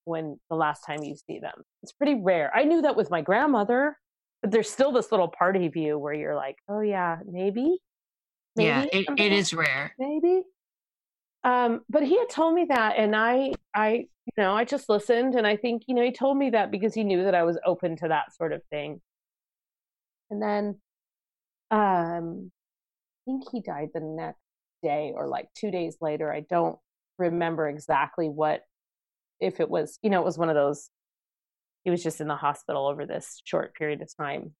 when 0.04 0.38
the 0.50 0.56
last 0.56 0.80
time 0.80 1.02
you 1.02 1.14
see 1.14 1.38
them. 1.38 1.62
It's 1.82 1.92
pretty 1.92 2.20
rare. 2.20 2.50
I 2.54 2.64
knew 2.64 2.82
that 2.82 2.96
with 2.96 3.10
my 3.10 3.20
grandmother 3.20 3.96
but 4.44 4.50
there's 4.50 4.70
still 4.70 4.92
this 4.92 5.10
little 5.10 5.28
part 5.28 5.56
of 5.56 5.74
you 5.74 5.98
where 5.98 6.12
you're 6.12 6.34
like 6.34 6.56
oh 6.68 6.80
yeah 6.80 7.16
maybe 7.26 7.78
yeah, 8.56 8.80
maybe 8.80 8.98
it, 8.98 9.06
something 9.06 9.26
it 9.26 9.30
like- 9.30 9.38
is 9.40 9.54
rare. 9.54 9.94
maybe. 9.98 10.42
Um, 11.44 11.82
but 11.90 12.02
he 12.02 12.18
had 12.18 12.30
told 12.30 12.54
me 12.54 12.64
that, 12.70 12.94
and 12.96 13.14
I, 13.14 13.52
I, 13.74 13.90
you 14.24 14.32
know, 14.38 14.54
I 14.54 14.64
just 14.64 14.88
listened, 14.88 15.34
and 15.34 15.46
I 15.46 15.56
think, 15.56 15.82
you 15.86 15.94
know, 15.94 16.02
he 16.02 16.10
told 16.12 16.38
me 16.38 16.50
that 16.50 16.70
because 16.70 16.94
he 16.94 17.04
knew 17.04 17.24
that 17.24 17.34
I 17.34 17.42
was 17.42 17.58
open 17.66 17.96
to 17.98 18.08
that 18.08 18.34
sort 18.34 18.52
of 18.54 18.62
thing. 18.70 19.02
And 20.30 20.40
then, 20.42 20.80
um, 21.70 22.50
I 22.50 23.30
think 23.30 23.44
he 23.52 23.60
died 23.60 23.90
the 23.92 24.00
next 24.00 24.38
day 24.82 25.12
or 25.14 25.28
like 25.28 25.48
two 25.54 25.70
days 25.70 25.98
later. 26.00 26.32
I 26.32 26.40
don't 26.48 26.78
remember 27.18 27.68
exactly 27.68 28.28
what, 28.30 28.62
if 29.38 29.60
it 29.60 29.68
was, 29.68 29.98
you 30.02 30.08
know, 30.08 30.20
it 30.22 30.24
was 30.24 30.38
one 30.38 30.48
of 30.48 30.54
those. 30.54 30.88
He 31.84 31.90
was 31.90 32.02
just 32.02 32.22
in 32.22 32.28
the 32.28 32.36
hospital 32.36 32.86
over 32.86 33.04
this 33.04 33.42
short 33.44 33.74
period 33.74 34.00
of 34.00 34.08
time. 34.16 34.54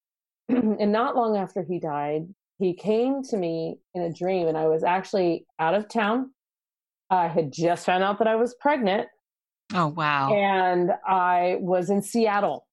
and 0.50 0.92
not 0.92 1.16
long 1.16 1.38
after 1.38 1.62
he 1.62 1.78
died, 1.80 2.26
he 2.58 2.74
came 2.74 3.22
to 3.24 3.36
me 3.36 3.78
in 3.94 4.02
a 4.02 4.12
dream, 4.12 4.48
and 4.48 4.56
I 4.56 4.66
was 4.66 4.82
actually 4.84 5.46
out 5.58 5.74
of 5.74 5.88
town. 5.88 6.32
I 7.10 7.28
had 7.28 7.52
just 7.52 7.86
found 7.86 8.02
out 8.04 8.18
that 8.18 8.28
I 8.28 8.36
was 8.36 8.54
pregnant, 8.60 9.08
Oh 9.74 9.88
wow. 9.88 10.32
and 10.32 10.90
I 11.06 11.56
was 11.60 11.90
in 11.90 12.02
Seattle 12.02 12.66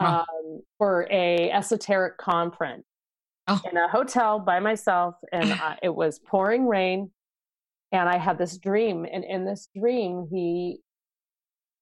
Huh. 0.00 0.24
um, 0.28 0.60
for 0.78 1.06
a 1.10 1.50
esoteric 1.50 2.18
conference 2.18 2.84
Oh. 3.46 3.60
in 3.70 3.76
a 3.76 3.88
hotel 3.88 4.38
by 4.40 4.58
myself, 4.60 5.14
and 5.32 5.52
I, 5.52 5.78
it 5.82 5.94
was 5.94 6.18
pouring 6.18 6.66
rain. 6.66 7.10
And 7.92 8.08
I 8.08 8.18
had 8.18 8.38
this 8.38 8.58
dream, 8.58 9.06
and 9.10 9.22
in 9.22 9.44
this 9.44 9.68
dream, 9.76 10.26
he 10.30 10.80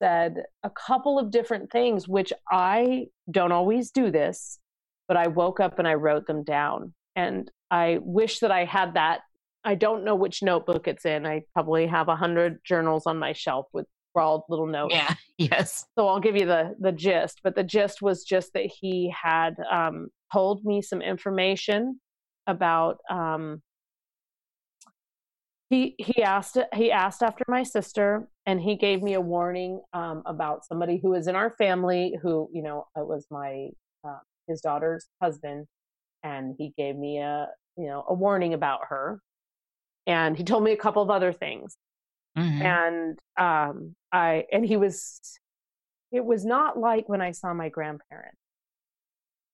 said 0.02 0.42
a 0.62 0.68
couple 0.70 1.18
of 1.18 1.30
different 1.30 1.70
things, 1.72 2.06
which 2.06 2.32
I 2.50 3.06
don't 3.30 3.52
always 3.52 3.90
do 3.92 4.10
this, 4.10 4.58
but 5.08 5.16
I 5.16 5.28
woke 5.28 5.58
up 5.60 5.78
and 5.78 5.88
I 5.88 5.94
wrote 5.94 6.26
them 6.26 6.42
down. 6.42 6.92
And 7.16 7.50
I 7.70 7.98
wish 8.02 8.40
that 8.40 8.50
I 8.50 8.64
had 8.64 8.94
that. 8.94 9.20
I 9.64 9.74
don't 9.74 10.04
know 10.04 10.14
which 10.16 10.42
notebook 10.42 10.88
it's 10.88 11.04
in. 11.04 11.26
I 11.26 11.42
probably 11.52 11.86
have 11.86 12.08
a 12.08 12.16
hundred 12.16 12.60
journals 12.64 13.04
on 13.06 13.18
my 13.18 13.32
shelf 13.32 13.66
with 13.72 13.86
scrawled 14.12 14.42
little 14.48 14.66
notes 14.66 14.94
Yeah. 14.94 15.14
Yes. 15.38 15.86
so 15.98 16.06
I'll 16.06 16.20
give 16.20 16.36
you 16.36 16.46
the 16.46 16.76
the 16.78 16.92
gist. 16.92 17.40
But 17.42 17.56
the 17.56 17.64
gist 17.64 18.02
was 18.02 18.22
just 18.24 18.52
that 18.54 18.66
he 18.66 19.12
had 19.22 19.56
um, 19.70 20.08
told 20.32 20.64
me 20.64 20.82
some 20.82 21.02
information 21.02 22.00
about. 22.46 22.98
Um, 23.10 23.62
he 25.70 25.94
he 25.98 26.22
asked 26.22 26.58
he 26.74 26.92
asked 26.92 27.22
after 27.22 27.44
my 27.48 27.62
sister, 27.62 28.28
and 28.44 28.60
he 28.60 28.76
gave 28.76 29.02
me 29.02 29.14
a 29.14 29.20
warning 29.20 29.80
um, 29.94 30.22
about 30.26 30.66
somebody 30.66 30.98
who 31.02 31.10
was 31.10 31.26
in 31.28 31.34
our 31.34 31.54
family 31.56 32.14
who 32.22 32.48
you 32.52 32.62
know 32.62 32.86
it 32.94 33.06
was 33.06 33.26
my 33.30 33.68
uh, 34.06 34.18
his 34.46 34.60
daughter's 34.60 35.08
husband, 35.22 35.66
and 36.22 36.54
he 36.58 36.72
gave 36.76 36.96
me 36.96 37.18
a 37.18 37.48
you 37.76 37.86
know 37.86 38.04
a 38.08 38.14
warning 38.14 38.54
about 38.54 38.80
her, 38.88 39.20
and 40.06 40.36
he 40.36 40.44
told 40.44 40.62
me 40.62 40.72
a 40.72 40.76
couple 40.76 41.02
of 41.02 41.10
other 41.10 41.32
things 41.32 41.76
Mhm. 42.36 42.62
and 42.62 43.18
um 43.36 43.94
i 44.10 44.46
and 44.50 44.64
he 44.64 44.78
was 44.78 45.20
it 46.10 46.24
was 46.24 46.46
not 46.46 46.78
like 46.78 47.06
when 47.08 47.20
i 47.20 47.30
saw 47.30 47.52
my 47.52 47.68
grandparents 47.68 48.38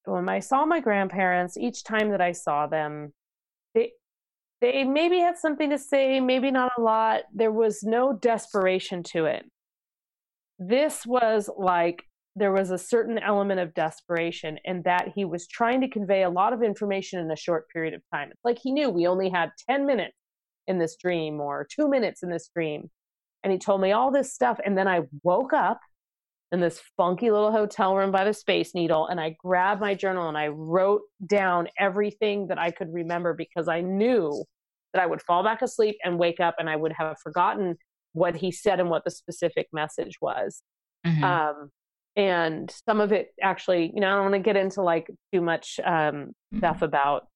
when 0.05 0.29
i 0.29 0.39
saw 0.39 0.65
my 0.65 0.79
grandparents 0.79 1.57
each 1.57 1.83
time 1.83 2.11
that 2.11 2.21
i 2.21 2.31
saw 2.31 2.67
them 2.67 3.11
they 3.75 3.91
they 4.61 4.85
maybe 4.85 5.19
had 5.19 5.37
something 5.37 5.69
to 5.71 5.77
say 5.77 6.21
maybe 6.21 6.51
not 6.51 6.71
a 6.77 6.81
lot 6.81 7.23
there 7.33 7.51
was 7.51 7.83
no 7.83 8.13
desperation 8.13 9.03
to 9.03 9.25
it 9.25 9.43
this 10.57 11.05
was 11.05 11.49
like 11.57 12.03
there 12.39 12.51
was 12.51 12.71
a 12.71 12.77
certain 12.77 13.17
element 13.19 13.59
of 13.59 13.73
desperation 13.73 14.57
and 14.65 14.83
that 14.83 15.09
he 15.15 15.25
was 15.25 15.47
trying 15.47 15.81
to 15.81 15.87
convey 15.87 16.23
a 16.23 16.29
lot 16.29 16.53
of 16.53 16.63
information 16.63 17.19
in 17.19 17.29
a 17.29 17.35
short 17.35 17.67
period 17.69 17.93
of 17.93 18.01
time 18.13 18.29
it's 18.31 18.43
like 18.43 18.57
he 18.61 18.71
knew 18.71 18.89
we 18.89 19.05
only 19.05 19.29
had 19.29 19.51
10 19.69 19.85
minutes 19.85 20.15
in 20.69 20.77
this 20.77 20.95
dream 20.95 21.41
or 21.41 21.67
two 21.69 21.89
minutes 21.89 22.23
in 22.23 22.29
this 22.29 22.49
dream. 22.55 22.89
And 23.43 23.51
he 23.51 23.59
told 23.59 23.81
me 23.81 23.91
all 23.91 24.11
this 24.11 24.33
stuff. 24.33 24.59
And 24.63 24.77
then 24.77 24.87
I 24.87 25.01
woke 25.23 25.51
up 25.51 25.79
in 26.51 26.61
this 26.61 26.81
funky 26.95 27.31
little 27.31 27.51
hotel 27.51 27.95
room 27.95 28.11
by 28.11 28.23
the 28.23 28.33
Space 28.33 28.73
Needle 28.73 29.07
and 29.07 29.19
I 29.19 29.35
grabbed 29.43 29.81
my 29.81 29.93
journal 29.93 30.29
and 30.29 30.37
I 30.37 30.47
wrote 30.47 31.01
down 31.25 31.67
everything 31.77 32.47
that 32.47 32.57
I 32.57 32.71
could 32.71 32.91
remember 32.91 33.33
because 33.33 33.67
I 33.67 33.81
knew 33.81 34.43
that 34.93 35.01
I 35.03 35.05
would 35.05 35.21
fall 35.21 35.43
back 35.43 35.61
asleep 35.61 35.97
and 36.03 36.17
wake 36.17 36.39
up 36.39 36.55
and 36.57 36.69
I 36.69 36.75
would 36.75 36.93
have 36.93 37.17
forgotten 37.21 37.75
what 38.13 38.35
he 38.35 38.51
said 38.51 38.79
and 38.79 38.89
what 38.89 39.03
the 39.03 39.11
specific 39.11 39.67
message 39.71 40.15
was. 40.21 40.63
Mhm. 41.05 41.23
Um, 41.23 41.69
and 42.19 42.69
some 42.85 42.99
of 42.99 43.13
it 43.13 43.29
actually, 43.41 43.91
you 43.95 44.01
know, 44.01 44.07
I 44.09 44.15
don't 44.15 44.23
want 44.23 44.33
to 44.33 44.39
get 44.39 44.57
into 44.57 44.81
like 44.81 45.09
too 45.33 45.39
much 45.39 45.79
um, 45.85 46.33
stuff 46.57 46.81
about 46.81 47.27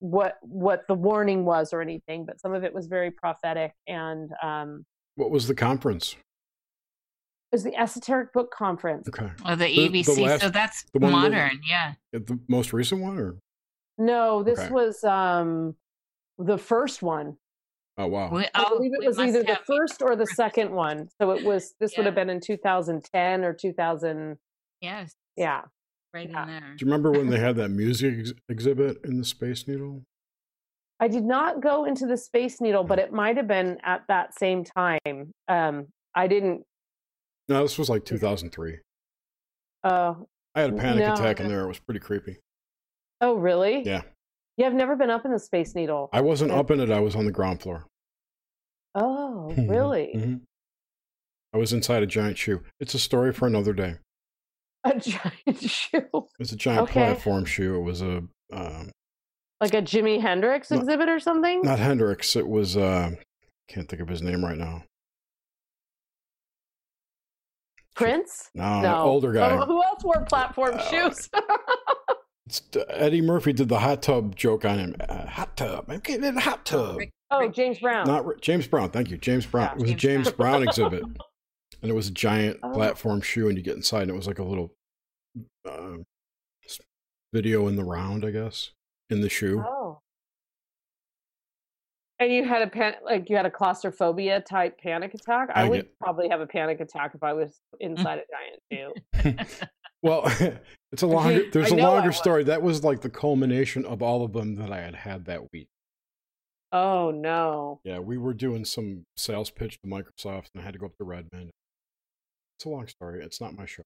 what 0.00 0.38
what 0.42 0.82
the 0.88 0.94
warning 0.94 1.44
was 1.44 1.72
or 1.72 1.80
anything, 1.80 2.24
but 2.26 2.40
some 2.40 2.52
of 2.52 2.64
it 2.64 2.74
was 2.74 2.86
very 2.88 3.12
prophetic 3.12 3.72
and 3.86 4.30
um, 4.42 4.84
What 5.14 5.30
was 5.30 5.46
the 5.46 5.54
conference? 5.54 6.14
it 7.52 7.54
was 7.56 7.62
the 7.64 7.76
esoteric 7.76 8.32
book 8.32 8.50
conference. 8.52 9.06
Okay. 9.08 9.30
Oh, 9.44 9.54
the 9.54 9.66
The- 9.66 9.88
the 9.88 10.02
ABC. 10.02 10.40
so 10.40 10.48
that's 10.50 10.84
the 10.92 10.98
one 10.98 11.12
that- 11.12 11.30
modern. 11.30 11.60
Yeah. 11.68 11.92
The 12.12 12.38
most 12.48 12.72
recent 12.72 13.00
one, 13.02 13.18
or 13.18 13.36
No, 13.98 14.42
this 14.42 14.58
Okay. 14.58 14.70
was 14.72 15.04
um, 15.04 15.76
the 16.38 16.58
first 16.58 17.02
one. 17.02 17.36
Oh 18.02 18.06
wow, 18.08 18.30
We, 18.30 18.44
I 18.44 18.48
oh, 18.56 18.76
believe 18.76 18.92
it 19.00 19.06
was 19.06 19.18
either 19.18 19.42
the 19.42 19.58
first 19.66 20.02
or 20.02 20.16
the 20.16 20.26
second 20.26 20.70
one. 20.70 21.08
So 21.20 21.30
it 21.32 21.44
was 21.44 21.74
this 21.80 21.96
would 21.96 22.06
have 22.06 22.14
been 22.14 22.30
in 22.30 22.40
2010 22.40 23.44
or 23.44 23.52
2000. 23.52 24.36
Yes. 24.80 25.14
Yeah. 25.36 25.62
Right 26.14 26.28
Yeah. 26.30 26.42
in 26.42 26.48
there. 26.48 26.60
do 26.76 26.84
you 26.84 26.90
remember 26.90 27.10
when 27.10 27.28
they 27.30 27.38
had 27.48 27.56
that 27.56 27.70
music 27.70 28.14
ex- 28.18 28.32
exhibit 28.48 28.98
in 29.04 29.18
the 29.18 29.24
Space 29.24 29.66
Needle? 29.66 30.02
I 31.00 31.08
did 31.08 31.24
not 31.24 31.60
go 31.60 31.84
into 31.84 32.06
the 32.06 32.16
Space 32.16 32.60
Needle, 32.60 32.84
but 32.84 32.98
it 32.98 33.12
might 33.12 33.36
have 33.36 33.48
been 33.48 33.78
at 33.82 34.02
that 34.08 34.38
same 34.38 34.62
time. 34.64 35.32
Um, 35.48 35.86
I 36.14 36.28
didn't. 36.28 36.62
No, 37.48 37.62
this 37.62 37.76
was 37.78 37.88
like 37.88 38.04
2003. 38.04 38.78
Uh, 39.82 40.14
I 40.54 40.60
had 40.60 40.70
a 40.70 40.76
panic 40.76 41.04
No, 41.04 41.14
attack 41.14 41.40
in 41.40 41.48
there. 41.48 41.62
It 41.64 41.68
was 41.68 41.80
pretty 41.80 41.98
creepy. 41.98 42.38
oh, 43.20 43.34
really? 43.34 43.82
Yeah, 43.84 44.02
Yeah, 44.56 44.66
I've 44.68 44.74
never 44.74 44.94
been 44.94 45.10
up 45.10 45.24
in 45.24 45.32
the 45.32 45.38
Space 45.40 45.74
Needle. 45.74 46.08
I 46.12 46.20
wasn't 46.20 46.52
Yeah. 46.52 46.58
up 46.60 46.70
in 46.70 46.78
it. 46.78 46.90
I 46.90 47.00
was 47.00 47.16
on 47.16 47.24
the 47.24 47.32
ground 47.32 47.62
floor. 47.62 47.86
Oh, 48.94 49.52
really? 49.56 50.12
Mhm. 50.16 50.40
I 51.54 51.58
was 51.58 51.72
inside 51.72 52.02
a 52.02 52.06
giant 52.06 52.38
shoe. 52.38 52.62
It's 52.80 52.94
a 52.94 52.98
story 52.98 53.32
for 53.32 53.46
another 53.46 53.72
day. 53.72 53.96
A 54.84 54.98
giant 54.98 55.60
shoe, 55.60 56.26
It's 56.38 56.52
a 56.52 56.56
giant 56.56 56.82
Okay. 56.84 56.92
platform 56.94 57.44
shoe. 57.44 57.76
It 57.76 57.82
was 57.82 58.02
a 58.02 58.22
um, 58.52 58.90
like 59.60 59.74
a 59.74 59.82
Jimi 59.82 60.20
Hendrix 60.20 60.70
No, 60.70 60.78
exhibit 60.80 61.08
or 61.08 61.20
something? 61.20 61.62
not 61.62 61.78
Hendrix. 61.78 62.34
It 62.36 62.48
was 62.48 62.76
uh, 62.76 63.12
can't 63.68 63.88
think 63.88 64.02
of 64.02 64.08
his 64.08 64.22
name 64.22 64.44
right 64.44 64.58
now. 64.58 64.84
Prince? 67.94 68.50
No, 68.54 68.80
no, 68.80 68.96
older 69.02 69.32
guy. 69.32 69.50
Oh, 69.52 69.66
who 69.66 69.82
else 69.82 70.02
wore 70.02 70.24
platform 70.24 70.76
Oh, 70.78 70.90
shoes? 70.90 71.28
It's, 72.46 72.60
Eddie 72.88 73.22
Murphy 73.22 73.52
did 73.52 73.68
the 73.68 73.78
hot 73.78 74.02
tub 74.02 74.34
joke 74.34 74.64
on 74.64 74.78
him. 74.78 74.96
Uh, 75.00 75.26
hot 75.26 75.56
tub. 75.56 75.84
I'm 75.88 76.00
getting 76.00 76.24
in 76.24 76.36
a 76.36 76.40
hot 76.40 76.66
tub. 76.66 76.96
Rick- 76.98 77.12
oh, 77.32 77.48
James 77.48 77.78
Brown. 77.78 78.06
Not 78.06 78.40
James 78.40 78.66
Brown. 78.66 78.90
Thank 78.90 79.10
you, 79.10 79.16
James 79.18 79.46
Brown. 79.46 79.66
Yeah, 79.66 79.72
it 79.72 79.80
was 79.80 79.90
James 79.90 79.94
a 79.94 80.06
James 80.06 80.30
Brown. 80.32 80.50
Brown 80.52 80.68
exhibit, 80.68 81.02
and 81.82 81.90
it 81.90 81.94
was 81.94 82.08
a 82.08 82.12
giant 82.12 82.58
Oh. 82.62 82.70
platform 82.72 83.20
shoe, 83.20 83.48
and 83.48 83.56
you 83.56 83.62
get 83.64 83.76
inside, 83.76 84.02
and 84.02 84.10
it 84.10 84.16
was 84.16 84.26
like 84.26 84.38
a 84.38 84.44
little 84.44 84.72
uh, 85.68 85.96
video 87.32 87.66
in 87.68 87.76
the 87.76 87.84
round, 87.84 88.24
I 88.24 88.30
guess, 88.30 88.70
in 89.10 89.20
the 89.20 89.28
shoe. 89.28 89.62
Oh. 89.66 89.98
And 92.18 92.32
you 92.32 92.44
had 92.44 92.62
a 92.62 92.68
pan- 92.68 92.96
like 93.04 93.28
you 93.28 93.36
had 93.36 93.46
a 93.46 93.50
claustrophobia 93.50 94.40
type 94.42 94.78
panic 94.78 95.12
attack. 95.14 95.48
I, 95.54 95.62
I 95.64 95.68
would 95.68 95.76
get- 95.82 95.98
probably 95.98 96.28
have 96.28 96.40
a 96.40 96.46
panic 96.46 96.80
attack 96.80 97.12
if 97.14 97.22
I 97.22 97.32
was 97.32 97.58
inside 97.80 98.20
a 98.20 98.72
giant 98.72 98.96
shoe. 99.34 99.44
Well, 100.02 100.22
it's 100.92 101.02
a 101.02 101.06
longer. 101.06 101.50
There's 101.50 101.70
a 101.72 101.76
longer 101.76 102.12
story. 102.12 102.44
That 102.44 102.62
was 102.62 102.84
like 102.84 103.00
the 103.00 103.10
culmination 103.10 103.84
of 103.84 104.02
all 104.02 104.24
of 104.24 104.32
them 104.32 104.54
that 104.56 104.70
I 104.72 104.80
had 104.80 104.94
had 104.94 105.24
that 105.24 105.50
week. 105.52 105.68
Oh 106.72 107.10
no. 107.10 107.80
Yeah, 107.84 107.98
we 107.98 108.16
were 108.16 108.32
doing 108.32 108.64
some 108.64 109.04
sales 109.16 109.50
pitch 109.50 109.78
to 109.82 109.88
Microsoft, 109.88 110.48
and 110.54 110.62
I 110.62 110.64
had 110.64 110.72
to 110.72 110.78
go 110.78 110.86
up 110.86 110.96
to 110.98 111.04
Redmond. 111.04 111.50
It's 112.56 112.64
a 112.64 112.68
long 112.70 112.86
story. 112.88 113.22
It's 113.22 113.40
not 113.40 113.54
my 113.56 113.66
show. 113.66 113.82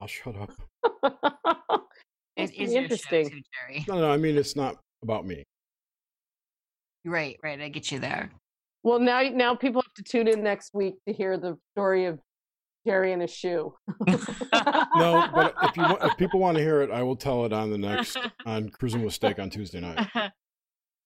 I'll 0.00 0.08
shut 0.08 0.36
up. 0.36 0.50
it 2.36 2.50
is 2.50 2.50
Must 2.50 2.58
be 2.58 2.64
is 2.64 2.72
your 2.72 2.82
show 2.82 2.82
interesting. 2.82 3.30
too, 3.30 3.40
Jerry. 3.68 3.84
No, 3.88 4.00
no, 4.00 4.10
I 4.10 4.16
mean 4.16 4.36
it's 4.36 4.56
not 4.56 4.76
about 5.02 5.26
me. 5.26 5.44
Right, 7.04 7.38
right. 7.42 7.60
I 7.60 7.68
get 7.68 7.90
you 7.90 7.98
there. 7.98 8.30
Well, 8.82 8.98
now 8.98 9.22
now 9.22 9.54
people 9.54 9.82
have 9.82 9.94
to 9.94 10.02
tune 10.02 10.28
in 10.28 10.42
next 10.42 10.74
week 10.74 10.94
to 11.06 11.14
hear 11.14 11.38
the 11.38 11.56
story 11.74 12.06
of 12.06 12.18
Jerry 12.86 13.12
and 13.12 13.20
his 13.22 13.30
shoe. 13.30 13.74
No, 14.06 15.28
but 15.34 15.54
if 15.62 15.76
you 15.76 15.82
want, 15.82 16.02
if 16.02 16.16
people 16.18 16.40
want 16.40 16.56
to 16.56 16.62
hear 16.62 16.80
it, 16.82 16.90
I 16.90 17.02
will 17.02 17.16
tell 17.16 17.44
it 17.44 17.52
on 17.52 17.70
the 17.70 17.78
next 17.78 18.16
on 18.46 18.70
Cruising 18.70 19.02
with 19.02 19.14
Steak 19.14 19.38
on 19.38 19.50
Tuesday 19.50 19.80
night. 19.80 20.06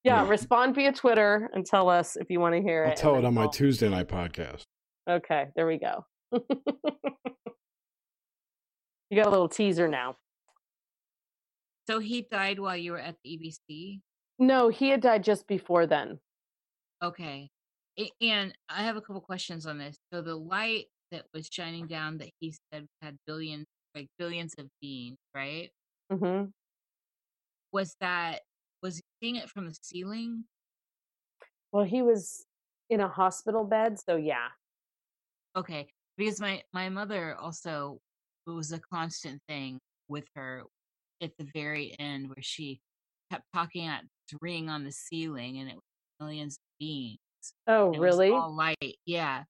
Yeah, 0.04 0.28
respond 0.28 0.74
via 0.74 0.92
Twitter 0.92 1.50
and 1.54 1.64
tell 1.66 1.88
us 1.88 2.16
if 2.16 2.30
you 2.30 2.38
want 2.38 2.54
to 2.54 2.62
hear 2.62 2.82
it. 2.84 2.86
I'll 2.86 2.90
and 2.90 2.98
tell 3.00 3.16
it 3.16 3.24
on 3.24 3.34
my 3.34 3.42
we'll- 3.42 3.50
Tuesday 3.50 3.88
night 3.88 4.08
podcast. 4.08 4.62
Okay, 5.08 5.46
there 5.56 5.66
we 5.66 5.78
go. 5.78 6.04
you 6.32 6.40
got 9.16 9.26
a 9.26 9.30
little 9.30 9.48
teaser 9.48 9.88
now. 9.88 10.16
So 11.88 11.98
he 11.98 12.26
died 12.30 12.58
while 12.58 12.76
you 12.76 12.92
were 12.92 12.98
at 12.98 13.16
the 13.22 13.30
EBC? 13.70 14.00
No, 14.38 14.68
he 14.68 14.88
had 14.88 15.00
died 15.02 15.22
just 15.22 15.46
before 15.46 15.86
then. 15.86 16.18
Okay. 17.02 17.50
And 18.20 18.54
I 18.68 18.82
have 18.82 18.96
a 18.96 19.00
couple 19.00 19.20
questions 19.20 19.66
on 19.66 19.78
this. 19.78 19.96
So 20.12 20.22
the 20.22 20.34
light 20.34 20.86
that 21.12 21.26
was 21.34 21.48
shining 21.50 21.86
down 21.86 22.18
that 22.18 22.30
he 22.40 22.54
said 22.72 22.86
had 23.02 23.16
billions, 23.26 23.66
like 23.94 24.08
billions 24.18 24.54
of 24.58 24.66
beings, 24.80 25.18
right? 25.34 25.70
hmm 26.10 26.44
Was 27.72 27.94
that 28.00 28.40
was 28.84 28.96
he 28.96 29.02
seeing 29.20 29.36
it 29.36 29.48
from 29.48 29.66
the 29.66 29.74
ceiling? 29.80 30.44
Well, 31.72 31.84
he 31.84 32.02
was 32.02 32.44
in 32.90 33.00
a 33.00 33.08
hospital 33.08 33.64
bed, 33.64 33.98
so 33.98 34.16
yeah. 34.16 34.48
Okay, 35.56 35.88
because 36.18 36.38
my 36.40 36.62
my 36.72 36.88
mother 36.90 37.34
also 37.40 37.98
it 38.46 38.50
was 38.50 38.72
a 38.72 38.78
constant 38.92 39.40
thing 39.48 39.78
with 40.08 40.26
her 40.36 40.64
at 41.22 41.32
the 41.38 41.48
very 41.54 41.96
end 41.98 42.28
where 42.28 42.42
she 42.42 42.80
kept 43.32 43.44
talking 43.54 43.86
at 43.86 44.02
this 44.02 44.38
ring 44.42 44.68
on 44.68 44.84
the 44.84 44.92
ceiling 44.92 45.58
and 45.58 45.68
it 45.70 45.74
was 45.76 45.82
millions 46.20 46.54
of 46.56 46.78
beings. 46.78 47.18
Oh, 47.66 47.86
It 47.92 47.98
was 47.98 48.16
really? 48.18 48.30
all 48.32 48.54
light, 48.54 48.98
yeah. 49.06 49.44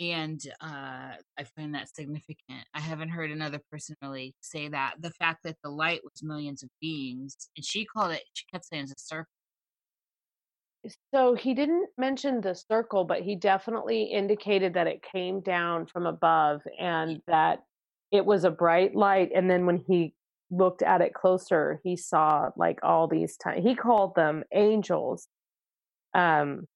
And 0.00 0.40
uh, 0.60 1.14
I 1.38 1.44
find 1.56 1.74
that 1.74 1.94
significant. 1.94 2.64
I 2.72 2.80
haven't 2.80 3.08
heard 3.08 3.30
another 3.30 3.60
person 3.70 3.96
really 4.00 4.34
say 4.40 4.68
that. 4.68 4.94
The 5.00 5.10
fact 5.10 5.42
that 5.44 5.56
the 5.64 5.70
light 5.70 6.00
was 6.04 6.22
millions 6.22 6.62
of 6.62 6.68
beings, 6.80 7.48
and 7.56 7.64
she 7.64 7.84
called 7.84 8.12
it, 8.12 8.22
she 8.32 8.44
kept 8.52 8.66
saying 8.66 8.84
it's 8.84 8.92
a 8.92 8.94
circle. 8.98 9.32
So 11.12 11.34
he 11.34 11.54
didn't 11.54 11.88
mention 11.98 12.40
the 12.40 12.54
circle, 12.54 13.04
but 13.04 13.22
he 13.22 13.34
definitely 13.34 14.04
indicated 14.04 14.74
that 14.74 14.86
it 14.86 15.02
came 15.02 15.40
down 15.40 15.86
from 15.86 16.06
above 16.06 16.62
and 16.78 17.20
that 17.26 17.64
it 18.12 18.24
was 18.24 18.44
a 18.44 18.50
bright 18.50 18.94
light. 18.94 19.30
And 19.34 19.50
then 19.50 19.66
when 19.66 19.82
he 19.88 20.14
looked 20.50 20.82
at 20.82 21.00
it 21.00 21.12
closer, 21.12 21.80
he 21.84 21.96
saw 21.96 22.50
like 22.56 22.78
all 22.82 23.06
these 23.06 23.36
ti 23.36 23.60
he 23.60 23.74
called 23.74 24.14
them 24.14 24.44
angels. 24.52 25.26
Um, 26.14 26.66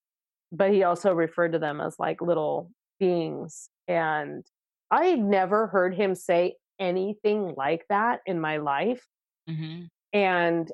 but 0.50 0.72
he 0.72 0.82
also 0.82 1.14
referred 1.14 1.52
to 1.52 1.58
them 1.58 1.80
as 1.80 1.98
like 1.98 2.20
little 2.20 2.70
beings. 3.02 3.68
And 3.88 4.44
I 4.90 5.06
had 5.06 5.18
never 5.18 5.66
heard 5.66 5.94
him 5.94 6.14
say 6.14 6.54
anything 6.78 7.54
like 7.56 7.84
that 7.88 8.20
in 8.26 8.40
my 8.40 8.58
life. 8.58 9.04
hmm 9.48 9.86
And 10.12 10.70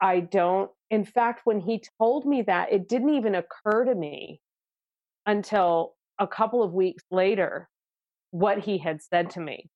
I 0.00 0.20
don't, 0.20 0.70
in 0.88 1.04
fact, 1.04 1.42
when 1.44 1.60
he 1.60 1.82
told 1.98 2.24
me 2.24 2.42
that, 2.42 2.72
it 2.72 2.88
didn't 2.88 3.14
even 3.14 3.34
occur 3.34 3.84
to 3.84 3.94
me 3.94 4.40
until 5.26 5.94
a 6.18 6.26
couple 6.26 6.62
of 6.62 6.72
weeks 6.72 7.04
later 7.10 7.68
what 8.30 8.58
he 8.60 8.78
had 8.78 9.02
said 9.02 9.30
to 9.30 9.40
me. 9.40 9.68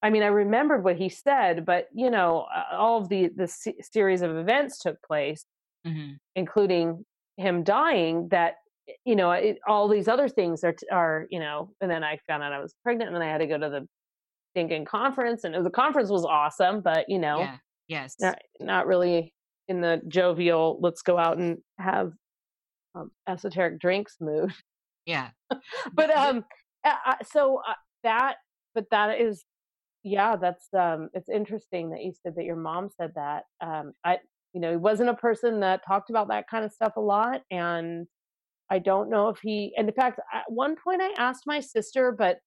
I 0.00 0.10
mean, 0.10 0.22
I 0.22 0.26
remembered 0.26 0.84
what 0.84 0.96
he 0.96 1.08
said, 1.08 1.64
but 1.64 1.88
you 1.92 2.10
know, 2.10 2.46
all 2.72 3.00
of 3.00 3.08
the 3.08 3.30
the 3.34 3.48
series 3.80 4.22
of 4.22 4.36
events 4.36 4.78
took 4.78 5.02
place, 5.02 5.44
hmm 5.84 6.12
including 6.36 7.04
him 7.36 7.64
dying. 7.64 8.28
That 8.28 8.54
you 9.04 9.16
know, 9.16 9.30
it, 9.32 9.58
all 9.66 9.88
these 9.88 10.08
other 10.08 10.28
things 10.28 10.64
are 10.64 10.74
are 10.92 11.26
you 11.30 11.40
know. 11.40 11.70
And 11.80 11.90
then 11.90 12.04
I 12.04 12.18
found 12.26 12.42
out 12.42 12.52
I 12.52 12.60
was 12.60 12.74
pregnant, 12.82 13.08
and 13.08 13.16
then 13.16 13.22
I 13.22 13.30
had 13.30 13.38
to 13.38 13.46
go 13.46 13.58
to 13.58 13.68
the 13.68 13.86
thinking 14.54 14.84
conference, 14.84 15.44
and 15.44 15.64
the 15.64 15.70
conference 15.70 16.10
was 16.10 16.24
awesome, 16.24 16.80
but 16.80 17.06
you 17.08 17.18
know, 17.18 17.38
Yeah. 17.40 17.56
Yes. 17.88 18.16
not 18.20 18.38
not 18.60 18.86
really 18.86 19.34
in 19.68 19.80
the 19.80 20.00
jovial 20.08 20.78
let's 20.80 21.02
go 21.02 21.18
out 21.18 21.38
and 21.38 21.58
have 21.78 22.12
um, 22.94 23.10
esoteric 23.28 23.78
drinks 23.80 24.16
mood 24.20 24.52
Yeah. 25.06 25.30
but 25.92 26.10
um 26.16 26.44
uh, 26.84 27.14
so 27.30 27.60
uh, 27.66 27.74
that 28.02 28.36
but 28.74 28.84
that 28.90 29.20
is 29.20 29.44
yeah 30.02 30.36
that's 30.36 30.68
um 30.74 31.08
it's 31.14 31.28
interesting 31.28 31.90
that 31.90 32.02
you 32.02 32.12
said 32.22 32.34
that 32.36 32.44
your 32.44 32.56
mom 32.56 32.90
said 32.96 33.12
that 33.14 33.44
um 33.60 33.92
i 34.04 34.18
you 34.52 34.60
know 34.60 34.70
he 34.70 34.76
wasn't 34.76 35.08
a 35.08 35.14
person 35.14 35.60
that 35.60 35.80
talked 35.86 36.10
about 36.10 36.28
that 36.28 36.48
kind 36.48 36.64
of 36.64 36.72
stuff 36.72 36.92
a 36.96 37.00
lot 37.00 37.42
and 37.50 38.06
i 38.70 38.78
don't 38.78 39.10
know 39.10 39.28
if 39.28 39.38
he 39.42 39.72
and 39.76 39.88
in 39.88 39.94
fact 39.94 40.20
at 40.32 40.44
one 40.48 40.74
point 40.82 41.00
i 41.00 41.10
asked 41.18 41.44
my 41.46 41.60
sister 41.60 42.12
but 42.12 42.38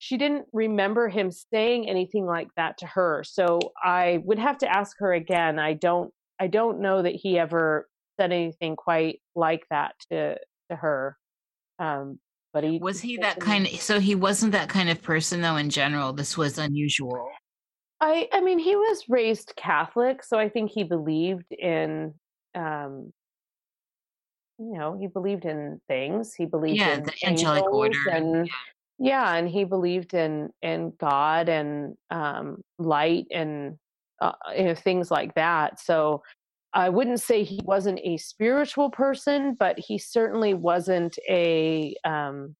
she 0.00 0.16
didn't 0.16 0.46
remember 0.52 1.08
him 1.08 1.30
saying 1.30 1.88
anything 1.88 2.24
like 2.24 2.48
that 2.56 2.78
to 2.78 2.86
her 2.86 3.22
so 3.24 3.58
i 3.82 4.20
would 4.24 4.38
have 4.38 4.58
to 4.58 4.68
ask 4.68 4.96
her 4.98 5.12
again 5.12 5.58
i 5.58 5.72
don't 5.72 6.12
i 6.38 6.46
don't 6.46 6.80
know 6.80 7.02
that 7.02 7.14
he 7.14 7.38
ever 7.38 7.88
said 8.18 8.32
anything 8.32 8.76
quite 8.76 9.20
like 9.34 9.64
that 9.70 9.94
to 10.10 10.36
to 10.70 10.76
her 10.76 11.16
um 11.78 12.18
but 12.52 12.64
he 12.64 12.78
was 12.78 13.00
he 13.00 13.16
that 13.18 13.38
kind 13.40 13.66
of, 13.66 13.80
so 13.80 14.00
he 14.00 14.14
wasn't 14.14 14.52
that 14.52 14.68
kind 14.68 14.88
of 14.88 15.02
person 15.02 15.42
though 15.42 15.56
in 15.56 15.68
general. 15.68 16.14
This 16.14 16.36
was 16.36 16.56
unusual. 16.58 17.28
i 18.00 18.28
i 18.32 18.40
mean 18.40 18.58
he 18.58 18.74
was 18.74 19.04
raised 19.08 19.52
catholic 19.56 20.22
so 20.22 20.38
i 20.38 20.48
think 20.48 20.70
he 20.70 20.82
believed 20.84 21.50
in 21.52 22.14
um 22.54 23.12
you 24.58 24.76
know 24.78 24.96
he 24.98 25.06
believed 25.06 25.44
in 25.44 25.80
things 25.88 26.34
he 26.34 26.44
believed 26.46 26.78
Yeah, 26.78 26.94
in 26.94 27.02
the 27.04 27.12
angelic 27.24 27.64
order. 27.72 27.96
and 28.10 28.50
yeah 28.98 29.34
and 29.36 29.48
he 29.48 29.64
believed 29.64 30.14
in 30.14 30.50
in 30.62 30.92
god 30.98 31.48
and 31.48 31.94
um 32.10 32.62
light 32.78 33.26
and 33.32 33.78
uh, 34.20 34.32
you 34.56 34.64
know 34.64 34.74
things 34.74 35.10
like 35.10 35.32
that 35.34 35.78
so 35.80 36.22
i 36.72 36.88
wouldn't 36.88 37.20
say 37.20 37.44
he 37.44 37.60
wasn't 37.64 38.00
a 38.02 38.16
spiritual 38.16 38.90
person 38.90 39.54
but 39.58 39.78
he 39.78 39.96
certainly 39.98 40.54
wasn't 40.54 41.16
a 41.28 41.94
um 42.04 42.56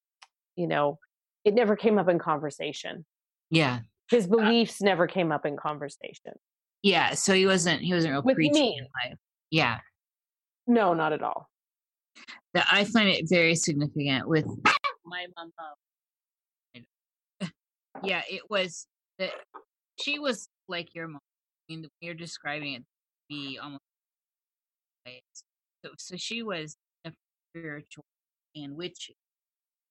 you 0.54 0.68
know 0.68 0.98
it 1.44 1.54
never 1.54 1.74
came 1.74 1.98
up 1.98 2.08
in 2.08 2.18
conversation 2.20 3.04
Yeah. 3.50 3.80
his 4.10 4.28
beliefs 4.28 4.80
never 4.80 5.08
came 5.08 5.32
up 5.32 5.44
in 5.44 5.56
conversation 5.56 6.34
Yeah. 6.82 7.14
So 7.14 7.34
he 7.34 7.46
wasn't, 7.46 7.80
he 7.82 7.92
wasn't 7.92 8.12
real 8.12 8.22
With 8.22 8.36
preachy 8.36 8.52
me. 8.60 8.76
in 8.78 8.86
life. 9.10 9.18
Yeah. 9.50 9.78
no 10.68 10.94
not 10.94 11.12
at 11.12 11.22
all 11.22 11.48
That 12.54 12.66
I 12.70 12.84
find 12.84 13.08
it 13.08 13.28
very 13.28 13.54
significant 13.54 14.28
with 14.28 14.46
my 15.04 15.26
mom. 15.36 15.50
yeah, 18.02 18.22
it 18.28 18.42
was 18.48 18.86
that 19.18 19.30
she 20.00 20.18
was 20.18 20.48
like 20.68 20.94
your 20.94 21.08
mom. 21.08 21.20
I 21.70 21.74
mean, 21.74 21.88
you're 22.00 22.14
describing 22.14 22.74
it 22.74 22.84
be 23.28 23.58
almost. 23.62 23.80
So, 25.84 25.90
so 25.96 26.16
she 26.16 26.42
was 26.42 26.76
spiritual 27.54 28.04
and 28.54 28.76
witchy. 28.76 29.16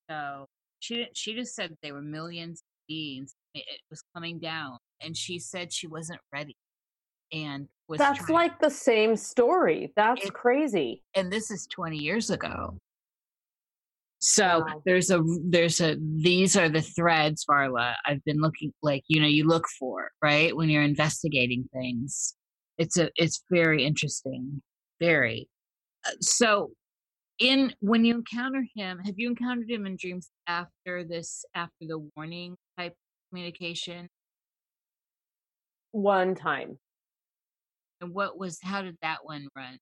So 0.09 0.45
she 0.79 1.07
she 1.13 1.33
just 1.33 1.55
said 1.55 1.75
they 1.81 1.91
were 1.91 2.01
millions 2.01 2.59
of 2.59 2.87
beings. 2.87 3.33
It, 3.53 3.65
it 3.67 3.81
was 3.89 4.03
coming 4.15 4.39
down, 4.39 4.77
and 5.01 5.15
she 5.15 5.39
said 5.39 5.73
she 5.73 5.87
wasn't 5.87 6.19
ready, 6.33 6.55
and 7.31 7.67
that's 7.95 8.19
trying- 8.25 8.33
like 8.33 8.59
the 8.59 8.69
same 8.69 9.15
story 9.15 9.93
that's 9.95 10.29
crazy 10.31 11.03
and 11.15 11.31
this 11.31 11.49
is 11.51 11.67
20 11.67 11.97
years 11.97 12.29
ago. 12.29 12.77
So 14.19 14.59
Wow. 14.65 14.81
there's 14.85 15.11
a 15.11 15.23
there's 15.43 15.79
a 15.79 15.95
these 15.99 16.57
are 16.57 16.69
the 16.69 16.81
threads, 16.81 17.45
Varla. 17.49 17.93
I've 18.05 18.23
been 18.25 18.39
looking 18.41 18.73
like 18.81 19.03
you 19.07 19.21
know 19.21 19.27
you 19.27 19.45
look 19.45 19.65
for 19.79 20.09
right 20.23 20.55
when 20.55 20.69
you're 20.69 20.81
investigating 20.83 21.69
things. 21.71 22.35
It's 22.79 22.97
a 22.97 23.11
it's 23.15 23.43
very 23.51 23.85
interesting, 23.85 24.61
very. 24.99 25.47
Uh, 26.05 26.11
So 26.19 26.71
in 27.37 27.75
when 27.79 28.05
you 28.05 28.15
encounter 28.15 28.63
him, 28.75 28.97
have 29.05 29.13
you 29.19 29.29
encountered 29.29 29.69
him 29.69 29.85
in 29.85 29.95
dreams 29.99 30.31
after 30.47 31.03
this 31.03 31.45
after 31.53 31.85
the 31.87 31.99
warning 32.15 32.57
type 32.77 32.95
communication? 33.29 34.09
one 35.91 36.35
time 36.35 36.77
And 38.01 38.13
what 38.13 38.37
was 38.37 38.59
how 38.61 38.81
did 38.81 38.97
that 39.01 39.19
one 39.23 39.47
run? 39.55 39.77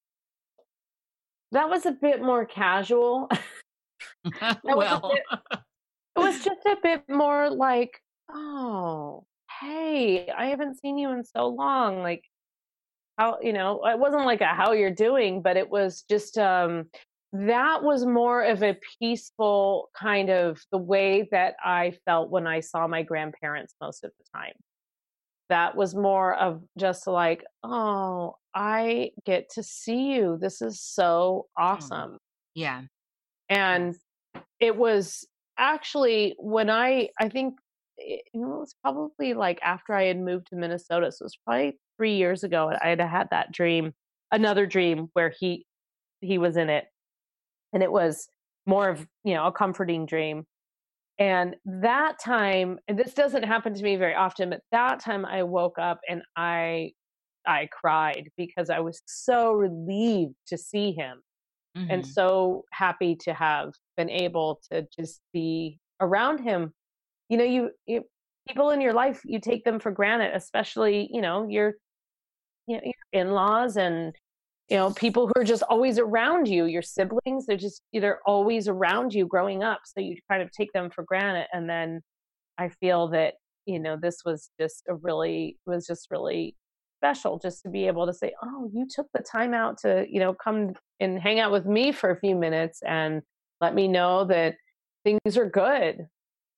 that 1.52 1.70
was 1.70 1.86
a 1.86 1.92
bit 1.92 2.22
more 2.22 2.46
casual. 2.46 3.30
Was 4.26 4.58
well, 4.64 5.14
it 5.14 6.20
was 6.20 6.44
just 6.44 6.66
a 6.66 6.76
bit 6.84 7.04
more 7.08 7.50
like 7.50 7.98
oh 8.30 9.24
hey 9.62 10.30
i 10.38 10.48
haven't 10.48 10.80
seen 10.80 10.98
you 10.98 11.12
in 11.12 11.24
so 11.24 11.48
long. 11.48 12.04
Like 12.04 12.24
how 13.18 13.40
you 13.42 13.54
know 13.54 13.86
it 13.86 13.98
wasn't 13.98 14.26
like 14.26 14.42
a 14.42 14.48
how 14.48 14.74
you're 14.74 14.92
doing 14.92 15.42
but 15.42 15.56
it 15.56 15.70
was 15.70 16.04
just 16.10 16.38
um 16.38 16.86
that 17.32 17.84
was 17.84 18.06
more 18.06 18.44
of 18.44 18.62
a 18.64 18.78
peaceful 19.00 19.90
kind 19.98 20.30
of 20.30 20.60
the 20.72 20.78
way 20.78 21.28
that 21.32 21.56
i 21.64 21.94
felt 22.06 22.30
when 22.30 22.46
i 22.46 22.60
saw 22.60 22.88
my 22.88 23.02
grandparents 23.02 23.76
most 23.82 24.04
of 24.04 24.12
the 24.18 24.26
time 24.38 24.54
that 25.50 25.76
was 25.76 25.96
more 25.96 26.36
of 26.36 26.62
just 26.78 27.08
like 27.08 27.44
oh 27.64 28.36
i 28.54 29.12
get 29.26 29.50
to 29.52 29.64
see 29.64 30.14
you. 30.14 30.38
This 30.40 30.62
is 30.62 30.82
so 30.82 31.48
mm. 31.58 31.64
awesome. 31.64 32.18
Yeah. 32.54 32.84
and 33.50 33.96
it 34.60 34.76
was 34.76 35.28
actually 35.58 36.36
when 36.40 36.70
i 36.70 37.10
i 37.20 37.30
think 37.30 37.56
eh, 38.00 38.16
it, 38.16 38.22
it 38.34 38.38
was 38.40 38.76
probably 38.82 39.34
like 39.34 39.60
after 39.62 39.94
i 39.94 40.04
had 40.04 40.20
moved 40.20 40.48
to 40.48 40.56
minnesota 40.56 41.12
so 41.12 41.24
it 41.24 41.26
was 41.26 41.38
probably 41.46 41.78
three 41.98 42.16
years 42.16 42.44
ago 42.44 42.72
i 42.82 42.90
had 42.90 43.00
had 43.00 43.28
that 43.32 43.52
dream 43.52 43.94
another 44.32 44.66
dream 44.66 45.10
where 45.14 45.34
he 45.40 45.66
he 46.22 46.38
was 46.38 46.58
in 46.58 46.70
it. 46.70 46.86
And 47.74 47.84
it 47.84 47.92
was 47.92 48.28
more 48.66 48.90
of 48.90 49.08
you 49.24 49.34
know 49.34 49.46
a 49.48 49.52
comforting 49.52 50.06
dream 50.06 50.46
and 51.20 51.56
that 51.66 52.20
time 52.20 52.80
and 52.88 52.98
this 53.00 53.14
doesn't 53.14 53.44
happen 53.44 53.74
to 53.74 53.84
me 53.84 53.96
very 53.96 54.16
often 54.16 54.50
but 54.50 54.62
that 54.72 55.00
time 55.00 55.26
i 55.26 55.44
woke 55.44 55.80
up 55.80 56.00
and 56.10 56.22
i 56.36 56.92
I 57.48 57.68
cried 57.72 58.30
because 58.38 58.70
I 58.70 58.80
was 58.80 59.02
so 59.06 59.54
relieved 59.54 60.36
to 60.48 60.58
see 60.58 60.92
him 60.94 61.22
Mhm. 61.78 61.88
and 61.92 62.06
so 62.08 62.66
happy 62.72 63.16
to 63.18 63.34
have 63.34 63.74
been 63.98 64.10
able 64.10 64.62
to 64.72 64.88
just 64.98 65.22
be 65.34 65.80
around 66.00 66.40
him. 66.40 66.74
You 67.30 67.38
know, 67.38 67.44
you, 67.44 67.72
you 67.86 68.04
people 68.48 68.72
in 68.72 68.82
your 68.82 68.94
life 68.94 69.22
you 69.26 69.40
take 69.40 69.64
them 69.64 69.80
for 69.80 69.92
granted, 69.92 70.34
especially 70.36 71.10
you 71.12 71.22
know 71.22 71.48
your 71.48 71.76
you 72.68 72.78
know, 72.78 72.84
your 72.84 73.22
in-laws 73.28 73.78
and 73.78 74.16
you 74.70 74.78
know 74.78 74.92
people 74.92 75.28
who 75.28 75.34
are 75.36 75.44
just 75.44 75.64
always 75.64 76.00
around 76.00 76.48
you 76.48 76.66
your 76.66 76.82
siblings 76.82 77.46
they're 77.46 77.58
just 77.58 77.82
they're 77.94 78.22
always 78.26 78.68
around 78.68 79.14
you 79.14 79.28
growing 79.28 79.64
up 79.64 79.82
so 79.86 80.00
you 80.00 80.18
kind 80.30 80.42
of 80.42 80.52
take 80.52 80.72
them 80.74 80.90
for 80.90 81.04
granted 81.04 81.48
and 81.54 81.70
then 81.70 82.02
i 82.58 82.70
feel 82.70 83.08
that 83.08 83.36
you 83.66 83.80
know 83.80 83.98
this 84.02 84.20
was 84.26 84.50
just 84.60 84.84
a 84.90 84.96
really 84.96 85.58
was 85.66 85.86
just 85.86 86.08
really 86.10 86.56
special 87.00 87.38
just 87.38 87.62
to 87.62 87.70
be 87.70 87.88
able 87.88 88.06
to 88.06 88.14
say 88.14 88.34
oh 88.44 88.70
you 88.74 88.88
took 88.90 89.08
the 89.14 89.22
time 89.22 89.54
out 89.54 89.78
to 89.78 90.06
you 90.10 90.20
know 90.20 90.34
come 90.34 90.74
and 91.00 91.20
hang 91.20 91.40
out 91.40 91.52
with 91.52 91.66
me 91.66 91.92
for 91.92 92.10
a 92.10 92.20
few 92.20 92.36
minutes 92.36 92.82
and 92.86 93.22
let 93.62 93.76
me 93.76 93.88
know 93.88 94.26
that 94.26 94.56
things 95.04 95.38
are 95.38 95.50
good 95.50 96.08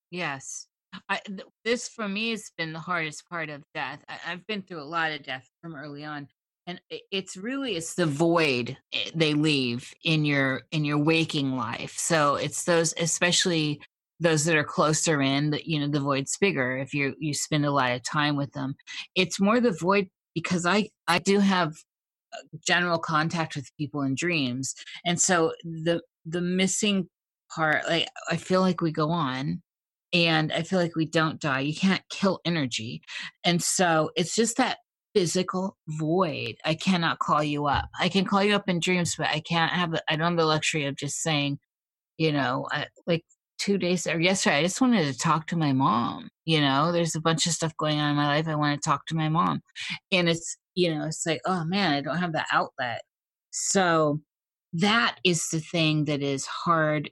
Yes. 0.09 0.67
I, 1.09 1.19
th- 1.25 1.41
this 1.63 1.87
for 1.89 2.07
me 2.07 2.31
has 2.31 2.51
been 2.57 2.73
the 2.73 2.79
hardest 2.79 3.27
part 3.29 3.49
of 3.49 3.63
death. 3.73 4.03
I, 4.07 4.19
I've 4.27 4.47
been 4.47 4.61
through 4.61 4.81
a 4.81 4.85
lot 4.85 5.11
of 5.11 5.23
death 5.23 5.49
from 5.61 5.75
early 5.75 6.03
on, 6.03 6.27
and 6.67 6.81
it's 6.89 7.37
really 7.37 7.77
it's 7.77 7.95
the 7.95 8.05
void 8.05 8.77
eh, 8.93 9.09
they 9.15 9.33
leave 9.33 9.93
in 10.03 10.25
your 10.25 10.63
in 10.71 10.85
your 10.85 10.97
waking 10.97 11.55
life. 11.55 11.97
So 11.97 12.35
it's 12.35 12.65
those, 12.65 12.93
especially 12.99 13.81
those 14.19 14.45
that 14.45 14.55
are 14.55 14.63
closer 14.63 15.21
in. 15.21 15.51
That 15.51 15.65
you 15.65 15.79
know, 15.79 15.87
the 15.87 16.01
void's 16.01 16.37
bigger 16.37 16.77
if 16.77 16.93
you 16.93 17.15
you 17.19 17.33
spend 17.33 17.65
a 17.65 17.71
lot 17.71 17.93
of 17.93 18.03
time 18.03 18.35
with 18.35 18.51
them. 18.51 18.75
It's 19.15 19.39
more 19.39 19.61
the 19.61 19.71
void 19.71 20.09
because 20.35 20.65
I 20.65 20.89
I 21.07 21.19
do 21.19 21.39
have 21.39 21.73
uh, 22.33 22.57
general 22.67 22.99
contact 22.99 23.55
with 23.55 23.75
people 23.77 24.01
in 24.01 24.13
dreams, 24.13 24.75
and 25.05 25.19
so 25.19 25.53
the 25.63 26.01
the 26.25 26.41
missing 26.41 27.07
part, 27.55 27.87
like 27.87 28.09
I 28.29 28.35
feel 28.35 28.59
like 28.61 28.81
we 28.81 28.91
go 28.91 29.09
on 29.09 29.61
and 30.13 30.51
I 30.51 30.63
feel 30.63 30.79
like 30.79 30.95
we 30.95 31.05
don't 31.05 31.39
die. 31.39 31.61
You 31.61 31.75
can't 31.75 32.03
kill 32.09 32.39
energy. 32.45 33.01
And 33.43 33.61
so 33.61 34.11
it's 34.15 34.35
just 34.35 34.57
that 34.57 34.77
physical 35.17 35.75
void. 35.87 36.57
I 36.63 36.75
cannot 36.75 37.17
call 37.17 37.43
you 37.43 37.65
up. 37.65 37.89
I 37.99 38.07
can 38.07 38.23
call 38.23 38.43
you 38.43 38.53
up 38.53 38.69
in 38.69 38.79
dreams, 38.79 39.15
but 39.17 39.25
I 39.25 39.39
can't 39.39 39.71
have, 39.71 39.99
I 40.07 40.15
don't 40.15 40.27
have 40.27 40.37
the 40.37 40.45
luxury 40.45 40.85
of 40.85 40.95
just 40.95 41.23
saying, 41.23 41.57
you 42.19 42.31
know, 42.31 42.67
I, 42.71 42.85
like 43.07 43.23
two 43.57 43.79
days 43.79 44.05
or 44.05 44.19
yesterday, 44.19 44.57
I 44.57 44.61
just 44.61 44.79
wanted 44.79 45.11
to 45.11 45.17
talk 45.17 45.47
to 45.47 45.57
my 45.57 45.73
mom. 45.73 46.29
You 46.45 46.61
know, 46.61 46.91
there's 46.91 47.15
a 47.15 47.19
bunch 47.19 47.47
of 47.47 47.53
stuff 47.53 47.75
going 47.77 47.99
on 47.99 48.11
in 48.11 48.15
my 48.15 48.27
life. 48.27 48.47
I 48.47 48.53
want 48.53 48.79
to 48.79 48.87
talk 48.87 49.07
to 49.07 49.15
my 49.15 49.27
mom. 49.27 49.61
And 50.11 50.29
it's, 50.29 50.55
you 50.75 50.93
know, 50.93 51.05
it's 51.05 51.25
like, 51.25 51.41
oh 51.47 51.65
man, 51.65 51.93
I 51.93 52.01
don't 52.01 52.17
have 52.17 52.33
the 52.33 52.45
outlet. 52.51 53.01
So 53.49 54.21
that 54.73 55.15
is 55.23 55.47
the 55.49 55.61
thing 55.61 56.05
that 56.05 56.21
is 56.21 56.45
hard 56.45 57.09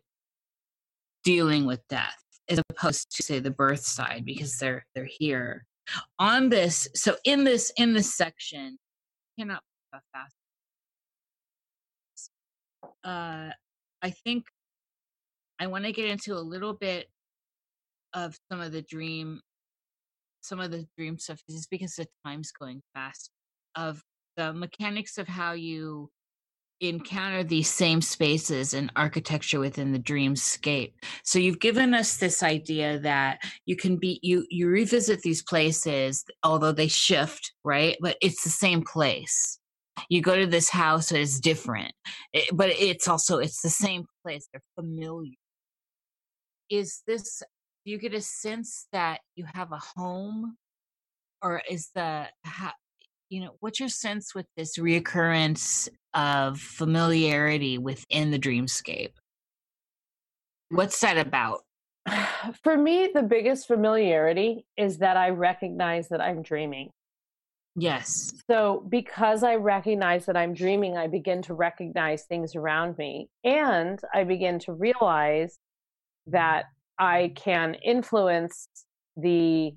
dealing 1.23 1.65
with 1.65 1.81
death 1.89 2.21
as 2.49 2.61
opposed 2.69 3.15
to 3.15 3.23
say 3.23 3.39
the 3.39 3.49
birth 3.49 3.83
side 3.83 4.25
because 4.25 4.57
they're 4.59 4.85
they're 4.93 5.09
here 5.09 5.65
on 6.19 6.49
this 6.49 6.87
so 6.95 7.15
in 7.23 7.43
this 7.43 7.71
in 7.77 7.93
this 7.93 8.15
section 8.15 8.77
cannot 9.39 9.61
go 9.93 9.99
fast. 10.13 10.35
Uh 13.03 13.51
i 14.01 14.09
think 14.09 14.45
i 15.59 15.67
want 15.67 15.85
to 15.85 15.91
get 15.91 16.09
into 16.09 16.33
a 16.33 16.39
little 16.39 16.73
bit 16.73 17.07
of 18.13 18.37
some 18.51 18.61
of 18.61 18.71
the 18.71 18.81
dream 18.81 19.41
some 20.41 20.59
of 20.59 20.71
the 20.71 20.87
dream 20.97 21.17
stuff 21.17 21.41
just 21.49 21.69
because 21.69 21.95
the 21.95 22.07
time's 22.25 22.51
going 22.51 22.81
fast 22.93 23.29
of 23.75 24.03
the 24.37 24.53
mechanics 24.53 25.17
of 25.17 25.27
how 25.27 25.53
you 25.53 26.09
encounter 26.81 27.43
these 27.43 27.69
same 27.69 28.01
spaces 28.01 28.73
and 28.73 28.91
architecture 28.95 29.59
within 29.59 29.91
the 29.93 29.99
dreamscape. 29.99 30.93
So 31.23 31.39
you've 31.39 31.59
given 31.59 31.93
us 31.93 32.17
this 32.17 32.43
idea 32.43 32.99
that 32.99 33.41
you 33.65 33.75
can 33.75 33.97
be 33.97 34.19
you 34.21 34.45
you 34.49 34.67
revisit 34.67 35.21
these 35.21 35.41
places 35.41 36.25
although 36.43 36.71
they 36.73 36.87
shift 36.87 37.53
right? 37.63 37.97
But 38.01 38.17
it's 38.21 38.43
the 38.43 38.49
same 38.49 38.83
place. 38.83 39.59
You 40.09 40.21
go 40.21 40.35
to 40.35 40.47
this 40.47 40.69
house 40.69 41.11
it's 41.11 41.39
different 41.39 41.93
it- 42.33 42.55
but 42.55 42.69
it's 42.71 43.07
also 43.07 43.37
it's 43.39 43.61
the 43.61 43.69
same 43.69 44.05
place. 44.23 44.47
They're 44.51 44.61
familiar. 44.75 45.33
Is 46.69 47.01
this 47.07 47.41
do 47.85 47.91
you 47.91 47.99
get 47.99 48.13
a 48.13 48.21
sense 48.21 48.87
that 48.91 49.21
you 49.35 49.45
have 49.53 49.71
a 49.71 49.79
home? 49.95 50.57
Or 51.41 51.61
is 51.69 51.89
the 51.93 52.27
you 53.29 53.41
know 53.41 53.55
what's 53.59 53.79
your 53.79 53.89
sense 53.89 54.35
with 54.35 54.45
this 54.57 54.77
reoccurrence 54.77 55.87
of 56.13 56.59
familiarity 56.59 57.77
within 57.77 58.31
the 58.31 58.39
dreamscape 58.39 59.13
what's 60.69 60.99
that 61.01 61.17
about 61.17 61.61
for 62.63 62.77
me 62.77 63.09
the 63.13 63.23
biggest 63.23 63.67
familiarity 63.67 64.65
is 64.77 64.97
that 64.99 65.17
i 65.17 65.29
recognize 65.29 66.07
that 66.09 66.21
i'm 66.21 66.41
dreaming 66.41 66.89
yes 67.75 68.31
So, 68.49 68.85
because 68.89 69.43
I 69.43 69.55
recognize 69.55 70.27
that 70.27 70.37
I'm 70.37 70.53
dreaming, 70.53 70.97
I 70.97 71.07
begin 71.07 71.41
to 71.43 71.55
recognize 71.55 72.23
things 72.23 72.55
around 72.55 72.95
me. 72.97 73.27
And 73.43 73.99
I 74.13 74.23
begin 74.23 74.59
to 74.59 74.73
realize 74.73 75.57
that 76.27 76.65
I 76.99 77.33
can 77.35 77.73
influence 77.75 78.67
the 79.17 79.73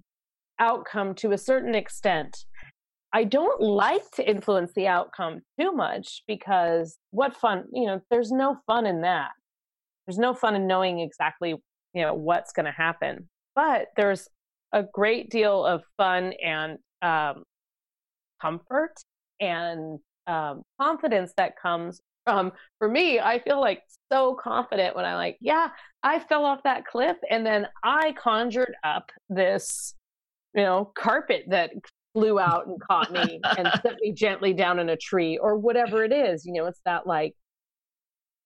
outcome 0.58 1.14
to 1.16 1.32
a 1.32 1.38
certain 1.38 1.74
extent. 1.74 2.44
I 3.12 3.24
don't 3.24 3.60
like 3.60 4.10
to 4.12 4.28
influence 4.28 4.72
the 4.74 4.86
outcome 4.86 5.40
too 5.58 5.72
much 5.72 6.22
because 6.26 6.98
what 7.10 7.34
fun, 7.34 7.64
you 7.72 7.86
know, 7.86 8.00
there's 8.10 8.30
no 8.30 8.58
fun 8.66 8.86
in 8.86 9.00
that. 9.02 9.30
There's 10.06 10.18
no 10.18 10.34
fun 10.34 10.54
in 10.54 10.66
knowing 10.66 11.00
exactly, 11.00 11.50
you 11.94 12.02
know, 12.02 12.14
what's 12.14 12.52
going 12.52 12.66
to 12.66 12.72
happen. 12.72 13.28
But 13.54 13.88
there's 13.96 14.28
a 14.72 14.82
great 14.82 15.30
deal 15.30 15.64
of 15.64 15.82
fun 15.96 16.34
and 16.44 16.78
um, 17.02 17.44
comfort 18.40 18.94
and 19.40 19.98
um, 20.26 20.62
confidence 20.80 21.32
that 21.36 21.54
comes 21.60 22.00
from 22.24 22.52
for 22.78 22.88
me 22.88 23.18
i 23.18 23.38
feel 23.38 23.58
like 23.58 23.82
so 24.12 24.34
confident 24.34 24.94
when 24.94 25.06
i 25.06 25.14
like 25.14 25.38
yeah 25.40 25.68
i 26.02 26.18
fell 26.18 26.44
off 26.44 26.62
that 26.62 26.84
cliff 26.84 27.16
and 27.30 27.46
then 27.46 27.66
i 27.82 28.12
conjured 28.12 28.74
up 28.84 29.10
this 29.30 29.94
you 30.54 30.62
know 30.62 30.92
carpet 30.94 31.44
that 31.48 31.70
flew 32.14 32.38
out 32.38 32.66
and 32.66 32.80
caught 32.80 33.12
me 33.12 33.40
and 33.56 33.70
set 33.82 33.96
me 34.00 34.12
gently 34.12 34.52
down 34.52 34.78
in 34.78 34.88
a 34.88 34.96
tree 34.96 35.38
or 35.38 35.56
whatever 35.56 36.02
it 36.04 36.12
is 36.12 36.44
you 36.46 36.52
know 36.52 36.66
it's 36.66 36.80
that 36.84 37.06
like 37.06 37.34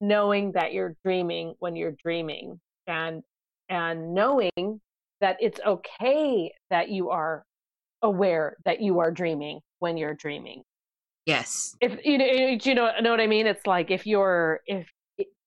knowing 0.01 0.53
that 0.53 0.73
you're 0.73 0.97
dreaming 1.05 1.55
when 1.61 1.77
you're 1.77 1.95
dreaming 2.03 2.61
and 2.87 3.23
and 3.69 4.13
knowing 4.13 4.81
that 5.21 5.37
it's 5.41 5.61
okay 5.65 6.53
that 6.71 6.89
you 6.91 7.11
are 7.11 7.45
aware 8.03 8.57
that 8.65 8.81
you 8.81 8.99
are 8.99 9.13
dreaming 9.13 9.61
when 9.79 9.97
you're 9.97 10.15
dreaming. 10.15 10.63
Yes. 11.25 11.77
If 11.81 12.05
you 12.05 12.19
know 12.19 12.25
eh, 12.27 12.59
you 12.65 12.75
know 12.75 12.91
know 13.01 13.11
what 13.11 13.21
i 13.21 13.29
mean? 13.29 13.47
It's 13.47 13.65
like 13.67 13.93
if 13.93 14.05
you're 14.07 14.61
if 14.67 14.87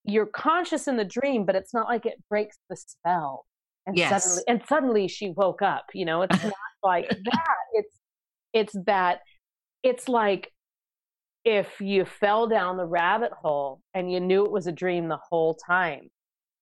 you're 0.05 0.27
conscious 0.27 0.87
in 0.87 0.95
the 0.95 1.03
dream 1.03 1.45
but 1.45 1.55
it's 1.55 1.73
not 1.73 1.87
like 1.87 2.05
it 2.05 2.13
breaks 2.29 2.57
the 2.69 2.77
spell 2.77 3.45
and 3.85 3.97
Yes. 3.97 4.09
suddenly 4.09 4.43
and 4.47 4.61
suddenly 4.69 5.07
she 5.09 5.31
woke 5.31 5.61
up 5.61 5.85
you 5.93 6.05
know? 6.05 6.21
It's 6.21 6.43
not 6.43 6.53
like 6.81 7.09
that. 7.09 7.55
It's 7.73 7.97
it's 8.55 8.73
that 8.87 9.19
it's 9.83 10.07
like 10.09 10.51
if 11.43 11.79
you 11.79 12.05
fell 12.05 12.47
down 12.47 12.77
the 12.77 12.85
rabbit 12.85 13.31
hole 13.33 13.81
and 13.93 14.11
you 14.11 14.19
knew 14.19 14.43
it 14.45 14.51
was 14.51 14.65
a 14.65 14.71
dream 14.71 15.07
the 15.07 15.19
whole 15.29 15.53
time 15.53 16.09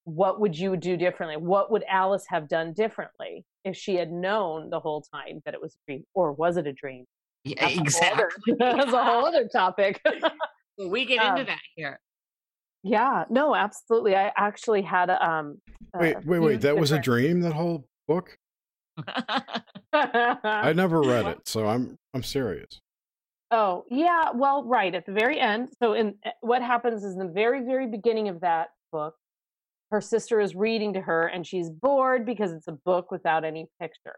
what 0.03 0.41
would 0.41 0.57
you 0.57 0.75
do 0.75 0.97
differently 0.97 1.37
what 1.37 1.71
would 1.71 1.83
alice 1.89 2.25
have 2.27 2.49
done 2.49 2.73
differently 2.73 3.45
if 3.63 3.77
she 3.77 3.95
had 3.95 4.11
known 4.11 4.69
the 4.69 4.79
whole 4.79 5.01
time 5.13 5.39
that 5.45 5.53
it 5.53 5.61
was 5.61 5.73
a 5.75 5.79
dream 5.91 6.03
or 6.13 6.33
was 6.33 6.57
it 6.57 6.67
a 6.67 6.73
dream 6.73 7.05
yeah, 7.45 7.55
that's 7.61 7.71
a 7.73 7.77
whole 7.77 7.83
exactly 7.85 8.53
other- 8.59 8.75
that's 8.77 8.93
a 8.93 9.03
whole 9.03 9.25
other 9.25 9.47
topic 9.47 10.01
we 10.89 11.05
get 11.05 11.19
Um, 11.23 11.37
into 11.37 11.45
that 11.45 11.59
here 11.75 11.99
Yeah, 12.83 13.23
no, 13.29 13.55
absolutely. 13.55 14.13
I 14.13 14.33
actually 14.35 14.81
had 14.81 15.09
a 15.09 15.17
um. 15.25 15.61
Wait, 15.95 16.15
a 16.15 16.17
wait, 16.17 16.23
few 16.25 16.41
wait. 16.41 16.61
That 16.61 16.75
was 16.77 16.91
a 16.91 16.99
dream. 16.99 17.39
That 17.39 17.53
whole 17.53 17.87
book. 18.09 18.37
I 19.93 20.73
never 20.75 21.01
read 21.01 21.25
it, 21.27 21.47
so 21.47 21.67
I'm 21.67 21.97
I'm 22.13 22.23
serious. 22.23 22.81
oh 23.51 23.85
yeah, 23.89 24.31
well, 24.33 24.63
right 24.63 24.93
at 24.93 25.05
the 25.05 25.13
very 25.13 25.39
end. 25.39 25.69
So, 25.81 25.93
in 25.93 26.15
eh, 26.25 26.31
what 26.41 26.61
happens 26.61 27.03
is 27.03 27.13
in 27.13 27.19
the 27.19 27.33
very, 27.33 27.63
very 27.65 27.87
beginning 27.87 28.29
of 28.29 28.41
that 28.41 28.69
book, 28.91 29.15
her 29.91 30.01
sister 30.01 30.39
is 30.39 30.55
reading 30.55 30.93
to 30.93 31.01
her, 31.01 31.27
and 31.27 31.45
she's 31.45 31.69
bored 31.69 32.25
because 32.25 32.51
it's 32.51 32.67
a 32.67 32.77
book 32.85 33.11
without 33.11 33.43
any 33.43 33.67
picture, 33.81 34.15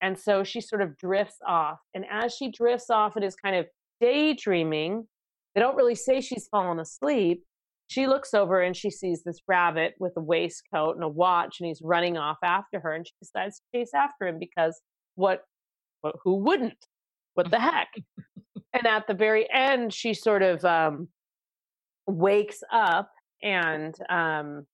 and 0.00 0.18
so 0.18 0.44
she 0.44 0.60
sort 0.60 0.82
of 0.82 0.96
drifts 0.96 1.38
off. 1.46 1.78
And 1.94 2.04
as 2.10 2.34
she 2.34 2.50
drifts 2.50 2.90
off, 2.90 3.16
and 3.16 3.24
is 3.24 3.36
kind 3.36 3.56
of 3.56 3.66
daydreaming. 4.00 5.06
They 5.54 5.60
don't 5.60 5.76
really 5.76 5.94
say 5.94 6.20
she's 6.20 6.48
fallen 6.48 6.78
asleep. 6.80 7.44
She 7.86 8.06
looks 8.06 8.34
over 8.34 8.60
and 8.60 8.76
she 8.76 8.90
sees 8.90 9.22
this 9.22 9.40
rabbit 9.46 9.94
with 9.98 10.12
a 10.16 10.20
waistcoat 10.20 10.96
and 10.96 11.04
a 11.04 11.08
watch, 11.08 11.60
and 11.60 11.66
he's 11.66 11.82
running 11.82 12.16
off 12.16 12.38
after 12.42 12.80
her. 12.80 12.92
And 12.92 13.06
she 13.06 13.12
decides 13.20 13.58
to 13.58 13.78
chase 13.78 13.90
after 13.94 14.26
him 14.26 14.38
because 14.38 14.80
what, 15.14 15.42
what 16.00 16.16
who 16.24 16.36
wouldn't? 16.36 16.86
What 17.34 17.50
the 17.50 17.60
heck? 17.60 17.88
and 18.72 18.86
at 18.86 19.06
the 19.06 19.14
very 19.14 19.46
end, 19.52 19.92
she 19.92 20.14
sort 20.14 20.42
of 20.42 20.64
um, 20.64 21.08
wakes 22.06 22.62
up 22.72 23.10
and 23.42 23.94
um, 24.08 24.66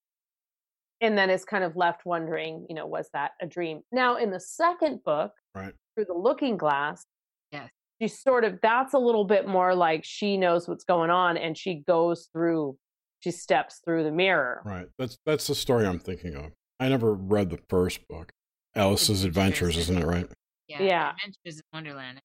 and 1.00 1.16
then 1.16 1.30
is 1.30 1.44
kind 1.44 1.64
of 1.64 1.76
left 1.76 2.04
wondering, 2.04 2.66
you 2.68 2.74
know, 2.74 2.86
was 2.86 3.08
that 3.14 3.32
a 3.40 3.46
dream? 3.46 3.80
Now, 3.90 4.16
in 4.16 4.30
the 4.30 4.40
second 4.40 5.02
book, 5.04 5.32
right, 5.54 5.72
through 5.94 6.04
the 6.06 6.14
Looking 6.14 6.56
Glass, 6.56 7.04
yes, 7.52 7.70
she 8.00 8.08
sort 8.08 8.44
of 8.44 8.58
that's 8.62 8.94
a 8.94 8.98
little 8.98 9.24
bit 9.24 9.46
more 9.46 9.74
like 9.74 10.04
she 10.04 10.36
knows 10.36 10.68
what's 10.68 10.84
going 10.84 11.10
on 11.10 11.36
and 11.36 11.56
she 11.56 11.82
goes 11.86 12.28
through, 12.32 12.76
she 13.20 13.30
steps 13.30 13.80
through 13.84 14.04
the 14.04 14.10
mirror. 14.10 14.62
Right. 14.64 14.86
That's 14.98 15.18
that's 15.24 15.46
the 15.46 15.54
story 15.54 15.86
I'm 15.86 15.98
thinking 15.98 16.34
of. 16.34 16.52
I 16.78 16.88
never 16.88 17.12
read 17.14 17.50
the 17.50 17.58
first 17.68 18.06
book, 18.08 18.30
Alice's 18.74 19.24
Adventures, 19.24 19.76
isn't 19.76 19.98
it? 19.98 20.04
Right. 20.06 20.26
Yeah. 20.66 20.82
Yeah. 20.82 21.12
Adventures 21.12 21.60
in 21.60 21.62
Wonderland. 21.72 22.20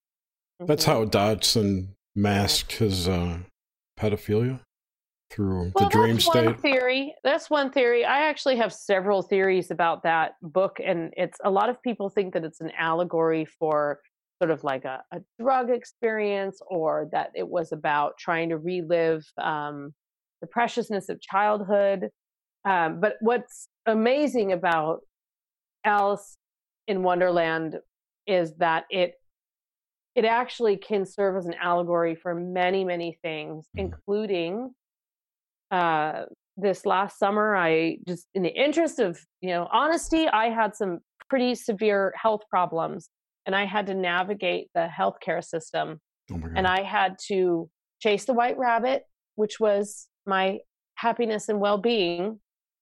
That's 0.59 0.85
how 0.85 1.03
Dodgson 1.05 1.95
masked 2.15 2.73
his 2.73 3.07
uh, 3.09 3.39
pedophilia 3.99 4.61
through 5.29 5.71
Well, 5.75 5.85
the 5.85 5.89
dream 5.89 6.13
that's 6.13 6.25
state. 6.25 6.45
one 6.45 6.55
theory. 6.55 7.15
That's 7.25 7.49
one 7.49 7.71
theory. 7.71 8.05
I 8.05 8.29
actually 8.29 8.55
have 8.55 8.71
several 8.71 9.21
theories 9.21 9.71
about 9.71 10.03
that 10.03 10.33
book, 10.41 10.77
and 10.83 11.13
it's 11.17 11.37
a 11.43 11.51
lot 11.51 11.67
of 11.67 11.81
people 11.81 12.09
think 12.09 12.33
that 12.33 12.45
it's 12.45 12.61
an 12.61 12.71
allegory 12.77 13.43
for 13.43 13.99
sort 14.41 14.51
of 14.51 14.63
like 14.63 14.85
a, 14.85 15.03
a 15.11 15.19
drug 15.39 15.69
experience, 15.69 16.61
or 16.67 17.09
that 17.11 17.31
it 17.35 17.47
was 17.47 17.73
about 17.73 18.17
trying 18.17 18.49
to 18.49 18.57
relive 18.57 19.25
um, 19.41 19.93
the 20.45 20.51
preciousness 20.51 21.09
of 21.09 21.19
childhood. 21.21 22.09
Um, 22.65 22.99
but 22.99 23.15
what's 23.19 23.67
amazing 23.85 24.51
about 24.51 24.99
Alice 25.83 26.37
in 26.87 27.03
Wonderland 27.03 27.77
is 28.27 28.55
that 28.57 28.85
it 28.89 29.13
it 30.15 30.23
actually 30.25 30.77
can 30.77 31.05
serve 31.05 31.35
as 31.35 31.45
an 31.45 31.55
allegory 31.61 32.15
for 32.15 32.33
many 32.33 32.83
many 32.85 33.17
things 33.21 33.67
Mhm. 33.75 33.79
including 33.85 34.73
uh 35.71 36.23
this 36.57 36.85
last 36.85 37.19
summer 37.19 37.55
i 37.55 37.97
just 38.07 38.27
in 38.33 38.41
the 38.43 38.49
interest 38.65 38.97
of 38.99 39.19
you 39.41 39.49
know 39.49 39.67
honesty 39.71 40.27
i 40.29 40.49
had 40.49 40.75
some 40.75 40.99
pretty 41.29 41.53
severe 41.53 42.13
health 42.15 42.41
problems 42.49 43.09
and 43.45 43.55
i 43.55 43.65
had 43.65 43.85
to 43.87 43.93
navigate 43.93 44.69
the 44.73 44.87
healthcare 44.87 45.43
system 45.43 45.99
oh 46.31 46.41
and 46.55 46.65
i 46.67 46.81
had 46.81 47.17
to 47.27 47.69
chase 47.99 48.25
the 48.25 48.33
white 48.33 48.57
rabbit 48.57 49.03
which 49.35 49.59
was 49.59 50.07
my 50.25 50.59
happiness 50.95 51.49
and 51.49 51.59
well-being 51.59 52.39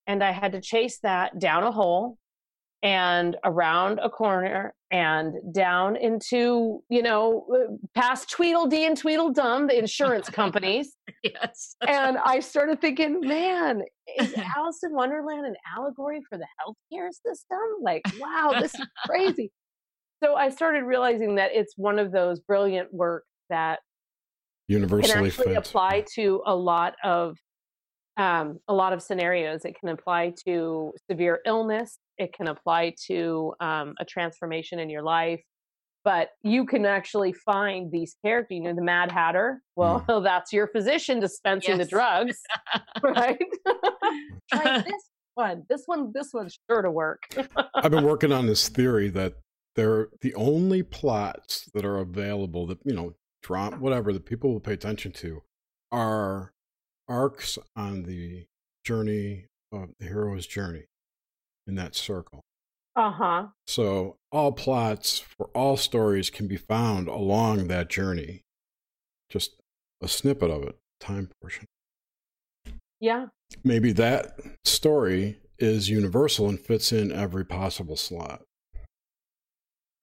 and 0.07 0.23
i 0.23 0.31
had 0.31 0.51
to 0.51 0.61
chase 0.61 0.99
that 0.99 1.39
down 1.39 1.63
a 1.63 1.71
hole 1.71 2.17
and 2.83 3.37
around 3.45 3.99
a 3.99 4.09
corner 4.09 4.73
and 4.91 5.33
down 5.53 5.95
into 5.95 6.83
you 6.89 7.01
know 7.01 7.47
uh, 7.51 7.73
past 7.99 8.29
tweedledee 8.29 8.85
and 8.85 8.97
tweedledum 8.97 9.67
the 9.67 9.77
insurance 9.77 10.29
companies. 10.29 10.95
Yes. 11.23 11.77
and 11.87 12.17
i 12.25 12.41
started 12.41 12.81
thinking 12.81 13.21
man 13.21 13.81
is 14.19 14.33
alice 14.57 14.79
in 14.83 14.93
wonderland 14.93 15.45
an 15.45 15.55
allegory 15.75 16.19
for 16.29 16.37
the 16.37 16.45
healthcare 16.59 17.07
system? 17.25 17.57
Like 17.81 18.01
wow 18.19 18.53
this 18.59 18.75
is 18.75 18.85
crazy. 19.05 19.51
So 20.21 20.35
i 20.35 20.49
started 20.49 20.83
realizing 20.83 21.35
that 21.35 21.51
it's 21.53 21.73
one 21.77 21.97
of 21.97 22.11
those 22.11 22.41
brilliant 22.41 22.93
works 22.93 23.27
that 23.49 23.79
can 24.67 24.83
actually 24.83 25.29
fit. 25.29 25.57
apply 25.57 26.05
to 26.15 26.41
a 26.45 26.55
lot 26.55 26.95
of 27.03 27.37
um, 28.17 28.59
a 28.67 28.73
lot 28.73 28.93
of 28.93 29.01
scenarios. 29.01 29.65
It 29.65 29.75
can 29.79 29.89
apply 29.89 30.33
to 30.45 30.93
severe 31.09 31.39
illness. 31.45 31.97
It 32.17 32.33
can 32.33 32.47
apply 32.47 32.93
to 33.07 33.53
um, 33.59 33.95
a 33.99 34.05
transformation 34.05 34.79
in 34.79 34.89
your 34.89 35.01
life. 35.01 35.41
But 36.03 36.29
you 36.43 36.65
can 36.65 36.85
actually 36.85 37.33
find 37.33 37.91
these 37.91 38.15
characters. 38.23 38.57
You 38.57 38.63
know, 38.63 38.75
the 38.75 38.83
Mad 38.83 39.11
Hatter. 39.11 39.61
Well, 39.75 40.05
that's 40.23 40.51
your 40.51 40.67
physician 40.67 41.19
dispensing 41.19 41.77
the 41.77 41.85
drugs, 41.85 42.37
right? 43.03 43.39
Try 44.51 44.79
this 44.85 45.09
one. 45.33 45.63
This 45.69 45.83
one. 45.85 46.11
This 46.13 46.29
one's 46.33 46.59
sure 46.69 46.81
to 46.81 46.91
work. 46.91 47.23
I've 47.75 47.91
been 47.91 48.03
working 48.03 48.31
on 48.31 48.47
this 48.47 48.67
theory 48.67 49.09
that 49.09 49.35
they're 49.75 50.09
the 50.21 50.35
only 50.35 50.83
plots 50.83 51.69
that 51.73 51.85
are 51.85 51.97
available 51.97 52.67
that 52.67 52.79
you 52.83 52.93
know 52.93 53.13
drama 53.43 53.77
whatever 53.77 54.11
that 54.13 54.25
people 54.25 54.51
will 54.51 54.59
pay 54.59 54.73
attention 54.73 55.11
to 55.11 55.43
are 55.91 56.51
arcs 57.07 57.59
on 57.75 58.03
the 58.03 58.45
journey 58.83 59.45
of 59.71 59.89
the 59.99 60.05
hero's 60.07 60.47
journey 60.47 60.85
in 61.67 61.75
that 61.75 61.93
circle 61.95 62.41
Uh 62.95 63.11
huh. 63.11 63.47
so 63.67 64.15
all 64.31 64.51
plots 64.51 65.19
for 65.19 65.47
all 65.53 65.77
stories 65.77 66.29
can 66.29 66.47
be 66.47 66.57
found 66.57 67.07
along 67.07 67.67
that 67.67 67.89
journey 67.89 68.41
just 69.29 69.51
a 70.01 70.07
snippet 70.07 70.49
of 70.49 70.63
it 70.63 70.77
time 70.99 71.29
portion 71.41 71.65
Yeah. 72.99 73.27
maybe 73.63 73.91
that 73.93 74.39
story 74.63 75.39
is 75.59 75.89
universal 75.89 76.49
and 76.49 76.59
fits 76.59 76.91
in 76.91 77.11
every 77.11 77.45
possible 77.45 77.95
slot 77.97 78.41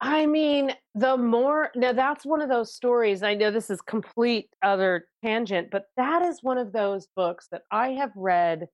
I 0.01 0.25
mean, 0.25 0.73
the 0.95 1.17
more 1.17 1.71
now 1.75 1.93
that's 1.93 2.25
one 2.25 2.41
of 2.41 2.49
those 2.49 2.75
stories. 2.75 3.23
I 3.23 3.35
know 3.35 3.51
this 3.51 3.69
is 3.69 3.83
complete 3.83 4.49
other 4.63 5.07
tangent, 5.23 5.69
but 5.71 5.85
that 5.97 6.23
is 6.23 6.39
one 6.43 6.57
of 6.57 6.73
those 6.73 7.07
books 7.15 7.49
that 7.53 7.63
I 7.71 7.91
have 7.91 8.13
read 8.17 8.67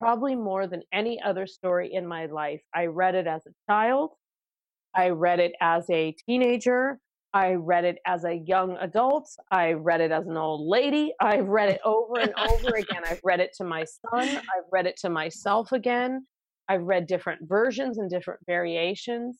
probably 0.00 0.34
more 0.34 0.66
than 0.66 0.82
any 0.92 1.22
other 1.22 1.46
story 1.46 1.92
in 1.92 2.04
my 2.04 2.26
life. 2.26 2.60
I 2.74 2.86
read 2.86 3.14
it 3.14 3.28
as 3.28 3.46
a 3.46 3.52
child. 3.70 4.10
I 4.94 5.10
read 5.10 5.38
it 5.38 5.52
as 5.60 5.88
a 5.88 6.16
teenager. 6.26 6.98
I 7.32 7.52
read 7.52 7.84
it 7.84 7.98
as 8.04 8.24
a 8.24 8.34
young 8.34 8.76
adult. 8.80 9.30
I 9.52 9.72
read 9.72 10.00
it 10.00 10.10
as 10.10 10.26
an 10.26 10.36
old 10.36 10.66
lady. 10.68 11.14
I've 11.20 11.46
read 11.46 11.70
it 11.70 11.80
over 11.84 12.18
and 12.18 12.34
over 12.36 12.70
again. 12.76 13.02
I've 13.06 13.20
read 13.22 13.38
it 13.38 13.52
to 13.58 13.64
my 13.64 13.84
son. 13.84 14.28
I've 14.28 14.68
read 14.72 14.86
it 14.86 14.96
to 14.98 15.08
myself 15.08 15.70
again. 15.70 16.26
I've 16.68 16.82
read 16.82 17.06
different 17.06 17.48
versions 17.48 17.98
and 17.98 18.10
different 18.10 18.40
variations 18.46 19.38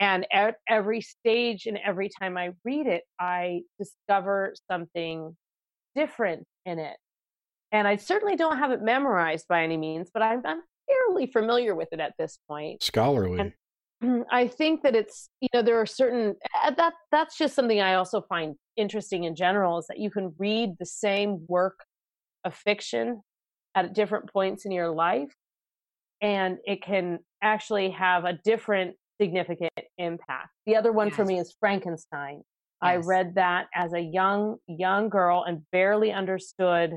and 0.00 0.26
at 0.32 0.56
every 0.68 1.00
stage 1.00 1.66
and 1.66 1.78
every 1.84 2.08
time 2.08 2.36
i 2.36 2.50
read 2.64 2.86
it 2.86 3.02
i 3.18 3.60
discover 3.78 4.54
something 4.70 5.36
different 5.94 6.44
in 6.64 6.78
it. 6.78 6.96
And 7.72 7.88
i 7.88 7.96
certainly 7.96 8.36
don't 8.36 8.58
have 8.58 8.70
it 8.70 8.82
memorized 8.82 9.46
by 9.48 9.62
any 9.62 9.76
means 9.76 10.10
but 10.12 10.22
i'm, 10.22 10.42
I'm 10.44 10.62
fairly 10.86 11.26
familiar 11.26 11.74
with 11.74 11.88
it 11.92 12.00
at 12.00 12.14
this 12.18 12.38
point. 12.48 12.82
Scholarly. 12.82 13.40
And- 13.40 14.24
i 14.30 14.46
think 14.46 14.82
that 14.82 14.94
it's 14.94 15.28
you 15.40 15.48
know 15.52 15.62
there 15.62 15.80
are 15.80 15.86
certain 15.86 16.36
uh, 16.64 16.70
that 16.70 16.92
that's 17.10 17.36
just 17.36 17.54
something 17.54 17.80
i 17.80 17.94
also 17.94 18.20
find 18.20 18.54
interesting 18.76 19.24
in 19.24 19.34
general 19.34 19.78
is 19.78 19.86
that 19.88 19.98
you 19.98 20.08
can 20.08 20.32
read 20.38 20.70
the 20.78 20.86
same 20.86 21.44
work 21.48 21.84
of 22.44 22.54
fiction 22.54 23.20
at 23.74 23.92
different 23.94 24.32
points 24.32 24.64
in 24.64 24.70
your 24.70 24.90
life 24.90 25.32
and 26.20 26.58
it 26.64 26.82
can 26.82 27.18
actually 27.42 27.90
have 27.90 28.24
a 28.24 28.38
different 28.44 28.96
significant 29.20 29.72
impact. 29.98 30.48
The 30.66 30.76
other 30.76 30.92
one 30.92 31.10
for 31.10 31.24
me 31.24 31.38
is 31.38 31.54
Frankenstein. 31.60 32.42
I 32.80 32.96
read 32.96 33.34
that 33.34 33.66
as 33.74 33.92
a 33.92 34.00
young 34.00 34.56
young 34.66 35.08
girl 35.08 35.44
and 35.46 35.62
barely 35.72 36.12
understood 36.12 36.92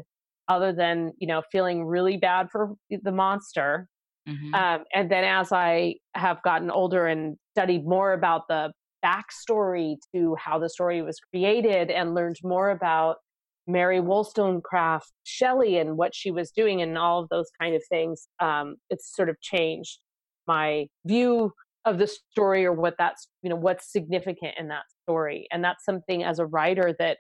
other 0.47 0.73
than, 0.73 1.13
you 1.17 1.27
know, 1.27 1.41
feeling 1.51 1.85
really 1.85 2.17
bad 2.17 2.49
for 2.51 2.75
the 2.89 3.11
monster. 3.11 3.87
Mhm. 4.27 4.53
Um, 4.53 4.83
and 4.93 5.09
then 5.09 5.23
as 5.23 5.51
I 5.51 5.95
have 6.13 6.41
gotten 6.43 6.69
older 6.69 7.07
and 7.07 7.37
studied 7.55 7.85
more 7.85 8.13
about 8.13 8.47
the 8.47 8.71
backstory 9.03 9.95
to 10.13 10.35
how 10.35 10.59
the 10.59 10.69
story 10.69 11.01
was 11.01 11.19
created 11.19 11.89
and 11.89 12.13
learned 12.13 12.37
more 12.43 12.69
about 12.69 13.17
Mary 13.65 13.99
Wollstonecraft 13.99 15.11
Shelley 15.23 15.77
and 15.77 15.97
what 15.97 16.13
she 16.13 16.29
was 16.29 16.51
doing 16.51 16.81
and 16.81 16.97
all 16.97 17.23
of 17.23 17.29
those 17.29 17.49
kind 17.59 17.73
of 17.75 17.81
things, 17.89 18.27
um, 18.39 18.75
it's 18.89 19.15
sort 19.15 19.29
of 19.29 19.39
changed 19.41 19.99
my 20.47 20.87
view 21.05 21.53
of 21.85 21.97
the 21.97 22.07
story 22.07 22.65
or 22.65 22.73
what 22.73 22.95
that's 22.97 23.27
you 23.41 23.49
know 23.49 23.55
what's 23.55 23.91
significant 23.91 24.53
in 24.57 24.67
that 24.67 24.83
story 25.03 25.47
and 25.51 25.63
that's 25.63 25.83
something 25.83 26.23
as 26.23 26.39
a 26.39 26.45
writer 26.45 26.95
that 26.99 27.17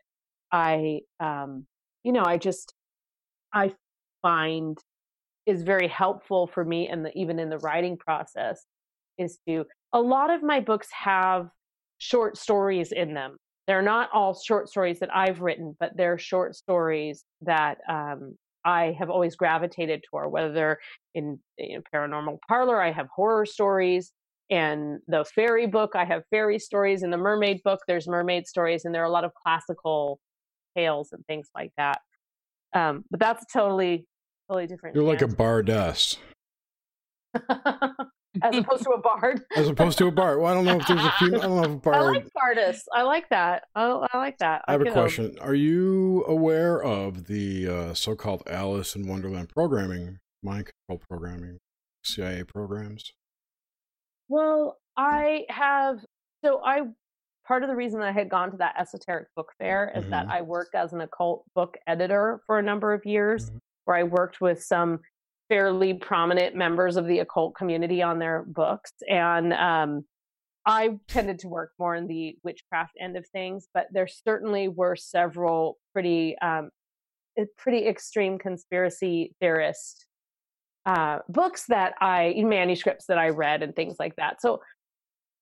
i 0.51 0.99
um 1.19 1.65
you 2.03 2.11
know 2.11 2.23
i 2.23 2.37
just 2.37 2.73
i 3.53 3.71
find 4.21 4.77
is 5.47 5.63
very 5.63 5.87
helpful 5.87 6.47
for 6.47 6.63
me 6.63 6.87
and 6.87 7.09
even 7.15 7.39
in 7.39 7.49
the 7.49 7.57
writing 7.59 7.97
process 7.97 8.65
is 9.17 9.39
to 9.47 9.65
a 9.93 9.99
lot 9.99 10.29
of 10.29 10.43
my 10.43 10.59
books 10.59 10.87
have 10.91 11.49
short 11.97 12.37
stories 12.37 12.91
in 12.91 13.13
them. 13.13 13.37
They're 13.67 13.81
not 13.81 14.09
all 14.13 14.39
short 14.39 14.69
stories 14.69 14.99
that 14.99 15.15
i've 15.15 15.41
written 15.41 15.75
but 15.79 15.91
they're 15.95 16.17
short 16.17 16.55
stories 16.55 17.23
that 17.41 17.77
um, 17.89 18.35
i 18.65 18.95
have 18.99 19.09
always 19.09 19.35
gravitated 19.35 20.03
toward 20.09 20.31
whether 20.31 20.51
they're 20.51 20.79
in, 21.15 21.39
in 21.57 21.81
paranormal 21.93 22.37
parlor 22.47 22.81
i 22.81 22.91
have 22.91 23.07
horror 23.15 23.45
stories 23.45 24.11
and 24.51 24.99
the 25.07 25.25
fairy 25.33 25.65
book 25.65 25.91
i 25.95 26.05
have 26.05 26.23
fairy 26.29 26.59
stories 26.59 27.01
in 27.01 27.09
the 27.09 27.17
mermaid 27.17 27.61
book 27.63 27.79
there's 27.87 28.07
mermaid 28.07 28.45
stories 28.45 28.85
and 28.85 28.93
there 28.93 29.01
are 29.01 29.07
a 29.07 29.11
lot 29.11 29.23
of 29.23 29.33
classical 29.33 30.19
tales 30.75 31.09
and 31.11 31.25
things 31.25 31.47
like 31.55 31.71
that 31.77 31.99
um, 32.73 33.03
but 33.09 33.19
that's 33.19 33.43
totally 33.51 34.05
totally 34.49 34.67
different 34.67 34.95
you're 34.95 35.03
like 35.03 35.21
a 35.21 35.27
bardess 35.27 36.17
as 38.41 38.55
opposed 38.55 38.83
to 38.83 38.91
a 38.91 39.01
bard. 39.01 39.41
as 39.55 39.67
opposed 39.67 39.97
to 39.97 40.07
a 40.07 40.11
bard. 40.11 40.39
Well, 40.39 40.51
I 40.51 40.53
don't 40.53 40.65
know 40.65 40.77
if 40.77 40.87
there's 40.87 41.03
a 41.03 41.11
female. 41.19 41.39
I 41.39 41.43
don't 41.43 41.57
know 41.57 41.63
if 41.63 41.69
a 41.69 41.73
I 41.89 41.99
bard. 41.99 42.15
like 42.15 42.33
bardists. 42.33 42.87
I 42.93 43.01
like 43.03 43.29
that. 43.29 43.63
I, 43.75 43.83
I 44.13 44.17
like 44.17 44.37
that. 44.39 44.63
I 44.67 44.73
have 44.73 44.81
a 44.81 44.91
question. 44.91 45.37
Are 45.41 45.55
you 45.55 46.23
aware 46.27 46.81
of 46.81 47.27
the 47.27 47.67
uh, 47.67 47.93
so-called 47.93 48.43
Alice 48.47 48.95
in 48.95 49.07
Wonderland 49.07 49.49
programming, 49.49 50.19
mind 50.41 50.69
control 50.87 51.01
programming, 51.09 51.57
CIA 52.03 52.43
programs? 52.43 53.11
Well, 54.31 54.79
I 54.95 55.45
have. 55.49 55.99
So 56.43 56.63
I 56.63 56.83
part 57.45 57.63
of 57.63 57.69
the 57.69 57.75
reason 57.75 58.01
I 58.01 58.13
had 58.13 58.29
gone 58.29 58.49
to 58.51 58.57
that 58.57 58.75
esoteric 58.79 59.27
book 59.35 59.51
fair 59.57 59.91
is 59.93 60.07
that 60.09 60.27
Mhm. 60.27 60.31
I 60.31 60.41
worked 60.41 60.73
as 60.73 60.93
an 60.93 61.01
occult 61.01 61.43
book 61.53 61.77
editor 61.85 62.39
for 62.45 62.57
a 62.57 62.61
number 62.63 62.93
of 62.93 63.05
years, 63.05 63.51
Mhm. 63.51 63.59
where 63.83 63.97
I 63.97 64.03
worked 64.03 64.39
with 64.39 64.63
some 64.63 65.01
fairly 65.49 65.93
prominent 65.95 66.55
members 66.55 66.95
of 66.95 67.07
the 67.07 67.19
occult 67.19 67.55
community 67.55 68.01
on 68.01 68.19
their 68.19 68.43
books, 68.43 68.93
and 69.09 69.51
um, 69.53 70.07
I 70.65 70.97
tended 71.09 71.39
to 71.39 71.49
work 71.49 71.73
more 71.77 71.93
in 71.95 72.07
the 72.07 72.37
witchcraft 72.43 72.95
end 73.01 73.17
of 73.17 73.27
things. 73.27 73.67
But 73.73 73.87
there 73.91 74.07
certainly 74.07 74.69
were 74.69 74.95
several 74.95 75.77
pretty 75.91 76.37
um, 76.39 76.69
eh, 77.37 77.47
pretty 77.57 77.85
extreme 77.85 78.37
conspiracy 78.37 79.35
theorist 79.41 80.07
uh, 80.85 81.19
books 81.29 81.65
that 81.67 81.93
I 82.01 82.33
manuscripts 82.37 83.05
that 83.07 83.17
I 83.17 83.29
read 83.29 83.63
and 83.63 83.75
things 83.75 83.97
like 83.99 84.15
that. 84.15 84.41
So 84.41 84.61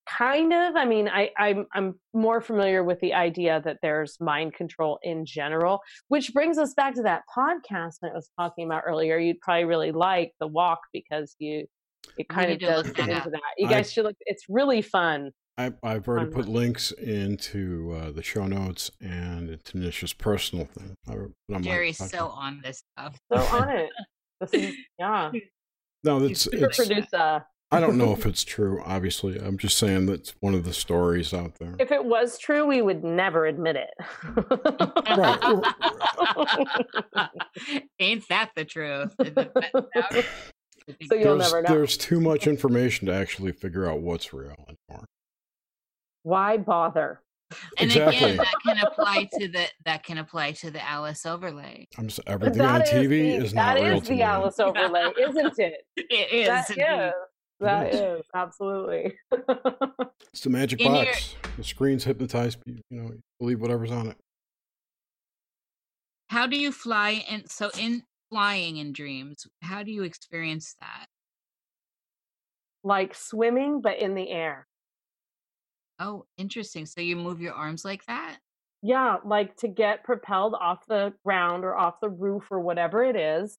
kind 0.08 0.52
of 0.52 0.76
i 0.76 0.84
mean 0.84 1.08
I, 1.08 1.30
I'm, 1.38 1.66
I'm 1.72 1.94
more 2.12 2.40
familiar 2.40 2.82
with 2.82 2.98
the 3.00 3.14
idea 3.14 3.60
that 3.64 3.78
there's 3.82 4.18
mind 4.20 4.54
control 4.54 4.98
in 5.02 5.24
general 5.24 5.80
which 6.08 6.32
brings 6.32 6.58
us 6.58 6.74
back 6.74 6.94
to 6.94 7.02
that 7.02 7.22
podcast 7.34 7.96
that 8.02 8.10
i 8.12 8.14
was 8.14 8.30
talking 8.38 8.66
about 8.66 8.82
earlier 8.86 9.18
you'd 9.18 9.40
probably 9.40 9.64
really 9.64 9.92
like 9.92 10.32
the 10.40 10.46
walk 10.46 10.80
because 10.92 11.36
you 11.38 11.66
it 12.16 12.28
kind 12.28 12.50
of 12.50 12.58
does 12.58 12.86
look 12.86 12.96
get 12.96 13.06
that 13.06 13.16
into 13.18 13.30
that 13.30 13.40
you 13.58 13.68
I- 13.68 13.70
guys 13.70 13.92
should 13.92 14.04
look 14.04 14.16
it's 14.20 14.44
really 14.48 14.82
fun 14.82 15.30
I, 15.58 15.74
I've 15.82 16.08
already 16.08 16.28
On 16.28 16.32
put 16.32 16.48
links 16.48 16.90
into 16.90 17.94
uh, 17.94 18.12
the 18.12 18.22
show 18.22 18.46
notes 18.46 18.90
and 18.98 19.50
into 19.50 19.76
Nisha's 19.76 20.14
personal 20.14 20.64
thing. 20.64 20.94
I 21.06 21.12
put 21.12 21.20
on 21.22 21.32
my 21.48 21.60
Jerry's 21.60 21.98
so 21.98 22.28
on 22.28 22.62
this 22.64 22.82
stuff. 22.96 23.20
so 23.30 23.40
on 23.54 23.68
it 23.68 23.90
this 24.40 24.54
is 24.54 24.74
yeah 24.98 25.30
No, 26.02 26.24
it's, 26.24 26.40
Super 26.40 26.56
super 26.56 26.68
it's 26.70 26.76
producer 26.76 27.44
I 27.72 27.78
don't 27.78 27.98
know 27.98 28.12
if 28.12 28.26
it's 28.30 28.42
true. 28.42 28.82
Obviously, 28.84 29.38
I'm 29.38 29.56
just 29.56 29.78
saying 29.78 30.06
that's 30.06 30.34
one 30.40 30.54
of 30.54 30.64
the 30.64 30.72
stories 30.72 31.32
out 31.32 31.54
there. 31.60 31.76
if 31.78 31.92
it 31.92 32.04
was 32.04 32.36
true 32.38 32.66
we 32.66 32.82
would 32.82 33.04
never 33.04 33.46
admit 33.46 33.76
it 33.76 33.90
Ain't 38.00 38.26
that 38.28 38.50
the 38.56 38.64
truth? 38.64 39.14
So 41.08 41.14
you'll 41.14 41.38
there's, 41.38 41.52
never 41.52 41.62
know. 41.62 41.68
there's 41.68 41.96
too 41.96 42.20
much 42.20 42.48
information 42.48 43.06
to 43.06 43.14
actually 43.14 43.52
figure 43.52 43.88
out 43.88 44.00
what's 44.00 44.32
real 44.32 44.56
anymore. 44.66 45.04
why 46.24 46.56
bother 46.56 47.20
and 47.78 47.90
Exactly. 47.90 48.16
again, 48.16 48.36
that 48.36 48.54
can 48.64 48.78
apply 48.78 49.28
to 49.38 49.48
the 49.48 49.66
that 49.84 50.02
can 50.04 50.18
apply 50.18 50.52
to 50.52 50.70
the 50.70 50.82
Alice 50.88 51.26
overlay. 51.26 51.86
I'm 51.98 52.06
s 52.06 52.20
everything 52.26 52.60
on 52.62 52.78
That 52.80 52.88
is 52.94 53.06
TV 53.06 53.08
the, 53.38 53.44
is 53.44 53.54
not 53.54 53.76
that 53.76 53.82
real 53.84 53.96
is 53.96 54.02
to 54.04 54.08
the 54.10 54.14
me. 54.16 54.22
Alice 54.22 54.58
overlay 54.60 55.12
isn't 55.20 55.58
it 55.58 55.74
It 55.96 56.32
is. 56.32 56.46
That 56.46 56.70
indeed. 56.70 56.82
is. 57.08 57.12
That 57.60 57.94
is. 57.94 58.00
is 58.20 58.26
absolutely. 58.34 59.14
It's 60.32 60.42
the 60.42 60.50
magic 60.50 60.80
In 60.80 60.94
your- 60.94 61.04
box. 61.06 61.34
The 61.56 61.64
screen's 61.64 62.04
hypnotized. 62.04 62.58
You 62.66 62.78
you 62.88 63.02
know, 63.02 63.10
believe 63.40 63.60
whatever's 63.60 63.90
on 63.90 64.06
it. 64.08 64.16
How 66.28 66.46
do 66.46 66.56
you 66.56 66.70
fly 66.70 67.24
and 67.28 67.50
so 67.50 67.70
in 67.76 68.04
flying 68.30 68.76
in 68.76 68.92
dreams? 68.92 69.46
How 69.62 69.82
do 69.82 69.90
you 69.90 70.04
experience 70.04 70.76
that? 70.80 71.06
like 72.82 73.14
swimming, 73.14 73.82
but 73.82 73.98
in 73.98 74.14
the 74.14 74.30
air. 74.30 74.66
Oh, 76.00 76.24
interesting. 76.38 76.86
So 76.86 77.02
you 77.02 77.14
move 77.14 77.40
your 77.40 77.52
arms 77.52 77.84
like 77.84 78.04
that? 78.06 78.38
Yeah, 78.82 79.18
like 79.24 79.54
to 79.56 79.68
get 79.68 80.02
propelled 80.02 80.54
off 80.58 80.86
the 80.88 81.12
ground 81.24 81.64
or 81.64 81.76
off 81.76 82.00
the 82.00 82.08
roof 82.08 82.48
or 82.50 82.60
whatever 82.60 83.04
it 83.04 83.14
is. 83.14 83.58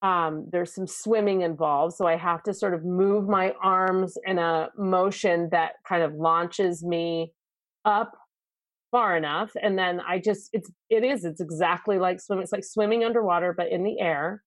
Um, 0.00 0.46
there's 0.52 0.72
some 0.72 0.86
swimming 0.86 1.40
involved, 1.40 1.96
so 1.96 2.06
I 2.06 2.16
have 2.16 2.44
to 2.44 2.54
sort 2.54 2.72
of 2.72 2.84
move 2.84 3.28
my 3.28 3.52
arms 3.60 4.16
in 4.24 4.38
a 4.38 4.68
motion 4.78 5.48
that 5.50 5.72
kind 5.86 6.04
of 6.04 6.14
launches 6.14 6.84
me 6.84 7.32
up 7.84 8.12
far 8.92 9.16
enough, 9.16 9.50
and 9.60 9.76
then 9.76 10.00
I 10.00 10.20
just 10.20 10.50
it's 10.52 10.70
it 10.88 11.02
is 11.02 11.24
it's 11.24 11.40
exactly 11.40 11.98
like 11.98 12.20
swimming. 12.20 12.44
It's 12.44 12.52
like 12.52 12.64
swimming 12.64 13.02
underwater, 13.02 13.52
but 13.52 13.72
in 13.72 13.82
the 13.82 13.98
air. 13.98 14.44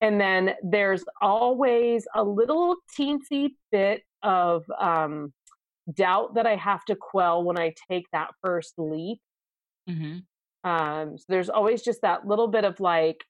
And 0.00 0.20
then 0.20 0.54
there's 0.62 1.04
always 1.20 2.06
a 2.14 2.22
little 2.22 2.76
teensy 2.98 3.50
bit 3.72 4.02
of 4.22 4.64
um, 4.80 5.32
doubt 5.92 6.34
that 6.34 6.46
I 6.46 6.56
have 6.56 6.84
to 6.86 6.96
quell 6.96 7.42
when 7.44 7.58
I 7.58 7.74
take 7.90 8.06
that 8.12 8.30
first 8.42 8.74
leap. 8.78 9.18
hmm 9.86 10.18
Um, 10.64 11.18
so 11.18 11.24
there's 11.28 11.48
always 11.50 11.82
just 11.82 12.02
that 12.02 12.26
little 12.26 12.48
bit 12.48 12.64
of 12.64 12.80
like, 12.80 13.24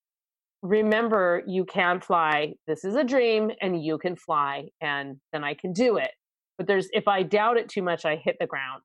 remember, 0.63 1.43
you 1.47 1.65
can 1.65 2.01
fly. 2.01 2.55
This 2.67 2.85
is 2.85 2.97
a 2.97 3.05
dream, 3.05 3.51
and 3.61 3.83
you 3.83 3.99
can 3.99 4.17
fly, 4.17 4.69
and 4.81 5.21
then 5.33 5.45
I 5.45 5.55
can 5.55 5.73
do 5.73 5.97
it. 5.99 6.11
But 6.59 6.67
there's 6.67 6.89
if 6.93 7.09
I 7.09 7.23
doubt 7.23 7.59
it 7.59 7.69
too 7.69 7.83
much, 7.83 8.05
I 8.05 8.17
hit 8.17 8.37
the 8.41 8.47
ground. 8.47 8.83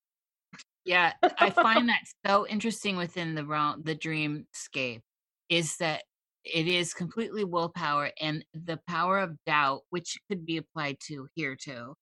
Yeah, 0.85 1.13
I 1.37 1.49
find 1.49 1.89
that 1.89 2.01
so 2.25 2.45
interesting 2.47 2.97
within 2.97 3.35
the 3.35 3.45
realm, 3.45 3.83
the 3.83 3.95
dreamscape, 3.95 5.01
is 5.49 5.77
that 5.77 6.03
it 6.43 6.67
is 6.67 6.93
completely 6.93 7.43
willpower 7.45 8.11
and 8.19 8.45
the 8.53 8.79
power 8.87 9.19
of 9.19 9.37
doubt, 9.45 9.83
which 9.91 10.17
could 10.29 10.45
be 10.45 10.57
applied 10.57 10.97
to 11.07 11.27
here 11.35 11.55
too, 11.55 11.95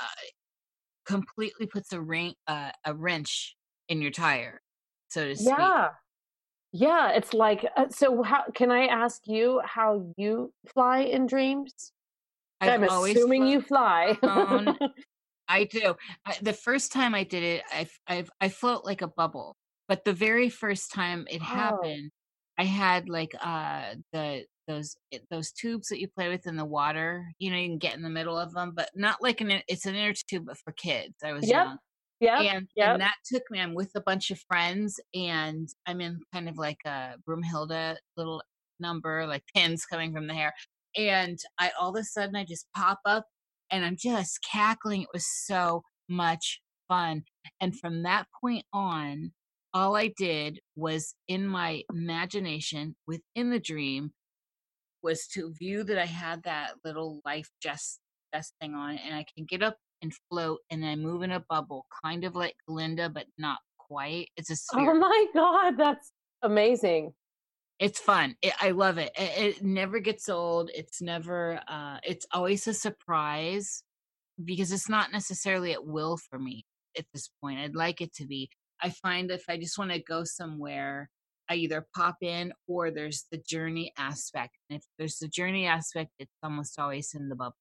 uh, 0.00 0.06
completely 1.06 1.66
puts 1.66 1.92
a 1.92 2.00
ring, 2.00 2.34
uh, 2.46 2.72
a 2.84 2.94
wrench 2.94 3.56
in 3.88 4.02
your 4.02 4.10
tire, 4.10 4.60
so 5.08 5.28
to 5.28 5.36
speak. 5.36 5.74
Yeah, 5.74 5.90
yeah. 6.72 7.10
It's 7.12 7.34
like 7.34 7.66
uh, 7.76 7.88
so. 7.90 8.22
How 8.22 8.44
can 8.54 8.70
I 8.70 8.86
ask 8.86 9.26
you 9.26 9.60
how 9.64 10.12
you 10.16 10.52
fly 10.66 11.00
in 11.00 11.26
dreams? 11.26 11.92
I'm 12.60 12.88
always 12.88 13.14
assuming 13.14 13.46
you 13.46 13.60
fly. 13.62 14.18
I 15.48 15.64
do. 15.64 15.96
I, 16.24 16.38
the 16.40 16.52
first 16.52 16.92
time 16.92 17.14
I 17.14 17.24
did 17.24 17.42
it, 17.42 17.64
I, 17.70 17.88
I 18.08 18.24
I 18.40 18.48
float 18.48 18.84
like 18.84 19.02
a 19.02 19.08
bubble. 19.08 19.56
But 19.88 20.04
the 20.04 20.12
very 20.14 20.48
first 20.48 20.92
time 20.92 21.26
it 21.30 21.42
Oh. 21.42 21.48
happened, 21.54 22.10
I 22.58 22.64
had 22.64 23.08
like 23.08 23.32
uh 23.40 23.96
the 24.12 24.46
those 24.66 24.96
eh, 25.12 25.18
those 25.30 25.52
tubes 25.52 25.88
that 25.88 26.00
you 26.00 26.08
play 26.08 26.28
with 26.28 26.46
in 26.46 26.56
the 26.56 26.64
water. 26.64 27.26
You 27.38 27.50
know, 27.50 27.56
you 27.56 27.68
can 27.68 27.78
get 27.78 27.94
in 27.96 28.02
the 28.02 28.10
middle 28.10 28.38
of 28.38 28.52
them, 28.54 28.72
but 28.74 28.90
not 28.94 29.22
like 29.22 29.40
an 29.40 29.50
in- 29.50 29.62
it's 29.68 29.86
an 29.86 29.94
inner 29.94 30.14
tube, 30.14 30.46
but 30.46 30.58
for 30.58 30.72
kids. 30.72 31.16
I 31.24 31.32
was 31.32 31.50
Yep, 31.50 31.50
young, 31.50 31.78
yeah, 32.20 32.44
and 32.44 32.68
yep. 32.76 32.92
and 32.92 33.00
that 33.00 33.16
took 33.26 33.42
me. 33.50 33.60
I'm 33.60 33.74
with 33.74 33.92
a 33.96 34.00
bunch 34.02 34.30
of 34.30 34.40
friends, 34.48 35.00
and 35.14 35.68
I'm 35.86 36.00
in 36.00 36.20
kind 36.32 36.48
of 36.48 36.56
like 36.58 36.78
a 36.86 37.16
Broomhilda 37.28 37.98
little 38.16 38.42
number, 38.80 39.26
like 39.26 39.44
pins 39.54 39.84
coming 39.86 40.12
from 40.14 40.26
the 40.28 40.34
hair. 40.34 40.52
And 40.96 41.38
I 41.58 41.72
all 41.80 41.90
of 41.90 42.00
a 42.00 42.04
sudden 42.04 42.36
I 42.36 42.44
just 42.44 42.66
pop 42.74 43.00
up, 43.06 43.26
and 43.70 43.84
I'm 43.84 43.96
just 43.96 44.40
cackling. 44.50 45.02
It 45.02 45.08
was 45.12 45.26
so 45.46 45.82
much 46.08 46.60
fun. 46.88 47.24
And 47.60 47.78
from 47.78 48.02
that 48.02 48.26
point 48.40 48.64
on, 48.72 49.32
all 49.74 49.96
I 49.96 50.08
did 50.08 50.60
was 50.76 51.14
in 51.28 51.46
my 51.46 51.82
imagination 51.92 52.96
within 53.06 53.50
the 53.50 53.60
dream 53.60 54.12
was 55.02 55.26
to 55.28 55.52
view 55.54 55.84
that 55.84 55.98
I 55.98 56.06
had 56.06 56.42
that 56.44 56.74
little 56.84 57.20
life 57.24 57.50
just 57.62 58.00
vest 58.34 58.54
thing 58.60 58.74
on, 58.74 58.98
and 58.98 59.14
I 59.14 59.24
can 59.36 59.44
get 59.46 59.62
up 59.62 59.76
and 60.02 60.12
float, 60.30 60.60
and 60.70 60.84
I 60.84 60.96
move 60.96 61.22
in 61.22 61.32
a 61.32 61.44
bubble, 61.48 61.86
kind 62.04 62.24
of 62.24 62.34
like 62.34 62.54
Glinda, 62.68 63.08
but 63.08 63.26
not 63.38 63.58
quite. 63.78 64.28
It's 64.36 64.50
a 64.50 64.56
sphere. 64.56 64.92
Oh 64.92 64.94
my 64.98 65.26
god, 65.34 65.76
that's 65.78 66.12
amazing. 66.42 67.12
it's 67.78 67.98
fun. 68.00 68.36
It, 68.42 68.54
I 68.60 68.70
love 68.70 68.98
it. 68.98 69.12
it. 69.16 69.56
It 69.58 69.64
never 69.64 69.98
gets 70.00 70.28
old. 70.28 70.70
It's 70.74 71.02
never. 71.02 71.60
Uh, 71.68 71.98
it's 72.04 72.26
always 72.32 72.66
a 72.68 72.74
surprise 72.74 73.82
because 74.44 74.72
it's 74.72 74.88
not 74.88 75.12
necessarily 75.12 75.72
at 75.72 75.84
will 75.86 76.16
for 76.16 76.38
me 76.38 76.64
at 76.98 77.06
this 77.12 77.30
point. 77.42 77.58
I'd 77.60 77.74
like 77.76 78.00
it 78.00 78.14
to 78.14 78.26
be. 78.26 78.50
I 78.82 78.90
find 78.90 79.30
if 79.30 79.44
I 79.48 79.56
just 79.58 79.78
want 79.78 79.92
to 79.92 80.00
go 80.00 80.24
somewhere, 80.24 81.10
I 81.52 81.56
either 81.56 81.86
pop 81.94 82.16
in 82.22 82.54
or 82.66 82.90
there's 82.90 83.26
the 83.30 83.36
journey 83.36 83.92
aspect. 83.98 84.56
And 84.70 84.78
if 84.78 84.84
there's 84.98 85.18
the 85.18 85.28
journey 85.28 85.66
aspect, 85.66 86.12
it's 86.18 86.32
almost 86.42 86.78
always 86.78 87.12
in 87.14 87.28
the 87.28 87.34
bubble. 87.34 87.56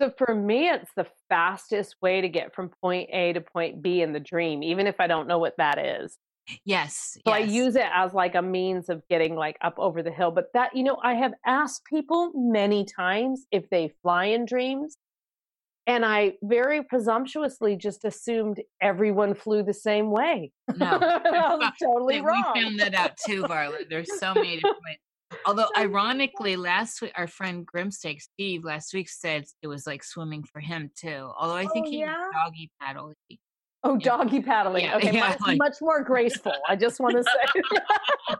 So 0.00 0.12
for 0.18 0.34
me, 0.34 0.68
it's 0.68 0.90
the 0.96 1.06
fastest 1.28 1.94
way 2.02 2.20
to 2.20 2.28
get 2.28 2.52
from 2.52 2.70
point 2.82 3.10
A 3.12 3.32
to 3.34 3.40
point 3.40 3.80
B 3.80 4.02
in 4.02 4.12
the 4.12 4.18
dream, 4.18 4.64
even 4.64 4.88
if 4.88 4.96
I 4.98 5.06
don't 5.06 5.28
know 5.28 5.38
what 5.38 5.56
that 5.58 5.78
is. 5.78 6.16
Yes. 6.64 7.16
So 7.24 7.32
I 7.32 7.38
use 7.38 7.76
it 7.76 7.86
as 7.94 8.12
like 8.12 8.34
a 8.34 8.42
means 8.42 8.88
of 8.88 9.06
getting 9.08 9.36
like 9.36 9.56
up 9.60 9.74
over 9.78 10.02
the 10.02 10.10
hill. 10.10 10.32
But 10.32 10.46
that, 10.54 10.74
you 10.74 10.82
know, 10.82 10.96
I 11.04 11.14
have 11.14 11.34
asked 11.46 11.84
people 11.84 12.32
many 12.34 12.84
times 12.84 13.46
if 13.52 13.70
they 13.70 13.92
fly 14.02 14.24
in 14.24 14.46
dreams. 14.46 14.96
And 15.86 16.04
I 16.04 16.34
very 16.42 16.82
presumptuously 16.82 17.74
just 17.76 18.04
assumed 18.04 18.60
everyone 18.80 19.34
flew 19.34 19.62
the 19.62 19.74
same 19.74 20.10
way. 20.10 20.52
No. 20.76 20.86
I 21.00 21.54
was 21.56 21.72
totally 21.82 22.20
we, 22.20 22.26
wrong. 22.26 22.52
we 22.54 22.62
found 22.62 22.80
that 22.80 22.94
out 22.94 23.16
too, 23.26 23.42
Varla. 23.44 23.88
There's 23.88 24.18
so 24.20 24.34
many 24.34 24.56
different. 24.56 24.98
Although 25.46 25.68
ironically, 25.76 26.56
last 26.56 27.00
week 27.02 27.12
our 27.16 27.26
friend 27.26 27.66
Grimsteak 27.66 28.20
Steve 28.20 28.62
last 28.64 28.92
week 28.94 29.08
said 29.08 29.44
it 29.62 29.68
was 29.68 29.86
like 29.86 30.04
swimming 30.04 30.44
for 30.44 30.60
him 30.60 30.90
too. 30.96 31.30
Although 31.38 31.56
I 31.56 31.66
think 31.66 31.86
Oh, 31.86 31.90
he 31.90 31.98
yeah? 32.00 32.24
doggy 32.32 32.70
paddle. 32.80 33.12
Oh, 33.82 33.94
Yeah. 33.98 34.04
doggy 34.16 34.42
paddling. 34.42 34.90
Okay, 34.90 35.12
yeah, 35.12 35.34
mine's 35.40 35.58
much 35.58 35.76
more 35.80 36.04
graceful. 36.04 36.52
I 36.68 36.76
just 36.76 37.00
want 37.00 37.16
to 37.16 37.22
say. 37.24 38.36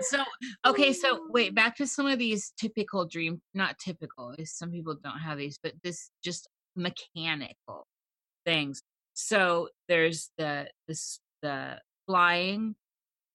So 0.00 0.24
okay, 0.66 0.92
so 0.92 1.26
wait, 1.30 1.54
back 1.54 1.76
to 1.76 1.86
some 1.86 2.06
of 2.06 2.18
these 2.18 2.52
typical 2.58 3.06
dream 3.06 3.40
not 3.54 3.78
typical, 3.78 4.34
is 4.38 4.52
some 4.52 4.70
people 4.70 4.96
don't 5.02 5.18
have 5.18 5.38
these, 5.38 5.58
but 5.62 5.72
this 5.82 6.10
just 6.22 6.48
mechanical 6.76 7.86
things. 8.44 8.82
So 9.14 9.68
there's 9.88 10.30
the 10.38 10.68
this 10.88 11.20
the 11.42 11.78
flying, 12.06 12.74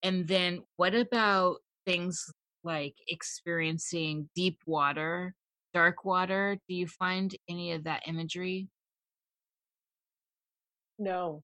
and 0.04 0.28
then 0.28 0.64
what 0.78 0.96
about 0.96 1.58
things 1.86 2.26
like 2.64 2.96
experiencing 3.08 4.30
deep 4.36 4.60
water, 4.66 5.34
dark 5.74 6.04
water? 6.04 6.58
Do 6.68 6.76
you 6.76 6.88
find 6.88 7.36
any 7.50 7.72
of 7.74 7.84
that 7.86 8.04
imagery? 8.08 8.68
No. 11.00 11.44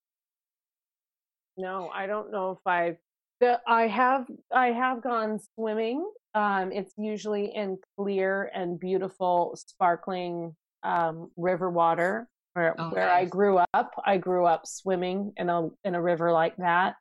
No, 1.56 1.90
I 1.94 2.08
don't 2.08 2.32
know 2.32 2.52
if 2.52 2.66
I've 2.66 2.98
the 3.44 3.60
I 3.68 3.88
have 3.88 4.26
I 4.52 4.68
have 4.68 5.02
gone 5.02 5.40
swimming. 5.56 6.10
Um 6.34 6.72
it's 6.72 6.94
usually 6.98 7.53
in 7.53 7.78
clear 7.98 8.49
and 8.53 8.80
beautiful 8.80 9.56
sparkling 9.56 10.56
um 10.84 11.30
river 11.36 11.70
water 11.70 12.28
where 12.53 12.76
Oh, 12.78 12.90
where 12.90 13.10
I 13.10 13.26
grew 13.26 13.60
up. 13.74 13.91
I 14.06 14.18
grew 14.18 14.45
up 14.45 14.65
swimming 14.65 15.34
in 15.38 15.49
a 15.49 15.70
in 15.84 15.95
a 15.95 16.02
river 16.02 16.32
like 16.32 16.56
that. 16.57 16.95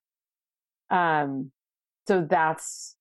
Um 0.90 1.52
so 2.08 2.26
that's 2.28 2.96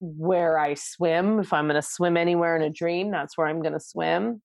where 0.00 0.58
I 0.58 0.74
swim. 0.74 1.40
If 1.40 1.52
I'm 1.52 1.66
going 1.66 1.74
to 1.74 1.86
swim 1.86 2.16
anywhere 2.16 2.56
in 2.56 2.62
a 2.62 2.70
dream, 2.70 3.10
that's 3.10 3.36
where 3.36 3.46
I'm 3.46 3.60
going 3.60 3.74
to 3.74 3.80
swim 3.80 4.40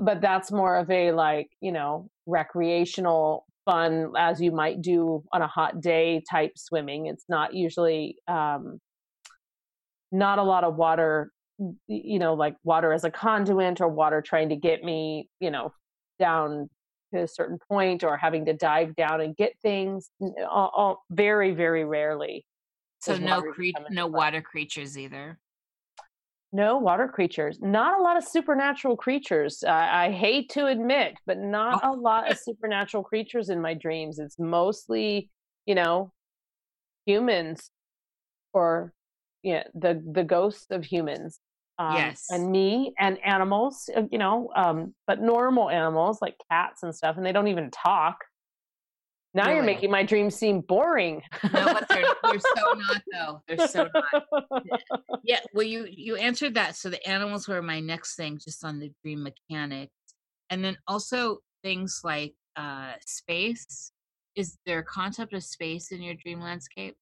but 0.00 0.20
that's 0.20 0.50
more 0.50 0.76
of 0.76 0.90
a 0.90 1.12
like 1.12 1.48
you 1.60 1.72
know 1.72 2.08
recreational 2.26 3.46
fun 3.64 4.12
as 4.16 4.40
you 4.40 4.52
might 4.52 4.80
do 4.82 5.22
on 5.32 5.42
a 5.42 5.46
hot 5.46 5.80
day 5.80 6.22
type 6.30 6.52
swimming 6.56 7.06
it's 7.06 7.24
not 7.28 7.54
usually 7.54 8.16
um 8.28 8.78
not 10.12 10.38
a 10.38 10.42
lot 10.42 10.64
of 10.64 10.76
water 10.76 11.30
you 11.86 12.18
know 12.18 12.34
like 12.34 12.56
water 12.64 12.92
as 12.92 13.04
a 13.04 13.10
conduit 13.10 13.80
or 13.80 13.88
water 13.88 14.20
trying 14.20 14.48
to 14.48 14.56
get 14.56 14.82
me 14.82 15.28
you 15.40 15.50
know 15.50 15.72
down 16.18 16.68
to 17.12 17.22
a 17.22 17.28
certain 17.28 17.58
point 17.68 18.02
or 18.04 18.16
having 18.16 18.44
to 18.44 18.52
dive 18.52 18.94
down 18.96 19.20
and 19.20 19.36
get 19.36 19.52
things 19.62 20.10
all, 20.50 20.70
all, 20.74 21.04
very 21.10 21.52
very 21.52 21.84
rarely 21.84 22.44
So 23.00 23.16
no 23.18 23.42
cre- 23.42 23.70
no 23.90 24.06
water 24.06 24.40
creatures 24.40 24.96
either. 24.98 25.38
No 26.54 26.78
water 26.78 27.08
creatures. 27.08 27.58
Not 27.60 27.98
a 27.98 28.02
lot 28.02 28.16
of 28.16 28.22
supernatural 28.22 28.96
creatures. 28.96 29.64
Uh, 29.66 29.72
I 29.72 30.12
hate 30.12 30.50
to 30.50 30.66
admit, 30.66 31.14
but 31.26 31.36
not 31.36 31.84
a 31.84 31.90
lot 31.90 32.30
of 32.30 32.38
supernatural 32.44 33.02
creatures 33.02 33.48
in 33.48 33.60
my 33.60 33.74
dreams. 33.74 34.20
It's 34.20 34.38
mostly, 34.38 35.30
you 35.66 35.74
know, 35.74 36.12
humans 37.06 37.70
or 38.52 38.92
yeah, 39.42 39.64
the 39.74 40.00
the 40.12 40.22
ghosts 40.22 40.68
of 40.70 40.84
humans. 40.84 41.40
Um, 41.80 41.96
Yes. 41.96 42.26
and 42.30 42.52
me 42.52 42.94
and 43.00 43.18
animals, 43.24 43.90
uh, 43.96 44.02
you 44.12 44.18
know, 44.18 44.48
um, 44.54 44.94
but 45.08 45.20
normal 45.20 45.68
animals 45.70 46.22
like 46.22 46.36
cats 46.48 46.84
and 46.84 46.94
stuff, 46.94 47.16
and 47.16 47.26
they 47.26 47.32
don't 47.32 47.48
even 47.48 47.72
talk. 47.72 48.18
Now 49.34 49.50
you're 49.50 49.64
making 49.64 49.90
my 49.90 50.04
dreams 50.04 50.36
seem 50.36 50.60
boring. 50.60 51.20
No, 51.52 51.64
but 51.64 51.88
they're, 51.88 52.04
they're 52.22 52.38
so 52.38 52.72
not 52.76 53.02
though. 53.12 53.42
They're 53.48 53.66
so 53.66 53.88
not. 53.92 54.24
Yeah, 55.24 55.40
well, 55.52 55.66
you 55.66 55.88
you 55.90 56.16
answered 56.16 56.54
that. 56.54 56.76
So 56.76 56.88
the 56.88 57.04
animals 57.08 57.48
were 57.48 57.60
my 57.62 57.80
next 57.80 58.14
thing, 58.14 58.38
just 58.38 58.64
on 58.64 58.78
the 58.78 58.92
dream 59.02 59.22
mechanics, 59.24 59.92
and 60.50 60.64
then 60.64 60.76
also 60.86 61.38
things 61.64 62.02
like 62.04 62.34
uh 62.56 62.92
space. 63.04 63.90
Is 64.36 64.58
there 64.66 64.80
a 64.80 64.84
concept 64.84 65.32
of 65.32 65.42
space 65.42 65.90
in 65.90 66.00
your 66.02 66.14
dream 66.14 66.40
landscape? 66.40 66.96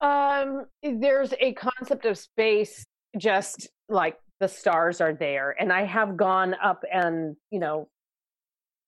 Um, 0.00 0.66
there's 0.82 1.32
a 1.40 1.52
concept 1.54 2.04
of 2.04 2.18
space, 2.18 2.84
just 3.16 3.68
like 3.88 4.18
the 4.40 4.48
stars 4.48 5.00
are 5.00 5.14
there, 5.14 5.54
and 5.58 5.72
I 5.72 5.84
have 5.84 6.18
gone 6.18 6.54
up 6.62 6.84
and 6.92 7.36
you 7.50 7.60
know, 7.60 7.88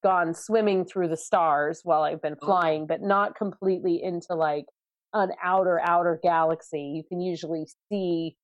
gone 0.03 0.35
swimming 0.35 0.85
through 0.85 1.09
the 1.09 1.16
stars 1.16 1.81
while 1.85 2.03
I've 2.03 2.23
been 2.23 2.37
Oh. 2.43 2.45
flying, 2.45 2.87
but 2.87 3.03
not 3.03 3.37
completely 3.37 4.03
into 4.03 4.35
like 4.35 4.66
an 5.15 5.33
outer 5.43 5.81
outer 5.81 6.19
galaxy. 6.23 6.83
You 6.83 7.05
can 7.09 7.20
usually 7.20 7.66
see 7.91 8.37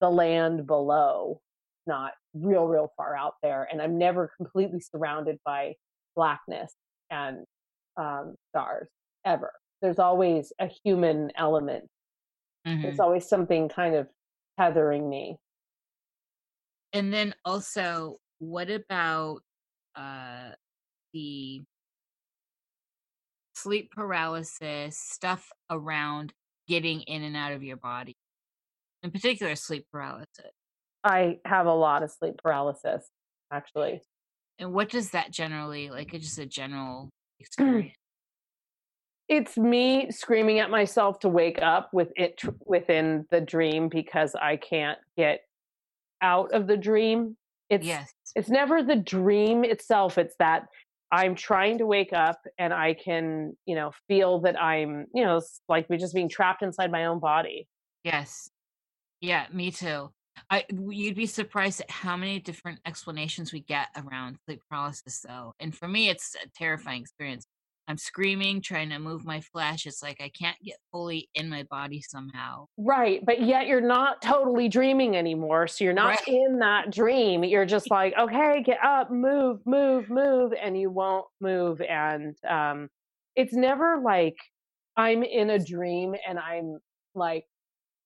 the 0.00 0.10
land 0.10 0.66
below, 0.66 1.40
not 1.86 2.14
real 2.34 2.66
real 2.66 2.92
far 2.96 3.16
out 3.16 3.34
there, 3.42 3.64
and 3.70 3.82
I'm 3.82 3.98
never 3.98 4.32
completely 4.36 4.80
surrounded 4.80 5.38
by 5.44 5.74
blackness 6.16 6.74
and 7.10 7.44
um, 7.96 8.36
stars 8.50 8.88
ever. 9.24 9.52
There's 9.82 9.98
always 9.98 10.52
a 10.58 10.68
human 10.84 11.30
element 11.36 11.88
Mhm. 12.64 12.82
there's 12.82 13.00
always 13.00 13.28
something 13.28 13.68
kind 13.68 13.94
of 13.94 14.08
tethering 14.58 15.08
me. 15.08 15.36
And 16.92 17.12
then 17.12 17.34
also, 17.44 18.18
what 18.38 18.70
about 18.70 19.42
uh 19.94 20.52
the 21.12 21.62
sleep 23.54 23.90
paralysis 23.92 24.98
stuff 24.98 25.50
around 25.70 26.32
getting 26.68 27.02
in 27.02 27.22
and 27.22 27.36
out 27.36 27.52
of 27.52 27.62
your 27.62 27.76
body? 27.76 28.16
In 29.02 29.10
particular, 29.10 29.56
sleep 29.56 29.86
paralysis. 29.92 30.52
I 31.04 31.38
have 31.44 31.66
a 31.66 31.74
lot 31.74 32.02
of 32.02 32.10
sleep 32.10 32.40
paralysis, 32.42 33.08
actually. 33.52 34.02
And 34.58 34.72
what 34.72 34.90
does 34.90 35.10
that 35.10 35.32
generally 35.32 35.90
like? 35.90 36.14
It's 36.14 36.24
just 36.24 36.38
a 36.38 36.46
general 36.46 37.10
experience. 37.40 37.96
It's 39.28 39.56
me 39.56 40.10
screaming 40.10 40.58
at 40.58 40.70
myself 40.70 41.20
to 41.20 41.28
wake 41.28 41.60
up 41.62 41.90
with 41.92 42.12
it 42.16 42.36
tr- 42.36 42.50
within 42.66 43.26
the 43.30 43.40
dream 43.40 43.88
because 43.88 44.34
I 44.34 44.56
can't 44.56 44.98
get 45.16 45.40
out 46.20 46.52
of 46.52 46.66
the 46.66 46.76
dream. 46.76 47.36
It's 47.70 47.86
yes. 47.86 48.12
it's 48.36 48.50
never 48.50 48.82
the 48.82 48.96
dream 48.96 49.64
itself. 49.64 50.18
It's 50.18 50.34
that 50.38 50.66
I'm 51.12 51.34
trying 51.34 51.78
to 51.78 51.86
wake 51.86 52.14
up 52.14 52.40
and 52.58 52.72
I 52.72 52.94
can, 52.94 53.54
you 53.66 53.74
know, 53.74 53.92
feel 54.08 54.40
that 54.40 54.60
I'm, 54.60 55.06
you 55.14 55.22
know, 55.22 55.42
like 55.68 55.90
me 55.90 55.98
just 55.98 56.14
being 56.14 56.28
trapped 56.28 56.62
inside 56.62 56.90
my 56.90 57.04
own 57.04 57.20
body. 57.20 57.68
Yes. 58.02 58.50
Yeah, 59.20 59.46
me 59.52 59.70
too. 59.70 60.10
I 60.48 60.64
you'd 60.70 61.14
be 61.14 61.26
surprised 61.26 61.82
at 61.82 61.90
how 61.90 62.16
many 62.16 62.40
different 62.40 62.80
explanations 62.86 63.52
we 63.52 63.60
get 63.60 63.88
around 63.94 64.38
sleep 64.46 64.62
paralysis 64.68 65.20
though. 65.20 65.52
And 65.60 65.76
for 65.76 65.86
me 65.86 66.08
it's 66.08 66.34
a 66.42 66.48
terrifying 66.56 67.02
experience. 67.02 67.46
I'm 67.88 67.98
screaming, 67.98 68.60
trying 68.62 68.90
to 68.90 68.98
move 68.98 69.24
my 69.24 69.40
flesh. 69.40 69.86
It's 69.86 70.02
like 70.02 70.20
I 70.20 70.28
can't 70.30 70.56
get 70.62 70.76
fully 70.90 71.28
in 71.34 71.48
my 71.48 71.64
body 71.64 72.00
somehow. 72.00 72.66
Right, 72.78 73.24
but 73.24 73.42
yet 73.42 73.66
you're 73.66 73.80
not 73.80 74.22
totally 74.22 74.68
dreaming 74.68 75.16
anymore. 75.16 75.66
So 75.66 75.84
you're 75.84 75.92
not 75.92 76.20
Right. 76.20 76.28
in 76.28 76.58
that 76.60 76.90
dream. 76.90 77.44
You're 77.44 77.66
just 77.66 77.90
like, 77.90 78.14
okay, 78.18 78.62
get 78.62 78.78
up, 78.84 79.10
move, 79.10 79.60
move, 79.66 80.08
move, 80.08 80.52
and 80.52 80.78
you 80.78 80.90
won't 80.90 81.26
move. 81.40 81.80
And 81.80 82.36
um, 82.48 82.88
it's 83.36 83.52
never 83.52 84.00
like 84.04 84.36
I'm 84.96 85.22
in 85.22 85.50
a 85.50 85.58
dream 85.58 86.14
and 86.26 86.38
I'm 86.38 86.78
like 87.14 87.44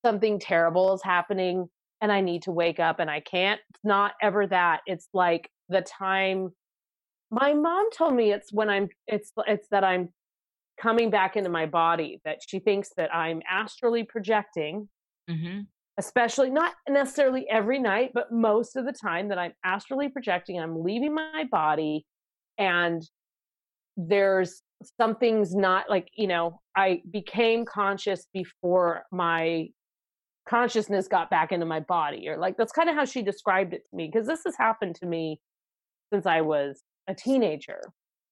something 0.04 0.38
terrible 0.38 0.94
is 0.94 1.02
happening 1.02 1.68
and 2.00 2.12
I 2.12 2.20
need 2.20 2.42
to 2.42 2.52
wake 2.52 2.80
up 2.80 2.98
and 3.00 3.10
I 3.10 3.20
can't. 3.20 3.60
It's 3.70 3.84
not 3.84 4.12
ever 4.22 4.46
that. 4.46 4.80
It's 4.86 5.08
like 5.12 5.50
the 5.68 5.82
time. 5.82 6.50
My 7.30 7.54
mom 7.54 7.90
told 7.90 8.14
me 8.14 8.32
it's 8.32 8.52
when 8.52 8.70
I'm. 8.70 8.88
It's 9.06 9.32
it's 9.46 9.68
that 9.70 9.84
I'm 9.84 10.10
coming 10.80 11.10
back 11.10 11.36
into 11.36 11.50
my 11.50 11.66
body 11.66 12.20
that 12.24 12.38
she 12.46 12.58
thinks 12.58 12.90
that 12.96 13.14
I'm 13.14 13.42
astrally 13.50 14.04
projecting, 14.04 14.88
hmm 15.28 15.60
especially 15.98 16.50
not 16.50 16.74
necessarily 16.88 17.48
every 17.48 17.78
night, 17.78 18.10
but 18.12 18.30
most 18.30 18.76
of 18.76 18.84
the 18.84 18.92
time 18.92 19.28
that 19.28 19.38
I'm 19.38 19.54
astrally 19.64 20.08
projecting, 20.08 20.60
I'm 20.60 20.82
leaving 20.82 21.14
my 21.14 21.44
body 21.50 22.04
and 22.58 23.02
there's 23.96 24.62
something's 25.00 25.54
not 25.54 25.88
like, 25.88 26.08
you 26.14 26.26
know, 26.26 26.60
I 26.76 27.00
became 27.10 27.64
conscious 27.64 28.26
before 28.34 29.04
my 29.10 29.68
consciousness 30.46 31.08
got 31.08 31.30
back 31.30 31.50
into 31.50 31.66
my 31.66 31.80
body 31.80 32.28
or 32.28 32.36
like 32.36 32.56
that's 32.56 32.72
kind 32.72 32.88
of 32.88 32.94
how 32.94 33.04
she 33.04 33.22
described 33.22 33.72
it 33.74 33.82
to 33.90 33.96
me 33.96 34.08
because 34.12 34.28
this 34.28 34.42
has 34.44 34.54
happened 34.56 34.94
to 34.94 35.06
me 35.06 35.40
since 36.12 36.24
I 36.24 36.42
was 36.42 36.82
a 37.08 37.14
teenager. 37.14 37.80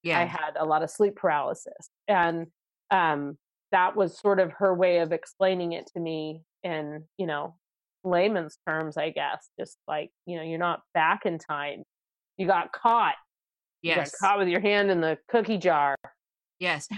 Yeah. 0.02 0.20
I 0.20 0.24
had 0.24 0.52
a 0.58 0.64
lot 0.64 0.82
of 0.82 0.90
sleep 0.90 1.16
paralysis. 1.16 1.90
And 2.08 2.48
um, 2.90 3.38
that 3.72 3.96
was 3.96 4.18
sort 4.18 4.40
of 4.40 4.52
her 4.52 4.74
way 4.74 4.98
of 4.98 5.12
explaining 5.12 5.72
it 5.72 5.90
to 5.94 6.00
me 6.00 6.42
in, 6.62 7.04
you 7.18 7.26
know, 7.26 7.56
layman's 8.04 8.58
terms, 8.66 8.96
I 8.96 9.10
guess. 9.10 9.48
Just 9.58 9.78
like, 9.88 10.10
you 10.26 10.36
know, 10.36 10.42
you're 10.42 10.58
not 10.58 10.82
back 10.92 11.24
in 11.24 11.38
time. 11.38 11.84
You 12.36 12.46
got 12.46 12.72
caught. 12.72 13.14
You 13.82 13.90
yes. 13.90 14.10
got 14.10 14.28
caught 14.28 14.38
with 14.38 14.48
your 14.48 14.60
hand 14.60 14.90
in 14.90 15.00
the 15.00 15.18
cookie 15.28 15.58
jar. 15.58 15.96
Yes. 16.58 16.88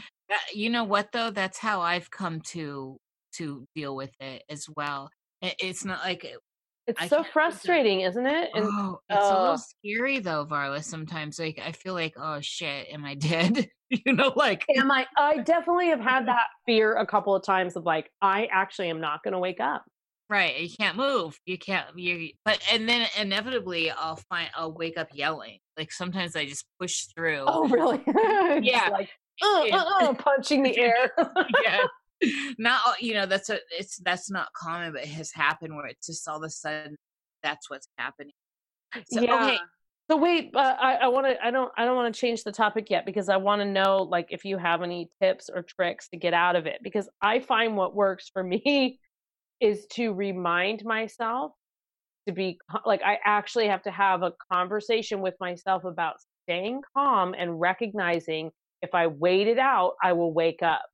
You 0.53 0.71
know 0.71 0.85
what 0.85 1.13
though? 1.13 1.31
That's 1.31 1.59
how 1.59 1.81
I've 1.81 2.11
come 2.11 2.41
to 2.53 2.99
to 3.35 3.67
deal 3.75 3.95
with 3.95 4.13
it 4.21 4.43
as 4.49 4.67
well. 4.77 5.11
it's 5.43 5.85
not 5.85 6.01
like 6.03 6.25
it's 6.87 7.01
I 7.01 7.09
so 7.09 7.25
frustrating, 7.25 8.01
isn't 8.03 8.27
it? 8.27 8.51
And, 8.55 8.65
oh, 8.65 9.01
it's 9.09 9.19
uh, 9.19 9.35
a 9.35 9.41
little 9.41 9.59
scary 9.59 10.21
though, 10.21 10.47
Varla. 10.47 10.83
Sometimes, 10.83 11.39
like 11.39 11.61
I 11.65 11.73
feel 11.73 11.95
like, 11.95 12.15
oh 12.17 12.39
shit, 12.41 12.89
am 12.93 13.05
I 13.05 13.15
dead? 13.15 13.69
you 13.91 14.13
know, 14.13 14.33
like 14.37 14.65
am 14.77 14.91
I? 14.91 15.07
I 15.17 15.39
definitely 15.45 15.89
have 15.89 16.01
had 16.01 16.27
that 16.29 16.47
fear 16.65 16.95
a 16.97 17.07
couple 17.07 17.35
of 17.35 17.43
times 17.43 17.77
of 17.77 17.85
like, 17.85 18.11
I 18.23 18.49
actually 18.53 18.91
am 18.91 19.01
not 19.01 19.23
going 19.23 19.33
to 19.33 19.39
wake 19.39 19.61
up. 19.61 19.85
Right, 20.29 20.59
you 20.61 20.69
can't 20.77 20.97
move. 20.97 21.39
You 21.47 21.57
can't. 21.57 21.87
You 21.97 22.31
but 22.45 22.61
and 22.73 22.89
then 22.89 23.09
inevitably, 23.19 23.91
I'll 23.91 24.21
find 24.29 24.49
I'll 24.57 24.73
wake 24.73 24.99
up 24.99 25.09
yelling. 25.13 25.59
Like 25.77 25.93
sometimes 25.93 26.35
I 26.35 26.47
just 26.47 26.65
push 26.81 27.07
through. 27.15 27.45
Oh, 27.47 27.69
really? 27.69 28.03
yeah, 28.67 28.89
like 28.91 29.11
uh, 29.41 29.67
uh, 29.73 29.85
uh, 30.01 30.15
punching 30.15 30.65
the 30.65 30.77
air. 30.79 31.13
yeah 31.65 31.85
not 32.59 32.81
you 33.01 33.15
know 33.15 33.27
that's 33.27 33.51
a 33.51 33.59
it's 33.71 33.99
that's 33.99 34.31
not 34.31 34.49
common 34.55 34.93
but 34.93 35.03
it 35.03 35.09
has 35.09 35.31
happened 35.33 35.75
where 35.75 35.87
it's 35.87 36.07
just 36.07 36.27
all 36.29 36.39
of 36.39 36.43
a 36.43 36.51
sudden 36.51 36.97
that's 37.43 37.71
what's 37.71 37.89
happening. 37.99 38.33
So, 39.11 39.21
yeah. 39.21 39.45
Okay. 39.45 39.59
so 40.09 40.17
wait 40.17 40.53
uh, 40.55 40.77
i, 40.81 40.95
I 40.95 41.09
want 41.09 41.27
to 41.27 41.45
i 41.45 41.51
don't 41.51 41.71
i 41.77 41.85
don't 41.85 41.97
want 41.97 42.15
to 42.15 42.19
change 42.19 42.45
the 42.45 42.53
topic 42.53 42.89
yet 42.89 43.05
because 43.05 43.29
i 43.29 43.37
want 43.37 43.61
to 43.61 43.67
know 43.67 43.99
like 43.99 44.29
if 44.31 44.45
you 44.45 44.57
have 44.57 44.83
any 44.83 45.11
tips 45.21 45.51
or 45.53 45.63
tricks 45.63 46.09
to 46.11 46.17
get 46.17 46.33
out 46.33 46.57
of 46.57 46.67
it 46.67 46.79
because 46.83 47.09
i 47.21 47.41
find 47.41 47.77
what 47.77 47.95
works 47.95 48.31
for 48.33 48.43
me 48.55 48.99
is 49.61 49.87
to 49.93 50.13
remind 50.13 50.85
myself 50.85 51.53
to 52.27 52.33
be 52.33 52.59
like 52.87 53.03
i 53.03 53.19
actually 53.25 53.67
have 53.67 53.83
to 53.83 53.91
have 53.91 54.23
a 54.23 54.33
conversation 54.51 55.21
with 55.21 55.35
myself 55.41 55.85
about 55.85 56.17
staying 56.45 56.81
calm 56.97 57.35
and 57.37 57.61
recognizing 57.61 58.51
if 58.81 58.95
i 58.95 59.07
wait 59.09 59.47
it 59.47 59.59
out 59.59 59.95
i 60.03 60.13
will 60.13 60.33
wake 60.33 60.63
up 60.63 60.87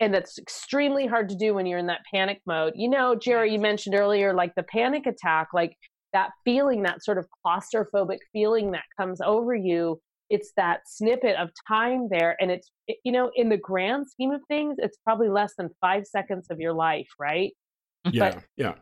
and 0.00 0.14
that's 0.14 0.38
extremely 0.38 1.06
hard 1.06 1.28
to 1.28 1.36
do 1.36 1.54
when 1.54 1.66
you're 1.66 1.78
in 1.78 1.86
that 1.86 2.00
panic 2.12 2.40
mode. 2.46 2.72
You 2.74 2.88
know, 2.88 3.14
Jerry, 3.14 3.52
you 3.52 3.58
mentioned 3.58 3.94
earlier, 3.94 4.34
like 4.34 4.54
the 4.56 4.62
panic 4.62 5.06
attack, 5.06 5.48
like 5.52 5.76
that 6.14 6.30
feeling, 6.44 6.82
that 6.82 7.04
sort 7.04 7.18
of 7.18 7.26
claustrophobic 7.46 8.18
feeling 8.32 8.72
that 8.72 8.84
comes 8.98 9.20
over 9.20 9.54
you. 9.54 10.00
It's 10.30 10.52
that 10.56 10.80
snippet 10.86 11.36
of 11.36 11.50
time 11.68 12.08
there. 12.10 12.36
And 12.40 12.50
it's, 12.50 12.70
you 13.04 13.12
know, 13.12 13.30
in 13.34 13.50
the 13.50 13.58
grand 13.58 14.06
scheme 14.08 14.30
of 14.30 14.40
things, 14.48 14.76
it's 14.78 14.96
probably 15.04 15.28
less 15.28 15.52
than 15.58 15.68
five 15.80 16.06
seconds 16.06 16.46
of 16.50 16.60
your 16.60 16.72
life, 16.72 17.08
right? 17.18 17.52
Yeah. 18.10 18.30
But, 18.30 18.44
yeah. 18.56 18.74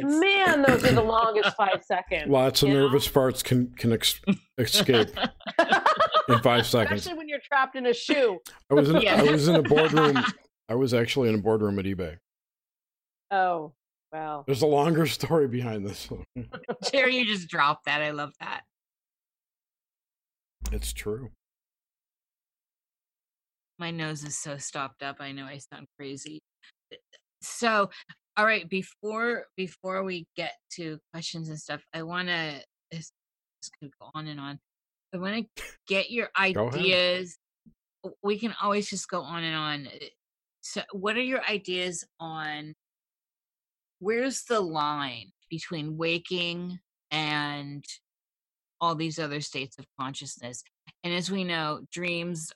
Man, 0.00 0.62
those 0.62 0.84
are 0.84 0.92
the 0.92 1.02
longest 1.02 1.54
five 1.56 1.82
seconds. 1.84 2.30
Lots 2.30 2.62
of 2.62 2.70
nervous 2.70 3.06
know? 3.06 3.12
parts 3.12 3.42
can 3.42 3.66
can 3.72 3.92
ex- 3.92 4.22
escape 4.56 5.10
in 6.28 6.38
five 6.38 6.66
seconds. 6.66 7.00
Especially 7.00 7.18
when 7.18 7.28
you're 7.28 7.40
trapped 7.44 7.76
in 7.76 7.84
a 7.84 7.92
shoe. 7.92 8.38
I 8.70 8.74
was 8.74 8.88
in, 8.88 9.02
yeah. 9.02 9.20
I 9.20 9.30
was 9.30 9.48
in 9.48 9.56
a 9.56 9.62
boardroom 9.62 10.24
I 10.68 10.74
was 10.74 10.94
actually 10.94 11.28
in 11.28 11.34
a 11.34 11.38
boardroom 11.38 11.78
at 11.78 11.84
eBay. 11.84 12.18
Oh, 13.30 13.72
wow. 14.12 14.44
There's 14.46 14.62
a 14.62 14.66
longer 14.66 15.06
story 15.08 15.48
behind 15.48 15.86
this. 15.86 16.08
Jerry, 16.90 17.16
you 17.18 17.26
just 17.26 17.48
dropped 17.48 17.86
that. 17.86 18.02
I 18.02 18.10
love 18.10 18.32
that. 18.40 18.62
It's 20.70 20.92
true. 20.92 21.30
My 23.78 23.90
nose 23.90 24.22
is 24.22 24.38
so 24.38 24.58
stopped 24.58 25.02
up. 25.02 25.16
I 25.18 25.32
know 25.32 25.44
I 25.44 25.58
sound 25.58 25.86
crazy. 25.98 26.40
So, 27.40 27.90
all 28.36 28.46
right, 28.46 28.68
before 28.68 29.46
before 29.56 30.04
we 30.04 30.26
get 30.36 30.52
to 30.74 30.98
questions 31.12 31.48
and 31.48 31.58
stuff, 31.58 31.82
I 31.92 32.02
want 32.02 32.28
to 32.28 32.60
this 32.92 33.12
could 33.80 33.90
go 34.00 34.10
on 34.14 34.26
and 34.28 34.38
on. 34.38 34.58
I 35.14 35.18
want 35.18 35.46
to 35.56 35.62
get 35.86 36.10
your 36.10 36.30
ideas. 36.38 37.36
We 38.22 38.38
can 38.38 38.54
always 38.62 38.88
just 38.88 39.08
go 39.08 39.22
on 39.22 39.42
and 39.42 39.56
on. 39.56 39.88
So, 40.62 40.82
what 40.92 41.16
are 41.16 41.22
your 41.22 41.44
ideas 41.44 42.04
on 42.20 42.74
where's 43.98 44.44
the 44.44 44.60
line 44.60 45.32
between 45.50 45.96
waking 45.96 46.78
and 47.10 47.84
all 48.80 48.94
these 48.94 49.18
other 49.18 49.40
states 49.40 49.76
of 49.78 49.86
consciousness? 49.98 50.62
And 51.02 51.12
as 51.12 51.30
we 51.30 51.42
know, 51.42 51.80
dreams 51.90 52.52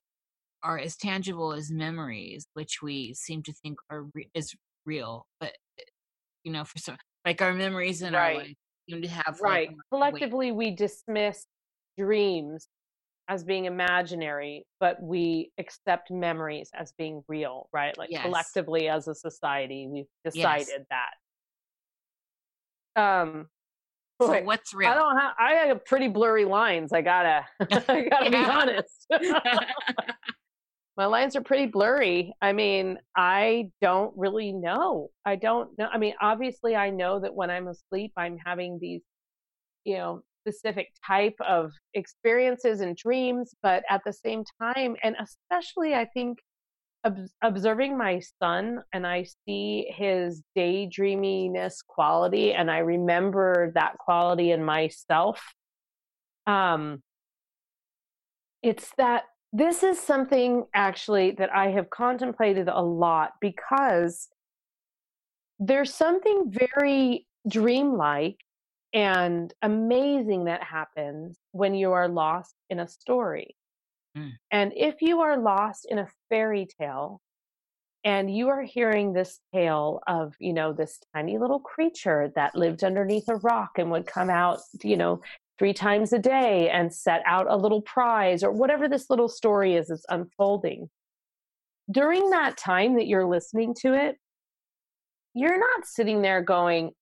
are 0.63 0.79
as 0.79 0.97
tangible 0.97 1.53
as 1.53 1.71
memories, 1.71 2.47
which 2.55 2.81
we 2.81 3.13
seem 3.15 3.43
to 3.43 3.53
think 3.53 3.79
are 3.91 4.05
re- 4.15 4.31
is 4.35 4.55
real, 4.85 5.27
but 5.41 5.53
eh, 5.79 5.85
you 6.45 6.53
know, 6.53 6.65
for 6.65 6.79
some 6.79 6.97
like 7.25 7.43
our 7.43 7.53
memories 7.53 8.03
in 8.03 8.15
right. 8.15 8.37
our 8.37 8.43
life 8.43 8.55
seem 8.89 9.03
to 9.03 9.09
have 9.09 9.41
right. 9.43 9.69
Like, 9.69 9.77
Collectively, 9.91 10.53
we 10.53 10.71
dismiss 10.71 11.45
dreams 11.99 12.69
as 13.29 13.45
being 13.45 13.65
imaginary, 13.65 14.67
but 14.81 15.03
we 15.03 15.51
accept 15.59 16.11
memories 16.11 16.71
as 16.75 16.93
being 16.97 17.23
real, 17.29 17.69
right? 17.73 17.97
Like 17.99 18.11
yes. 18.11 18.23
collectively 18.23 18.89
as 18.89 19.09
a 19.09 19.15
society, 19.15 19.89
we've 19.91 20.07
decided 20.25 20.69
yes. 20.69 20.87
that. 20.91 21.11
Um, 22.97 23.49
so 24.21 24.41
what's 24.43 24.73
real? 24.73 24.89
I 24.89 24.95
don't 24.95 25.19
have. 25.19 25.35
I 25.39 25.53
have 25.69 25.85
pretty 25.85 26.09
blurry 26.09 26.45
lines. 26.45 26.93
I 26.93 27.03
gotta. 27.03 27.45
I 27.89 28.09
gotta 28.09 28.31
be 28.31 28.37
honest. 28.37 29.07
My 30.97 31.05
lines 31.05 31.37
are 31.37 31.43
pretty 31.43 31.67
blurry. 31.67 32.33
I 32.41 32.55
mean, 32.55 32.97
I 33.15 33.71
don't 33.83 34.15
really 34.17 34.53
know. 34.53 35.11
I 35.27 35.37
don't 35.37 35.77
know. 35.79 35.89
I 35.93 35.99
mean, 35.99 36.15
obviously, 36.23 36.75
I 36.75 36.89
know 36.89 37.21
that 37.21 37.35
when 37.35 37.51
I'm 37.51 37.69
asleep, 37.69 38.13
I'm 38.17 38.39
having 38.39 38.79
these, 38.81 39.03
you 39.85 39.99
know, 39.99 40.23
specific 40.47 40.93
type 41.05 41.35
of 41.47 41.73
experiences 41.95 42.81
and 42.81 42.97
dreams, 42.97 43.55
but 43.63 43.83
at 43.91 44.03
the 44.05 44.13
same 44.13 44.45
time, 44.63 44.95
and 45.03 45.17
especially 45.21 45.95
I 45.95 46.05
think 46.05 46.39
ob- 47.05 47.27
observing 47.43 47.99
my 47.99 48.21
son 48.41 48.83
and 48.93 49.07
I 49.07 49.27
see 49.45 49.87
his 49.91 50.43
daydreaminess 50.57 51.75
quality, 51.87 52.53
and 52.53 52.71
I 52.71 52.79
remember 52.79 53.73
that 53.75 53.99
quality 53.99 54.53
in 54.53 54.63
myself. 54.63 55.43
Um, 56.47 57.03
it's 58.63 58.93
that 58.99 59.25
this 59.53 59.83
is 59.83 59.99
something 59.99 60.65
actually 60.75 61.33
that 61.33 61.53
I 61.53 61.71
have 61.71 61.91
contemplated 61.91 62.69
a 62.69 62.81
lot 62.81 63.33
because 63.41 64.29
there's 65.59 65.93
something 65.93 66.53
very 66.53 67.27
dreamlike 67.49 68.37
and 68.97 69.53
amazing 69.61 70.47
that 70.47 70.63
happens 70.63 71.37
when 71.53 71.75
you 71.75 71.93
are 71.93 72.09
lost 72.09 72.55
in 72.71 72.81
a 72.81 72.89
story. 72.89 73.55
Mm. 74.17 74.33
And 74.51 74.73
if 74.75 75.03
you 75.03 75.21
are 75.21 75.37
lost 75.37 75.87
in 75.91 75.99
a 75.99 76.09
fairy 76.31 76.67
tale 76.81 77.21
and 78.05 78.35
you 78.35 78.49
are 78.49 78.63
hearing 78.63 79.13
this 79.13 79.39
tale 79.55 80.01
of, 80.07 80.35
you 80.41 80.55
know, 80.55 80.73
this 80.73 80.99
tiny 81.15 81.37
little 81.37 81.61
creature 81.61 82.33
that 82.37 82.57
lived 82.57 82.83
underneath 82.83 83.29
a 83.29 83.37
rock 83.37 83.73
and 83.77 83.91
would 83.91 84.07
come 84.07 84.31
out, 84.31 84.61
you 84.83 84.97
know, 84.97 85.21
three 85.59 85.75
times 85.75 86.15
a 86.15 86.19
day 86.19 86.71
and 86.71 86.91
set 86.91 87.23
out 87.27 87.47
a 87.51 87.57
little 87.57 87.83
prize 87.83 88.43
or 88.43 88.51
whatever 88.51 88.89
this 88.89 89.11
little 89.11 89.29
story 89.29 89.75
is 89.75 89.89
that's 89.89 90.07
unfolding. 90.09 90.89
During 91.91 92.31
that 92.31 92.57
time 92.57 92.95
that 92.97 93.07
you're 93.07 93.29
listening 93.29 93.75
to 93.81 93.93
it, 93.93 94.17
you're 95.35 95.59
not 95.59 95.85
sitting 95.85 96.23
there 96.23 96.41
going, 96.41 96.93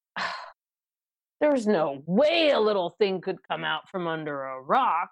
there's 1.45 1.67
no 1.67 2.03
way 2.07 2.51
a 2.51 2.61
little 2.61 2.97
thing 2.99 3.21
could 3.21 3.37
come 3.47 3.65
out 3.65 3.89
from 3.91 4.07
under 4.07 4.45
a 4.45 4.63
rock. 4.63 5.11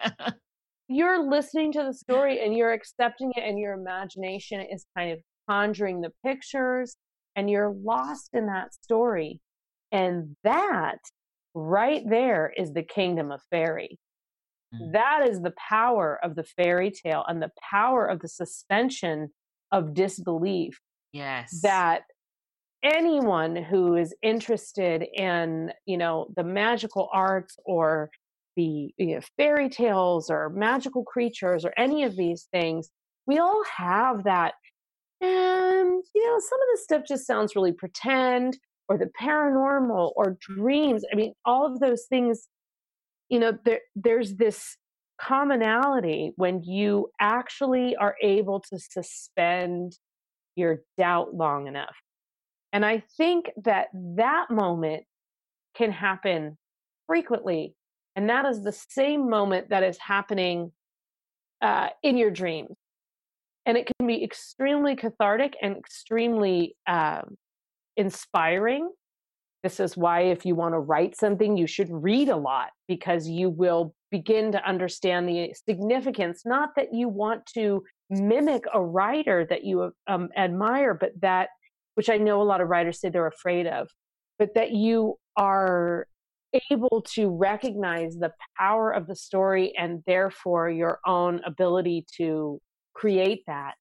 you're 0.88 1.28
listening 1.28 1.72
to 1.72 1.84
the 1.84 1.94
story 1.94 2.44
and 2.44 2.56
you're 2.56 2.72
accepting 2.72 3.30
it, 3.36 3.42
and 3.42 3.58
your 3.58 3.74
imagination 3.74 4.60
is 4.60 4.84
kind 4.96 5.12
of 5.12 5.20
conjuring 5.48 6.00
the 6.00 6.12
pictures, 6.24 6.96
and 7.36 7.48
you're 7.48 7.72
lost 7.84 8.30
in 8.32 8.46
that 8.46 8.74
story. 8.74 9.40
And 9.92 10.36
that 10.42 10.98
right 11.54 12.02
there 12.08 12.52
is 12.56 12.72
the 12.72 12.82
kingdom 12.82 13.30
of 13.30 13.40
fairy. 13.48 13.98
Mm. 14.74 14.92
That 14.92 15.28
is 15.28 15.40
the 15.40 15.54
power 15.68 16.18
of 16.24 16.34
the 16.34 16.44
fairy 16.44 16.90
tale 16.90 17.24
and 17.28 17.40
the 17.40 17.52
power 17.70 18.04
of 18.04 18.18
the 18.18 18.28
suspension 18.28 19.28
of 19.70 19.94
disbelief. 19.94 20.80
Yes. 21.12 21.60
That 21.62 22.02
anyone 22.82 23.56
who 23.56 23.96
is 23.96 24.14
interested 24.22 25.04
in 25.14 25.72
you 25.86 25.96
know 25.96 26.28
the 26.36 26.44
magical 26.44 27.08
arts 27.12 27.56
or 27.64 28.10
the 28.56 28.92
you 28.96 29.14
know, 29.14 29.20
fairy 29.36 29.68
tales 29.68 30.30
or 30.30 30.50
magical 30.50 31.04
creatures 31.04 31.64
or 31.64 31.72
any 31.76 32.04
of 32.04 32.16
these 32.16 32.48
things 32.52 32.90
we 33.26 33.38
all 33.38 33.62
have 33.76 34.24
that 34.24 34.54
and 35.20 36.02
you 36.14 36.26
know 36.26 36.38
some 36.38 36.60
of 36.60 36.68
the 36.72 36.80
stuff 36.80 37.02
just 37.06 37.26
sounds 37.26 37.56
really 37.56 37.72
pretend 37.72 38.58
or 38.88 38.96
the 38.96 39.10
paranormal 39.20 40.12
or 40.16 40.36
dreams. 40.40 41.04
I 41.12 41.16
mean 41.16 41.34
all 41.44 41.66
of 41.66 41.80
those 41.80 42.04
things 42.08 42.48
you 43.28 43.40
know 43.40 43.58
there, 43.64 43.80
there's 43.96 44.36
this 44.36 44.76
commonality 45.20 46.32
when 46.36 46.62
you 46.62 47.10
actually 47.20 47.96
are 47.96 48.14
able 48.22 48.60
to 48.60 48.78
suspend 48.78 49.98
your 50.54 50.78
doubt 50.96 51.34
long 51.34 51.66
enough 51.66 51.96
and 52.72 52.84
I 52.84 53.02
think 53.16 53.50
that 53.64 53.88
that 53.94 54.50
moment 54.50 55.04
can 55.76 55.92
happen 55.92 56.58
frequently. 57.06 57.74
And 58.16 58.28
that 58.28 58.46
is 58.46 58.62
the 58.62 58.72
same 58.72 59.30
moment 59.30 59.70
that 59.70 59.82
is 59.82 59.96
happening 59.98 60.72
uh, 61.62 61.88
in 62.02 62.16
your 62.16 62.30
dreams. 62.30 62.74
And 63.64 63.76
it 63.76 63.86
can 63.86 64.06
be 64.06 64.24
extremely 64.24 64.96
cathartic 64.96 65.56
and 65.62 65.76
extremely 65.76 66.74
uh, 66.86 67.22
inspiring 67.96 68.90
this 69.62 69.80
is 69.80 69.96
why 69.96 70.20
if 70.22 70.46
you 70.46 70.54
want 70.54 70.74
to 70.74 70.78
write 70.78 71.16
something 71.16 71.56
you 71.56 71.66
should 71.66 71.88
read 71.90 72.28
a 72.28 72.36
lot 72.36 72.68
because 72.86 73.28
you 73.28 73.50
will 73.50 73.94
begin 74.10 74.52
to 74.52 74.68
understand 74.68 75.28
the 75.28 75.52
significance 75.66 76.42
not 76.44 76.70
that 76.76 76.94
you 76.94 77.08
want 77.08 77.44
to 77.46 77.82
mimic 78.10 78.64
a 78.72 78.80
writer 78.80 79.46
that 79.48 79.64
you 79.64 79.92
um, 80.06 80.28
admire 80.36 80.94
but 80.94 81.10
that 81.20 81.48
which 81.98 82.08
i 82.08 82.16
know 82.16 82.40
a 82.40 82.44
lot 82.44 82.60
of 82.60 82.68
writers 82.68 83.00
say 83.00 83.08
they're 83.08 83.26
afraid 83.26 83.66
of 83.66 83.88
but 84.38 84.54
that 84.54 84.70
you 84.70 85.16
are 85.36 86.06
able 86.70 87.02
to 87.02 87.28
recognize 87.28 88.14
the 88.14 88.32
power 88.56 88.92
of 88.92 89.08
the 89.08 89.16
story 89.16 89.74
and 89.76 90.00
therefore 90.06 90.70
your 90.70 91.00
own 91.04 91.40
ability 91.44 92.06
to 92.16 92.60
create 92.94 93.42
that 93.48 93.74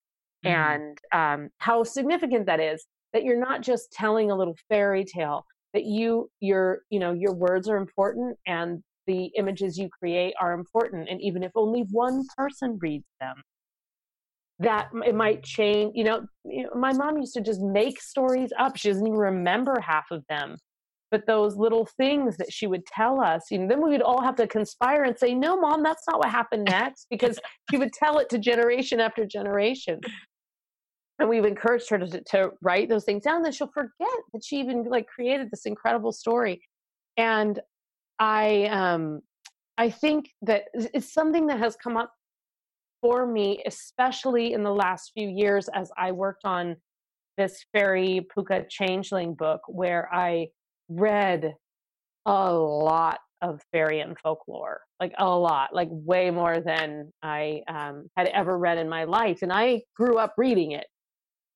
mm-hmm. 0.43 0.55
and 0.55 0.97
um, 1.13 1.49
how 1.59 1.83
significant 1.83 2.47
that 2.47 2.59
is 2.59 2.87
that 3.13 3.23
you're 3.23 3.39
not 3.39 3.61
just 3.61 3.91
telling 3.91 4.31
a 4.31 4.35
little 4.35 4.55
fairy 4.67 5.05
tale 5.05 5.45
that 5.75 5.85
you 5.85 6.27
your 6.39 6.79
you 6.89 6.99
know 6.99 7.13
your 7.13 7.35
words 7.35 7.69
are 7.69 7.77
important 7.77 8.35
and 8.47 8.81
the 9.05 9.25
images 9.37 9.77
you 9.77 9.89
create 10.01 10.33
are 10.41 10.53
important 10.53 11.07
and 11.07 11.21
even 11.21 11.43
if 11.43 11.51
only 11.55 11.85
one 11.91 12.23
person 12.35 12.79
reads 12.81 13.05
them 13.21 13.35
that 14.59 14.89
it 15.05 15.15
might 15.15 15.43
change 15.43 15.91
you 15.95 16.03
know, 16.03 16.25
my 16.75 16.91
mom 16.93 17.17
used 17.17 17.33
to 17.33 17.41
just 17.41 17.61
make 17.61 18.01
stories 18.01 18.51
up. 18.57 18.75
She 18.75 18.89
doesn't 18.89 19.05
even 19.05 19.17
remember 19.17 19.79
half 19.79 20.05
of 20.11 20.23
them. 20.29 20.57
But 21.09 21.25
those 21.25 21.55
little 21.55 21.87
things 21.97 22.35
that 22.37 22.51
she 22.51 22.67
would 22.67 22.85
tell 22.85 23.21
us 23.21 23.45
you 23.49 23.59
know 23.59 23.67
then 23.69 23.81
we 23.81 23.91
would 23.91 24.01
all 24.01 24.21
have 24.21 24.35
to 24.35 24.47
conspire 24.47 25.03
and 25.03 25.17
say 25.17 25.33
no 25.33 25.57
mom 25.57 25.81
that's 25.81 26.03
not 26.05 26.19
what 26.19 26.29
happened 26.29 26.65
next 26.65 27.07
because 27.09 27.39
she 27.71 27.77
would 27.77 27.93
tell 27.93 28.17
it 28.17 28.29
to 28.29 28.37
generation 28.37 28.99
after 28.99 29.25
generation. 29.25 29.99
And 31.19 31.29
we've 31.29 31.45
encouraged 31.45 31.89
her 31.89 31.97
to, 31.97 32.21
to 32.21 32.51
write 32.61 32.89
those 32.89 33.05
things 33.05 33.23
down 33.23 33.41
then 33.41 33.51
she'll 33.51 33.71
forget 33.73 34.17
that 34.33 34.43
she 34.43 34.57
even 34.59 34.83
like 34.83 35.07
created 35.07 35.49
this 35.49 35.65
incredible 35.65 36.11
story. 36.11 36.61
And 37.15 37.59
i 38.19 38.65
um 38.65 39.21
i 39.77 39.89
think 39.89 40.29
that 40.41 40.63
it's 40.73 41.13
something 41.13 41.45
that 41.47 41.59
has 41.59 41.75
come 41.75 41.95
up 41.95 42.11
for 43.07 43.25
me 43.25 43.63
especially 43.65 44.51
in 44.51 44.63
the 44.63 44.73
last 44.73 45.11
few 45.13 45.29
years 45.29 45.69
as 45.73 45.89
i 45.97 46.11
worked 46.11 46.43
on 46.43 46.75
this 47.37 47.63
fairy 47.71 48.27
pooka 48.35 48.67
changeling 48.69 49.33
book 49.33 49.61
where 49.69 50.13
i 50.13 50.45
read 50.89 51.53
a 52.25 52.53
lot 52.53 53.19
of 53.41 53.61
fairy 53.71 54.01
and 54.01 54.17
folklore 54.19 54.81
like 54.99 55.13
a 55.19 55.25
lot 55.25 55.73
like 55.73 55.87
way 55.91 56.29
more 56.29 56.59
than 56.59 57.09
i 57.23 57.61
um, 57.69 58.09
had 58.17 58.27
ever 58.27 58.57
read 58.57 58.77
in 58.77 58.89
my 58.89 59.05
life 59.05 59.39
and 59.41 59.53
i 59.53 59.81
grew 59.95 60.17
up 60.17 60.33
reading 60.37 60.71
it. 60.71 60.87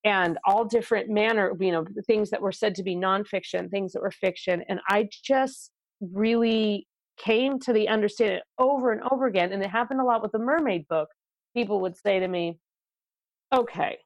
And 0.03 0.37
all 0.45 0.65
different 0.65 1.09
manner 1.09 1.51
you 1.59 1.71
know 1.71 1.85
things 2.07 2.29
that 2.29 2.41
were 2.41 2.53
said 2.53 2.75
to 2.75 2.83
be 2.83 2.95
nonfiction 2.95 3.69
things 3.69 3.91
that 3.91 4.01
were 4.01 4.11
fiction 4.11 4.63
and 4.69 4.79
i 4.87 5.07
just 5.23 5.71
really 5.99 6.87
came 7.17 7.59
to 7.59 7.73
the 7.73 7.87
understanding 7.87 8.39
over 8.57 8.91
and 8.93 9.01
over 9.11 9.27
again 9.27 9.51
and 9.51 9.61
it 9.61 9.69
happened 9.69 9.99
a 9.99 10.03
lot 10.03 10.23
with 10.23 10.31
the 10.31 10.39
mermaid 10.39 10.87
book 10.87 11.09
people 11.55 11.81
would 11.81 11.95
say 11.97 12.19
to 12.19 12.27
me 12.27 12.57
okay 13.53 13.97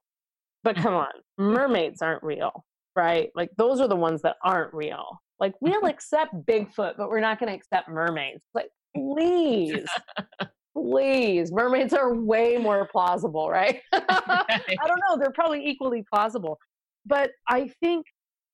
but 0.64 0.76
come 0.76 0.94
on 0.94 1.12
mermaids 1.38 2.02
aren't 2.02 2.24
real 2.24 2.66
right? 2.96 3.30
Like 3.36 3.50
those 3.58 3.82
are 3.82 3.88
the 3.88 3.96
ones 3.96 4.22
that 4.22 4.38
aren't 4.44 4.74
real. 4.74 5.22
Like 5.40 5.54
we'll 5.60 5.86
accept 5.86 6.34
bigfoot 6.46 6.94
but 6.98 7.10
we're 7.10 7.20
not 7.20 7.40
going 7.40 7.50
to 7.50 7.56
accept 7.56 7.90
mermaids. 7.90 8.42
Like 8.54 8.70
please 8.96 9.86
please 10.78 11.52
mermaids 11.52 11.94
are 11.94 12.14
way 12.14 12.58
more 12.58 12.88
plausible 12.92 13.50
right. 13.52 13.82
I 13.94 14.88
don't 14.88 15.02
know 15.10 15.18
they're 15.18 15.32
probably 15.32 15.66
equally 15.66 16.06
plausible. 16.12 16.58
But 17.06 17.32
i 17.48 17.70
think 17.82 18.06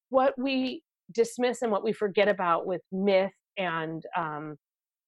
what 0.09 0.33
we 0.37 0.83
dismiss 1.13 1.61
and 1.61 1.71
what 1.71 1.83
we 1.83 1.93
forget 1.93 2.27
about 2.27 2.65
with 2.65 2.81
myth 2.91 3.31
and 3.57 4.03
um, 4.17 4.57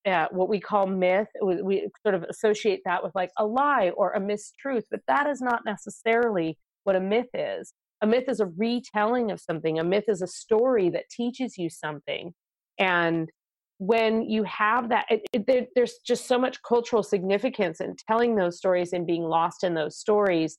uh, 0.06 0.28
what 0.32 0.50
we 0.50 0.60
call 0.60 0.86
myth 0.86 1.28
we, 1.42 1.62
we 1.62 1.88
sort 2.06 2.14
of 2.16 2.24
associate 2.24 2.82
that 2.86 3.04
with 3.04 3.14
like 3.16 3.32
a 3.38 3.46
lie 3.46 3.90
or 3.96 4.12
a 4.12 4.20
mistruth 4.20 4.84
but 4.92 5.00
that 5.08 5.28
is 5.28 5.42
not 5.42 5.62
necessarily 5.66 6.58
what 6.84 6.96
a 6.96 7.00
myth 7.00 7.30
is. 7.34 7.74
A 8.02 8.08
myth 8.08 8.26
is 8.28 8.40
a 8.40 8.48
retelling 8.48 9.32
of 9.32 9.40
something. 9.40 9.80
A 9.80 9.84
myth 9.84 10.06
is 10.08 10.22
a 10.22 10.28
story 10.28 10.90
that 10.90 11.10
teaches 11.10 11.58
you 11.58 11.70
something. 11.70 12.34
And 12.78 13.30
when 13.78 14.30
you 14.30 14.44
have 14.44 14.90
that 14.90 15.06
it, 15.10 15.22
it, 15.34 15.48
there, 15.48 15.66
there's 15.76 16.00
just 16.06 16.28
so 16.28 16.38
much 16.38 16.62
cultural 16.64 17.04
significance 17.04 17.82
in 17.82 17.96
telling 18.08 18.36
those 18.36 18.58
stories 18.58 18.94
and 18.94 19.08
being 19.08 19.24
lost 19.24 19.64
in 19.64 19.74
those 19.74 19.98
stories. 19.98 20.58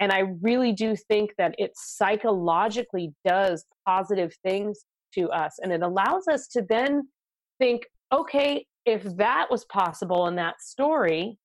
And 0.00 0.10
i 0.10 0.20
really 0.40 0.72
do 0.72 0.96
think 0.96 1.30
that 1.38 1.54
it 1.58 1.72
psychologically 1.76 3.12
does 3.24 3.64
positive 3.86 4.34
things 4.42 4.84
to 5.14 5.30
us. 5.30 5.54
And 5.62 5.72
it 5.72 5.82
allows 5.82 6.26
us 6.26 6.48
to 6.48 6.64
then 6.68 7.08
think 7.60 7.86
okay 8.12 8.66
if 8.86 9.02
that 9.16 9.46
was 9.50 9.64
possible 9.66 10.26
in 10.26 10.36
that 10.36 10.60
story 10.60 11.38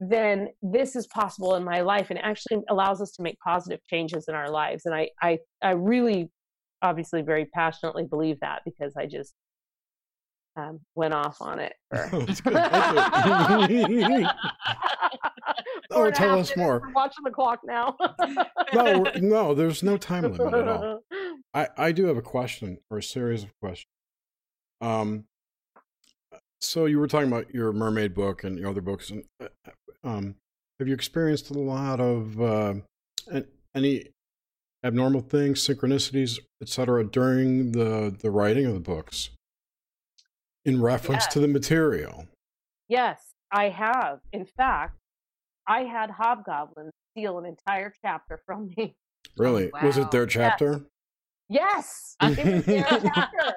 then 0.00 0.48
this 0.62 0.94
is 0.94 1.08
possible 1.08 1.56
in 1.56 1.64
my 1.64 1.80
life 1.80 2.10
and 2.10 2.20
actually 2.20 2.62
allows 2.70 3.00
us 3.00 3.10
to 3.10 3.22
make 3.22 3.36
positive 3.40 3.80
changes 3.90 4.26
in 4.28 4.34
our 4.34 4.50
lives 4.50 4.86
and 4.86 4.94
i 4.94 5.08
i, 5.22 5.38
I 5.62 5.72
really 5.72 6.30
obviously 6.82 7.22
very 7.22 7.46
passionately 7.46 8.04
believe 8.04 8.38
that 8.40 8.62
because 8.64 8.94
i 8.96 9.06
just 9.06 9.34
um, 10.58 10.80
went 10.94 11.14
off 11.14 11.40
on 11.40 11.58
it. 11.60 11.72
For... 11.90 12.52
oh, 15.90 16.10
tell 16.14 16.38
us 16.38 16.56
more. 16.56 16.80
We're 16.84 16.92
watching 16.92 17.24
the 17.24 17.30
clock 17.30 17.60
now. 17.64 17.96
no, 18.74 19.04
no, 19.16 19.54
there's 19.54 19.82
no 19.82 19.96
time 19.96 20.22
limit 20.22 20.54
at 20.54 20.68
all. 20.68 21.00
I, 21.54 21.68
I 21.76 21.92
do 21.92 22.06
have 22.06 22.16
a 22.16 22.22
question 22.22 22.78
or 22.90 22.98
a 22.98 23.02
series 23.02 23.44
of 23.44 23.50
questions. 23.60 23.92
Um, 24.80 25.24
so 26.60 26.86
you 26.86 26.98
were 26.98 27.08
talking 27.08 27.28
about 27.28 27.52
your 27.54 27.72
mermaid 27.72 28.14
book 28.14 28.44
and 28.44 28.58
your 28.58 28.70
other 28.70 28.80
books, 28.80 29.10
and 29.10 29.24
uh, 29.40 29.48
um, 30.04 30.36
have 30.78 30.88
you 30.88 30.94
experienced 30.94 31.50
a 31.50 31.58
lot 31.58 32.00
of 32.00 32.40
uh, 32.40 32.74
any 33.74 34.06
abnormal 34.84 35.20
things, 35.20 35.66
synchronicities, 35.66 36.38
etc., 36.62 37.04
during 37.04 37.72
the 37.72 38.14
the 38.20 38.30
writing 38.30 38.66
of 38.66 38.74
the 38.74 38.80
books? 38.80 39.30
in 40.68 40.82
reference 40.82 41.24
yes. 41.24 41.32
to 41.32 41.40
the 41.40 41.48
material. 41.48 42.26
Yes, 42.88 43.20
I 43.50 43.70
have. 43.70 44.20
In 44.32 44.44
fact, 44.44 44.98
I 45.66 45.84
had 45.84 46.10
hobgoblins 46.10 46.92
steal 47.12 47.38
an 47.38 47.46
entire 47.46 47.92
chapter 48.02 48.38
from 48.46 48.70
me. 48.76 48.94
Really? 49.36 49.70
Wow. 49.72 49.80
Was 49.84 49.98
it 49.98 50.10
their 50.10 50.26
chapter? 50.26 50.80
Yes, 51.48 52.16
yes. 52.22 52.38
it 52.38 52.54
was 52.54 52.64
their 52.64 52.84
chapter. 52.84 53.54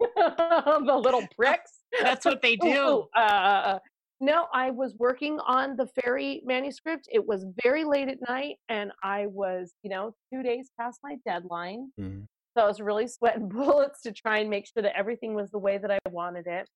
the 0.16 1.00
little 1.02 1.26
pricks. 1.36 1.72
That's 2.00 2.24
what 2.24 2.42
they 2.42 2.56
do. 2.62 3.06
Uh, 3.14 3.78
no, 4.20 4.46
I 4.52 4.70
was 4.70 4.94
working 4.98 5.38
on 5.40 5.76
the 5.76 5.86
fairy 5.86 6.42
manuscript. 6.44 7.06
It 7.12 7.26
was 7.26 7.44
very 7.62 7.84
late 7.84 8.08
at 8.08 8.18
night, 8.26 8.56
and 8.68 8.90
I 9.02 9.26
was, 9.26 9.74
you 9.82 9.90
know, 9.90 10.14
two 10.32 10.42
days 10.42 10.70
past 10.80 11.00
my 11.02 11.16
deadline. 11.26 11.90
Mm-hmm. 12.00 12.22
So 12.56 12.64
I 12.64 12.66
was 12.66 12.80
really 12.80 13.06
sweating 13.08 13.48
bullets 13.48 14.00
to 14.02 14.12
try 14.12 14.38
and 14.38 14.48
make 14.48 14.66
sure 14.66 14.82
that 14.82 14.96
everything 14.96 15.34
was 15.34 15.50
the 15.50 15.58
way 15.58 15.76
that 15.76 15.90
I 15.90 15.98
wanted 16.08 16.46
it. 16.46 16.66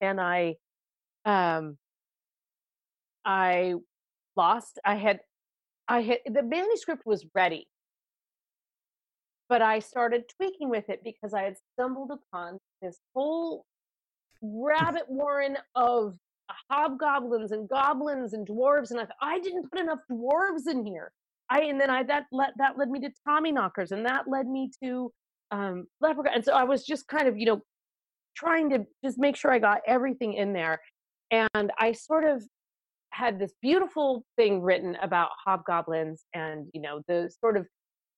And 0.00 0.20
I, 0.20 0.54
um, 1.24 1.76
I 3.24 3.74
lost. 4.36 4.78
I 4.84 4.94
had, 4.94 5.18
I 5.88 6.02
had 6.02 6.18
the 6.26 6.44
manuscript 6.44 7.02
was 7.04 7.26
ready, 7.34 7.66
but 9.52 9.60
I 9.60 9.80
started 9.80 10.24
tweaking 10.34 10.70
with 10.70 10.88
it 10.88 11.04
because 11.04 11.34
I 11.34 11.42
had 11.42 11.56
stumbled 11.74 12.10
upon 12.10 12.58
this 12.80 12.96
whole 13.14 13.66
rabbit 14.40 15.02
warren 15.08 15.58
of 15.74 16.16
hobgoblins 16.70 17.52
and 17.52 17.68
goblins 17.68 18.32
and 18.32 18.48
dwarves, 18.48 18.92
and 18.92 18.98
I 18.98 19.04
thought 19.04 19.16
I 19.20 19.40
didn't 19.40 19.70
put 19.70 19.78
enough 19.78 19.98
dwarves 20.10 20.70
in 20.70 20.86
here. 20.86 21.12
I 21.50 21.64
and 21.64 21.78
then 21.78 21.90
I 21.90 22.02
that 22.04 22.24
led 22.32 22.52
that 22.56 22.78
led 22.78 22.88
me 22.88 23.00
to 23.00 23.10
Tommy 23.28 23.52
knockers, 23.52 23.92
and 23.92 24.06
that 24.06 24.26
led 24.26 24.46
me 24.46 24.70
to 24.82 25.12
um, 25.50 25.86
leprechaun. 26.00 26.32
And 26.36 26.44
so 26.46 26.54
I 26.54 26.64
was 26.64 26.86
just 26.86 27.06
kind 27.08 27.28
of 27.28 27.36
you 27.36 27.44
know 27.44 27.60
trying 28.34 28.70
to 28.70 28.86
just 29.04 29.18
make 29.18 29.36
sure 29.36 29.52
I 29.52 29.58
got 29.58 29.82
everything 29.86 30.32
in 30.32 30.54
there, 30.54 30.80
and 31.30 31.70
I 31.78 31.92
sort 31.92 32.24
of 32.24 32.42
had 33.10 33.38
this 33.38 33.52
beautiful 33.60 34.24
thing 34.36 34.62
written 34.62 34.96
about 35.02 35.28
hobgoblins 35.44 36.24
and 36.32 36.68
you 36.72 36.80
know 36.80 37.02
the 37.06 37.30
sort 37.38 37.58
of 37.58 37.66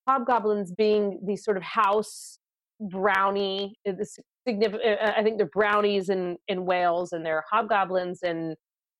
hobgoblins 0.06 0.72
being 0.72 1.20
these 1.24 1.44
sort 1.44 1.56
of 1.56 1.62
house 1.62 2.38
brownie 2.80 3.76
uh, 3.88 3.92
this 3.92 4.18
significant 4.46 5.00
uh, 5.00 5.12
i 5.16 5.22
think 5.22 5.38
they're 5.38 5.46
brownies 5.46 6.08
in 6.08 6.36
in 6.48 6.64
wales 6.64 7.12
and 7.12 7.24
they're 7.24 7.44
hobgoblins 7.50 8.22
in 8.22 8.54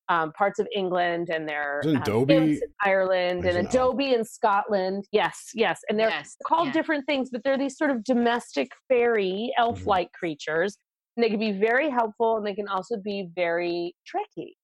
um, 0.09 0.31
parts 0.33 0.59
of 0.59 0.67
England 0.75 1.29
and 1.33 1.47
they're 1.47 1.81
um, 1.85 1.95
Adobe 1.97 2.59
Ireland 2.83 3.45
and 3.45 3.67
Adobe 3.67 4.13
in 4.13 4.23
Scotland. 4.23 5.05
Yes, 5.11 5.49
yes, 5.53 5.81
and 5.89 5.99
they're 5.99 6.09
yes, 6.09 6.35
called 6.45 6.67
yeah. 6.67 6.73
different 6.73 7.05
things, 7.05 7.29
but 7.31 7.41
they're 7.43 7.57
these 7.57 7.77
sort 7.77 7.89
of 7.89 8.03
domestic 8.03 8.69
fairy 8.87 9.51
elf-like 9.57 10.07
mm-hmm. 10.07 10.19
creatures, 10.19 10.77
and 11.15 11.23
they 11.23 11.29
can 11.29 11.39
be 11.39 11.51
very 11.51 11.89
helpful 11.89 12.37
and 12.37 12.45
they 12.45 12.53
can 12.53 12.67
also 12.67 12.97
be 12.97 13.29
very 13.35 13.95
tricky. 14.05 14.55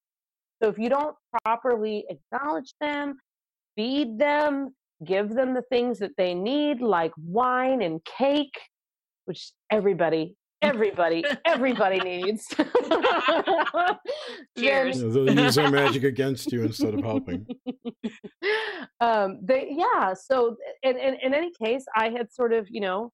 So 0.62 0.68
if 0.68 0.78
you 0.78 0.88
don't 0.88 1.16
properly 1.44 2.04
acknowledge 2.08 2.72
them, 2.80 3.16
feed 3.74 4.18
them, 4.18 4.74
give 5.04 5.30
them 5.30 5.54
the 5.54 5.62
things 5.62 5.98
that 6.00 6.12
they 6.16 6.34
need, 6.34 6.80
like 6.80 7.12
wine 7.18 7.82
and 7.82 8.04
cake, 8.04 8.58
which 9.24 9.52
everybody, 9.70 10.36
everybody, 10.62 11.24
everybody 11.44 11.98
needs. 12.00 12.46
Cheers. 14.58 15.00
then- 15.00 15.08
Yeah, 15.08 15.12
They'll 15.12 15.30
use 15.44 15.54
their 15.54 15.70
magic 15.82 16.04
against 16.04 16.52
you 16.52 16.62
instead 16.62 16.94
of 16.94 17.02
helping. 17.02 17.46
um, 19.00 19.38
they 19.42 19.68
yeah. 19.76 20.14
So 20.14 20.56
in, 20.82 20.96
in 20.98 21.14
in 21.22 21.34
any 21.34 21.50
case, 21.52 21.84
I 21.96 22.10
had 22.10 22.32
sort 22.32 22.52
of 22.52 22.68
you 22.70 22.80
know 22.80 23.12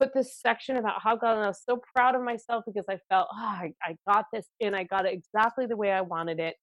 put 0.00 0.14
this 0.14 0.36
section 0.40 0.76
about 0.76 1.02
how 1.02 1.10
Hobgoblin. 1.10 1.44
I 1.44 1.48
was 1.48 1.62
so 1.68 1.80
proud 1.94 2.14
of 2.14 2.22
myself 2.22 2.64
because 2.66 2.84
I 2.88 2.98
felt 3.08 3.28
oh, 3.32 3.36
I, 3.36 3.72
I 3.82 3.96
got 4.06 4.26
this 4.32 4.46
in. 4.60 4.74
I 4.74 4.84
got 4.84 5.06
it 5.06 5.12
exactly 5.12 5.66
the 5.66 5.76
way 5.76 5.90
I 5.92 6.00
wanted 6.02 6.40
it. 6.40 6.54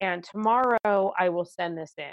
And 0.00 0.22
tomorrow 0.22 1.12
I 1.18 1.28
will 1.30 1.46
send 1.46 1.78
this 1.78 1.94
in. 1.96 2.12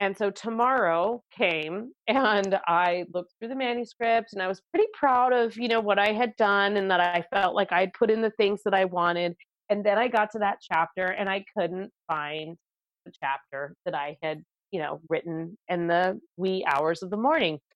And 0.00 0.16
so 0.16 0.30
tomorrow 0.30 1.22
came 1.36 1.92
and 2.06 2.58
I 2.66 3.04
looked 3.12 3.34
through 3.38 3.48
the 3.48 3.56
manuscript 3.56 4.32
and 4.32 4.42
I 4.42 4.48
was 4.48 4.62
pretty 4.72 4.88
proud 4.94 5.32
of, 5.32 5.56
you 5.56 5.68
know, 5.68 5.80
what 5.80 5.98
I 5.98 6.12
had 6.12 6.34
done 6.36 6.76
and 6.76 6.90
that 6.90 7.00
I 7.00 7.24
felt 7.32 7.54
like 7.54 7.72
I'd 7.72 7.92
put 7.92 8.10
in 8.10 8.22
the 8.22 8.30
things 8.30 8.60
that 8.64 8.74
I 8.74 8.84
wanted. 8.84 9.34
And 9.70 9.84
then 9.84 9.98
I 9.98 10.08
got 10.08 10.30
to 10.32 10.38
that 10.38 10.58
chapter 10.62 11.06
and 11.06 11.28
I 11.28 11.44
couldn't 11.56 11.90
find 12.06 12.56
the 13.04 13.12
chapter 13.20 13.74
that 13.84 13.94
I 13.94 14.16
had, 14.22 14.42
you 14.70 14.80
know, 14.80 15.00
written 15.08 15.58
in 15.68 15.86
the 15.86 16.20
wee 16.36 16.64
hours 16.66 17.02
of 17.02 17.10
the 17.10 17.16
morning. 17.16 17.58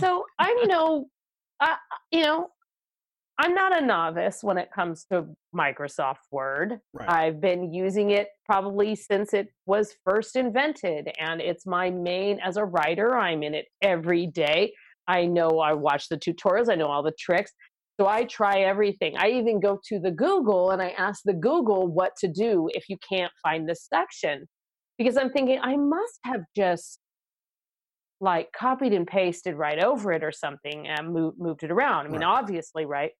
So 0.00 0.24
I'm 0.40 0.66
no, 0.66 1.06
uh, 1.60 1.76
you 2.10 2.24
know, 2.24 2.48
I'm 3.38 3.52
not 3.54 3.76
a 3.76 3.84
novice 3.84 4.44
when 4.44 4.58
it 4.58 4.68
comes 4.72 5.06
to 5.10 5.26
Microsoft 5.54 6.18
Word. 6.30 6.78
Right. 6.92 7.08
I've 7.08 7.40
been 7.40 7.72
using 7.72 8.10
it 8.10 8.28
probably 8.46 8.94
since 8.94 9.34
it 9.34 9.48
was 9.66 9.94
first 10.04 10.36
invented, 10.36 11.10
and 11.18 11.40
it's 11.40 11.66
my 11.66 11.90
main 11.90 12.38
as 12.38 12.56
a 12.56 12.64
writer. 12.64 13.16
I'm 13.16 13.42
in 13.42 13.54
it 13.54 13.66
every 13.82 14.26
day. 14.28 14.72
I 15.08 15.26
know 15.26 15.58
I 15.58 15.72
watch 15.72 16.08
the 16.08 16.16
tutorials, 16.16 16.70
I 16.70 16.76
know 16.76 16.86
all 16.86 17.02
the 17.02 17.12
tricks. 17.18 17.52
So 18.00 18.08
I 18.08 18.24
try 18.24 18.60
everything. 18.60 19.16
I 19.16 19.30
even 19.30 19.60
go 19.60 19.78
to 19.88 20.00
the 20.00 20.10
Google 20.10 20.70
and 20.70 20.82
I 20.82 20.90
ask 20.90 21.20
the 21.24 21.32
Google 21.34 21.86
what 21.86 22.12
to 22.18 22.28
do 22.28 22.68
if 22.72 22.88
you 22.88 22.96
can't 23.08 23.32
find 23.42 23.68
this 23.68 23.86
section. 23.92 24.46
Because 24.98 25.16
I'm 25.16 25.30
thinking 25.30 25.60
I 25.62 25.76
must 25.76 26.18
have 26.24 26.40
just 26.56 26.98
like 28.20 28.48
copied 28.56 28.92
and 28.92 29.06
pasted 29.06 29.54
right 29.56 29.82
over 29.82 30.12
it 30.12 30.24
or 30.24 30.32
something 30.32 30.86
and 30.88 31.12
moved, 31.12 31.38
moved 31.38 31.62
it 31.62 31.70
around. 31.70 32.06
I 32.06 32.08
mean, 32.10 32.22
Right. 32.22 32.38
obviously, 32.38 32.84
right? 32.84 33.12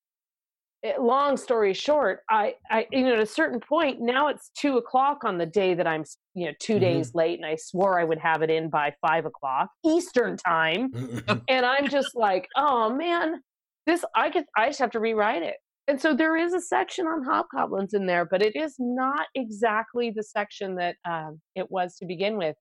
It, 0.84 1.00
long 1.00 1.38
story 1.38 1.72
short, 1.72 2.20
I, 2.28 2.56
I, 2.70 2.86
you 2.92 3.04
know, 3.04 3.14
at 3.14 3.18
a 3.18 3.24
certain 3.24 3.58
point, 3.58 4.02
now 4.02 4.28
it's 4.28 4.50
two 4.50 4.76
o'clock 4.76 5.24
on 5.24 5.38
the 5.38 5.46
day 5.46 5.72
that 5.72 5.86
I'm, 5.86 6.04
you 6.34 6.44
know, 6.44 6.52
2 6.60 6.74
Mhm. 6.74 6.80
days 6.80 7.14
late, 7.14 7.38
and 7.38 7.46
I 7.46 7.56
swore 7.56 7.98
I 7.98 8.04
would 8.04 8.18
have 8.18 8.42
it 8.42 8.50
in 8.50 8.68
by 8.68 8.94
five 9.00 9.24
o'clock 9.24 9.70
Eastern 9.82 10.36
time, 10.36 10.92
and 11.48 11.64
I'm 11.64 11.88
just 11.88 12.14
like, 12.14 12.48
oh 12.54 12.90
man, 12.90 13.42
this 13.86 14.04
I 14.14 14.28
could, 14.28 14.44
I 14.58 14.66
just 14.66 14.78
have 14.78 14.90
to 14.90 15.00
rewrite 15.00 15.42
it. 15.42 15.56
And 15.88 15.98
so 15.98 16.14
there 16.14 16.36
is 16.36 16.52
a 16.52 16.60
section 16.60 17.06
on 17.06 17.24
hobgoblins 17.24 17.94
in 17.94 18.04
there, 18.04 18.26
but 18.26 18.42
it 18.42 18.54
is 18.54 18.74
not 18.78 19.26
exactly 19.34 20.10
the 20.10 20.22
section 20.22 20.74
that 20.76 20.96
um, 21.06 21.40
it 21.54 21.70
was 21.70 21.96
to 21.96 22.06
begin 22.06 22.36
with. 22.36 22.56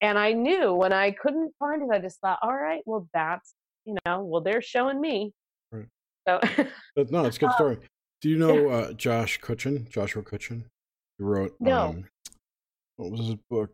And 0.00 0.18
I 0.18 0.32
knew 0.32 0.72
when 0.74 0.94
I 0.94 1.10
couldn't 1.10 1.52
find 1.58 1.82
it, 1.82 1.94
I 1.94 1.98
just 1.98 2.20
thought, 2.20 2.38
all 2.42 2.54
right, 2.56 2.82
well, 2.86 3.06
that's, 3.12 3.54
you 3.84 3.96
know, 4.06 4.22
well, 4.24 4.40
they're 4.40 4.62
showing 4.62 4.98
me. 4.98 5.32
Right. 6.26 6.52
So, 6.56 6.66
But 6.94 7.10
no, 7.10 7.24
it's 7.24 7.36
a 7.36 7.40
good 7.40 7.52
story. 7.54 7.78
Do 8.22 8.28
you 8.30 8.36
know 8.38 8.68
uh, 8.70 8.92
Josh 8.92 9.38
Cutchin? 9.38 9.86
Joshua 9.90 10.22
Cutchin? 10.22 10.64
He 11.18 11.24
wrote. 11.24 11.54
No. 11.60 11.78
Um, 11.80 12.04
what 12.96 13.10
was 13.12 13.20
his 13.26 13.36
book? 13.50 13.70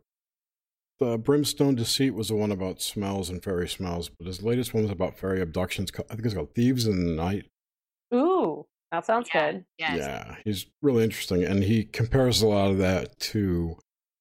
The 0.99 1.17
Brimstone 1.17 1.75
Deceit 1.75 2.11
was 2.13 2.27
the 2.27 2.35
one 2.35 2.51
about 2.51 2.81
smells 2.81 3.29
and 3.29 3.43
fairy 3.43 3.67
smells, 3.67 4.09
but 4.09 4.27
his 4.27 4.41
latest 4.43 4.73
one 4.73 4.83
was 4.83 4.91
about 4.91 5.17
fairy 5.17 5.41
abductions. 5.41 5.91
I 6.09 6.13
think 6.13 6.25
it's 6.25 6.33
called 6.35 6.53
Thieves 6.53 6.85
in 6.87 7.05
the 7.05 7.11
Night. 7.13 7.45
ooh, 8.13 8.65
that 8.91 9.05
sounds 9.05 9.27
Yeah, 9.33 9.51
good. 9.51 9.65
Yes. 9.79 9.97
Yeah, 9.97 10.35
he's 10.45 10.65
really 10.81 11.03
interesting, 11.03 11.43
and 11.43 11.63
he 11.63 11.83
compares 11.85 12.41
a 12.41 12.47
lot 12.47 12.69
of 12.71 12.77
that 12.77 13.17
to 13.19 13.75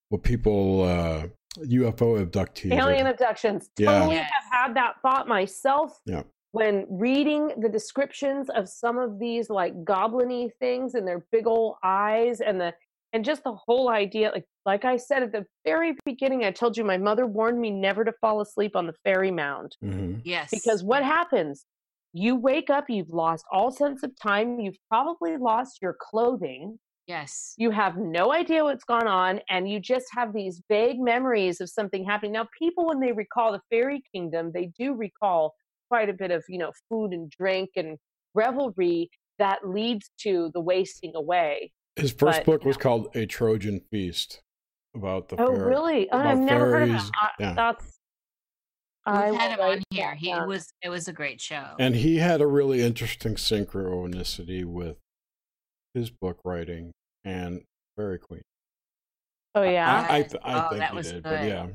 what 0.08 0.22
people 0.22 0.82
uh, 0.82 1.26
UFO 1.58 2.24
abductees. 2.24 2.72
Alien 2.72 3.06
abductions. 3.06 3.68
Yeah. 3.78 3.92
Totally 3.98 4.14
Yes. 4.16 4.30
have 4.32 4.52
had 4.68 4.76
that 4.76 4.94
thought 5.02 5.28
myself. 5.28 6.00
Yeah. 6.06 6.22
When 6.52 6.86
reading 6.90 7.50
the 7.60 7.68
descriptions 7.68 8.50
of 8.50 8.68
some 8.68 8.98
of 8.98 9.18
these 9.18 9.48
like 9.48 9.84
goblin-y 9.84 10.50
things 10.60 10.94
and 10.94 11.08
their 11.08 11.24
big 11.32 11.46
old 11.46 11.76
eyes 11.82 12.40
and 12.42 12.60
the 12.60 12.74
and 13.14 13.24
just 13.24 13.42
the 13.44 13.54
whole 13.54 13.88
idea, 13.90 14.30
like 14.32 14.44
like 14.66 14.84
I 14.84 14.96
said 14.98 15.22
at 15.22 15.32
the 15.32 15.46
very 15.64 15.96
beginning, 16.04 16.44
I 16.44 16.50
told 16.50 16.76
you 16.76 16.84
my 16.84 16.98
mother 16.98 17.26
warned 17.26 17.58
me 17.58 17.70
never 17.70 18.04
to 18.04 18.12
fall 18.20 18.42
asleep 18.42 18.76
on 18.76 18.86
the 18.86 18.92
fairy 19.02 19.30
mound. 19.30 19.76
Mhm. 19.82 20.20
Yes. 20.24 20.50
Because 20.50 20.84
what 20.84 21.02
happens? 21.02 21.64
You 22.12 22.36
wake 22.36 22.68
up, 22.68 22.90
you've 22.90 23.08
lost 23.08 23.46
all 23.50 23.70
sense 23.70 24.02
of 24.02 24.12
time, 24.20 24.60
you've 24.60 24.76
probably 24.90 25.38
lost 25.38 25.78
your 25.80 25.96
clothing, 25.98 26.78
Yes. 27.06 27.54
you 27.56 27.70
have 27.70 27.96
no 27.96 28.32
idea 28.32 28.62
what's 28.62 28.84
gone 28.84 29.06
on 29.08 29.40
and 29.48 29.68
you 29.70 29.80
just 29.80 30.06
have 30.14 30.34
these 30.34 30.62
vague 30.68 31.00
memories 31.00 31.60
of 31.62 31.70
something 31.70 32.04
happening 32.04 32.32
now 32.32 32.46
people 32.58 32.86
when 32.86 33.00
they 33.00 33.12
recall 33.12 33.52
the 33.52 33.60
fairy 33.70 34.02
kingdom 34.14 34.52
they 34.52 34.66
do 34.78 34.94
recall 34.94 35.54
quite 35.92 36.08
a 36.08 36.14
bit 36.14 36.30
of 36.30 36.42
you 36.48 36.56
know 36.56 36.72
food 36.88 37.12
and 37.12 37.30
drink 37.30 37.68
and 37.76 37.98
revelry 38.34 39.10
that 39.38 39.58
leads 39.68 40.10
to 40.18 40.50
the 40.54 40.60
wasting 40.60 41.12
away 41.14 41.70
His 41.96 42.12
first 42.12 42.38
But, 42.38 42.46
book 42.46 42.64
was 42.64 42.76
know. 42.78 42.82
called 42.82 43.08
A 43.14 43.26
Trojan 43.26 43.82
Feast 43.90 44.40
about 44.96 45.28
the 45.28 45.36
oh 45.38 45.54
fair- 45.54 45.66
really 45.68 46.08
Oh, 46.10 46.18
about 46.18 46.26
i've 46.32 46.38
never 46.38 46.70
heard 46.70 46.82
of 46.88 46.96
that 46.96 47.10
I, 47.20 47.26
uh, 47.26 47.30
yeah. 47.40 47.52
that's 47.54 47.98
We've 49.04 49.14
I 49.16 49.26
had 49.34 49.50
him 49.58 49.60
on 49.60 49.82
here. 49.90 50.14
He 50.14 50.28
down. 50.30 50.46
was. 50.46 50.72
It 50.80 50.88
was 50.88 51.08
a 51.08 51.12
great 51.12 51.40
show. 51.40 51.64
And 51.80 51.96
he 51.96 52.18
had 52.18 52.40
a 52.40 52.46
really 52.46 52.82
interesting 52.82 53.34
synchronicity 53.34 54.64
with 54.64 54.96
his 55.92 56.08
book 56.08 56.38
writing 56.44 56.92
and 57.24 57.62
Fairy 57.96 58.20
Queen. 58.20 58.42
oh 59.56 59.62
yeah 59.64 60.06
I, 60.08 60.14
I, 60.14 60.18
Yes. 60.18 60.30
th- 60.30 60.42
I 60.44 60.54
Oh, 60.66 60.68
think 60.68 60.78
that 60.82 60.90
he 60.90 60.96
was 60.96 61.10
did, 61.12 61.22
but 61.24 61.44
yeah. 61.44 61.66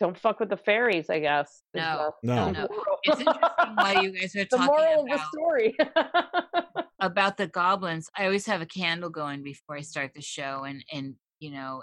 Don't 0.00 0.18
fuck 0.18 0.40
with 0.40 0.48
the 0.48 0.56
fairies 0.56 1.08
i 1.10 1.18
guess 1.20 1.62
No, 1.74 2.12
the- 2.22 2.34
No. 2.34 2.46
the 2.46 2.52
no. 2.52 2.68
It's 3.04 3.20
interesting 3.20 3.74
why 3.76 4.00
you 4.02 4.10
guys 4.18 4.34
are 4.34 4.38
the 4.44 4.44
talking 4.46 4.66
moral 4.66 5.02
of 5.02 5.08
the 5.08 5.20
story 5.32 5.76
about 7.00 7.36
the 7.36 7.46
goblins. 7.46 8.08
I 8.16 8.24
always 8.26 8.46
have 8.46 8.60
a 8.60 8.66
candle 8.66 9.10
going 9.10 9.42
before 9.42 9.76
I 9.76 9.80
start 9.80 10.12
the 10.14 10.20
show, 10.20 10.64
and 10.64 10.84
and 10.92 11.14
you 11.38 11.50
know, 11.50 11.82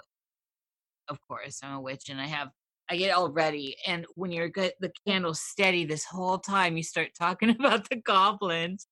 of 1.08 1.18
course, 1.26 1.60
I'm 1.62 1.74
a 1.74 1.80
witch, 1.80 2.08
and 2.08 2.20
I 2.20 2.26
have 2.26 2.48
I 2.90 2.96
get 2.96 3.10
all 3.14 3.30
ready. 3.30 3.76
And 3.86 4.06
when 4.14 4.30
you're 4.32 4.48
good, 4.48 4.72
the 4.80 4.92
candle's 5.06 5.40
steady 5.40 5.84
this 5.84 6.04
whole 6.04 6.38
time. 6.38 6.76
You 6.76 6.82
start 6.82 7.08
talking 7.18 7.50
about 7.58 7.88
the 7.90 7.96
goblins, 7.96 8.86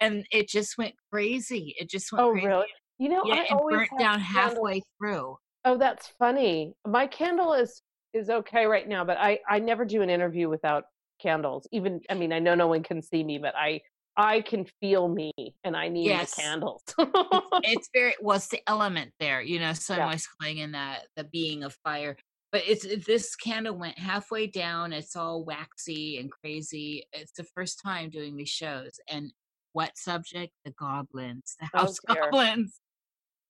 and 0.00 0.24
it 0.32 0.48
just 0.48 0.76
went 0.78 0.94
crazy. 1.12 1.74
It 1.78 1.88
just 1.88 2.10
went 2.12 2.24
oh 2.24 2.32
crazy. 2.32 2.46
really 2.48 2.66
you 2.98 3.08
know 3.08 3.22
Yeah, 3.24 3.34
i 3.34 3.38
and 3.48 3.58
always 3.60 3.76
burnt 3.76 3.90
down 3.98 4.20
candles- 4.20 4.34
halfway 4.54 4.82
through. 4.98 5.36
Oh, 5.64 5.76
that's 5.76 6.08
funny. 6.18 6.72
My 6.86 7.06
candle 7.06 7.52
is 7.52 7.82
is 8.12 8.30
okay 8.30 8.66
right 8.66 8.88
now, 8.88 9.04
but 9.04 9.16
I 9.18 9.40
I 9.48 9.58
never 9.58 9.84
do 9.84 10.02
an 10.02 10.10
interview 10.10 10.48
without 10.48 10.84
candles. 11.20 11.66
Even 11.72 12.00
I 12.10 12.14
mean, 12.14 12.32
I 12.32 12.38
know 12.38 12.54
no 12.54 12.66
one 12.66 12.82
can 12.82 13.02
see 13.02 13.24
me, 13.24 13.38
but 13.38 13.54
I 13.56 13.80
I 14.16 14.40
can 14.42 14.66
feel 14.80 15.08
me, 15.08 15.32
and 15.64 15.76
I 15.76 15.88
need 15.88 16.06
Yes. 16.06 16.30
the 16.30 16.42
candles. 16.42 16.82
it's 17.62 17.88
very 17.92 18.14
well 18.20 18.38
the 18.50 18.60
element 18.66 19.12
there 19.20 19.40
you 19.42 19.58
know 19.58 19.72
so 19.72 19.94
i'm 19.94 19.98
Yeah. 19.98 20.04
always 20.06 20.26
calling 20.26 20.58
in 20.58 20.72
that 20.72 21.06
the 21.16 21.24
being 21.24 21.62
of 21.62 21.76
fire 21.84 22.16
but 22.52 22.62
it's 22.66 22.86
this 23.06 23.36
candle 23.36 23.76
went 23.76 23.98
halfway 23.98 24.46
down 24.46 24.92
it's 24.92 25.14
all 25.16 25.44
waxy 25.44 26.18
and 26.18 26.30
crazy 26.32 27.04
it's 27.12 27.32
the 27.32 27.44
first 27.44 27.80
time 27.82 28.10
doing 28.10 28.36
these 28.36 28.48
shows 28.48 28.92
and 29.08 29.32
what 29.72 29.96
subject 29.96 30.52
the 30.64 30.70
goblins 30.72 31.54
the 31.60 31.66
Oh, 31.76 31.86
house 31.86 31.98
dear. 32.06 32.32
goblins 32.32 32.80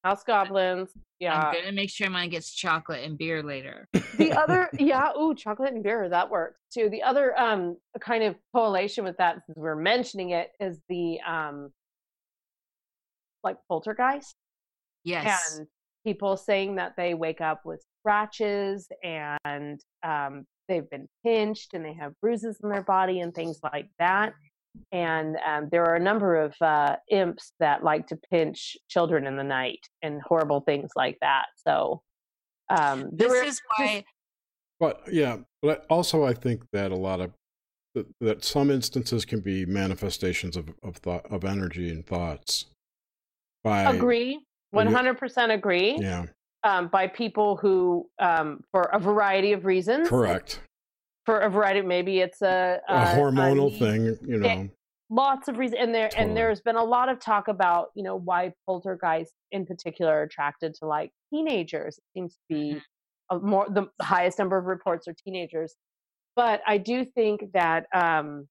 House 0.04 0.24
goblins. 0.24 0.90
Yeah. 1.18 1.38
i'm 1.38 1.54
gonna 1.54 1.72
make 1.72 1.90
sure 1.90 2.08
mine 2.08 2.30
gets 2.30 2.50
chocolate 2.50 3.04
and 3.04 3.18
beer 3.18 3.42
later 3.42 3.86
the 4.16 4.32
other 4.32 4.70
yeah 4.78 5.10
ooh 5.18 5.34
chocolate 5.34 5.74
and 5.74 5.82
beer 5.82 6.08
that 6.08 6.30
works 6.30 6.60
too 6.72 6.88
the 6.88 7.02
other 7.02 7.38
um 7.38 7.76
kind 8.00 8.24
of 8.24 8.36
correlation 8.54 9.04
with 9.04 9.18
that 9.18 9.42
since 9.44 9.58
we're 9.58 9.76
mentioning 9.76 10.30
it 10.30 10.52
is 10.60 10.80
the 10.88 11.20
um 11.20 11.70
like 13.44 13.58
poltergeist 13.68 14.34
yes 15.04 15.58
and 15.58 15.66
people 16.04 16.36
saying 16.36 16.76
that 16.76 16.94
they 16.96 17.14
wake 17.14 17.40
up 17.40 17.62
with 17.64 17.84
scratches 18.00 18.88
and 19.04 19.80
um, 20.02 20.44
they've 20.68 20.88
been 20.90 21.08
pinched 21.24 21.74
and 21.74 21.84
they 21.84 21.92
have 21.92 22.12
bruises 22.20 22.58
in 22.62 22.70
their 22.70 22.82
body 22.82 23.20
and 23.20 23.34
things 23.34 23.58
like 23.62 23.88
that. 23.98 24.32
And 24.92 25.36
um, 25.46 25.68
there 25.70 25.84
are 25.84 25.96
a 25.96 26.00
number 26.00 26.36
of 26.36 26.54
uh, 26.60 26.96
imps 27.10 27.52
that 27.60 27.82
like 27.82 28.06
to 28.08 28.16
pinch 28.16 28.76
children 28.88 29.26
in 29.26 29.36
the 29.36 29.44
night 29.44 29.80
and 30.02 30.20
horrible 30.22 30.60
things 30.60 30.90
like 30.96 31.18
that. 31.20 31.46
So 31.66 32.02
um, 32.68 33.10
this 33.12 33.28
were- 33.28 33.42
is 33.42 33.60
why 33.76 34.04
But 34.78 35.02
yeah, 35.12 35.38
but 35.60 35.86
also 35.90 36.24
I 36.24 36.34
think 36.34 36.64
that 36.72 36.90
a 36.92 36.96
lot 36.96 37.20
of 37.20 37.32
that, 37.94 38.06
that 38.20 38.44
some 38.44 38.70
instances 38.70 39.24
can 39.24 39.40
be 39.40 39.66
manifestations 39.66 40.56
of 40.56 40.72
of 40.82 40.96
thought 40.96 41.26
of 41.30 41.44
energy 41.44 41.90
and 41.90 42.06
thoughts. 42.06 42.66
By 43.64 43.92
agree, 43.92 44.40
one 44.70 44.86
hundred 44.86 45.18
percent 45.18 45.50
agree. 45.52 45.98
Yeah, 46.00 46.26
Um, 46.62 46.88
by 46.88 47.08
people 47.08 47.56
who, 47.56 48.08
um, 48.20 48.62
for 48.70 48.82
a 48.92 48.98
variety 49.00 49.52
of 49.52 49.64
reasons, 49.64 50.08
correct. 50.08 50.60
For 51.30 51.38
a 51.40 51.50
variety. 51.50 51.82
Maybe 51.82 52.18
it's 52.18 52.42
a, 52.42 52.80
a, 52.88 52.94
a 52.94 53.04
hormonal 53.16 53.76
thing, 53.78 54.18
you 54.26 54.38
know. 54.38 54.68
lots 55.10 55.48
of 55.48 55.58
reasons, 55.58 55.80
and 55.80 55.94
there 55.94 56.08
totally. 56.08 56.28
and 56.28 56.36
there's 56.36 56.60
been 56.60 56.76
a 56.76 56.84
lot 56.84 57.08
of 57.08 57.20
talk 57.20 57.48
about 57.48 57.88
you 57.94 58.02
know 58.02 58.16
why 58.16 58.52
poltergeists 58.66 59.34
in 59.52 59.64
particular 59.64 60.12
are 60.12 60.22
attracted 60.22 60.74
to 60.74 60.86
like 60.86 61.12
teenagers. 61.32 61.98
It 61.98 62.04
seems 62.14 62.34
to 62.34 62.40
be 62.48 62.74
mm-hmm. 62.74 63.36
a 63.36 63.40
more 63.40 63.66
the 63.70 63.86
highest 64.02 64.38
number 64.38 64.58
of 64.58 64.64
reports 64.64 65.06
are 65.06 65.14
teenagers, 65.24 65.76
but 66.34 66.62
I 66.66 66.78
do 66.78 67.04
think 67.04 67.52
that 67.54 67.86
um, 67.94 68.48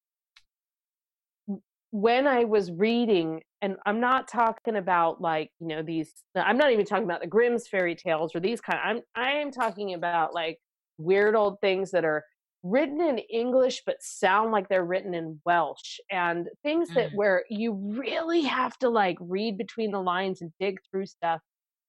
when 1.92 2.28
I 2.28 2.46
was 2.46 2.72
reading, 2.72 3.42
and 3.62 3.76
I'm 3.86 4.00
not 4.00 4.30
talking 4.30 4.78
about 4.78 5.20
like 5.20 5.52
you 5.60 5.68
know 5.68 5.84
these. 5.84 6.14
I'm 6.34 6.58
not 6.58 6.72
even 6.72 6.86
talking 6.86 7.04
about 7.04 7.20
the 7.20 7.28
Grimm's 7.28 7.68
fairy 7.68 7.96
tales 7.96 8.34
or 8.34 8.40
these 8.40 8.62
kind. 8.62 8.80
Of, 8.80 8.86
I'm 8.86 9.02
I 9.22 9.32
am 9.42 9.52
talking 9.52 9.96
about 9.96 10.34
like 10.34 10.60
weird 10.98 11.36
old 11.36 11.60
things 11.62 11.92
that 11.92 12.06
are 12.06 12.24
written 12.64 13.02
in 13.02 13.18
English 13.18 13.81
but 13.86 13.95
sound 14.02 14.52
like 14.52 14.68
they're 14.68 14.84
written 14.84 15.14
in 15.14 15.40
Welsh 15.45 15.99
and 16.11 16.48
things 16.64 16.90
that 16.90 17.11
mm. 17.11 17.15
where 17.15 17.45
you 17.49 17.73
really 17.73 18.41
have 18.41 18.77
to 18.80 18.90
like 18.90 19.18
read 19.22 19.57
between 19.57 19.91
the 19.91 20.02
lines 20.02 20.41
and 20.41 20.52
dig 20.60 20.77
through 20.90 21.06
stuff. 21.06 21.40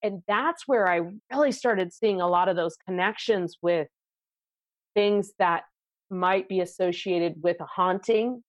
And 0.02 0.22
that's 0.28 0.66
where 0.66 0.88
I 0.88 1.00
really 1.32 1.52
started 1.52 1.92
seeing 1.92 2.20
a 2.20 2.28
lot 2.28 2.48
of 2.48 2.56
those 2.56 2.76
connections 2.86 3.58
with 3.60 3.88
things 4.94 5.32
that 5.38 5.64
might 6.08 6.48
be 6.48 6.60
associated 6.60 7.34
with 7.42 7.60
a 7.60 7.66
haunting 7.66 8.42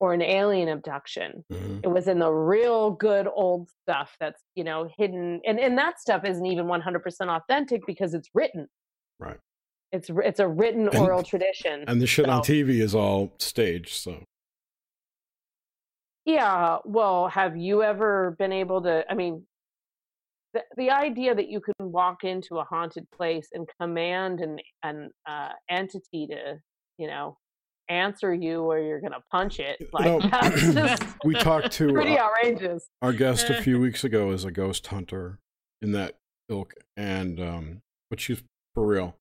or 0.00 0.12
an 0.12 0.22
alien 0.22 0.68
abduction. 0.68 1.44
Mm-hmm. 1.52 1.80
It 1.82 1.88
was 1.88 2.08
in 2.08 2.18
the 2.18 2.30
real 2.30 2.90
good 2.90 3.28
old 3.32 3.68
stuff 3.82 4.16
that's, 4.20 4.42
you 4.54 4.64
know, 4.64 4.88
hidden 4.96 5.40
and 5.46 5.58
and 5.58 5.76
that 5.78 6.00
stuff 6.00 6.24
isn't 6.24 6.46
even 6.46 6.66
100% 6.66 7.02
authentic 7.28 7.82
because 7.86 8.14
it's 8.14 8.28
written. 8.34 8.68
Right. 9.18 9.38
It's 9.94 10.10
it's 10.12 10.40
a 10.40 10.48
written 10.48 10.88
and, 10.88 10.96
oral 10.96 11.22
tradition. 11.22 11.84
And 11.86 12.02
the 12.02 12.06
shit 12.06 12.26
so. 12.26 12.32
on 12.32 12.42
TV 12.42 12.80
is 12.80 12.96
all 12.96 13.32
staged, 13.38 13.94
so. 13.94 14.24
Yeah, 16.26 16.78
well, 16.84 17.28
have 17.28 17.56
you 17.56 17.82
ever 17.84 18.34
been 18.36 18.52
able 18.52 18.82
to 18.82 19.04
I 19.08 19.14
mean 19.14 19.46
the, 20.52 20.62
the 20.76 20.90
idea 20.90 21.32
that 21.36 21.48
you 21.48 21.60
can 21.60 21.92
walk 21.92 22.24
into 22.24 22.58
a 22.58 22.64
haunted 22.64 23.08
place 23.12 23.48
and 23.52 23.68
command 23.80 24.40
an 24.40 24.58
an 24.82 25.10
uh, 25.28 25.50
entity 25.70 26.26
to, 26.26 26.58
you 26.98 27.06
know, 27.06 27.38
answer 27.88 28.34
you 28.34 28.62
or 28.62 28.80
you're 28.80 29.00
going 29.00 29.12
to 29.12 29.22
punch 29.30 29.60
it. 29.60 29.78
Like 29.92 30.06
no, 30.06 30.96
we 31.24 31.34
talked 31.34 31.70
to 31.72 31.92
pretty 31.92 32.18
uh, 32.18 32.24
outrageous. 32.24 32.88
Our 33.00 33.12
guest 33.12 33.48
a 33.48 33.62
few 33.62 33.78
weeks 33.78 34.02
ago 34.02 34.32
is 34.32 34.44
a 34.44 34.50
ghost 34.50 34.88
hunter 34.88 35.38
in 35.80 35.92
that 35.92 36.16
ilk, 36.48 36.74
and 36.96 37.38
um, 37.38 37.82
but 38.10 38.18
she's 38.18 38.42
for 38.74 38.84
real. 38.84 39.16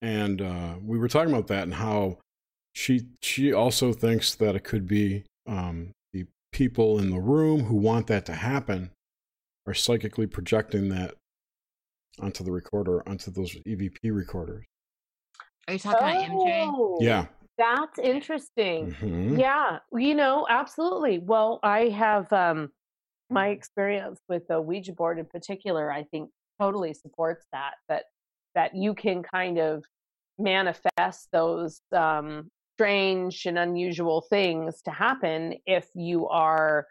And 0.00 0.40
uh, 0.40 0.74
we 0.84 0.98
were 0.98 1.08
talking 1.08 1.32
about 1.32 1.48
that 1.48 1.64
and 1.64 1.74
how 1.74 2.18
she 2.72 3.06
she 3.20 3.52
also 3.52 3.92
thinks 3.92 4.34
that 4.36 4.54
it 4.54 4.64
could 4.64 4.86
be 4.86 5.24
um, 5.46 5.90
the 6.12 6.26
people 6.52 6.98
in 6.98 7.10
the 7.10 7.18
room 7.18 7.64
who 7.64 7.76
want 7.76 8.06
that 8.06 8.24
to 8.26 8.34
happen 8.34 8.90
are 9.66 9.74
psychically 9.74 10.26
projecting 10.26 10.88
that 10.90 11.14
onto 12.20 12.44
the 12.44 12.52
recorder, 12.52 13.06
onto 13.08 13.30
those 13.30 13.54
EVP 13.66 14.14
recorders. 14.14 14.64
Are 15.66 15.74
you 15.74 15.78
talking 15.78 16.30
oh. 16.32 16.42
about 16.42 16.46
MJ? 16.46 16.96
Yeah. 17.00 17.26
That's 17.58 17.98
interesting. 17.98 18.92
Mm-hmm. 19.00 19.40
Yeah, 19.40 19.80
you 19.92 20.14
know, 20.14 20.46
absolutely. 20.48 21.18
Well, 21.18 21.58
I 21.64 21.88
have 21.88 22.32
um, 22.32 22.70
my 23.30 23.48
experience 23.48 24.20
with 24.28 24.46
the 24.48 24.60
Ouija 24.60 24.92
board 24.92 25.18
in 25.18 25.24
particular. 25.24 25.90
I 25.90 26.04
think 26.04 26.30
totally 26.60 26.94
supports 26.94 27.46
that. 27.52 27.74
That 27.88 28.04
that 28.54 28.74
you 28.74 28.94
can 28.94 29.22
kind 29.22 29.58
of 29.58 29.84
manifest 30.38 31.28
those 31.32 31.80
um, 31.96 32.50
strange 32.76 33.46
and 33.46 33.58
unusual 33.58 34.20
things 34.20 34.82
to 34.82 34.90
happen 34.90 35.54
if 35.66 35.88
you 35.94 36.28
are 36.28 36.86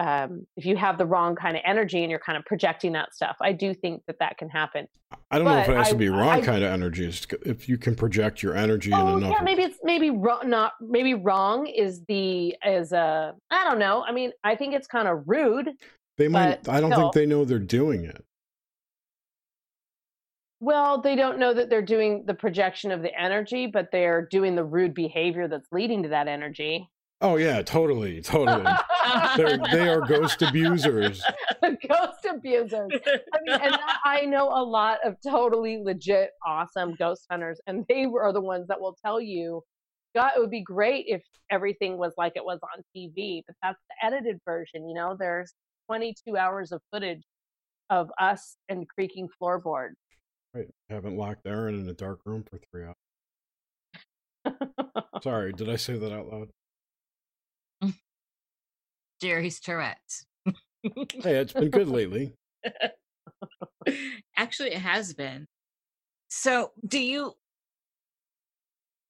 um, 0.00 0.46
if 0.56 0.64
you 0.64 0.76
have 0.76 0.96
the 0.96 1.04
wrong 1.04 1.36
kind 1.36 1.56
of 1.56 1.62
energy 1.66 2.00
and 2.00 2.10
you're 2.10 2.20
kind 2.20 2.38
of 2.38 2.44
projecting 2.46 2.92
that 2.92 3.14
stuff. 3.14 3.36
I 3.42 3.52
do 3.52 3.74
think 3.74 4.02
that 4.06 4.18
that 4.20 4.38
can 4.38 4.48
happen. 4.48 4.86
I 5.30 5.36
don't 5.36 5.44
but 5.44 5.54
know 5.54 5.60
if 5.60 5.68
it 5.68 5.76
has 5.76 5.88
I, 5.88 5.90
to 5.90 5.96
be 5.96 6.08
wrong 6.08 6.28
I, 6.28 6.40
kind 6.40 6.64
of 6.64 6.72
energy. 6.72 7.04
It's 7.04 7.26
if 7.44 7.68
you 7.68 7.76
can 7.76 7.94
project 7.94 8.42
your 8.42 8.56
energy 8.56 8.92
oh, 8.94 9.08
in 9.08 9.18
enough. 9.18 9.34
Yeah, 9.36 9.42
maybe 9.42 9.62
it's 9.62 9.78
maybe 9.82 10.08
wrong, 10.08 10.48
not 10.48 10.72
maybe 10.80 11.12
wrong 11.12 11.66
is 11.66 12.02
the 12.08 12.56
is 12.66 12.92
a 12.92 13.34
I 13.50 13.64
don't 13.68 13.78
know. 13.78 14.02
I 14.02 14.12
mean, 14.12 14.32
I 14.42 14.56
think 14.56 14.72
it's 14.72 14.86
kind 14.86 15.06
of 15.06 15.22
rude. 15.26 15.68
They 16.16 16.28
might. 16.28 16.66
I 16.66 16.80
don't 16.80 16.92
think 16.92 17.12
they 17.12 17.26
know 17.26 17.44
they're 17.44 17.58
doing 17.58 18.04
it. 18.04 18.24
Well, 20.60 21.00
they 21.00 21.16
don't 21.16 21.38
know 21.38 21.54
that 21.54 21.70
they're 21.70 21.80
doing 21.80 22.24
the 22.26 22.34
projection 22.34 22.90
of 22.90 23.00
the 23.00 23.18
energy, 23.18 23.66
but 23.66 23.88
they're 23.90 24.26
doing 24.30 24.54
the 24.54 24.64
rude 24.64 24.92
behavior 24.92 25.48
that's 25.48 25.68
leading 25.72 26.02
to 26.02 26.10
that 26.10 26.28
energy. 26.28 26.86
Oh 27.22 27.36
yeah, 27.36 27.62
totally, 27.62 28.20
totally. 28.22 28.70
They're, 29.36 29.58
they 29.72 29.88
are 29.88 30.00
ghost 30.00 30.42
abusers. 30.42 31.22
ghost 31.62 32.26
abusers. 32.28 32.90
I 33.06 33.38
mean, 33.44 33.60
and 33.60 33.76
I 34.04 34.22
know 34.22 34.48
a 34.48 34.62
lot 34.62 34.98
of 35.04 35.16
totally 35.26 35.78
legit, 35.82 36.30
awesome 36.46 36.94
ghost 36.94 37.26
hunters, 37.30 37.60
and 37.66 37.84
they 37.88 38.04
are 38.04 38.32
the 38.32 38.40
ones 38.40 38.68
that 38.68 38.80
will 38.80 38.96
tell 39.04 39.20
you, 39.20 39.62
"God, 40.14 40.32
it 40.36 40.40
would 40.40 40.50
be 40.50 40.62
great 40.62 41.06
if 41.08 41.22
everything 41.50 41.98
was 41.98 42.14
like 42.16 42.32
it 42.36 42.44
was 42.44 42.60
on 42.62 42.82
TV." 42.96 43.42
But 43.46 43.56
that's 43.62 43.80
the 43.88 44.06
edited 44.06 44.40
version. 44.46 44.88
You 44.88 44.94
know, 44.94 45.16
there's 45.18 45.52
22 45.88 46.36
hours 46.36 46.72
of 46.72 46.80
footage 46.90 47.22
of 47.90 48.10
us 48.18 48.56
and 48.68 48.88
creaking 48.88 49.28
floorboards. 49.38 49.96
Right. 50.54 50.68
Haven't 50.88 51.16
locked 51.16 51.46
Aaron 51.46 51.78
in 51.78 51.88
a 51.88 51.94
dark 51.94 52.20
room 52.24 52.42
for 52.42 52.58
three 52.70 52.84
hours. 52.84 52.96
Sorry, 55.22 55.52
did 55.52 55.68
I 55.68 55.76
say 55.76 55.96
that 55.96 56.12
out 56.12 56.26
loud? 56.26 56.48
Jerry's 59.20 59.60
Tourette's. 59.60 60.26
hey, 60.82 61.36
it's 61.36 61.52
been 61.52 61.70
good 61.70 61.88
lately. 61.88 62.34
Actually, 64.36 64.72
it 64.72 64.80
has 64.80 65.12
been. 65.12 65.46
So, 66.28 66.72
do 66.86 66.98
you, 66.98 67.34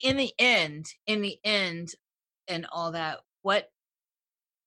in 0.00 0.16
the 0.16 0.32
end, 0.38 0.86
in 1.06 1.22
the 1.22 1.38
end, 1.44 1.90
and 2.48 2.66
all 2.72 2.92
that, 2.92 3.20
what, 3.42 3.68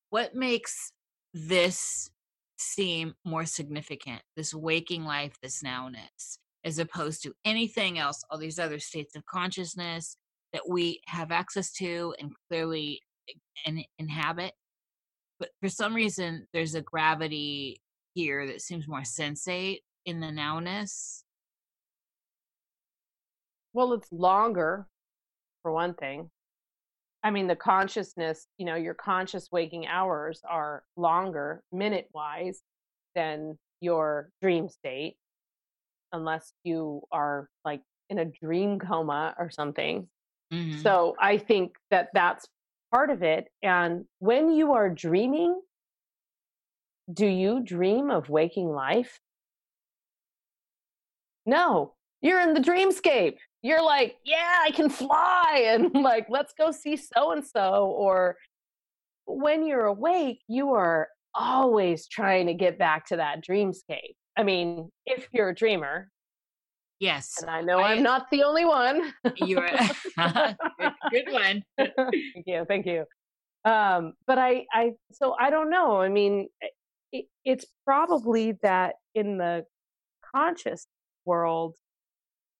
what 0.09 0.33
makes 0.33 0.93
this 1.33 2.09
seem 2.57 3.15
more 3.25 3.45
significant? 3.45 4.21
This 4.37 4.53
waking 4.53 5.03
life, 5.03 5.33
this 5.41 5.61
nowness, 5.61 6.37
as 6.65 6.79
opposed 6.79 7.23
to 7.23 7.33
anything 7.45 7.99
else, 7.99 8.23
all 8.29 8.37
these 8.37 8.59
other 8.59 8.79
states 8.79 9.15
of 9.15 9.25
consciousness 9.25 10.17
that 10.53 10.67
we 10.69 11.01
have 11.07 11.31
access 11.31 11.71
to 11.73 12.13
and 12.19 12.31
clearly 12.49 13.01
inhabit. 13.97 14.53
But 15.39 15.49
for 15.61 15.67
some 15.67 15.93
reason 15.93 16.47
there's 16.53 16.75
a 16.75 16.81
gravity 16.81 17.81
here 18.13 18.47
that 18.47 18.61
seems 18.61 18.87
more 18.87 19.01
sensate 19.01 19.79
in 20.05 20.19
the 20.19 20.27
nowness. 20.27 21.23
Well 23.73 23.93
it's 23.93 24.11
longer 24.11 24.87
for 25.63 25.71
one 25.71 25.95
thing. 25.95 26.29
I 27.23 27.31
mean 27.31 27.47
the 27.47 27.55
consciousness 27.55 28.47
you 28.57 28.65
know 28.65 28.75
your 28.75 28.93
conscious 28.93 29.49
waking 29.51 29.87
hours 29.87 30.41
are 30.47 30.83
longer 30.95 31.63
minute 31.71 32.07
wise 32.13 32.61
than 33.15 33.57
your 33.81 34.29
dream 34.41 34.69
state 34.69 35.15
unless 36.13 36.53
you 36.63 37.01
are 37.11 37.49
like 37.65 37.81
in 38.09 38.19
a 38.19 38.25
dream 38.25 38.79
coma 38.79 39.35
or 39.37 39.49
something 39.49 40.07
mm-hmm. 40.53 40.79
so 40.79 41.15
i 41.19 41.37
think 41.37 41.73
that 41.89 42.09
that's 42.13 42.47
part 42.93 43.09
of 43.09 43.23
it. 43.23 43.47
And 43.63 44.05
when 44.19 44.51
you 44.51 44.73
are 44.73 44.89
dreaming, 44.89 45.59
do 47.11 47.25
you 47.25 47.61
dream 47.61 48.11
of 48.11 48.29
waking 48.29 48.69
life? 48.69 49.19
No, 51.45 51.93
you're 52.21 52.39
in 52.39 52.53
the 52.53 52.59
dreamscape. 52.59 53.37
You're 53.63 53.83
like, 53.83 54.15
yeah, 54.23 54.59
I 54.61 54.71
can 54.71 54.89
fly, 54.89 55.63
and 55.67 55.93
like, 55.93 56.27
let's 56.29 56.53
go 56.57 56.71
see 56.71 56.95
so 56.95 57.31
and 57.31 57.45
so. 57.45 57.85
Or 57.97 58.37
when 59.25 59.65
you're 59.65 59.85
awake, 59.85 60.41
you 60.47 60.73
are 60.73 61.07
always 61.33 62.07
trying 62.07 62.45
to 62.47 62.53
get 62.53 62.77
back 62.77 63.07
to 63.07 63.15
that 63.15 63.43
dreamscape. 63.43 64.15
I 64.37 64.43
mean, 64.43 64.89
if 65.05 65.27
you're 65.31 65.49
a 65.49 65.55
dreamer, 65.55 66.09
Yes. 67.03 67.39
And 67.41 67.51
I 67.51 67.59
know 67.59 67.79
I, 67.79 67.95
am 67.95 68.03
not 68.03 68.29
the 68.31 68.43
only 68.43 68.63
one. 68.63 69.13
You're 69.35 69.65
a 69.65 69.89
good, 70.79 70.93
good 71.11 71.33
one. 71.33 71.63
thank 71.77 72.45
you. 72.45 72.65
Thank 72.65 72.85
you. 72.85 73.03
Um, 73.65 74.13
but 74.25 74.37
I, 74.37 74.65
I, 74.71 74.91
so 75.11 75.35
I 75.37 75.49
don't 75.49 75.69
know. 75.69 75.99
I 75.99 76.07
mean, 76.07 76.47
it, 77.11 77.25
it's 77.43 77.65
probably 77.85 78.53
that 78.63 78.95
in 79.15 79.37
the 79.37 79.65
conscious 80.33 80.87
world, 81.25 81.75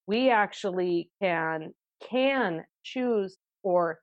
we 0.08 0.30
actually 0.30 1.10
can, 1.22 1.74
can 2.10 2.66
choose 2.84 3.38
or 3.64 4.00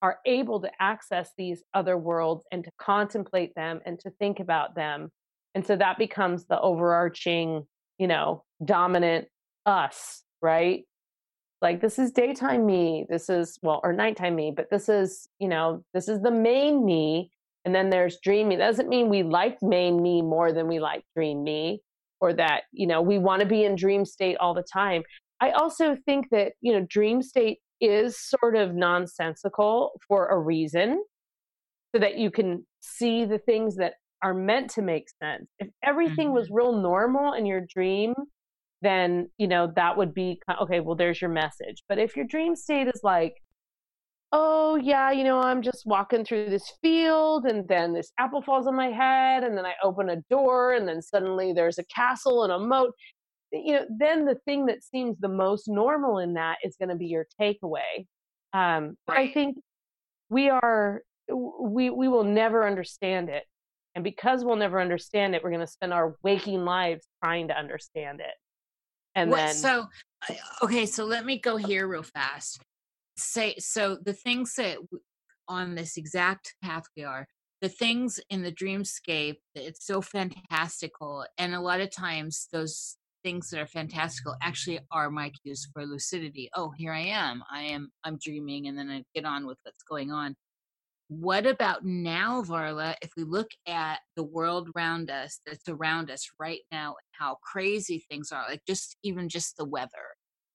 are 0.00 0.18
able 0.24 0.60
to 0.62 0.70
access 0.80 1.32
these 1.36 1.62
other 1.74 1.98
worlds 1.98 2.44
and 2.50 2.64
to 2.64 2.70
contemplate 2.78 3.54
them 3.54 3.80
and 3.84 4.00
to 4.00 4.10
think 4.18 4.40
about 4.40 4.74
them. 4.74 5.10
And 5.54 5.66
so 5.66 5.76
that 5.76 5.98
becomes 5.98 6.46
the 6.46 6.60
overarching, 6.60 7.66
you 7.98 8.06
know, 8.06 8.44
dominant 8.64 9.28
us, 9.66 10.22
right? 10.40 10.84
like 11.62 11.80
this 11.80 11.98
is 11.98 12.10
daytime 12.10 12.66
me 12.66 13.06
this 13.08 13.30
is 13.30 13.58
well 13.62 13.80
or 13.82 13.92
nighttime 13.92 14.34
me 14.34 14.52
but 14.54 14.68
this 14.70 14.88
is 14.88 15.28
you 15.38 15.48
know 15.48 15.82
this 15.94 16.08
is 16.08 16.20
the 16.20 16.30
main 16.30 16.84
me 16.84 17.30
and 17.64 17.74
then 17.74 17.88
there's 17.88 18.18
dream 18.22 18.48
me 18.48 18.56
doesn't 18.56 18.88
mean 18.88 19.08
we 19.08 19.22
like 19.22 19.56
main 19.62 20.02
me 20.02 20.20
more 20.20 20.52
than 20.52 20.66
we 20.66 20.80
like 20.80 21.04
dream 21.16 21.42
me 21.42 21.80
or 22.20 22.34
that 22.34 22.64
you 22.72 22.86
know 22.86 23.00
we 23.00 23.16
want 23.16 23.40
to 23.40 23.46
be 23.46 23.64
in 23.64 23.76
dream 23.76 24.04
state 24.04 24.36
all 24.38 24.52
the 24.52 24.64
time 24.70 25.02
i 25.40 25.50
also 25.52 25.96
think 26.04 26.28
that 26.30 26.52
you 26.60 26.72
know 26.72 26.84
dream 26.90 27.22
state 27.22 27.60
is 27.80 28.18
sort 28.18 28.56
of 28.56 28.74
nonsensical 28.74 29.92
for 30.06 30.26
a 30.28 30.38
reason 30.38 31.02
so 31.94 32.00
that 32.00 32.18
you 32.18 32.30
can 32.30 32.66
see 32.80 33.24
the 33.24 33.38
things 33.38 33.76
that 33.76 33.94
are 34.22 34.34
meant 34.34 34.70
to 34.70 34.82
make 34.82 35.06
sense 35.22 35.46
if 35.58 35.68
everything 35.82 36.28
mm-hmm. 36.28 36.36
was 36.36 36.50
real 36.50 36.80
normal 36.80 37.32
in 37.32 37.46
your 37.46 37.62
dream 37.74 38.14
then 38.82 39.28
you 39.38 39.46
know 39.48 39.72
that 39.76 39.96
would 39.96 40.12
be 40.12 40.40
okay 40.60 40.80
well 40.80 40.96
there's 40.96 41.20
your 41.20 41.30
message 41.30 41.82
but 41.88 41.98
if 41.98 42.16
your 42.16 42.26
dream 42.26 42.54
state 42.54 42.88
is 42.88 43.00
like 43.02 43.34
oh 44.32 44.76
yeah 44.76 45.10
you 45.10 45.24
know 45.24 45.40
i'm 45.40 45.62
just 45.62 45.84
walking 45.86 46.24
through 46.24 46.48
this 46.48 46.72
field 46.82 47.44
and 47.44 47.66
then 47.68 47.92
this 47.92 48.12
apple 48.18 48.42
falls 48.42 48.66
on 48.66 48.74
my 48.74 48.88
head 48.88 49.44
and 49.44 49.56
then 49.56 49.64
i 49.64 49.74
open 49.82 50.10
a 50.10 50.16
door 50.30 50.72
and 50.72 50.86
then 50.88 51.00
suddenly 51.00 51.52
there's 51.52 51.78
a 51.78 51.84
castle 51.84 52.44
and 52.44 52.52
a 52.52 52.58
moat 52.58 52.92
you 53.52 53.74
know 53.74 53.84
then 53.98 54.24
the 54.24 54.36
thing 54.46 54.66
that 54.66 54.82
seems 54.82 55.16
the 55.20 55.28
most 55.28 55.68
normal 55.68 56.18
in 56.18 56.34
that 56.34 56.56
is 56.64 56.76
going 56.78 56.88
to 56.88 56.96
be 56.96 57.06
your 57.06 57.26
takeaway 57.40 58.06
um 58.54 58.96
right. 59.08 59.30
i 59.30 59.32
think 59.32 59.56
we 60.28 60.48
are 60.48 61.02
we 61.28 61.90
we 61.90 62.08
will 62.08 62.24
never 62.24 62.66
understand 62.66 63.28
it 63.28 63.44
and 63.94 64.04
because 64.04 64.44
we'll 64.44 64.56
never 64.56 64.80
understand 64.80 65.34
it 65.34 65.42
we're 65.42 65.50
going 65.50 65.60
to 65.60 65.66
spend 65.66 65.92
our 65.92 66.16
waking 66.22 66.64
lives 66.64 67.06
trying 67.22 67.48
to 67.48 67.56
understand 67.56 68.20
it. 68.20 68.34
And 69.14 69.30
what, 69.30 69.36
then 69.38 69.54
so 69.54 69.86
okay 70.62 70.86
so 70.86 71.04
let 71.04 71.24
me 71.24 71.38
go 71.38 71.56
here 71.56 71.86
real 71.86 72.02
fast. 72.02 72.60
Say 73.16 73.54
so 73.58 73.98
the 74.02 74.14
things 74.14 74.54
that 74.56 74.78
on 75.48 75.74
this 75.74 75.96
exact 75.96 76.54
path 76.62 76.84
we 76.96 77.04
are 77.04 77.26
the 77.60 77.68
things 77.68 78.18
in 78.30 78.42
the 78.42 78.52
dreamscape 78.52 79.36
that 79.54 79.66
it's 79.66 79.86
so 79.86 80.00
fantastical 80.00 81.24
and 81.38 81.54
a 81.54 81.60
lot 81.60 81.80
of 81.80 81.90
times 81.90 82.48
those 82.52 82.96
things 83.22 83.50
that 83.50 83.60
are 83.60 83.66
fantastical 83.66 84.34
actually 84.42 84.80
are 84.90 85.08
my 85.08 85.30
cues 85.30 85.68
for 85.72 85.86
lucidity. 85.86 86.48
Oh 86.56 86.72
here 86.76 86.92
i 86.92 87.00
am 87.00 87.42
i 87.50 87.62
am 87.62 87.90
i'm 88.04 88.18
dreaming 88.20 88.68
and 88.68 88.78
then 88.78 88.90
i 88.90 89.04
get 89.14 89.24
on 89.24 89.46
with 89.46 89.58
what's 89.62 89.82
going 89.84 90.10
on 90.10 90.34
what 91.20 91.46
about 91.46 91.84
now, 91.84 92.42
Varla, 92.42 92.94
if 93.02 93.10
we 93.16 93.24
look 93.24 93.50
at 93.66 94.00
the 94.16 94.22
world 94.24 94.68
around 94.74 95.10
us 95.10 95.40
that's 95.46 95.68
around 95.68 96.10
us 96.10 96.28
right 96.38 96.60
now 96.70 96.88
and 96.88 96.96
how 97.12 97.36
crazy 97.42 98.04
things 98.10 98.32
are, 98.32 98.44
like 98.48 98.62
just 98.66 98.96
even 99.02 99.28
just 99.28 99.56
the 99.56 99.64
weather 99.64 99.88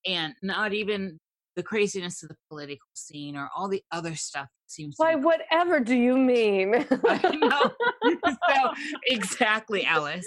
and 0.05 0.33
not 0.41 0.73
even 0.73 1.19
the 1.55 1.63
craziness 1.63 2.23
of 2.23 2.29
the 2.29 2.35
political 2.49 2.87
scene 2.93 3.35
or 3.35 3.49
all 3.55 3.67
the 3.67 3.83
other 3.91 4.15
stuff 4.15 4.47
seems 4.67 4.95
Why, 4.97 5.15
whatever 5.15 5.79
do 5.79 5.95
you 5.95 6.17
mean? 6.17 6.85
So 8.25 8.71
exactly, 9.05 9.85
Alice. 9.85 10.25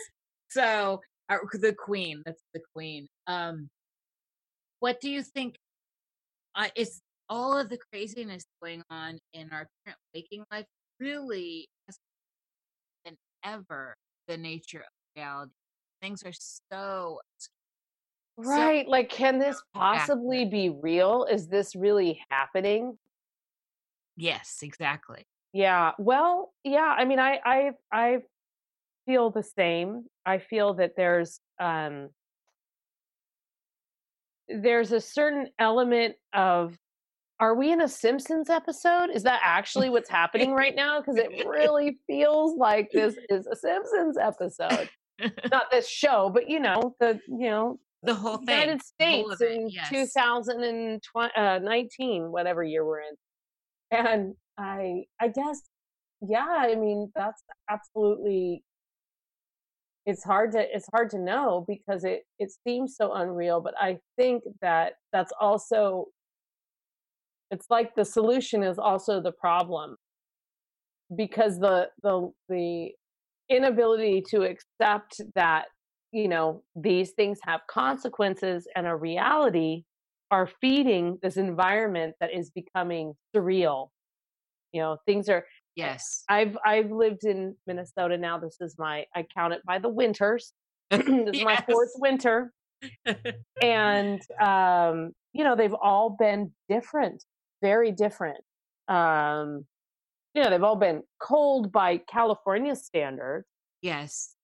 So 0.49 1.01
uh, 1.29 1.37
the 1.55 1.75
queen, 1.75 2.23
that's 2.25 2.43
the 2.55 2.61
queen. 2.75 3.09
Um 3.27 3.69
what 4.81 5.01
do 5.01 5.11
you 5.11 5.23
think 5.23 5.57
uh, 6.55 6.69
is 6.75 7.01
all 7.31 7.57
of 7.57 7.71
the 7.71 7.79
craziness 7.91 8.45
going 8.63 8.83
on 8.91 9.19
in 9.33 9.49
our 9.53 9.67
current 9.87 9.99
waking 10.15 10.45
life 10.53 10.67
really 10.99 11.67
has 11.87 11.97
than 13.05 13.17
ever 13.45 13.95
the 14.29 14.37
nature 14.37 14.81
of 14.81 14.87
reality. 15.17 15.53
Things 16.03 16.23
are 16.25 16.33
so 16.33 17.21
right. 18.37 18.85
So, 18.85 18.91
like, 18.91 19.09
can 19.11 19.39
this 19.39 19.63
possibly 19.75 20.45
be 20.45 20.71
real? 20.71 21.27
Is 21.31 21.47
this 21.49 21.77
really 21.77 22.21
happening? 22.31 22.99
Yes, 24.17 24.59
exactly. 24.63 25.25
Yeah. 25.53 25.93
Well, 25.99 26.53
yeah. 26.65 26.95
I 26.97 27.05
mean, 27.05 27.19
I, 27.19 27.41
I, 27.45 27.71
I 27.93 28.19
feel 29.07 29.31
the 29.31 29.43
same. 29.43 30.05
I 30.27 30.39
feel 30.39 30.75
that 30.75 30.93
there's, 30.97 31.41
um, 31.59 32.11
there's 34.49 34.93
a 34.93 35.01
certain 35.01 35.49
element 35.59 36.17
of 36.33 36.77
are 37.41 37.55
we 37.55 37.73
in 37.73 37.81
a 37.81 37.89
Simpsons 37.89 38.51
episode? 38.51 39.09
Is 39.13 39.23
that 39.23 39.41
actually 39.43 39.89
what's 39.89 40.11
happening 40.11 40.53
right 40.53 40.77
now? 40.77 41.01
Because 41.01 41.17
it 41.17 41.47
really 41.49 41.99
feels 42.07 42.59
like 42.59 42.91
this 42.93 43.17
is 43.31 43.47
a 43.47 43.57
Simpsons 43.57 44.19
episode. 44.19 44.91
Not 45.51 45.71
this 45.71 45.89
show, 45.89 46.31
but 46.33 46.49
you 46.49 46.61
know 46.61 46.95
the 47.01 47.19
you 47.27 47.51
know 47.51 47.81
the 48.03 48.15
whole 48.15 48.39
thing, 48.39 48.61
United 48.61 48.83
States 48.83 49.41
in 49.41 49.69
yes. 49.71 49.89
2019, 49.91 52.23
uh, 52.23 52.29
whatever 52.29 52.63
year 52.63 52.85
we're 52.85 53.01
in. 53.01 53.17
And 53.91 54.35
I 54.59 55.05
I 55.21 55.29
guess 55.29 55.63
yeah, 56.21 56.47
I 56.47 56.75
mean 56.75 57.11
that's 57.15 57.43
absolutely 57.69 58.63
it's 60.07 60.25
hard 60.25 60.53
to 60.53 60.65
it's 60.75 60.89
hard 60.93 61.11
to 61.11 61.19
know 61.19 61.67
because 61.69 62.05
it 62.05 62.23
it 62.39 62.51
seems 62.67 62.97
so 62.97 63.13
unreal 63.13 63.61
but 63.61 63.75
i 63.79 63.99
think 64.17 64.43
that 64.63 64.95
that's 65.13 65.31
also 65.39 66.07
it's 67.51 67.67
like 67.71 67.95
the 67.95 68.05
solution 68.05 68.63
is 68.63 68.79
also 68.79 69.21
the 69.21 69.33
problem. 69.33 69.97
Because 71.17 71.59
the 71.59 71.89
the 72.03 72.31
the 72.49 72.91
inability 73.49 74.23
to 74.31 74.43
accept 74.43 75.21
that 75.35 75.67
you 76.13 76.29
know 76.29 76.63
these 76.77 77.11
things 77.13 77.39
have 77.43 77.61
consequences 77.69 78.67
and 78.77 78.87
a 78.87 78.95
reality 78.95 79.83
are 80.31 80.49
feeding 80.61 81.19
this 81.23 81.37
environment 81.37 82.15
that 82.21 82.33
is 82.33 82.51
becoming 82.51 83.15
surreal. 83.35 83.89
You 84.73 84.83
know 84.83 84.97
things 85.05 85.29
are 85.29 85.45
yes. 85.75 86.23
I've 86.29 86.57
i've 86.65 86.93
lived 86.93 87.25
in 87.25 87.57
minnesota 87.67 88.17
now 88.17 88.39
this 88.39 88.59
is 88.61 88.77
my 88.79 89.05
i 89.17 89.25
count 89.37 89.53
it 89.53 89.63
by 89.67 89.79
the 89.79 89.89
winters. 89.89 90.53
This 90.91 91.03
is 91.39 91.45
my 91.45 91.57
fourth 91.69 91.93
winter. 91.97 92.53
And 93.63 94.23
um 94.41 95.11
you 95.33 95.43
know 95.43 95.57
they've 95.57 95.75
all 95.75 96.17
been 96.19 96.53
different 96.69 97.25
very 97.61 97.93
different. 97.93 98.39
Um, 98.89 99.67
you 100.35 100.43
know, 100.43 100.51
they've 100.51 100.63
all 100.63 100.77
been 100.77 101.03
cold 101.21 101.73
by 101.73 101.99
California 101.99 102.77
standards. 102.77 103.47
Yes. 103.83 104.35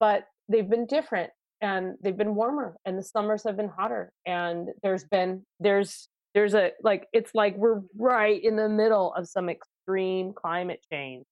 But 0.00 0.26
they've 0.48 0.68
been 0.68 0.86
different 0.86 1.30
and 1.60 1.94
they've 2.02 2.16
been 2.16 2.34
warmer 2.34 2.76
and 2.84 2.98
the 2.98 3.02
summers 3.02 3.44
have 3.44 3.56
been 3.56 3.68
hotter 3.68 4.12
and 4.26 4.68
there's 4.82 5.04
been 5.04 5.44
there's 5.60 6.08
there's 6.34 6.54
a 6.54 6.72
like 6.82 7.06
it's 7.12 7.30
like 7.34 7.56
we're 7.56 7.82
right 7.96 8.42
in 8.42 8.56
the 8.56 8.68
middle 8.68 9.14
of 9.14 9.28
some 9.28 9.48
extreme 9.48 10.32
climate 10.32 10.84
change. 10.92 11.24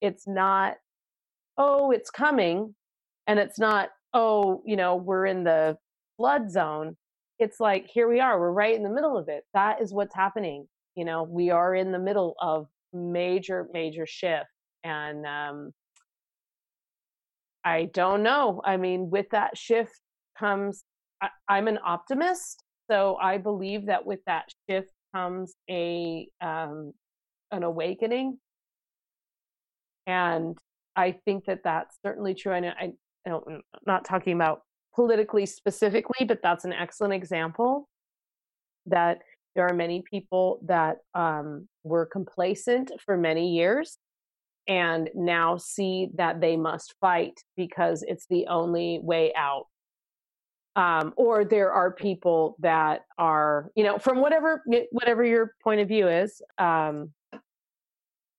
It's 0.00 0.26
not 0.26 0.74
oh, 1.56 1.90
it's 1.90 2.10
coming 2.10 2.74
and 3.26 3.38
it's 3.38 3.58
not 3.58 3.90
oh, 4.14 4.62
you 4.64 4.76
know, 4.76 4.96
we're 4.96 5.26
in 5.26 5.44
the 5.44 5.76
flood 6.16 6.50
zone 6.50 6.96
it's 7.38 7.60
like 7.60 7.86
here 7.86 8.08
we 8.08 8.20
are 8.20 8.38
we're 8.38 8.50
right 8.50 8.74
in 8.74 8.82
the 8.82 8.90
middle 8.90 9.16
of 9.16 9.28
it. 9.28 9.44
That 9.54 9.80
is 9.80 9.92
what's 9.92 10.14
happening 10.14 10.66
you 10.98 11.04
know 11.04 11.22
we 11.22 11.50
are 11.50 11.76
in 11.76 11.92
the 11.92 11.98
middle 11.98 12.34
of 12.40 12.66
major 12.92 13.68
major 13.72 14.04
shift 14.04 14.50
and 14.82 15.24
um 15.24 15.70
i 17.64 17.84
don't 17.94 18.24
know 18.24 18.60
i 18.64 18.76
mean 18.76 19.08
with 19.08 19.26
that 19.30 19.56
shift 19.56 20.00
comes 20.36 20.82
I, 21.22 21.28
i'm 21.48 21.68
an 21.68 21.78
optimist 21.84 22.64
so 22.90 23.16
i 23.22 23.38
believe 23.38 23.86
that 23.86 24.04
with 24.04 24.18
that 24.26 24.46
shift 24.68 24.90
comes 25.14 25.54
a 25.70 26.28
um 26.40 26.92
an 27.50 27.62
awakening. 27.62 28.38
And 30.06 30.58
i 30.96 31.12
think 31.12 31.44
that 31.44 31.60
that's 31.62 31.96
certainly 32.04 32.34
true 32.34 32.60
know 32.60 32.72
I, 32.78 32.92
I 33.24 33.30
don't, 33.30 33.44
I'm 33.46 33.62
not 33.86 34.04
talking 34.04 34.34
about 34.34 34.62
politically 34.98 35.46
specifically, 35.46 36.26
but 36.26 36.40
that's 36.42 36.64
an 36.64 36.72
excellent 36.72 37.14
example 37.14 37.88
that 38.86 39.20
there 39.54 39.64
are 39.64 39.72
many 39.72 40.02
people 40.10 40.58
that 40.66 40.96
um, 41.14 41.68
were 41.84 42.04
complacent 42.04 42.90
for 43.06 43.16
many 43.16 43.50
years 43.50 43.98
and 44.66 45.08
now 45.14 45.56
see 45.56 46.08
that 46.16 46.40
they 46.40 46.56
must 46.56 46.96
fight 47.00 47.38
because 47.56 48.02
it's 48.08 48.26
the 48.28 48.48
only 48.48 48.98
way 49.00 49.32
out. 49.36 49.66
Um, 50.74 51.14
or 51.16 51.44
there 51.44 51.70
are 51.70 51.92
people 51.92 52.56
that 52.58 53.02
are, 53.18 53.70
you 53.76 53.84
know, 53.84 53.98
from 53.98 54.18
whatever 54.18 54.64
whatever 54.90 55.24
your 55.24 55.54
point 55.62 55.80
of 55.80 55.86
view 55.86 56.08
is. 56.08 56.42
Um, 56.58 57.12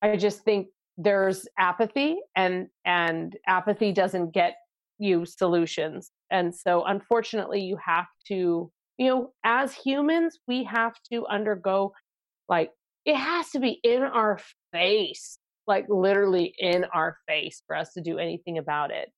I 0.01 0.17
just 0.17 0.43
think 0.43 0.67
there's 0.97 1.47
apathy, 1.57 2.17
and 2.35 2.67
and 2.83 3.37
apathy 3.47 3.93
doesn't 3.93 4.33
get 4.33 4.55
you 4.97 5.25
solutions. 5.25 6.11
And 6.31 6.53
so, 6.55 6.83
unfortunately, 6.85 7.61
you 7.61 7.77
have 7.83 8.07
to, 8.27 8.71
you 8.97 9.07
know, 9.07 9.33
as 9.43 9.73
humans, 9.73 10.39
we 10.47 10.63
have 10.65 10.93
to 11.11 11.25
undergo 11.27 11.93
like 12.49 12.71
it 13.05 13.15
has 13.15 13.49
to 13.51 13.59
be 13.59 13.79
in 13.83 14.03
our 14.03 14.39
face, 14.73 15.39
like 15.67 15.85
literally 15.89 16.53
in 16.59 16.85
our 16.93 17.17
face 17.27 17.63
for 17.67 17.75
us 17.75 17.93
to 17.93 18.01
do 18.01 18.17
anything 18.19 18.57
about 18.57 18.91
it. 18.91 19.11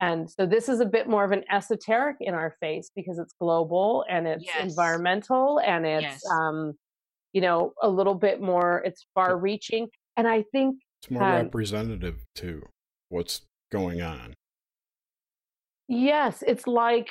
And 0.00 0.28
so 0.30 0.46
this 0.46 0.68
is 0.68 0.80
a 0.80 0.86
bit 0.86 1.08
more 1.08 1.24
of 1.24 1.32
an 1.32 1.44
esoteric 1.50 2.16
in 2.20 2.34
our 2.34 2.56
face 2.60 2.90
because 2.94 3.18
it's 3.18 3.34
global 3.40 4.04
and 4.08 4.26
it's 4.26 4.44
Yes. 4.44 4.68
environmental 4.68 5.60
and 5.60 5.86
it's 5.86 6.04
Yes. 6.04 6.24
um 6.30 6.74
you 7.32 7.40
know 7.40 7.72
a 7.82 7.88
little 7.88 8.14
bit 8.16 8.40
more 8.42 8.82
it's 8.84 9.06
far 9.14 9.36
reaching 9.38 9.88
and 10.16 10.28
I 10.28 10.42
think 10.52 10.80
It's 11.02 11.10
more 11.10 11.22
Um, 11.24 11.44
representative 11.44 12.24
to 12.36 12.66
what's 13.08 13.42
going 13.70 14.02
on. 14.02 14.34
Yes, 15.92 16.42
it's 16.46 16.66
like 16.66 17.10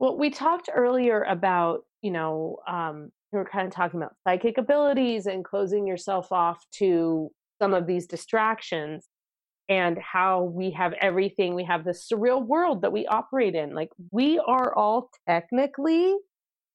well, 0.00 0.18
we 0.18 0.30
talked 0.30 0.68
earlier 0.74 1.22
about, 1.22 1.84
you 2.02 2.10
know, 2.10 2.58
um, 2.66 3.12
we 3.32 3.38
were 3.38 3.44
kind 3.44 3.68
of 3.68 3.72
talking 3.72 4.00
about 4.00 4.16
psychic 4.26 4.58
abilities 4.58 5.26
and 5.26 5.44
closing 5.44 5.86
yourself 5.86 6.32
off 6.32 6.64
to 6.72 7.30
some 7.62 7.72
of 7.72 7.86
these 7.86 8.08
distractions 8.08 9.08
and 9.68 9.96
how 9.98 10.42
we 10.42 10.72
have 10.72 10.92
everything. 10.94 11.54
We 11.54 11.62
have 11.64 11.84
this 11.84 12.08
surreal 12.12 12.44
world 12.44 12.82
that 12.82 12.92
we 12.92 13.06
operate 13.06 13.54
in. 13.54 13.74
Like 13.74 13.90
we 14.10 14.40
are 14.40 14.74
all 14.74 15.08
technically, 15.28 16.16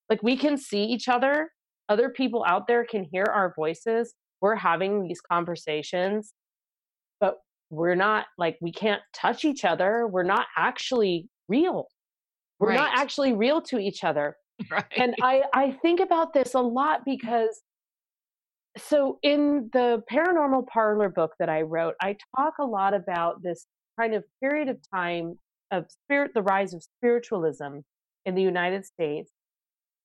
like 0.09 0.23
we 0.23 0.37
can 0.37 0.57
see 0.57 0.85
each 0.85 1.09
other. 1.09 1.51
Other 1.89 2.09
people 2.09 2.45
out 2.47 2.65
there 2.65 2.85
can 2.85 3.03
hear 3.03 3.25
our 3.25 3.53
voices. 3.55 4.15
We're 4.39 4.55
having 4.55 5.03
these 5.03 5.19
conversations, 5.19 6.33
we're 7.69 7.95
not 7.95 8.25
like 8.37 8.57
we 8.61 8.71
can't 8.71 9.01
touch 9.13 9.45
each 9.45 9.65
other. 9.65 10.07
We're 10.07 10.23
not 10.23 10.47
actually 10.57 11.29
real. 11.47 11.87
We're 12.59 12.73
not 12.73 12.91
actually 12.93 13.33
real 13.33 13.61
to 13.63 13.79
each 13.79 14.03
other. 14.03 14.35
right. 14.71 14.85
And 14.97 15.15
I 15.21 15.43
I 15.53 15.71
think 15.81 15.99
about 15.99 16.33
this 16.33 16.53
a 16.53 16.59
lot 16.59 17.05
because 17.05 17.61
so 18.77 19.19
in 19.23 19.69
the 19.73 20.03
paranormal 20.11 20.67
parlor 20.67 21.09
book 21.09 21.33
that 21.39 21.49
I 21.49 21.61
wrote, 21.61 21.95
I 22.01 22.17
talk 22.35 22.55
a 22.59 22.65
lot 22.65 22.93
about 22.93 23.41
this 23.41 23.65
kind 23.99 24.13
of 24.13 24.23
period 24.41 24.67
of 24.67 24.77
time 24.93 25.37
of 25.71 25.85
spirit 25.89 26.31
the 26.33 26.41
rise 26.41 26.73
of 26.73 26.83
spiritualism 26.83 27.79
in 28.25 28.35
the 28.35 28.41
United 28.41 28.85
States 28.85 29.31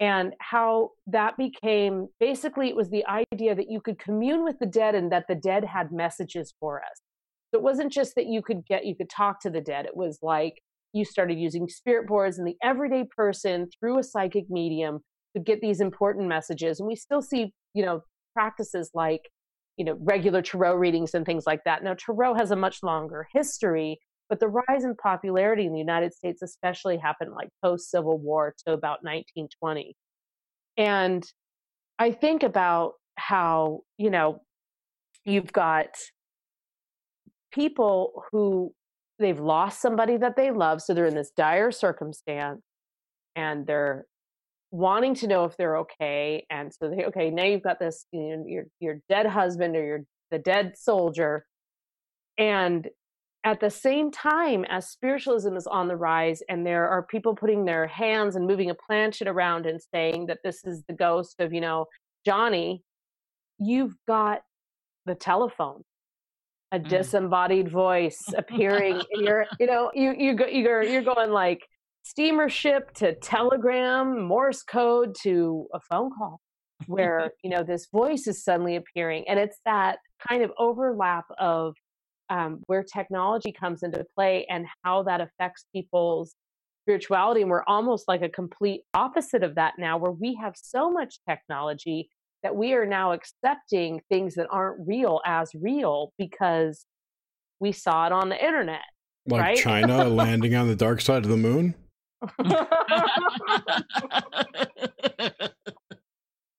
and 0.01 0.35
how 0.41 0.91
that 1.07 1.37
became 1.37 2.09
basically 2.21 2.69
it 2.69 2.77
was 2.77 2.91
the 2.91 3.05
idea 3.07 3.55
that 3.55 3.71
you 3.71 3.81
could 3.81 3.99
commune 3.99 4.45
with 4.45 4.59
the 4.59 4.67
dead 4.67 4.95
and 4.95 5.11
that 5.13 5.27
the 5.29 5.35
dead 5.35 5.65
had 5.65 5.93
messages 5.93 6.53
for 6.59 6.81
us. 6.81 7.01
So 7.55 7.59
it 7.59 7.63
wasn't 7.63 7.93
just 7.93 8.17
that 8.17 8.27
you 8.27 8.43
could 8.43 8.67
get 8.67 8.85
you 8.85 8.97
could 8.97 9.09
talk 9.09 9.41
to 9.43 9.51
the 9.51 9.61
dead. 9.61 9.87
It 9.87 9.97
was 9.97 10.19
like 10.23 10.61
you 10.93 11.05
started 11.05 11.39
using 11.39 11.69
spirit 11.69 12.09
boards 12.09 12.37
and 12.37 12.49
the 12.49 12.57
everyday 12.65 13.05
person 13.17 13.69
through 13.79 14.01
a 14.01 14.03
psychic 14.03 14.47
medium 14.51 14.99
could 15.33 15.47
get 15.47 15.61
these 15.61 15.81
important 15.81 16.27
messages. 16.27 16.81
And 16.81 16.89
we 16.89 16.97
still 16.97 17.23
see, 17.23 17.53
you 17.73 17.85
know, 17.85 18.03
practices 18.33 18.91
like, 18.93 19.31
you 19.77 19.85
know, 19.85 19.97
regular 20.01 20.43
tarot 20.43 20.75
readings 20.75 21.15
and 21.15 21.25
things 21.25 21.45
like 21.47 21.63
that. 21.65 21.85
Now 21.85 21.95
tarot 21.95 22.35
has 22.35 22.51
a 22.51 22.57
much 22.57 22.83
longer 22.83 23.29
history, 23.33 24.01
but 24.29 24.41
the 24.41 24.49
rise 24.49 24.83
in 24.83 24.97
popularity 24.97 25.65
in 25.65 25.73
the 25.73 25.79
United 25.79 26.13
States 26.13 26.43
especially 26.43 26.97
happened 26.97 27.35
like 27.37 27.51
post 27.63 27.89
Civil 27.89 28.19
War 28.19 28.53
to 28.67 28.73
about 28.73 29.05
1920. 29.05 29.95
And 30.77 31.25
I 32.01 32.11
think 32.11 32.43
about 32.43 32.95
how, 33.17 33.83
you 33.97 34.11
know, 34.11 34.43
you've 35.25 35.53
got 35.53 35.95
people 37.55 38.25
who 38.33 38.73
they've 39.19 39.41
lost 39.41 39.81
somebody 39.81 40.17
that 40.17 40.37
they 40.37 40.51
love 40.51 40.83
so 40.83 40.93
they're 40.93 41.07
in 41.07 41.15
this 41.15 41.31
dire 41.37 41.71
circumstance 41.71 42.63
and 43.37 43.67
they're 43.67 44.07
wanting 44.73 45.15
to 45.15 45.29
know 45.29 45.45
if 45.45 45.57
they're 45.57 45.77
okay 45.77 46.45
and 46.51 46.73
so 46.75 46.91
they 46.91 47.05
okay 47.05 47.31
now 47.31 47.45
you've 47.45 47.63
got 47.63 47.79
this 47.79 48.07
you 48.11 48.37
know, 48.37 48.45
your 48.47 48.65
your 48.81 48.97
dead 49.09 49.27
husband 49.27 49.77
or 49.77 49.85
your 49.85 50.01
the 50.33 50.39
dead 50.39 50.73
soldier 50.77 51.47
and 52.39 52.89
at 53.45 53.61
the 53.61 53.71
same 53.71 54.11
time 54.11 54.65
as 54.69 54.89
spiritualism 54.89 55.55
is 55.55 55.67
on 55.69 55.87
the 55.87 55.97
rise 55.97 56.43
and 56.49 56.67
there 56.67 56.89
are 56.89 57.05
people 57.05 57.37
putting 57.37 57.65
their 57.65 57.87
hands 57.87 58.35
and 58.35 58.47
moving 58.49 58.71
a 58.71 58.75
planchette 58.75 59.29
around 59.29 59.65
and 59.65 59.81
saying 59.95 60.27
that 60.27 60.39
this 60.43 60.65
is 60.65 60.83
the 60.89 60.95
ghost 60.95 61.37
of 61.39 61.53
you 61.53 61.61
know 61.61 61.87
johnny 62.27 62.83
you've 63.61 63.95
got 64.09 64.41
the 65.07 65.15
telephone 65.15 65.85
a 66.75 66.79
Mm. 66.79 66.89
disembodied 66.89 67.71
voice 67.71 68.21
appearing 68.37 69.01
in 69.13 69.23
your 69.23 69.47
you 69.61 69.67
know 69.67 69.91
you 69.95 70.15
you 70.19 70.35
go 70.35 70.47
you're 70.47 70.83
you're 70.83 71.03
going 71.03 71.31
like 71.31 71.61
steamer 72.03 72.49
ship 72.49 72.93
to 72.95 73.15
telegram 73.15 74.27
morse 74.27 74.63
code 74.63 75.15
to 75.23 75.67
a 75.73 75.81
phone 75.89 76.11
call 76.19 76.41
where 76.87 77.31
you 77.45 77.51
know 77.51 77.63
this 77.63 77.87
voice 77.93 78.27
is 78.27 78.43
suddenly 78.43 78.75
appearing 78.77 79.25
and 79.29 79.39
it's 79.39 79.59
that 79.65 79.99
kind 80.29 80.43
of 80.43 80.51
overlap 80.59 81.25
of 81.39 81.75
um, 82.31 82.61
where 82.67 82.83
technology 82.83 83.53
comes 83.53 83.83
into 83.83 84.05
play 84.17 84.47
and 84.51 84.67
how 84.83 85.03
that 85.05 85.21
affects 85.21 85.67
people's 85.73 86.35
spirituality 86.83 87.41
and 87.43 87.51
we're 87.51 87.65
almost 87.69 88.09
like 88.09 88.23
a 88.23 88.29
complete 88.29 88.81
opposite 88.95 89.43
of 89.45 89.55
that 89.55 89.75
now 89.79 89.97
where 89.97 90.11
we 90.13 90.35
have 90.35 90.55
so 90.57 90.91
much 90.91 91.19
technology 91.29 92.09
that 92.45 92.55
we 92.55 92.75
are 92.75 92.87
now 92.87 93.11
accepting 93.13 94.01
things 94.09 94.35
that 94.37 94.47
aren't 94.51 94.87
real 94.87 95.21
as 95.27 95.51
real 95.61 96.13
because 96.19 96.87
we 97.59 97.73
saw 97.73 98.07
it 98.07 98.13
on 98.13 98.29
the 98.29 98.41
internet 98.45 98.83
Like 99.27 99.41
Right? 99.41 99.57
China 99.59 100.05
landing 100.05 100.55
on 100.55 100.69
the 100.69 100.77
dark 100.77 101.01
side 101.01 101.25
of 101.25 101.31
the 101.31 101.37
moon. 101.37 101.75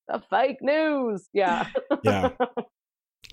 the 0.07 0.22
fake 0.30 0.57
news 0.62 1.28
yeah 1.34 1.68
Yeah. 2.03 2.32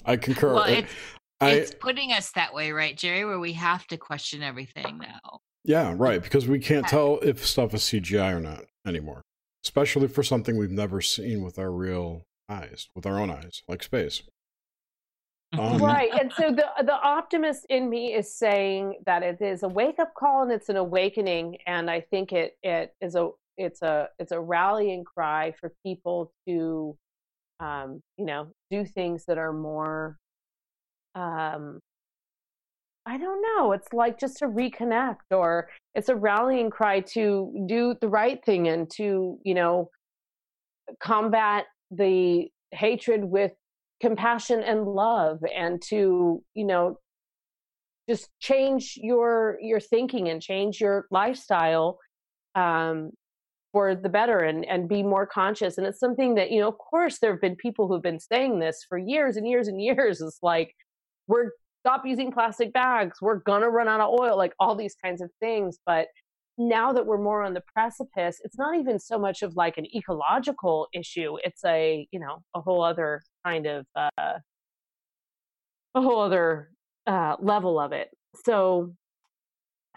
I 0.05 0.17
concur. 0.17 0.55
well, 0.55 0.65
it's, 0.65 0.93
I 1.41 1.51
it's 1.51 1.75
putting 1.75 2.13
us 2.13 2.33
that 2.33 2.55
way, 2.55 2.73
right, 2.73 2.97
Jerry? 2.97 3.25
Where 3.25 3.39
we 3.39 3.53
have 3.53 3.87
to 3.89 3.97
question 3.97 4.43
everything 4.43 4.99
now. 4.99 5.41
yeah, 5.65 5.95
right. 5.97 6.21
Because 6.23 6.49
we 6.49 6.59
can't 6.59 6.85
Yeah. 6.87 6.91
tell 6.91 7.19
if 7.23 7.47
stuff 7.47 7.73
is 7.75 7.83
CGI 7.83 8.33
or 8.35 8.41
not 8.41 8.65
anymore, 8.87 9.23
especially 9.65 10.09
for 10.09 10.23
something 10.25 10.57
we've 10.59 10.71
never 10.71 11.01
seen 11.01 11.43
with 11.45 11.59
our 11.59 11.71
real 11.71 12.23
eyes, 12.53 12.89
with 12.95 13.07
our 13.07 13.19
own 13.19 13.31
eyes, 13.31 13.63
like 13.69 13.83
space. 13.83 14.23
Um, 15.59 15.77
right 15.77 16.11
and 16.19 16.33
so 16.33 16.51
the 16.51 16.65
the 16.83 16.95
optimist 16.95 17.67
in 17.69 17.91
me 17.91 18.15
is 18.15 18.35
saying 18.35 19.01
that 19.05 19.23
it 19.23 19.43
is 19.43 19.63
a 19.63 19.69
wake 19.69 19.99
up 19.99 20.15
call 20.15 20.45
and 20.45 20.51
it's 20.51 20.71
an 20.71 20.79
awakening 20.79 21.59
and 21.67 21.91
i 21.91 22.01
think 22.01 22.33
it 22.33 22.57
it 22.63 22.95
is 23.03 23.17
a 23.17 23.29
it's 23.59 23.83
a 23.83 24.09
it's 24.19 24.33
a 24.33 24.41
rallying 24.41 25.05
cry 25.05 25.53
for 25.61 25.75
people 25.85 26.33
to 26.49 26.97
um 27.61 28.03
you 28.17 28.25
know 28.25 28.49
do 28.71 28.87
things 28.87 29.27
that 29.27 29.37
are 29.37 29.53
more 29.53 30.17
um 31.17 31.79
i 33.05 33.19
don't 33.19 33.43
know 33.43 33.73
it's 33.73 33.93
like 33.93 34.19
just 34.19 34.39
to 34.39 34.47
reconnect 34.47 35.17
or 35.33 35.69
it's 35.95 36.09
a 36.09 36.17
rallying 36.17 36.71
cry 36.71 37.01
to 37.01 37.67
do 37.69 37.95
the 38.01 38.09
right 38.09 38.43
thing 38.47 38.69
and 38.69 38.89
to 38.91 39.39
you 39.45 39.53
know 39.53 39.91
combat 40.99 41.67
the 41.95 42.49
hatred 42.73 43.25
with 43.25 43.53
compassion 44.01 44.63
and 44.63 44.87
love 44.87 45.39
and 45.55 45.81
to 45.81 46.43
you 46.55 46.65
know 46.65 46.99
just 48.09 48.29
change 48.41 48.95
your 48.97 49.59
your 49.61 49.79
thinking 49.79 50.29
and 50.29 50.43
change 50.43 50.81
your 50.81 51.07
lifestyle 51.11 51.99
um 52.55 53.11
for 53.73 53.95
the 53.95 54.09
better 54.09 54.41
and 54.41 54.65
and 54.67 54.89
be 54.89 55.03
more 55.03 55.27
conscious. 55.27 55.79
And 55.79 55.87
it's 55.87 55.99
something 55.99 56.35
that 56.35 56.51
you 56.51 56.61
know 56.61 56.69
of 56.69 56.79
course 56.79 57.19
there 57.19 57.33
have 57.33 57.41
been 57.41 57.57
people 57.57 57.89
who've 57.89 58.03
been 58.03 58.21
saying 58.21 58.61
this 58.61 58.85
for 58.89 58.99
years 58.99 59.37
and 59.37 59.49
years 59.49 59.69
and 59.69 59.81
years. 59.83 60.21
It's 60.21 60.39
like 60.43 60.75
we're 61.27 61.51
stop 61.81 62.03
using 62.05 62.31
plastic 62.31 62.73
bags. 62.73 63.19
We're 63.21 63.41
gonna 63.41 63.71
run 63.71 63.89
out 63.89 64.01
of 64.01 64.11
oil 64.21 64.37
like 64.37 64.53
all 64.61 64.77
these 64.77 64.95
kinds 65.03 65.23
of 65.23 65.31
things. 65.41 65.79
But 65.87 66.07
now 66.59 66.93
that 66.93 67.07
we're 67.07 67.19
more 67.23 67.43
on 67.43 67.55
the 67.55 67.63
precipice 67.75 68.39
it's 68.45 68.59
not 68.59 68.79
even 68.79 68.99
so 68.99 69.19
much 69.19 69.43
of 69.43 69.57
like 69.57 69.79
an 69.79 69.87
ecological 69.97 70.87
issue 70.93 71.37
it's 71.45 71.65
a 71.65 72.07
you 72.13 72.21
know 72.21 72.43
a 72.55 72.61
whole 72.61 72.83
other 72.85 73.23
kind 73.45 73.67
of 73.67 73.87
uh 73.97 74.11
a 75.95 76.01
whole 76.01 76.21
other 76.21 76.71
uh 77.07 77.37
level 77.41 77.79
of 77.81 77.93
it. 77.93 78.09
So 78.47 78.95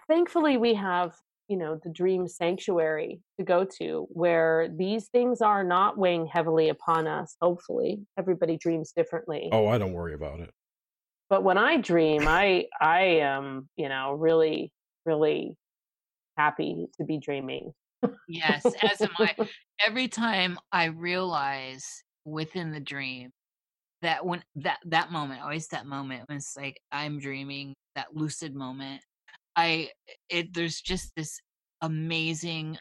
thankfully 0.08 0.58
we 0.58 0.74
have 0.76 1.14
you 1.48 1.58
know 1.58 1.80
the 1.84 1.90
dream 1.90 2.28
sanctuary 2.28 3.22
to 3.40 3.46
go 3.46 3.66
to 3.80 4.08
where 4.10 4.68
these 4.76 5.08
things 5.10 5.42
are 5.42 5.64
not 5.64 5.98
weighing 5.98 6.26
heavily 6.26 6.70
upon 6.70 7.08
us 7.08 7.36
hopefully. 7.42 8.00
Everybody 8.18 8.58
dreams 8.58 8.92
differently. 8.96 9.50
Oh, 9.52 9.68
I 9.68 9.78
don't 9.78 9.94
worry 9.94 10.14
about 10.14 10.40
it. 10.40 10.52
but 11.30 11.44
when 11.44 11.58
i 11.58 11.78
dream 11.78 12.28
i 12.28 12.66
i 12.82 13.02
am 13.02 13.70
you 13.78 13.90
know 13.90 14.14
really 14.14 14.72
really 15.06 15.56
happy 16.38 16.88
to 16.98 17.04
be 17.06 17.18
dreaming 17.18 17.74
Yes, 18.28 18.66
as 18.82 19.02
am 19.02 19.12
I. 19.18 19.36
Every 19.86 20.08
time 20.08 20.58
I 20.72 20.86
realize 20.86 21.86
within 22.24 22.72
the 22.72 22.80
dream 22.80 23.32
that 24.02 24.26
when 24.26 24.44
that 24.56 24.80
that 24.86 25.12
moment, 25.12 25.42
always 25.42 25.68
that 25.70 25.86
moment 25.86 26.24
when 26.28 26.38
it's 26.38 26.56
like 26.58 26.80
I'm 26.92 27.20
dreaming, 27.20 27.74
that 27.96 28.16
lucid 28.16 28.56
moment, 28.56 29.02
I 29.56 29.90
it 30.30 30.54
there's 30.54 30.82
just 30.82 31.12
this 31.16 31.40
amazing, 31.82 32.78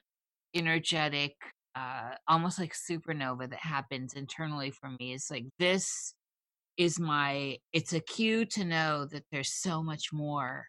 energetic, 0.54 1.34
uh, 1.74 2.10
almost 2.28 2.58
like 2.58 2.74
supernova 2.74 3.50
that 3.50 3.60
happens 3.60 4.14
internally 4.14 4.70
for 4.70 4.90
me. 5.00 5.12
It's 5.14 5.30
like 5.30 5.44
this 5.58 6.14
is 6.76 6.98
my 6.98 7.58
it's 7.72 7.92
a 7.92 8.00
cue 8.00 8.44
to 8.46 8.64
know 8.64 9.06
that 9.12 9.24
there's 9.30 9.52
so 9.52 9.82
much 9.82 10.12
more 10.12 10.66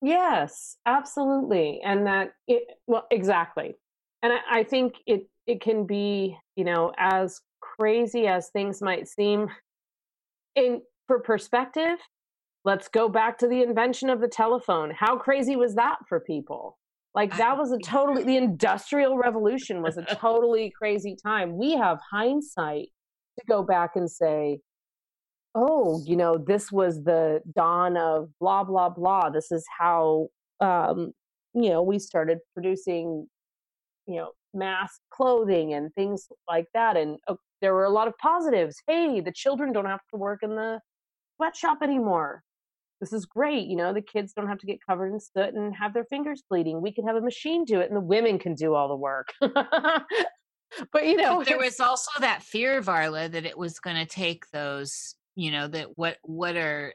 Yes, 0.00 0.76
absolutely. 0.86 1.80
And 1.84 2.06
that 2.06 2.32
it 2.46 2.64
well 2.86 3.06
exactly. 3.10 3.74
And 4.22 4.32
I, 4.32 4.60
I 4.60 4.64
think 4.64 4.94
it 5.06 5.28
it 5.46 5.60
can 5.60 5.86
be, 5.86 6.36
you 6.56 6.64
know, 6.64 6.92
as 6.98 7.40
crazy 7.60 8.26
as 8.26 8.50
things 8.50 8.80
might 8.80 9.08
seem 9.08 9.48
in 10.54 10.82
for 11.06 11.20
perspective, 11.20 11.98
let's 12.64 12.88
go 12.88 13.08
back 13.08 13.38
to 13.38 13.48
the 13.48 13.62
invention 13.62 14.10
of 14.10 14.20
the 14.20 14.28
telephone. 14.28 14.92
How 14.96 15.16
crazy 15.16 15.56
was 15.56 15.74
that 15.74 15.98
for 16.08 16.20
people? 16.20 16.78
Like 17.14 17.36
that 17.38 17.56
was 17.56 17.72
a 17.72 17.78
totally 17.78 18.24
the 18.24 18.36
industrial 18.36 19.16
revolution 19.16 19.82
was 19.82 19.96
a 19.96 20.02
totally 20.16 20.72
crazy 20.76 21.16
time. 21.20 21.56
We 21.56 21.76
have 21.76 21.98
hindsight 22.10 22.88
to 23.38 23.44
go 23.48 23.62
back 23.62 23.92
and 23.96 24.10
say, 24.10 24.60
oh, 25.54 26.02
you 26.04 26.16
know, 26.16 26.38
this 26.38 26.70
was 26.70 27.04
the 27.04 27.40
dawn 27.54 27.96
of 27.96 28.28
blah 28.40 28.64
blah 28.64 28.88
blah. 28.88 29.30
This 29.30 29.50
is 29.50 29.64
how 29.78 30.28
um, 30.60 31.12
you 31.54 31.70
know, 31.70 31.82
we 31.82 31.98
started 31.98 32.38
producing, 32.54 33.26
you 34.06 34.16
know, 34.16 34.30
mass 34.54 35.00
clothing 35.10 35.74
and 35.74 35.92
things 35.94 36.28
like 36.48 36.66
that. 36.74 36.96
And 36.96 37.18
uh, 37.26 37.34
there 37.60 37.74
were 37.74 37.84
a 37.84 37.90
lot 37.90 38.08
of 38.08 38.14
positives. 38.18 38.76
Hey, 38.86 39.20
the 39.20 39.32
children 39.32 39.72
don't 39.72 39.86
have 39.86 40.00
to 40.12 40.18
work 40.18 40.40
in 40.42 40.50
the 40.50 40.80
sweatshop 41.36 41.78
anymore. 41.82 42.42
This 43.00 43.12
is 43.12 43.26
great. 43.26 43.66
You 43.66 43.76
know, 43.76 43.92
the 43.92 44.02
kids 44.02 44.32
don't 44.32 44.48
have 44.48 44.58
to 44.58 44.66
get 44.66 44.78
covered 44.88 45.12
in 45.12 45.20
soot 45.20 45.54
and 45.54 45.74
have 45.76 45.94
their 45.94 46.04
fingers 46.04 46.42
bleeding. 46.48 46.82
We 46.82 46.92
can 46.92 47.06
have 47.06 47.16
a 47.16 47.20
machine 47.20 47.64
do 47.64 47.80
it 47.80 47.88
and 47.88 47.96
the 47.96 48.00
women 48.00 48.38
can 48.38 48.54
do 48.54 48.74
all 48.74 48.88
the 48.88 48.96
work. 48.96 49.28
but, 49.40 51.06
you 51.06 51.16
know, 51.16 51.38
but 51.38 51.46
there 51.46 51.58
was 51.58 51.78
also 51.78 52.10
that 52.20 52.42
fear, 52.42 52.80
Varla, 52.82 53.30
that 53.30 53.46
it 53.46 53.56
was 53.56 53.78
going 53.78 53.96
to 53.96 54.06
take 54.06 54.50
those, 54.52 55.14
you 55.38 55.52
know, 55.52 55.68
that 55.68 55.96
what, 55.96 56.16
what 56.22 56.56
are, 56.56 56.92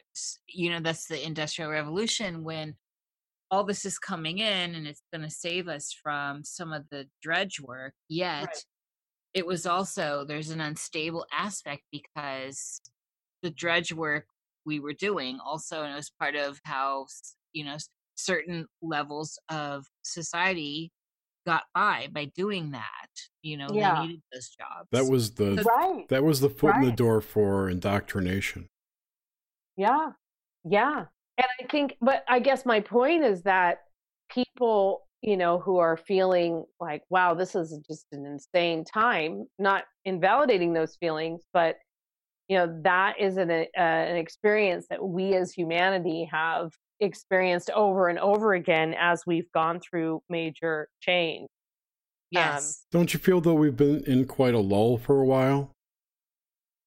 you 0.50 0.70
know, 0.70 0.82
that's 0.82 1.08
the 1.08 1.26
industrial 1.26 1.72
revolution 1.72 2.44
when 2.44 2.76
all 3.50 3.64
this 3.64 3.86
is 3.86 3.98
coming 3.98 4.40
in 4.40 4.76
and 4.76 4.86
it's 4.86 5.02
going 5.14 5.24
to 5.24 5.30
save 5.30 5.70
us 5.70 5.96
from 6.04 6.44
some 6.44 6.74
of 6.74 6.84
the 6.92 7.08
dredge 7.22 7.62
work. 7.62 7.94
Yet 8.10 8.48
right. 8.48 8.66
it 9.34 9.48
was 9.48 9.66
also, 9.66 10.26
there's 10.28 10.50
an 10.50 10.60
unstable 10.60 11.26
aspect 11.32 11.84
because 11.90 12.82
the 13.44 13.50
dredge 13.50 13.94
work 13.94 14.26
we 14.66 14.82
were 14.82 14.92
doing 14.92 15.40
also, 15.40 15.84
and 15.84 15.94
it 15.94 15.96
was 15.96 16.12
part 16.20 16.36
of 16.36 16.60
how, 16.66 17.06
you 17.54 17.64
know, 17.64 17.78
certain 18.16 18.68
levels 18.82 19.40
of 19.48 19.86
society 20.04 20.92
got 21.46 21.64
by 21.74 22.08
by 22.12 22.26
doing 22.36 22.72
that. 22.72 23.10
You 23.42 23.58
know, 23.58 23.68
yeah. 23.72 24.02
they 24.02 24.08
needed 24.08 24.22
those 24.32 24.50
jobs. 24.50 24.88
That 24.92 25.06
was 25.06 25.32
the 25.32 25.64
right. 25.64 26.08
That 26.10 26.24
was 26.24 26.40
the 26.40 26.50
foot 26.50 26.72
right. 26.72 26.84
in 26.84 26.90
the 26.90 26.96
door 26.96 27.22
for 27.22 27.70
indoctrination. 27.70 28.68
Yeah, 29.76 30.12
yeah. 30.64 31.06
And 31.38 31.48
I 31.60 31.66
think, 31.66 31.98
but 32.00 32.24
I 32.30 32.40
guess 32.40 32.64
my 32.64 32.80
point 32.80 33.24
is 33.24 33.42
that 33.42 33.80
people, 34.30 35.08
you 35.24 35.36
know, 35.36 35.58
who 35.58 35.78
are 35.78 35.98
feeling 35.98 36.64
like, 36.80 37.02
wow, 37.10 37.34
this 37.34 37.56
is 37.56 37.76
just 37.88 38.06
an 38.12 38.28
insane 38.28 38.86
time, 38.86 39.48
not 39.58 39.86
invalidating 40.06 40.74
those 40.74 40.96
feelings, 40.96 41.44
but, 41.52 41.78
you 42.50 42.58
know, 42.58 42.80
that 42.84 43.20
is 43.20 43.38
an, 43.38 43.50
uh, 43.50 43.64
an 43.76 44.16
experience 44.16 44.86
that 44.92 45.04
we 45.04 45.34
as 45.34 45.52
humanity 45.52 46.30
have 46.32 46.72
experienced 47.00 47.70
over 47.72 48.08
and 48.08 48.20
over 48.20 48.54
again 48.54 48.96
as 49.00 49.24
we've 49.26 49.52
gone 49.52 49.80
through 49.80 50.22
major 50.30 50.90
change. 51.00 51.44
Um, 51.44 51.48
yes. 52.32 52.86
Um, 52.94 53.00
Don't 53.00 53.14
you 53.14 53.20
feel 53.20 53.42
though 53.42 53.54
we've 53.54 53.78
been 53.78 54.04
in 54.06 54.26
quite 54.26 54.54
a 54.54 54.60
lull 54.60 54.98
for 54.98 55.22
a 55.22 55.26
while? 55.26 55.72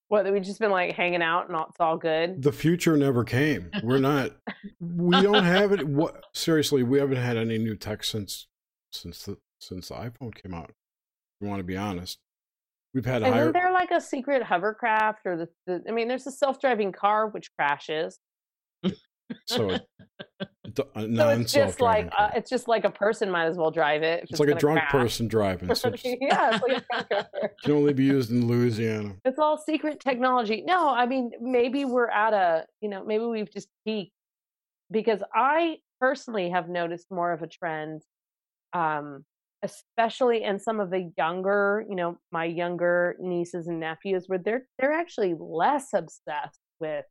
What 0.08 0.30
we've 0.32 0.42
just 0.42 0.60
been 0.60 0.70
like 0.70 0.94
hanging 0.94 1.22
out 1.22 1.48
and 1.48 1.58
it's 1.68 1.80
all 1.80 1.96
good. 1.96 2.40
The 2.40 2.52
future 2.52 2.96
never 2.96 3.24
came. 3.24 3.70
We're 3.82 3.98
not. 3.98 4.30
we 4.80 5.20
don't 5.20 5.44
have 5.44 5.72
it. 5.72 5.86
What 5.86 6.24
seriously? 6.32 6.84
We 6.84 6.98
haven't 6.98 7.16
had 7.16 7.36
any 7.36 7.58
new 7.58 7.74
tech 7.74 8.04
since 8.04 8.46
since 8.92 9.24
the 9.24 9.38
since 9.58 9.88
the 9.88 9.94
iPhone 9.94 10.32
came 10.32 10.54
out. 10.54 10.72
you 11.40 11.48
want 11.48 11.58
to 11.58 11.64
be 11.64 11.76
honest, 11.76 12.18
we've 12.94 13.04
had. 13.04 13.22
Isn't 13.22 13.34
higher... 13.34 13.52
there 13.52 13.72
like 13.72 13.90
a 13.90 14.00
secret 14.00 14.44
hovercraft 14.44 15.26
or 15.26 15.36
the, 15.36 15.48
the? 15.66 15.82
I 15.88 15.90
mean, 15.90 16.06
there's 16.06 16.28
a 16.28 16.32
self-driving 16.32 16.92
car 16.92 17.26
which 17.28 17.50
crashes. 17.58 18.20
So, 19.46 19.70
uh, 19.70 19.78
so 20.94 21.28
it's 21.30 21.52
just 21.52 21.80
like 21.80 22.10
uh, 22.18 22.30
it's 22.34 22.50
just 22.50 22.68
like 22.68 22.84
a 22.84 22.90
person 22.90 23.30
might 23.30 23.46
as 23.46 23.56
well 23.56 23.70
drive 23.70 24.02
it. 24.02 24.24
It's, 24.24 24.32
it's 24.32 24.40
like 24.40 24.48
a 24.48 24.54
drunk 24.54 24.80
crash. 24.80 24.92
person 24.92 25.28
driving. 25.28 25.74
So 25.74 25.92
yeah, 26.04 26.58
like 26.66 26.84
can 27.64 27.72
only 27.72 27.92
be 27.92 28.04
used 28.04 28.30
in 28.30 28.46
Louisiana. 28.46 29.16
It's 29.24 29.38
all 29.38 29.58
secret 29.58 30.00
technology. 30.00 30.62
No, 30.66 30.88
I 30.90 31.06
mean 31.06 31.30
maybe 31.40 31.84
we're 31.84 32.10
at 32.10 32.32
a 32.32 32.66
you 32.80 32.88
know 32.88 33.04
maybe 33.04 33.24
we've 33.24 33.52
just 33.52 33.68
peaked 33.86 34.12
because 34.90 35.20
I 35.34 35.78
personally 36.00 36.50
have 36.50 36.68
noticed 36.68 37.06
more 37.10 37.32
of 37.32 37.42
a 37.42 37.46
trend, 37.46 38.02
um, 38.72 39.24
especially 39.62 40.42
in 40.42 40.58
some 40.58 40.80
of 40.80 40.90
the 40.90 41.10
younger 41.16 41.84
you 41.88 41.96
know 41.96 42.18
my 42.32 42.44
younger 42.44 43.16
nieces 43.20 43.66
and 43.66 43.80
nephews 43.80 44.24
where 44.26 44.38
they're 44.38 44.66
they're 44.78 44.92
actually 44.92 45.34
less 45.38 45.88
obsessed 45.94 46.60
with 46.80 47.04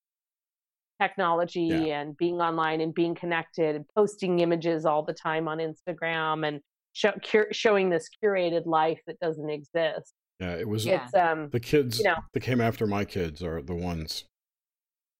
technology 1.01 1.61
yeah. 1.61 2.01
and 2.01 2.17
being 2.17 2.35
online 2.35 2.81
and 2.81 2.93
being 2.93 3.15
connected 3.15 3.75
and 3.75 3.85
posting 3.95 4.39
images 4.39 4.85
all 4.85 5.03
the 5.03 5.13
time 5.13 5.47
on 5.47 5.59
Instagram 5.59 6.47
and 6.47 6.61
show, 6.93 7.11
cur- 7.23 7.51
showing 7.51 7.89
this 7.89 8.09
curated 8.23 8.65
life 8.65 8.99
that 9.07 9.19
doesn't 9.19 9.49
exist. 9.49 10.13
Yeah, 10.39 10.55
it 10.55 10.67
was 10.67 10.85
yeah. 10.85 11.07
um, 11.15 11.49
the 11.51 11.59
kids 11.59 11.99
you 11.99 12.05
know, 12.05 12.17
that 12.33 12.41
came 12.41 12.59
after 12.59 12.85
my 12.85 13.05
kids 13.05 13.41
are 13.41 13.61
the 13.61 13.75
ones. 13.75 14.25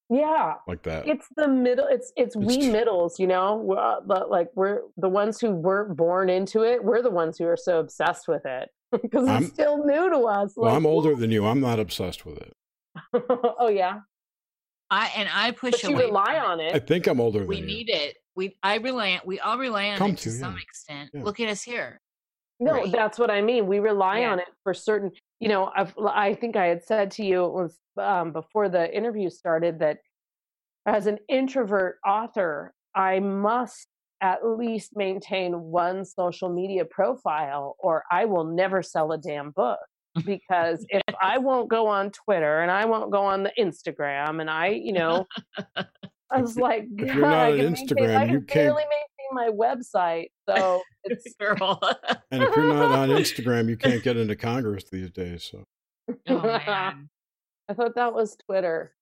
Yeah, 0.09 0.55
like 0.67 0.83
that. 0.83 1.07
It's 1.07 1.27
the 1.35 1.47
middle. 1.47 1.87
It's 1.87 2.11
it's, 2.15 2.35
it's 2.35 2.45
we 2.45 2.57
t- 2.57 2.71
middles, 2.71 3.19
you 3.19 3.25
know. 3.25 3.55
We're, 3.55 3.79
uh, 3.79 4.27
like 4.27 4.49
we're 4.53 4.81
the 4.97 5.09
ones 5.09 5.39
who 5.39 5.51
weren't 5.51 5.97
born 5.97 6.29
into 6.29 6.63
it. 6.63 6.83
We're 6.83 7.01
the 7.01 7.09
ones 7.09 7.37
who 7.37 7.45
are 7.45 7.57
so 7.57 7.79
obsessed 7.79 8.27
with 8.27 8.45
it 8.45 8.69
because 9.01 9.27
it's 9.29 9.53
still 9.53 9.83
new 9.83 10.09
to 10.11 10.19
us. 10.19 10.53
Well, 10.55 10.69
like, 10.69 10.77
I'm 10.77 10.85
older 10.85 11.15
than 11.15 11.31
you. 11.31 11.45
I'm 11.45 11.61
not 11.61 11.79
obsessed 11.79 12.25
with 12.25 12.37
it. 12.37 12.53
oh 13.59 13.69
yeah. 13.69 13.99
I 14.89 15.11
and 15.15 15.29
I 15.33 15.51
push 15.51 15.81
but 15.81 15.83
you 15.83 15.97
rely 15.97 16.37
on 16.37 16.59
it. 16.59 16.75
I 16.75 16.79
think 16.79 17.07
I'm 17.07 17.19
older. 17.19 17.39
Than 17.39 17.47
we 17.47 17.61
need 17.61 17.89
you. 17.89 17.95
it. 17.95 18.17
We 18.35 18.57
I 18.61 18.75
rely. 18.75 19.19
We 19.25 19.39
all 19.39 19.57
rely 19.57 19.89
on 19.89 19.97
Come 19.97 20.11
it 20.11 20.17
to, 20.19 20.23
to 20.25 20.31
some 20.31 20.57
extent. 20.57 21.11
Yeah. 21.13 21.23
Look 21.23 21.39
at 21.39 21.49
us 21.49 21.63
here. 21.63 22.01
No, 22.59 22.73
right. 22.73 22.91
that's 22.91 23.19
what 23.19 23.29
I 23.29 23.41
mean. 23.41 23.67
We 23.67 23.79
rely 23.79 24.19
yeah. 24.19 24.31
on 24.31 24.39
it 24.39 24.47
for 24.63 24.73
certain. 24.73 25.11
You 25.39 25.49
know, 25.49 25.71
I've, 25.75 25.93
i 25.97 26.33
think 26.33 26.55
I 26.55 26.67
had 26.67 26.83
said 26.83 27.11
to 27.11 27.25
you 27.25 27.45
it 27.45 27.51
was 27.51 27.77
um, 27.97 28.31
before 28.31 28.69
the 28.69 28.95
interview 28.95 29.29
started 29.29 29.79
that 29.79 29.97
as 30.85 31.07
an 31.07 31.17
introvert 31.27 31.97
author, 32.05 32.73
I 32.93 33.19
must 33.19 33.87
at 34.21 34.45
least 34.45 34.91
maintain 34.95 35.53
one 35.53 36.05
social 36.05 36.49
media 36.49 36.85
profile, 36.85 37.75
or 37.79 38.03
I 38.11 38.25
will 38.25 38.45
never 38.45 38.81
sell 38.81 39.11
a 39.11 39.17
damn 39.17 39.51
book 39.51 39.79
because 40.25 40.85
if 40.89 41.01
I 41.21 41.37
won't 41.37 41.69
go 41.69 41.87
on 41.87 42.11
Twitter 42.11 42.61
and 42.61 42.71
I 42.71 42.85
won't 42.85 43.11
go 43.11 43.23
on 43.23 43.43
the 43.43 43.51
Instagram 43.59 44.41
and 44.41 44.49
I, 44.49 44.67
you 44.69 44.93
know, 44.93 45.25
I 46.31 46.41
was 46.41 46.57
like, 46.57 46.85
if 46.97 47.13
you're 47.13 47.27
not 47.27 47.51
on 47.51 47.57
Instagram, 47.57 48.17
maintain, 48.17 48.29
you 48.29 48.41
can't 48.41 48.75
maintain 48.75 49.31
my 49.31 49.49
website. 49.49 50.27
So 50.49 50.81
it's 51.05 51.35
girl. 51.39 51.79
and 52.31 52.43
if 52.43 52.55
you're 52.55 52.73
not 52.73 52.91
on 52.91 53.09
Instagram, 53.09 53.69
you 53.69 53.77
can't 53.77 54.03
get 54.03 54.17
into 54.17 54.35
Congress 54.35 54.85
these 54.91 55.11
days. 55.11 55.49
So. 55.51 55.63
Oh 56.27 56.41
man. 56.41 57.09
I 57.67 57.73
thought 57.73 57.95
that 57.95 58.13
was 58.13 58.37
Twitter. 58.47 58.93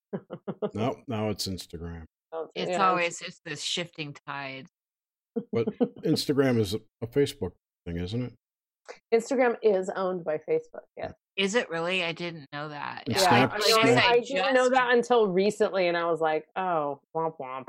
no, 0.74 0.98
now 1.08 1.30
it's 1.30 1.48
Instagram. 1.48 2.06
Oh, 2.32 2.48
it's 2.56 2.72
yeah. 2.72 2.90
always 2.90 3.22
it's 3.22 3.42
this 3.46 3.62
shifting 3.62 4.16
tide. 4.28 4.68
But 5.52 5.68
Instagram 6.04 6.60
is 6.60 6.76
a 6.76 7.08
Facebook 7.08 7.52
thing, 7.86 7.98
isn't 7.98 8.22
it? 8.22 8.34
Instagram 9.14 9.56
is 9.62 9.90
owned 9.90 10.24
by 10.24 10.38
Facebook. 10.38 10.86
Yeah. 10.98 11.12
Is 11.36 11.56
it 11.56 11.70
really? 11.70 12.04
I 12.04 12.12
didn't 12.12 12.48
know 12.54 12.70
that. 12.70 13.04
Yeah, 13.08 13.24
I, 13.24 13.40
I, 13.46 13.92
I, 13.92 14.08
I 14.12 14.20
didn't 14.20 14.54
know 14.54 14.70
that 14.70 14.94
until 14.94 15.28
recently, 15.28 15.88
and 15.88 15.98
I 15.98 16.06
was 16.06 16.22
like, 16.22 16.46
"Oh, 16.56 17.00
womp 17.16 17.38
womp." 17.40 17.68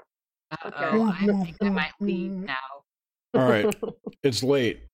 Okay. 0.65 0.77
Oh, 0.77 1.09
I 1.09 1.27
think 1.27 1.57
I 1.63 1.71
might 1.71 1.93
leave 1.99 2.31
now. 2.33 2.55
All 3.33 3.49
right, 3.49 3.75
it's 4.23 4.43
late. 4.43 4.85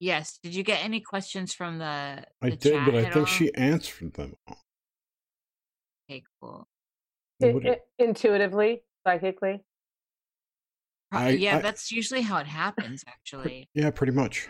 Yes. 0.00 0.38
Did 0.42 0.54
you 0.54 0.62
get 0.62 0.84
any 0.84 1.00
questions 1.00 1.54
from 1.54 1.78
the? 1.78 2.24
the 2.40 2.46
I 2.46 2.50
did, 2.50 2.84
but 2.84 2.94
I 2.94 3.02
think 3.04 3.16
all? 3.16 3.24
she 3.24 3.54
answered 3.54 4.14
them. 4.14 4.34
Okay, 6.10 6.22
cool. 6.40 6.66
It, 7.40 7.64
it, 7.64 7.80
intuitively, 7.98 8.82
psychically. 9.06 9.60
I, 11.12 11.30
yeah, 11.30 11.60
that's 11.60 11.90
usually 11.90 12.22
how 12.22 12.38
it 12.38 12.46
happens. 12.46 13.04
Actually. 13.06 13.68
Yeah, 13.74 13.90
pretty 13.90 14.12
much. 14.12 14.48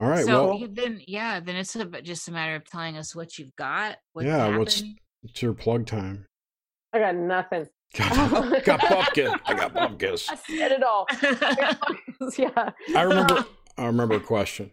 All 0.00 0.08
right. 0.08 0.24
So 0.24 0.54
well, 0.54 0.68
then, 0.70 1.00
yeah, 1.06 1.40
then 1.40 1.56
it's 1.56 1.74
a, 1.74 1.84
just 2.02 2.28
a 2.28 2.32
matter 2.32 2.54
of 2.54 2.64
telling 2.64 2.96
us 2.96 3.14
what 3.16 3.38
you've 3.38 3.54
got. 3.56 3.96
yeah. 4.20 4.36
Happened. 4.36 4.58
What's 4.58 4.82
it's 5.24 5.42
your 5.42 5.54
plug 5.54 5.86
time? 5.86 6.26
I 6.92 7.00
got 7.00 7.16
nothing. 7.16 7.66
got, 7.94 8.64
got 8.64 8.80
pumpkin. 8.80 9.34
I 9.46 9.54
got 9.54 9.74
pumpkins. 9.74 10.26
I 10.28 10.36
said 10.36 10.72
it 10.72 10.82
all. 10.82 11.06
yeah. 12.38 12.70
I 12.96 13.02
remember. 13.02 13.44
I 13.76 13.86
remember 13.86 14.16
a 14.16 14.20
question. 14.20 14.72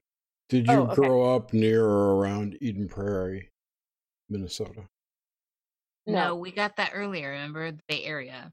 Did 0.50 0.68
you 0.68 0.74
oh, 0.74 0.84
okay. 0.84 0.96
grow 0.96 1.36
up 1.36 1.54
near 1.54 1.84
or 1.84 2.18
around 2.18 2.58
Eden 2.62 2.88
Prairie, 2.88 3.50
Minnesota? 4.30 4.88
No, 6.08 6.36
we 6.36 6.52
got 6.52 6.76
that 6.78 6.92
earlier. 6.94 7.32
Remember 7.32 7.72
the 7.72 7.82
Bay 7.88 8.04
Area. 8.04 8.52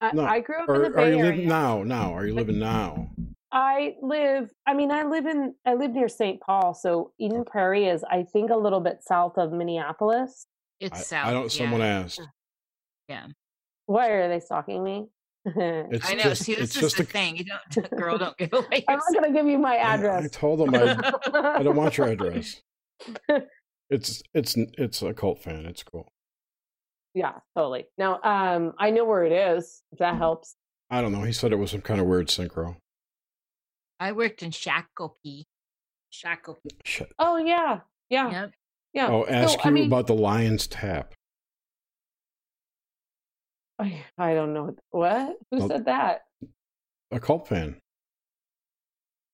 I, 0.00 0.12
No, 0.12 0.24
I 0.24 0.40
grew 0.40 0.62
up 0.62 0.68
Or 0.68 0.84
in 0.84 0.92
the 0.92 0.98
are 0.98 1.08
you 1.08 1.18
Area. 1.18 1.30
living 1.30 1.48
now? 1.48 1.82
Now, 1.82 2.14
are 2.14 2.26
you 2.26 2.34
living 2.34 2.58
now? 2.58 3.10
I 3.52 3.96
live. 4.00 4.50
I 4.66 4.72
mean, 4.74 4.90
I 4.90 5.02
live 5.04 5.26
in. 5.26 5.54
I 5.66 5.74
live 5.74 5.92
near 5.92 6.08
St. 6.08 6.40
Paul, 6.40 6.74
so 6.74 7.12
Eden 7.18 7.44
Prairie 7.44 7.86
is, 7.86 8.02
I 8.04 8.22
think, 8.22 8.50
a 8.50 8.56
little 8.56 8.80
bit 8.80 9.02
south 9.02 9.36
of 9.36 9.52
Minneapolis. 9.52 10.46
It's 10.80 11.00
I, 11.00 11.02
south. 11.02 11.26
I 11.26 11.32
don't. 11.32 11.52
Someone 11.52 11.80
yeah. 11.80 12.00
asked. 12.00 12.20
Yeah. 13.08 13.26
Why 13.86 14.08
are 14.08 14.28
they 14.28 14.40
stalking 14.40 14.82
me? 14.82 15.06
It's 15.44 16.08
I 16.08 16.14
know. 16.14 16.22
just. 16.22 16.44
See, 16.44 16.54
this 16.54 16.64
it's 16.64 16.76
is 16.76 16.80
just 16.82 16.96
the 16.96 17.02
a. 17.02 17.06
thing. 17.06 17.36
You 17.36 17.44
don't, 17.72 17.90
girl, 17.96 18.16
don't 18.16 18.36
give 18.38 18.52
away. 18.52 18.84
I'm 18.88 18.98
not 18.98 19.12
going 19.12 19.24
to 19.24 19.38
give 19.38 19.46
you 19.46 19.58
my 19.58 19.76
I- 19.76 20.24
I 20.24 20.28
told 20.28 20.60
them 20.60 20.74
I. 20.74 21.58
I 21.58 21.62
don't 21.62 21.76
want 21.76 21.98
your 21.98 22.08
address. 22.08 22.62
It's 23.90 24.22
it's 24.32 24.56
it's 24.56 25.02
a 25.02 25.12
cult 25.12 25.40
fan. 25.42 25.66
It's 25.66 25.82
cool. 25.82 26.10
yeah, 27.12 27.32
totally. 27.54 27.84
Now, 27.98 28.20
um, 28.22 28.72
I 28.78 28.90
know 28.90 29.04
where 29.04 29.24
it 29.24 29.32
is. 29.32 29.82
If 29.92 29.98
that 29.98 30.16
helps. 30.16 30.56
I 30.88 31.02
don't 31.02 31.12
know. 31.12 31.22
He 31.22 31.32
said 31.32 31.52
it 31.52 31.56
was 31.56 31.72
some 31.72 31.82
kind 31.82 32.00
of 32.00 32.06
weird 32.06 32.28
synchro. 32.28 32.76
I 34.02 34.10
worked 34.12 34.42
in 34.42 34.50
Shakopee. 34.50 35.44
Shakopee. 36.12 36.72
Shit. 36.84 37.12
Oh 37.18 37.36
yeah, 37.36 37.80
yeah, 38.10 38.30
Yep. 38.30 38.52
yeah. 38.94 39.08
Oh, 39.08 39.24
ask 39.26 39.64
I 39.64 39.68
you 39.68 39.74
mean- 39.74 39.86
about 39.86 40.08
the 40.08 40.14
Lion's 40.14 40.66
Tap. 40.66 41.14
I, 43.78 44.04
I 44.18 44.34
don't 44.34 44.52
know 44.52 44.74
what. 44.90 45.36
Who 45.50 45.62
Oh. 45.62 45.68
said 45.68 45.84
that? 45.86 46.22
A 47.10 47.20
cult 47.20 47.48
fan. 47.48 47.78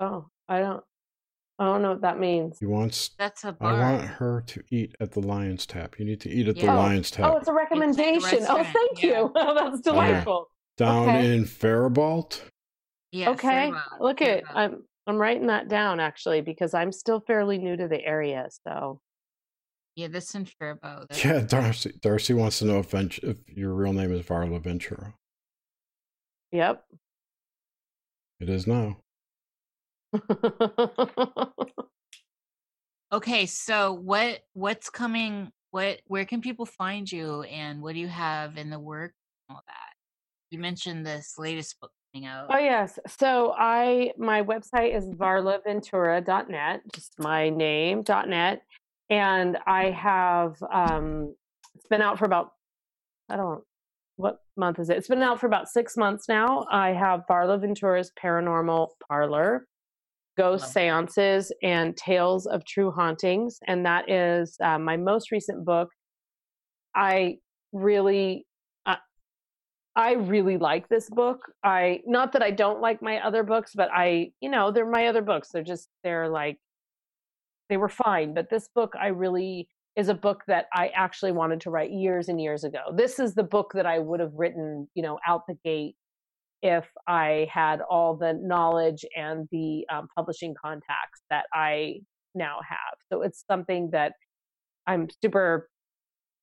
Oh, 0.01 0.29
I 0.49 0.61
don't. 0.61 0.85
I 1.59 1.65
don't 1.65 1.83
know 1.83 1.91
what 1.93 2.03
that 2.03 2.21
means. 2.21 2.59
He 2.61 2.67
wants. 2.67 3.11
That's 3.19 3.45
a 3.45 3.49
I 3.49 3.53
bar. 3.53 3.81
want 3.81 4.03
her 4.05 4.43
to 4.47 4.63
eat 4.71 4.95
at 5.01 5.11
the 5.13 5.21
Lion's 5.21 5.67
Tap. 5.67 5.99
You 5.99 6.05
need 6.05 6.21
to 6.21 6.31
eat 6.31 6.47
at 6.47 6.55
the 6.55 6.63
Yeah. 6.63 6.75
Oh. 6.75 6.77
Lion's 6.77 7.11
Tap 7.11 7.33
Oh, 7.33 7.37
it's 7.37 7.49
a 7.49 7.53
recommendation. 7.53 8.45
oh, 8.49 8.63
thank 8.63 9.03
yeah. 9.03 9.09
you. 9.21 9.33
Oh, 9.35 9.55
that's 9.71 9.81
delightful. 9.81 10.51
down 10.77 11.09
okay. 11.09 11.35
in 11.35 11.45
Faribault. 11.47 12.43
Yeah, 13.13 13.31
okay, 13.31 13.49
Fairmont, 13.49 14.01
look 14.01 14.23
at 14.23 14.47
Fairmont. 14.47 14.75
I'm 14.75 14.85
I'm 15.07 15.17
writing 15.17 15.47
that 15.47 15.69
down 15.69 16.01
actually 16.01 16.41
because 16.41 16.75
I'm 16.75 16.93
still 16.93 17.21
fairly 17.21 17.59
new 17.59 17.77
to 17.77 17.89
the 17.89 18.05
area. 18.05 18.49
So 18.67 19.01
yeah, 19.97 20.09
this 20.09 20.35
in 20.35 20.45
Faribault. 20.45 21.25
Yeah, 21.25 21.41
Darcy. 21.41 21.93
Darcy 22.01 22.35
wants 22.35 22.61
to 22.61 22.67
know 22.67 22.79
if, 22.79 22.91
Vent- 22.91 23.19
if 23.19 23.39
your 23.49 23.75
real 23.75 23.93
name 23.93 24.13
is 24.13 24.25
Varla 24.25 24.61
Ventura. 24.63 25.15
yep. 26.53 26.85
It 28.41 28.49
is 28.49 28.67
now. 28.67 28.99
Okay, 33.11 33.47
so 33.47 33.95
what 33.95 34.41
what's 34.53 34.91
coming? 34.91 35.51
What 35.71 36.01
where 36.07 36.27
can 36.27 36.43
people 36.43 36.67
find 36.67 37.11
you, 37.11 37.43
and 37.45 37.81
what 37.81 37.95
do 37.95 38.01
you 38.01 38.09
have 38.09 38.59
in 38.59 38.69
the 38.69 38.79
work? 38.79 39.15
and 39.49 39.57
All 39.57 39.63
that. 39.67 39.93
You 40.51 40.59
mentioned 40.59 41.07
this 41.07 41.35
latest 41.39 41.81
book 41.81 41.91
coming 41.91 41.98
out. 42.27 42.47
oh 42.51 42.59
yes. 42.59 42.99
So 43.07 43.55
I 43.57 44.13
my 44.19 44.43
website 44.43 44.97
is 44.97 45.09
varlaventura.net, 45.09 46.81
just 46.95 47.19
my 47.19 47.51
name 47.51 48.03
.net, 48.27 48.63
and 49.11 49.59
I 49.67 49.91
have 49.91 50.57
um 50.73 51.35
it's 51.75 51.89
been 51.89 52.03
out 52.03 52.19
for 52.19 52.25
about 52.25 52.53
I 53.29 53.37
don't 53.37 53.63
what 54.17 54.39
month 54.57 54.81
is 54.81 54.91
it? 54.91 54.97
It's 54.97 55.09
been 55.09 55.23
out 55.23 55.39
for 55.39 55.47
about 55.47 55.69
six 55.69 55.97
months 55.97 56.29
now. 56.29 56.67
I 56.71 56.89
have 56.89 57.23
Varla 57.31 57.61
Ventura's 57.61 58.11
Paranormal 58.21 58.89
Parlor. 59.09 59.67
ghost 60.37 60.63
Love 60.63 60.75
that. 60.75 60.81
seances 60.81 61.53
and 61.63 61.97
tales 61.97 62.47
of 62.47 62.65
true 62.65 62.91
hauntings 62.91 63.59
and 63.67 63.85
that 63.87 64.09
is 64.11 64.57
uh, 64.63 64.79
my 64.79 64.97
most 64.97 65.31
recent 65.33 65.65
book 65.65 65.89
i 66.95 67.37
really 67.73 68.47
i 69.99 70.13
really 70.13 70.57
like 70.57 70.89
this 70.89 71.11
book. 71.11 71.41
I 71.63 72.01
not 72.07 72.33
that 72.33 72.43
i 72.43 72.51
don't 72.51 72.81
like 72.81 73.03
my 73.03 73.19
other 73.19 73.43
books 73.43 73.73
but 73.75 73.91
i 73.93 74.33
you 74.41 74.49
know 74.49 74.71
they're 74.73 74.91
my 74.91 75.09
other 75.09 75.23
books. 75.23 75.51
They're 75.53 75.63
just 75.63 75.89
they're 76.03 76.29
like 76.29 76.59
they 77.69 77.77
were 77.77 77.91
fine 77.91 78.33
but 78.33 78.49
this 78.49 78.69
book 78.75 78.95
i 78.99 79.09
really 79.09 79.69
is 79.97 80.09
a 80.09 80.15
book 80.15 80.45
that 80.47 80.67
i 80.73 80.89
actually 80.95 81.33
wanted 81.33 81.61
to 81.63 81.71
write 81.71 81.91
years 81.91 82.29
and 82.29 82.41
years 82.41 82.65
ago. 82.65 82.81
This 82.95 83.19
is 83.19 83.35
the 83.35 83.43
book 83.43 83.73
that 83.75 83.87
i 83.87 83.99
would 83.99 84.21
have 84.21 84.33
written 84.35 84.89
you 84.95 85.03
know 85.03 85.19
out 85.27 85.43
the 85.47 85.59
gate 85.65 85.97
if 86.63 86.87
I 87.07 87.49
had 87.53 87.81
all 87.81 88.17
the 88.17 88.33
knowledge 88.33 89.05
and 89.17 89.49
the 89.53 89.87
um, 89.93 90.09
publishing 90.17 90.55
contacts 90.61 91.23
that 91.31 91.47
I 91.55 92.01
now 92.35 92.59
have. 92.69 92.99
So 93.13 93.23
it's 93.23 93.45
something 93.49 93.91
that 93.93 94.15
I'm 94.87 95.09
super, 95.23 95.69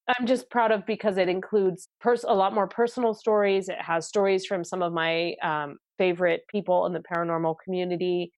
I'm 0.07 0.27
just 0.27 0.49
proud 0.49 0.71
of 0.71 0.85
because 0.85 1.17
it 1.17 1.29
includes 1.29 1.87
pers- 1.99 2.25
a 2.27 2.33
lot 2.33 2.53
more 2.53 2.67
personal 2.67 3.13
stories. 3.13 3.69
It 3.69 3.81
has 3.81 4.07
stories 4.07 4.45
from 4.45 4.63
some 4.63 4.81
of 4.81 4.93
my 4.93 5.33
um, 5.41 5.77
favorite 5.97 6.41
people 6.49 6.85
in 6.85 6.93
the 6.93 7.01
paranormal 7.11 7.55
community. 7.63 8.31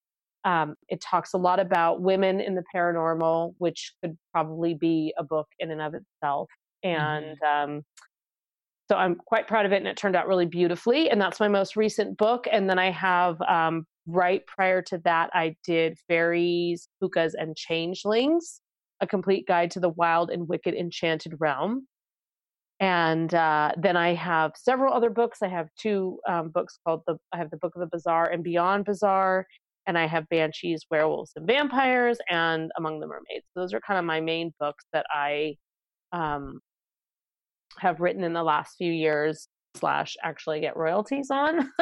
Um, 0.45 0.75
it 0.87 1.01
talks 1.01 1.33
a 1.33 1.37
lot 1.37 1.59
about 1.59 2.01
women 2.01 2.39
in 2.39 2.55
the 2.55 2.63
paranormal, 2.73 3.55
which 3.57 3.93
could 4.01 4.17
probably 4.31 4.75
be 4.75 5.13
a 5.17 5.23
book 5.23 5.47
in 5.59 5.71
and 5.71 5.81
of 5.81 5.93
itself. 5.93 6.49
And 6.83 7.35
um, 7.43 7.83
so 8.89 8.95
I'm 8.95 9.15
quite 9.15 9.47
proud 9.47 9.65
of 9.65 9.73
it, 9.73 9.77
and 9.77 9.87
it 9.87 9.97
turned 9.97 10.15
out 10.15 10.27
really 10.27 10.45
beautifully. 10.45 11.09
And 11.09 11.19
that's 11.19 11.41
my 11.41 11.49
most 11.49 11.75
recent 11.75 12.17
book. 12.17 12.47
And 12.49 12.69
then 12.69 12.79
I 12.79 12.91
have 12.91 13.41
um, 13.41 13.85
right 14.05 14.45
prior 14.47 14.81
to 14.83 14.99
that, 15.03 15.29
I 15.33 15.55
did 15.65 15.97
Fairies, 16.07 16.87
Pookas, 17.03 17.33
and 17.37 17.57
Changelings, 17.57 18.61
a 19.01 19.07
complete 19.07 19.47
guide 19.47 19.71
to 19.71 19.79
the 19.79 19.89
wild 19.89 20.29
and 20.29 20.47
wicked 20.47 20.73
enchanted 20.73 21.35
realm. 21.39 21.87
And 22.79 23.33
uh, 23.33 23.71
then 23.77 23.97
I 23.97 24.13
have 24.13 24.51
several 24.55 24.93
other 24.93 25.09
books. 25.09 25.41
I 25.41 25.47
have 25.47 25.69
two 25.79 26.19
um, 26.27 26.49
books 26.49 26.77
called 26.85 27.01
the 27.07 27.17
I 27.33 27.37
have 27.37 27.49
the 27.49 27.57
Book 27.57 27.75
of 27.75 27.79
the 27.79 27.87
Bizarre 27.87 28.29
and 28.29 28.43
Beyond 28.43 28.85
Bizarre, 28.85 29.47
and 29.87 29.97
I 29.97 30.05
have 30.05 30.29
Banshees, 30.29 30.85
Werewolves, 30.91 31.31
and 31.35 31.47
Vampires, 31.47 32.19
and 32.29 32.71
Among 32.77 32.99
the 32.99 33.07
Mermaids. 33.07 33.47
Those 33.55 33.73
are 33.73 33.79
kind 33.79 33.97
of 33.97 34.05
my 34.05 34.21
main 34.21 34.53
books 34.59 34.85
that 34.93 35.07
I 35.11 35.55
um, 36.11 36.59
have 37.79 37.99
written 37.99 38.23
in 38.23 38.33
the 38.33 38.43
last 38.43 38.75
few 38.77 38.91
years 38.91 39.47
slash 39.75 40.15
actually 40.23 40.59
get 40.59 40.77
royalties 40.77 41.29
on. 41.31 41.71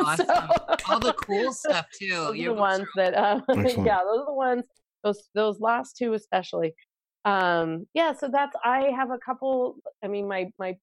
Awesome. 0.00 0.26
All 0.88 1.00
the 1.00 1.12
cool 1.14 1.52
stuff 1.52 1.86
too. 1.98 2.10
those 2.10 2.38
are 2.38 2.44
the 2.44 2.52
ones 2.52 2.82
are 2.82 2.86
that 2.96 3.14
uh, 3.14 3.40
yeah 3.56 3.98
those 4.04 4.20
are 4.20 4.26
the 4.26 4.32
ones 4.32 4.62
those 5.04 5.28
those 5.34 5.60
last 5.60 5.96
two 5.96 6.14
especially. 6.14 6.74
Um 7.24 7.86
yeah 7.94 8.12
so 8.12 8.28
that's 8.32 8.56
i 8.64 8.90
have 8.96 9.10
a 9.10 9.18
couple 9.18 9.76
i 10.04 10.08
mean 10.08 10.28
my 10.28 10.50
my 10.58 10.76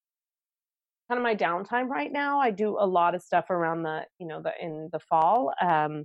kind 1.09 1.17
of 1.17 1.23
my 1.23 1.35
downtime 1.35 1.87
right 1.87 2.11
now 2.11 2.39
i 2.39 2.51
do 2.51 2.77
a 2.79 2.85
lot 2.85 3.15
of 3.15 3.21
stuff 3.21 3.49
around 3.49 3.83
the 3.83 4.01
you 4.19 4.27
know 4.27 4.41
the 4.41 4.51
in 4.61 4.89
the 4.91 4.99
fall 4.99 5.53
um 5.61 6.03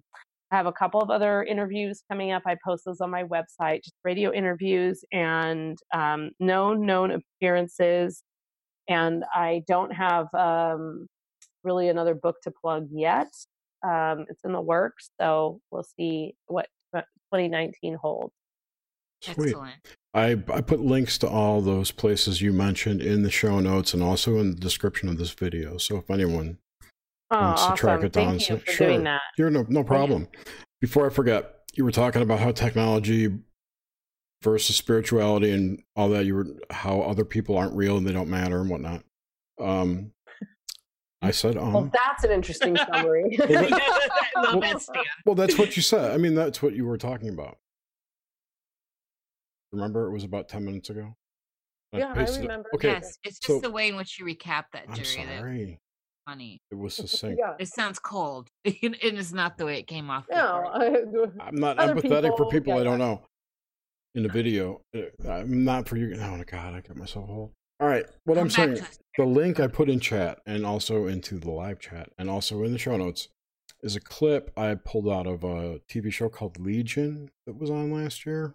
i 0.51 0.57
have 0.57 0.67
a 0.67 0.73
couple 0.73 1.01
of 1.01 1.11
other 1.11 1.43
interviews 1.43 2.03
coming 2.11 2.33
up 2.33 2.43
i 2.47 2.57
post 2.65 2.85
those 2.87 3.01
on 3.01 3.11
my 3.11 3.25
website 3.25 3.83
just 3.83 3.97
radio 4.05 4.33
interviews 4.33 5.05
and 5.13 5.79
um 5.93 6.31
known 6.39 6.87
known 6.87 7.11
appearances 7.11 8.23
and 8.89 9.25
i 9.35 9.63
don't 9.67 9.93
have 9.93 10.33
um 10.35 11.07
really 11.65 11.89
another 11.89 12.15
book 12.15 12.37
to 12.43 12.53
plug 12.63 12.87
yet 12.91 13.29
um, 13.83 14.27
it's 14.29 14.45
in 14.45 14.53
the 14.53 14.61
works, 14.61 15.11
so 15.21 15.61
we'll 15.71 15.87
see 15.99 16.35
what 16.47 16.69
2019 17.33 17.95
holds. 17.95 18.33
Sweet. 19.23 19.49
excellent. 19.49 19.75
I 20.15 20.31
I 20.53 20.61
put 20.63 20.81
links 20.81 21.19
to 21.19 21.29
all 21.29 21.61
those 21.61 21.91
places 21.91 22.41
you 22.41 22.53
mentioned 22.53 23.03
in 23.03 23.23
the 23.23 23.31
show 23.31 23.61
notes 23.61 23.93
and 23.95 24.03
also 24.03 24.39
in 24.39 24.51
the 24.53 24.57
description 24.61 25.09
of 25.09 25.19
this 25.19 25.31
video. 25.33 25.77
So 25.79 25.97
if 25.99 26.11
anyone 26.11 26.59
Oh, 27.33 27.39
wants 27.41 27.67
to 27.67 27.75
track 27.75 28.03
it 28.03 28.13
down, 28.13 28.39
Thank 28.39 28.41
you 28.51 28.57
so- 28.57 28.59
for 28.65 28.73
sure. 28.73 28.87
doing 28.89 29.05
that. 29.05 29.21
You're 29.39 29.51
no 29.51 29.65
no 29.69 29.85
problem. 29.85 30.27
Before 30.81 31.07
I 31.07 31.11
forget, 31.11 31.61
you 31.75 31.85
were 31.85 31.93
talking 31.93 32.23
about 32.23 32.41
how 32.41 32.51
technology 32.53 33.39
versus 34.43 34.75
spirituality 34.77 35.51
and 35.53 35.83
all 35.95 36.09
that. 36.09 36.25
You 36.25 36.35
were 36.35 36.47
how 36.71 37.03
other 37.03 37.25
people 37.27 37.57
aren't 37.57 37.77
real 37.77 37.97
and 37.99 38.07
they 38.07 38.13
don't 38.13 38.31
matter 38.31 38.61
and 38.61 38.71
whatnot. 38.71 39.05
Um, 39.61 40.13
I 41.23 41.31
said 41.33 41.57
um. 41.59 41.73
Well, 41.73 41.91
that's 41.93 42.25
an 42.25 42.31
interesting 42.31 42.77
summary. 42.93 43.37
Well, 43.39 43.49
I 43.51 43.71
Well- 44.37 44.61
that, 44.61 45.05
Well, 45.27 45.35
that's 45.35 45.59
what 45.59 45.77
you 45.77 45.83
said. 45.83 46.13
I 46.13 46.17
mean, 46.17 46.35
that's 46.35 46.63
what 46.63 46.75
you 46.75 46.87
were 46.87 46.97
talking 46.99 47.29
about. 47.29 47.59
Remember, 49.73 50.07
it 50.07 50.13
was 50.13 50.25
about 50.25 50.49
ten 50.49 50.65
minutes 50.65 50.91
ago. 50.91 51.15
Yeah, 51.93 52.11
I 52.11 52.15
pasted 52.15 52.39
it- 52.41 52.43
remember. 52.43 52.69
Okay, 52.75 52.89
Yes, 52.89 53.19
it's 53.25 53.39
just 53.39 53.47
so- 53.47 53.61
the 53.61 53.71
way 53.71 53.89
in 53.89 53.97
which 53.97 54.19
you 54.19 54.25
recap 54.25 54.65
that, 54.73 54.85
I'm 54.89 55.05
sorry. 55.05 55.79
funny. 56.27 56.61
It 56.71 56.77
was 56.77 56.95
succinct. 56.95 57.39
yeah. 57.39 57.55
It 57.59 57.69
sounds 57.69 57.99
cold. 57.99 58.49
it 58.65 58.95
is 59.15 59.33
not 59.33 59.59
the 59.59 59.67
way 59.67 59.79
it 59.79 59.87
came 59.87 60.11
off. 60.11 60.25
No. 60.31 60.65
I, 60.73 61.03
I'm 61.47 61.57
not 61.57 61.79
Other 61.79 61.95
empathetic 61.97 62.37
for 62.37 62.47
people, 62.47 62.51
people 62.51 62.75
yeah, 62.75 62.81
I 62.81 62.85
don't 62.85 62.99
know. 62.99 63.23
In 64.15 64.23
the 64.25 64.29
video, 64.29 64.81
Uh, 64.97 65.03
I'm 65.31 65.65
not 65.65 65.89
for 65.89 65.97
you. 65.97 66.17
Oh 66.21 66.37
my 66.37 66.45
god, 66.45 66.75
I 66.75 66.81
got 66.81 66.97
myself 66.97 67.27
hold. 67.29 67.53
All 67.79 67.89
right, 67.89 68.05
what 68.25 68.35
Come 68.35 68.45
I'm 68.45 68.51
saying, 68.51 68.75
to 68.77 68.83
us, 68.83 68.99
the 69.21 69.27
link 69.27 69.61
I 69.61 69.67
put 69.67 69.91
in 69.91 70.01
chat 70.01 70.41
and 70.47 70.65
also 70.65 71.07
into 71.07 71.39
the 71.39 71.51
live 71.51 71.79
chat 71.79 72.09
and 72.19 72.31
also 72.31 72.63
in 72.63 72.73
the 72.73 72.79
show 72.79 72.97
notes 72.97 73.29
is 73.83 73.95
a 73.95 74.01
clip 74.01 74.51
I 74.57 74.75
pulled 74.75 75.09
out 75.09 75.27
of 75.27 75.45
a 75.45 75.81
TV 75.91 76.11
show 76.11 76.31
called 76.31 76.59
Legion 76.59 77.31
that 77.47 77.59
was 77.59 77.69
on 77.69 77.93
last 77.93 78.25
year. 78.25 78.55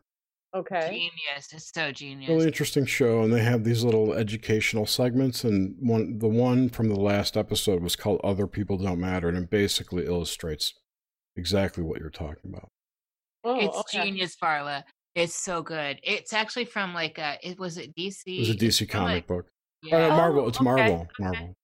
Okay. 0.55 0.89
Genius. 0.89 1.53
It's 1.53 1.71
so 1.71 1.91
genius. 1.91 2.29
Really 2.29 2.47
interesting 2.47 2.85
show, 2.85 3.21
and 3.21 3.31
they 3.31 3.43
have 3.43 3.63
these 3.63 3.83
little 3.83 4.13
educational 4.13 4.85
segments. 4.85 5.43
And 5.43 5.75
one, 5.79 6.17
the 6.17 6.29
one 6.29 6.69
from 6.69 6.89
the 6.89 6.99
last 6.99 7.35
episode 7.35 7.83
was 7.83 7.95
called 7.95 8.21
"Other 8.23 8.47
People 8.47 8.77
Don't 8.77 9.01
Matter," 9.01 9.27
and 9.27 9.37
it 9.37 9.49
basically 9.49 10.05
illustrates 10.05 10.73
exactly 11.35 11.83
what 11.83 11.99
you're 11.99 12.09
talking 12.09 12.53
about. 12.53 12.69
Oh, 13.43 13.59
it's 13.59 13.77
okay. 13.77 14.05
genius, 14.05 14.37
Varla. 14.41 14.83
It's 15.13 15.35
so 15.35 15.61
good. 15.61 15.99
It's 16.03 16.31
actually 16.31 16.65
from 16.65 16.93
like 16.93 17.17
a. 17.17 17.37
It 17.43 17.59
was 17.59 17.77
it 17.77 17.93
DC. 17.93 18.21
It 18.25 18.39
was 18.39 18.49
a 18.51 18.55
DC 18.55 18.89
comic 18.89 19.13
like- 19.13 19.27
book. 19.27 19.47
Yeah, 19.85 20.07
Uh, 20.07 20.17
Marvel. 20.17 20.45
Oh, 20.45 20.47
It's 20.47 20.57
okay, 20.57 20.63
Marvel. 20.65 20.95
okay. 21.01 21.09
Marvel. 21.19 21.55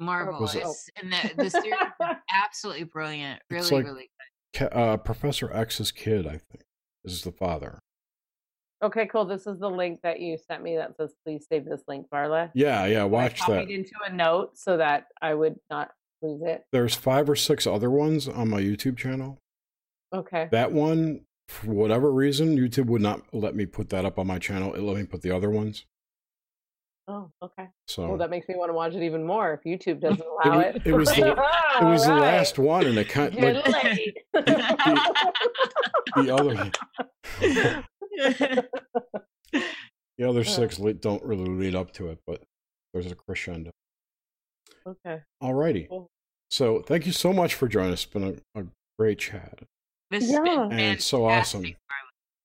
Marvel. 0.00 0.40
Was 0.40 0.54
it- 0.54 0.62
It's, 0.62 0.88
and 0.96 1.12
the 1.12 1.34
the 1.44 1.50
series 1.50 1.74
absolutely 2.32 2.84
brilliant. 2.84 3.40
Really, 3.50 3.60
It's 3.62 3.72
like- 3.72 3.84
really 3.84 4.10
Ca- 4.54 4.66
Uh, 4.66 4.96
Professor 4.96 5.52
X's 5.52 5.92
kid, 5.92 6.26
I 6.26 6.38
think, 6.38 6.64
is 7.04 7.22
the 7.22 7.30
father. 7.32 7.78
Okay, 8.82 9.06
cool. 9.06 9.24
This 9.26 9.46
is 9.46 9.58
the 9.60 9.68
link 9.70 10.00
that 10.02 10.20
you 10.20 10.38
sent 10.38 10.62
me 10.62 10.74
that 10.76 10.96
says, 10.96 11.14
"Please 11.24 11.46
save 11.46 11.66
this 11.66 11.82
link, 11.86 12.08
Varla." 12.08 12.50
Yeah, 12.54 12.86
yeah. 12.86 13.02
I 13.02 13.04
Watch 13.04 13.38
copied 13.40 13.68
that. 13.68 13.70
into 13.70 13.92
a 14.06 14.10
note 14.12 14.56
so 14.58 14.78
that 14.78 15.06
I 15.20 15.34
would 15.34 15.60
not 15.70 15.90
lose 16.22 16.40
it. 16.42 16.64
There's 16.72 16.94
five 16.94 17.28
or 17.28 17.36
six 17.36 17.66
other 17.66 17.90
ones 17.90 18.26
on 18.26 18.48
my 18.48 18.60
YouTube 18.60 18.96
channel. 18.96 19.38
Okay. 20.14 20.48
That 20.50 20.72
one, 20.72 21.26
for 21.48 21.72
whatever 21.72 22.10
reason, 22.10 22.56
YouTube 22.56 22.86
would 22.86 23.02
not 23.02 23.22
let 23.34 23.54
me 23.54 23.66
put 23.66 23.90
that 23.90 24.04
up 24.06 24.18
on 24.18 24.26
my 24.26 24.38
channel. 24.38 24.74
It 24.74 24.80
let 24.80 24.96
me 24.96 25.04
put 25.04 25.20
the 25.22 25.30
other 25.30 25.50
ones. 25.50 25.84
Oh, 27.08 27.30
okay. 27.42 27.66
So 27.88 28.06
Well, 28.08 28.18
that 28.18 28.30
makes 28.30 28.46
me 28.48 28.54
want 28.56 28.68
to 28.70 28.74
watch 28.74 28.94
it 28.94 29.02
even 29.02 29.24
more 29.24 29.52
if 29.54 29.62
YouTube 29.64 30.00
doesn't 30.06 30.20
allow 30.44 30.56
wa- 30.58 30.60
it. 30.62 30.82
it 30.84 30.92
was 30.92 31.08
the- 31.08 31.32
it 31.32 31.36
was 31.84 32.04
the 32.06 32.14
last 32.14 32.58
one, 32.58 32.86
and 32.86 32.96
it 32.98 33.08
kind 33.08 33.32
Get 33.34 33.66
like 33.66 33.84
late. 33.84 34.18
the 36.16 36.30
other 36.34 36.70
the 40.18 40.28
other 40.28 40.44
six 40.44 40.76
don't 40.76 41.22
really 41.24 41.46
lead 41.48 41.74
up 41.74 41.92
to 41.94 42.08
it, 42.08 42.18
but 42.26 42.42
there's 42.92 43.10
a 43.10 43.14
crescendo. 43.14 43.70
okay. 44.86 45.20
Alrighty. 45.42 45.88
Cool. 45.88 46.08
So 46.50 46.80
thank 46.82 47.06
you 47.06 47.12
so 47.12 47.32
much 47.32 47.54
for 47.54 47.68
joining 47.68 47.92
us. 47.92 48.04
It's 48.04 48.12
been 48.12 48.40
a, 48.56 48.60
a 48.60 48.64
great 48.98 49.18
chat. 49.18 49.60
this 50.10 50.24
has 50.24 50.32
Yeah. 50.32 50.40
been 50.42 50.72
And 50.72 51.00
so 51.00 51.26
fantastic, 51.28 51.58
awesome. 51.60 51.76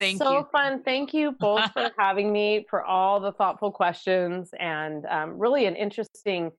Thank 0.00 0.18
so 0.18 0.38
you. 0.38 0.48
fun. 0.52 0.82
Thank 0.82 1.14
you 1.14 1.32
both 1.32 1.72
for 1.72 1.90
having 1.98 2.32
me, 2.32 2.66
for 2.68 2.84
all 2.84 3.20
the 3.20 3.32
thoughtful 3.32 3.70
questions, 3.70 4.50
and 4.58 5.04
um, 5.06 5.38
really 5.38 5.66
an 5.66 5.76
interesting, 5.76 6.50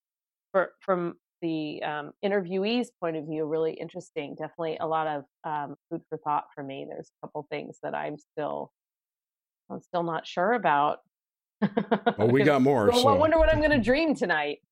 for, 0.52 0.72
from 0.80 1.16
the 1.42 1.82
um, 1.84 2.12
interviewee's 2.24 2.92
point 3.00 3.16
of 3.16 3.26
view, 3.26 3.46
really 3.46 3.74
interesting. 3.74 4.36
Definitely 4.36 4.78
a 4.80 4.88
lot 4.88 5.08
of 5.08 5.24
um, 5.44 5.76
food 5.90 6.02
for 6.10 6.18
thought 6.18 6.46
for 6.54 6.64
me. 6.64 6.86
There's 6.90 7.10
a 7.22 7.28
couple 7.28 7.46
things 7.50 7.78
that 7.84 7.94
I'm 7.94 8.18
still, 8.18 8.72
I'm 9.70 9.82
still 9.82 10.04
not 10.04 10.26
sure 10.26 10.54
about. 10.54 11.00
Well, 12.18 12.30
we 12.30 12.44
got 12.44 12.62
more. 12.62 12.90
Well, 12.90 13.08
I 13.08 13.14
wonder 13.14 13.38
what 13.38 13.50
I'm 13.50 13.60
going 13.60 13.72
to 13.72 13.80
dream 13.80 14.16
tonight. 14.16 14.60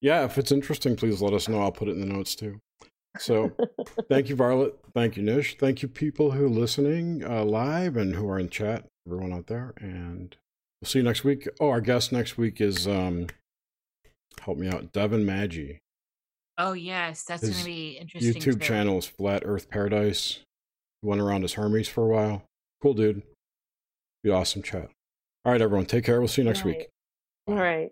yeah, 0.00 0.24
if 0.24 0.36
it's 0.36 0.52
interesting, 0.52 0.94
please 0.94 1.22
let 1.22 1.32
us 1.32 1.48
know. 1.48 1.62
I'll 1.62 1.72
put 1.72 1.88
it 1.88 1.92
in 1.92 2.00
the 2.00 2.06
notes 2.06 2.34
too. 2.34 2.60
So 3.18 3.52
thank 4.08 4.28
you, 4.28 4.36
Violet. 4.36 4.76
Thank 4.94 5.16
you, 5.16 5.22
Nish. 5.22 5.56
Thank 5.56 5.82
you, 5.82 5.88
people 5.88 6.32
who 6.32 6.46
are 6.46 6.48
listening 6.48 7.24
uh, 7.24 7.44
live 7.44 7.96
and 7.96 8.14
who 8.14 8.28
are 8.28 8.38
in 8.38 8.48
chat, 8.48 8.86
everyone 9.06 9.32
out 9.32 9.46
there. 9.46 9.74
And 9.78 10.36
we'll 10.80 10.88
see 10.88 10.98
you 10.98 11.04
next 11.04 11.24
week. 11.24 11.48
Oh, 11.60 11.68
our 11.68 11.80
guest 11.80 12.12
next 12.12 12.36
week 12.36 12.60
is, 12.60 12.88
um, 12.88 13.28
help 14.40 14.58
me 14.58 14.68
out, 14.68 14.92
Devin 14.92 15.24
Maggi. 15.24 15.78
Oh 16.58 16.72
yes, 16.72 17.24
that's 17.24 17.42
going 17.42 17.54
to 17.54 17.64
be 17.64 17.98
interesting. 18.00 18.34
YouTube 18.34 18.60
too. 18.60 18.66
channel 18.66 18.98
is 18.98 19.06
Flat 19.06 19.42
Earth 19.44 19.68
Paradise. 19.70 20.40
He 21.02 21.08
went 21.08 21.20
around 21.20 21.42
as 21.44 21.54
Hermes 21.54 21.88
for 21.88 22.04
a 22.04 22.14
while. 22.14 22.42
Cool 22.80 22.94
dude. 22.94 23.22
Be 24.22 24.30
awesome 24.30 24.62
chat. 24.62 24.88
All 25.44 25.52
right, 25.52 25.60
everyone. 25.60 25.86
Take 25.86 26.04
care. 26.04 26.20
We'll 26.20 26.28
see 26.28 26.42
you 26.42 26.48
next 26.48 26.64
Right. 26.64 26.78
week. 26.78 26.88
All 27.48 27.56
right. 27.56 27.90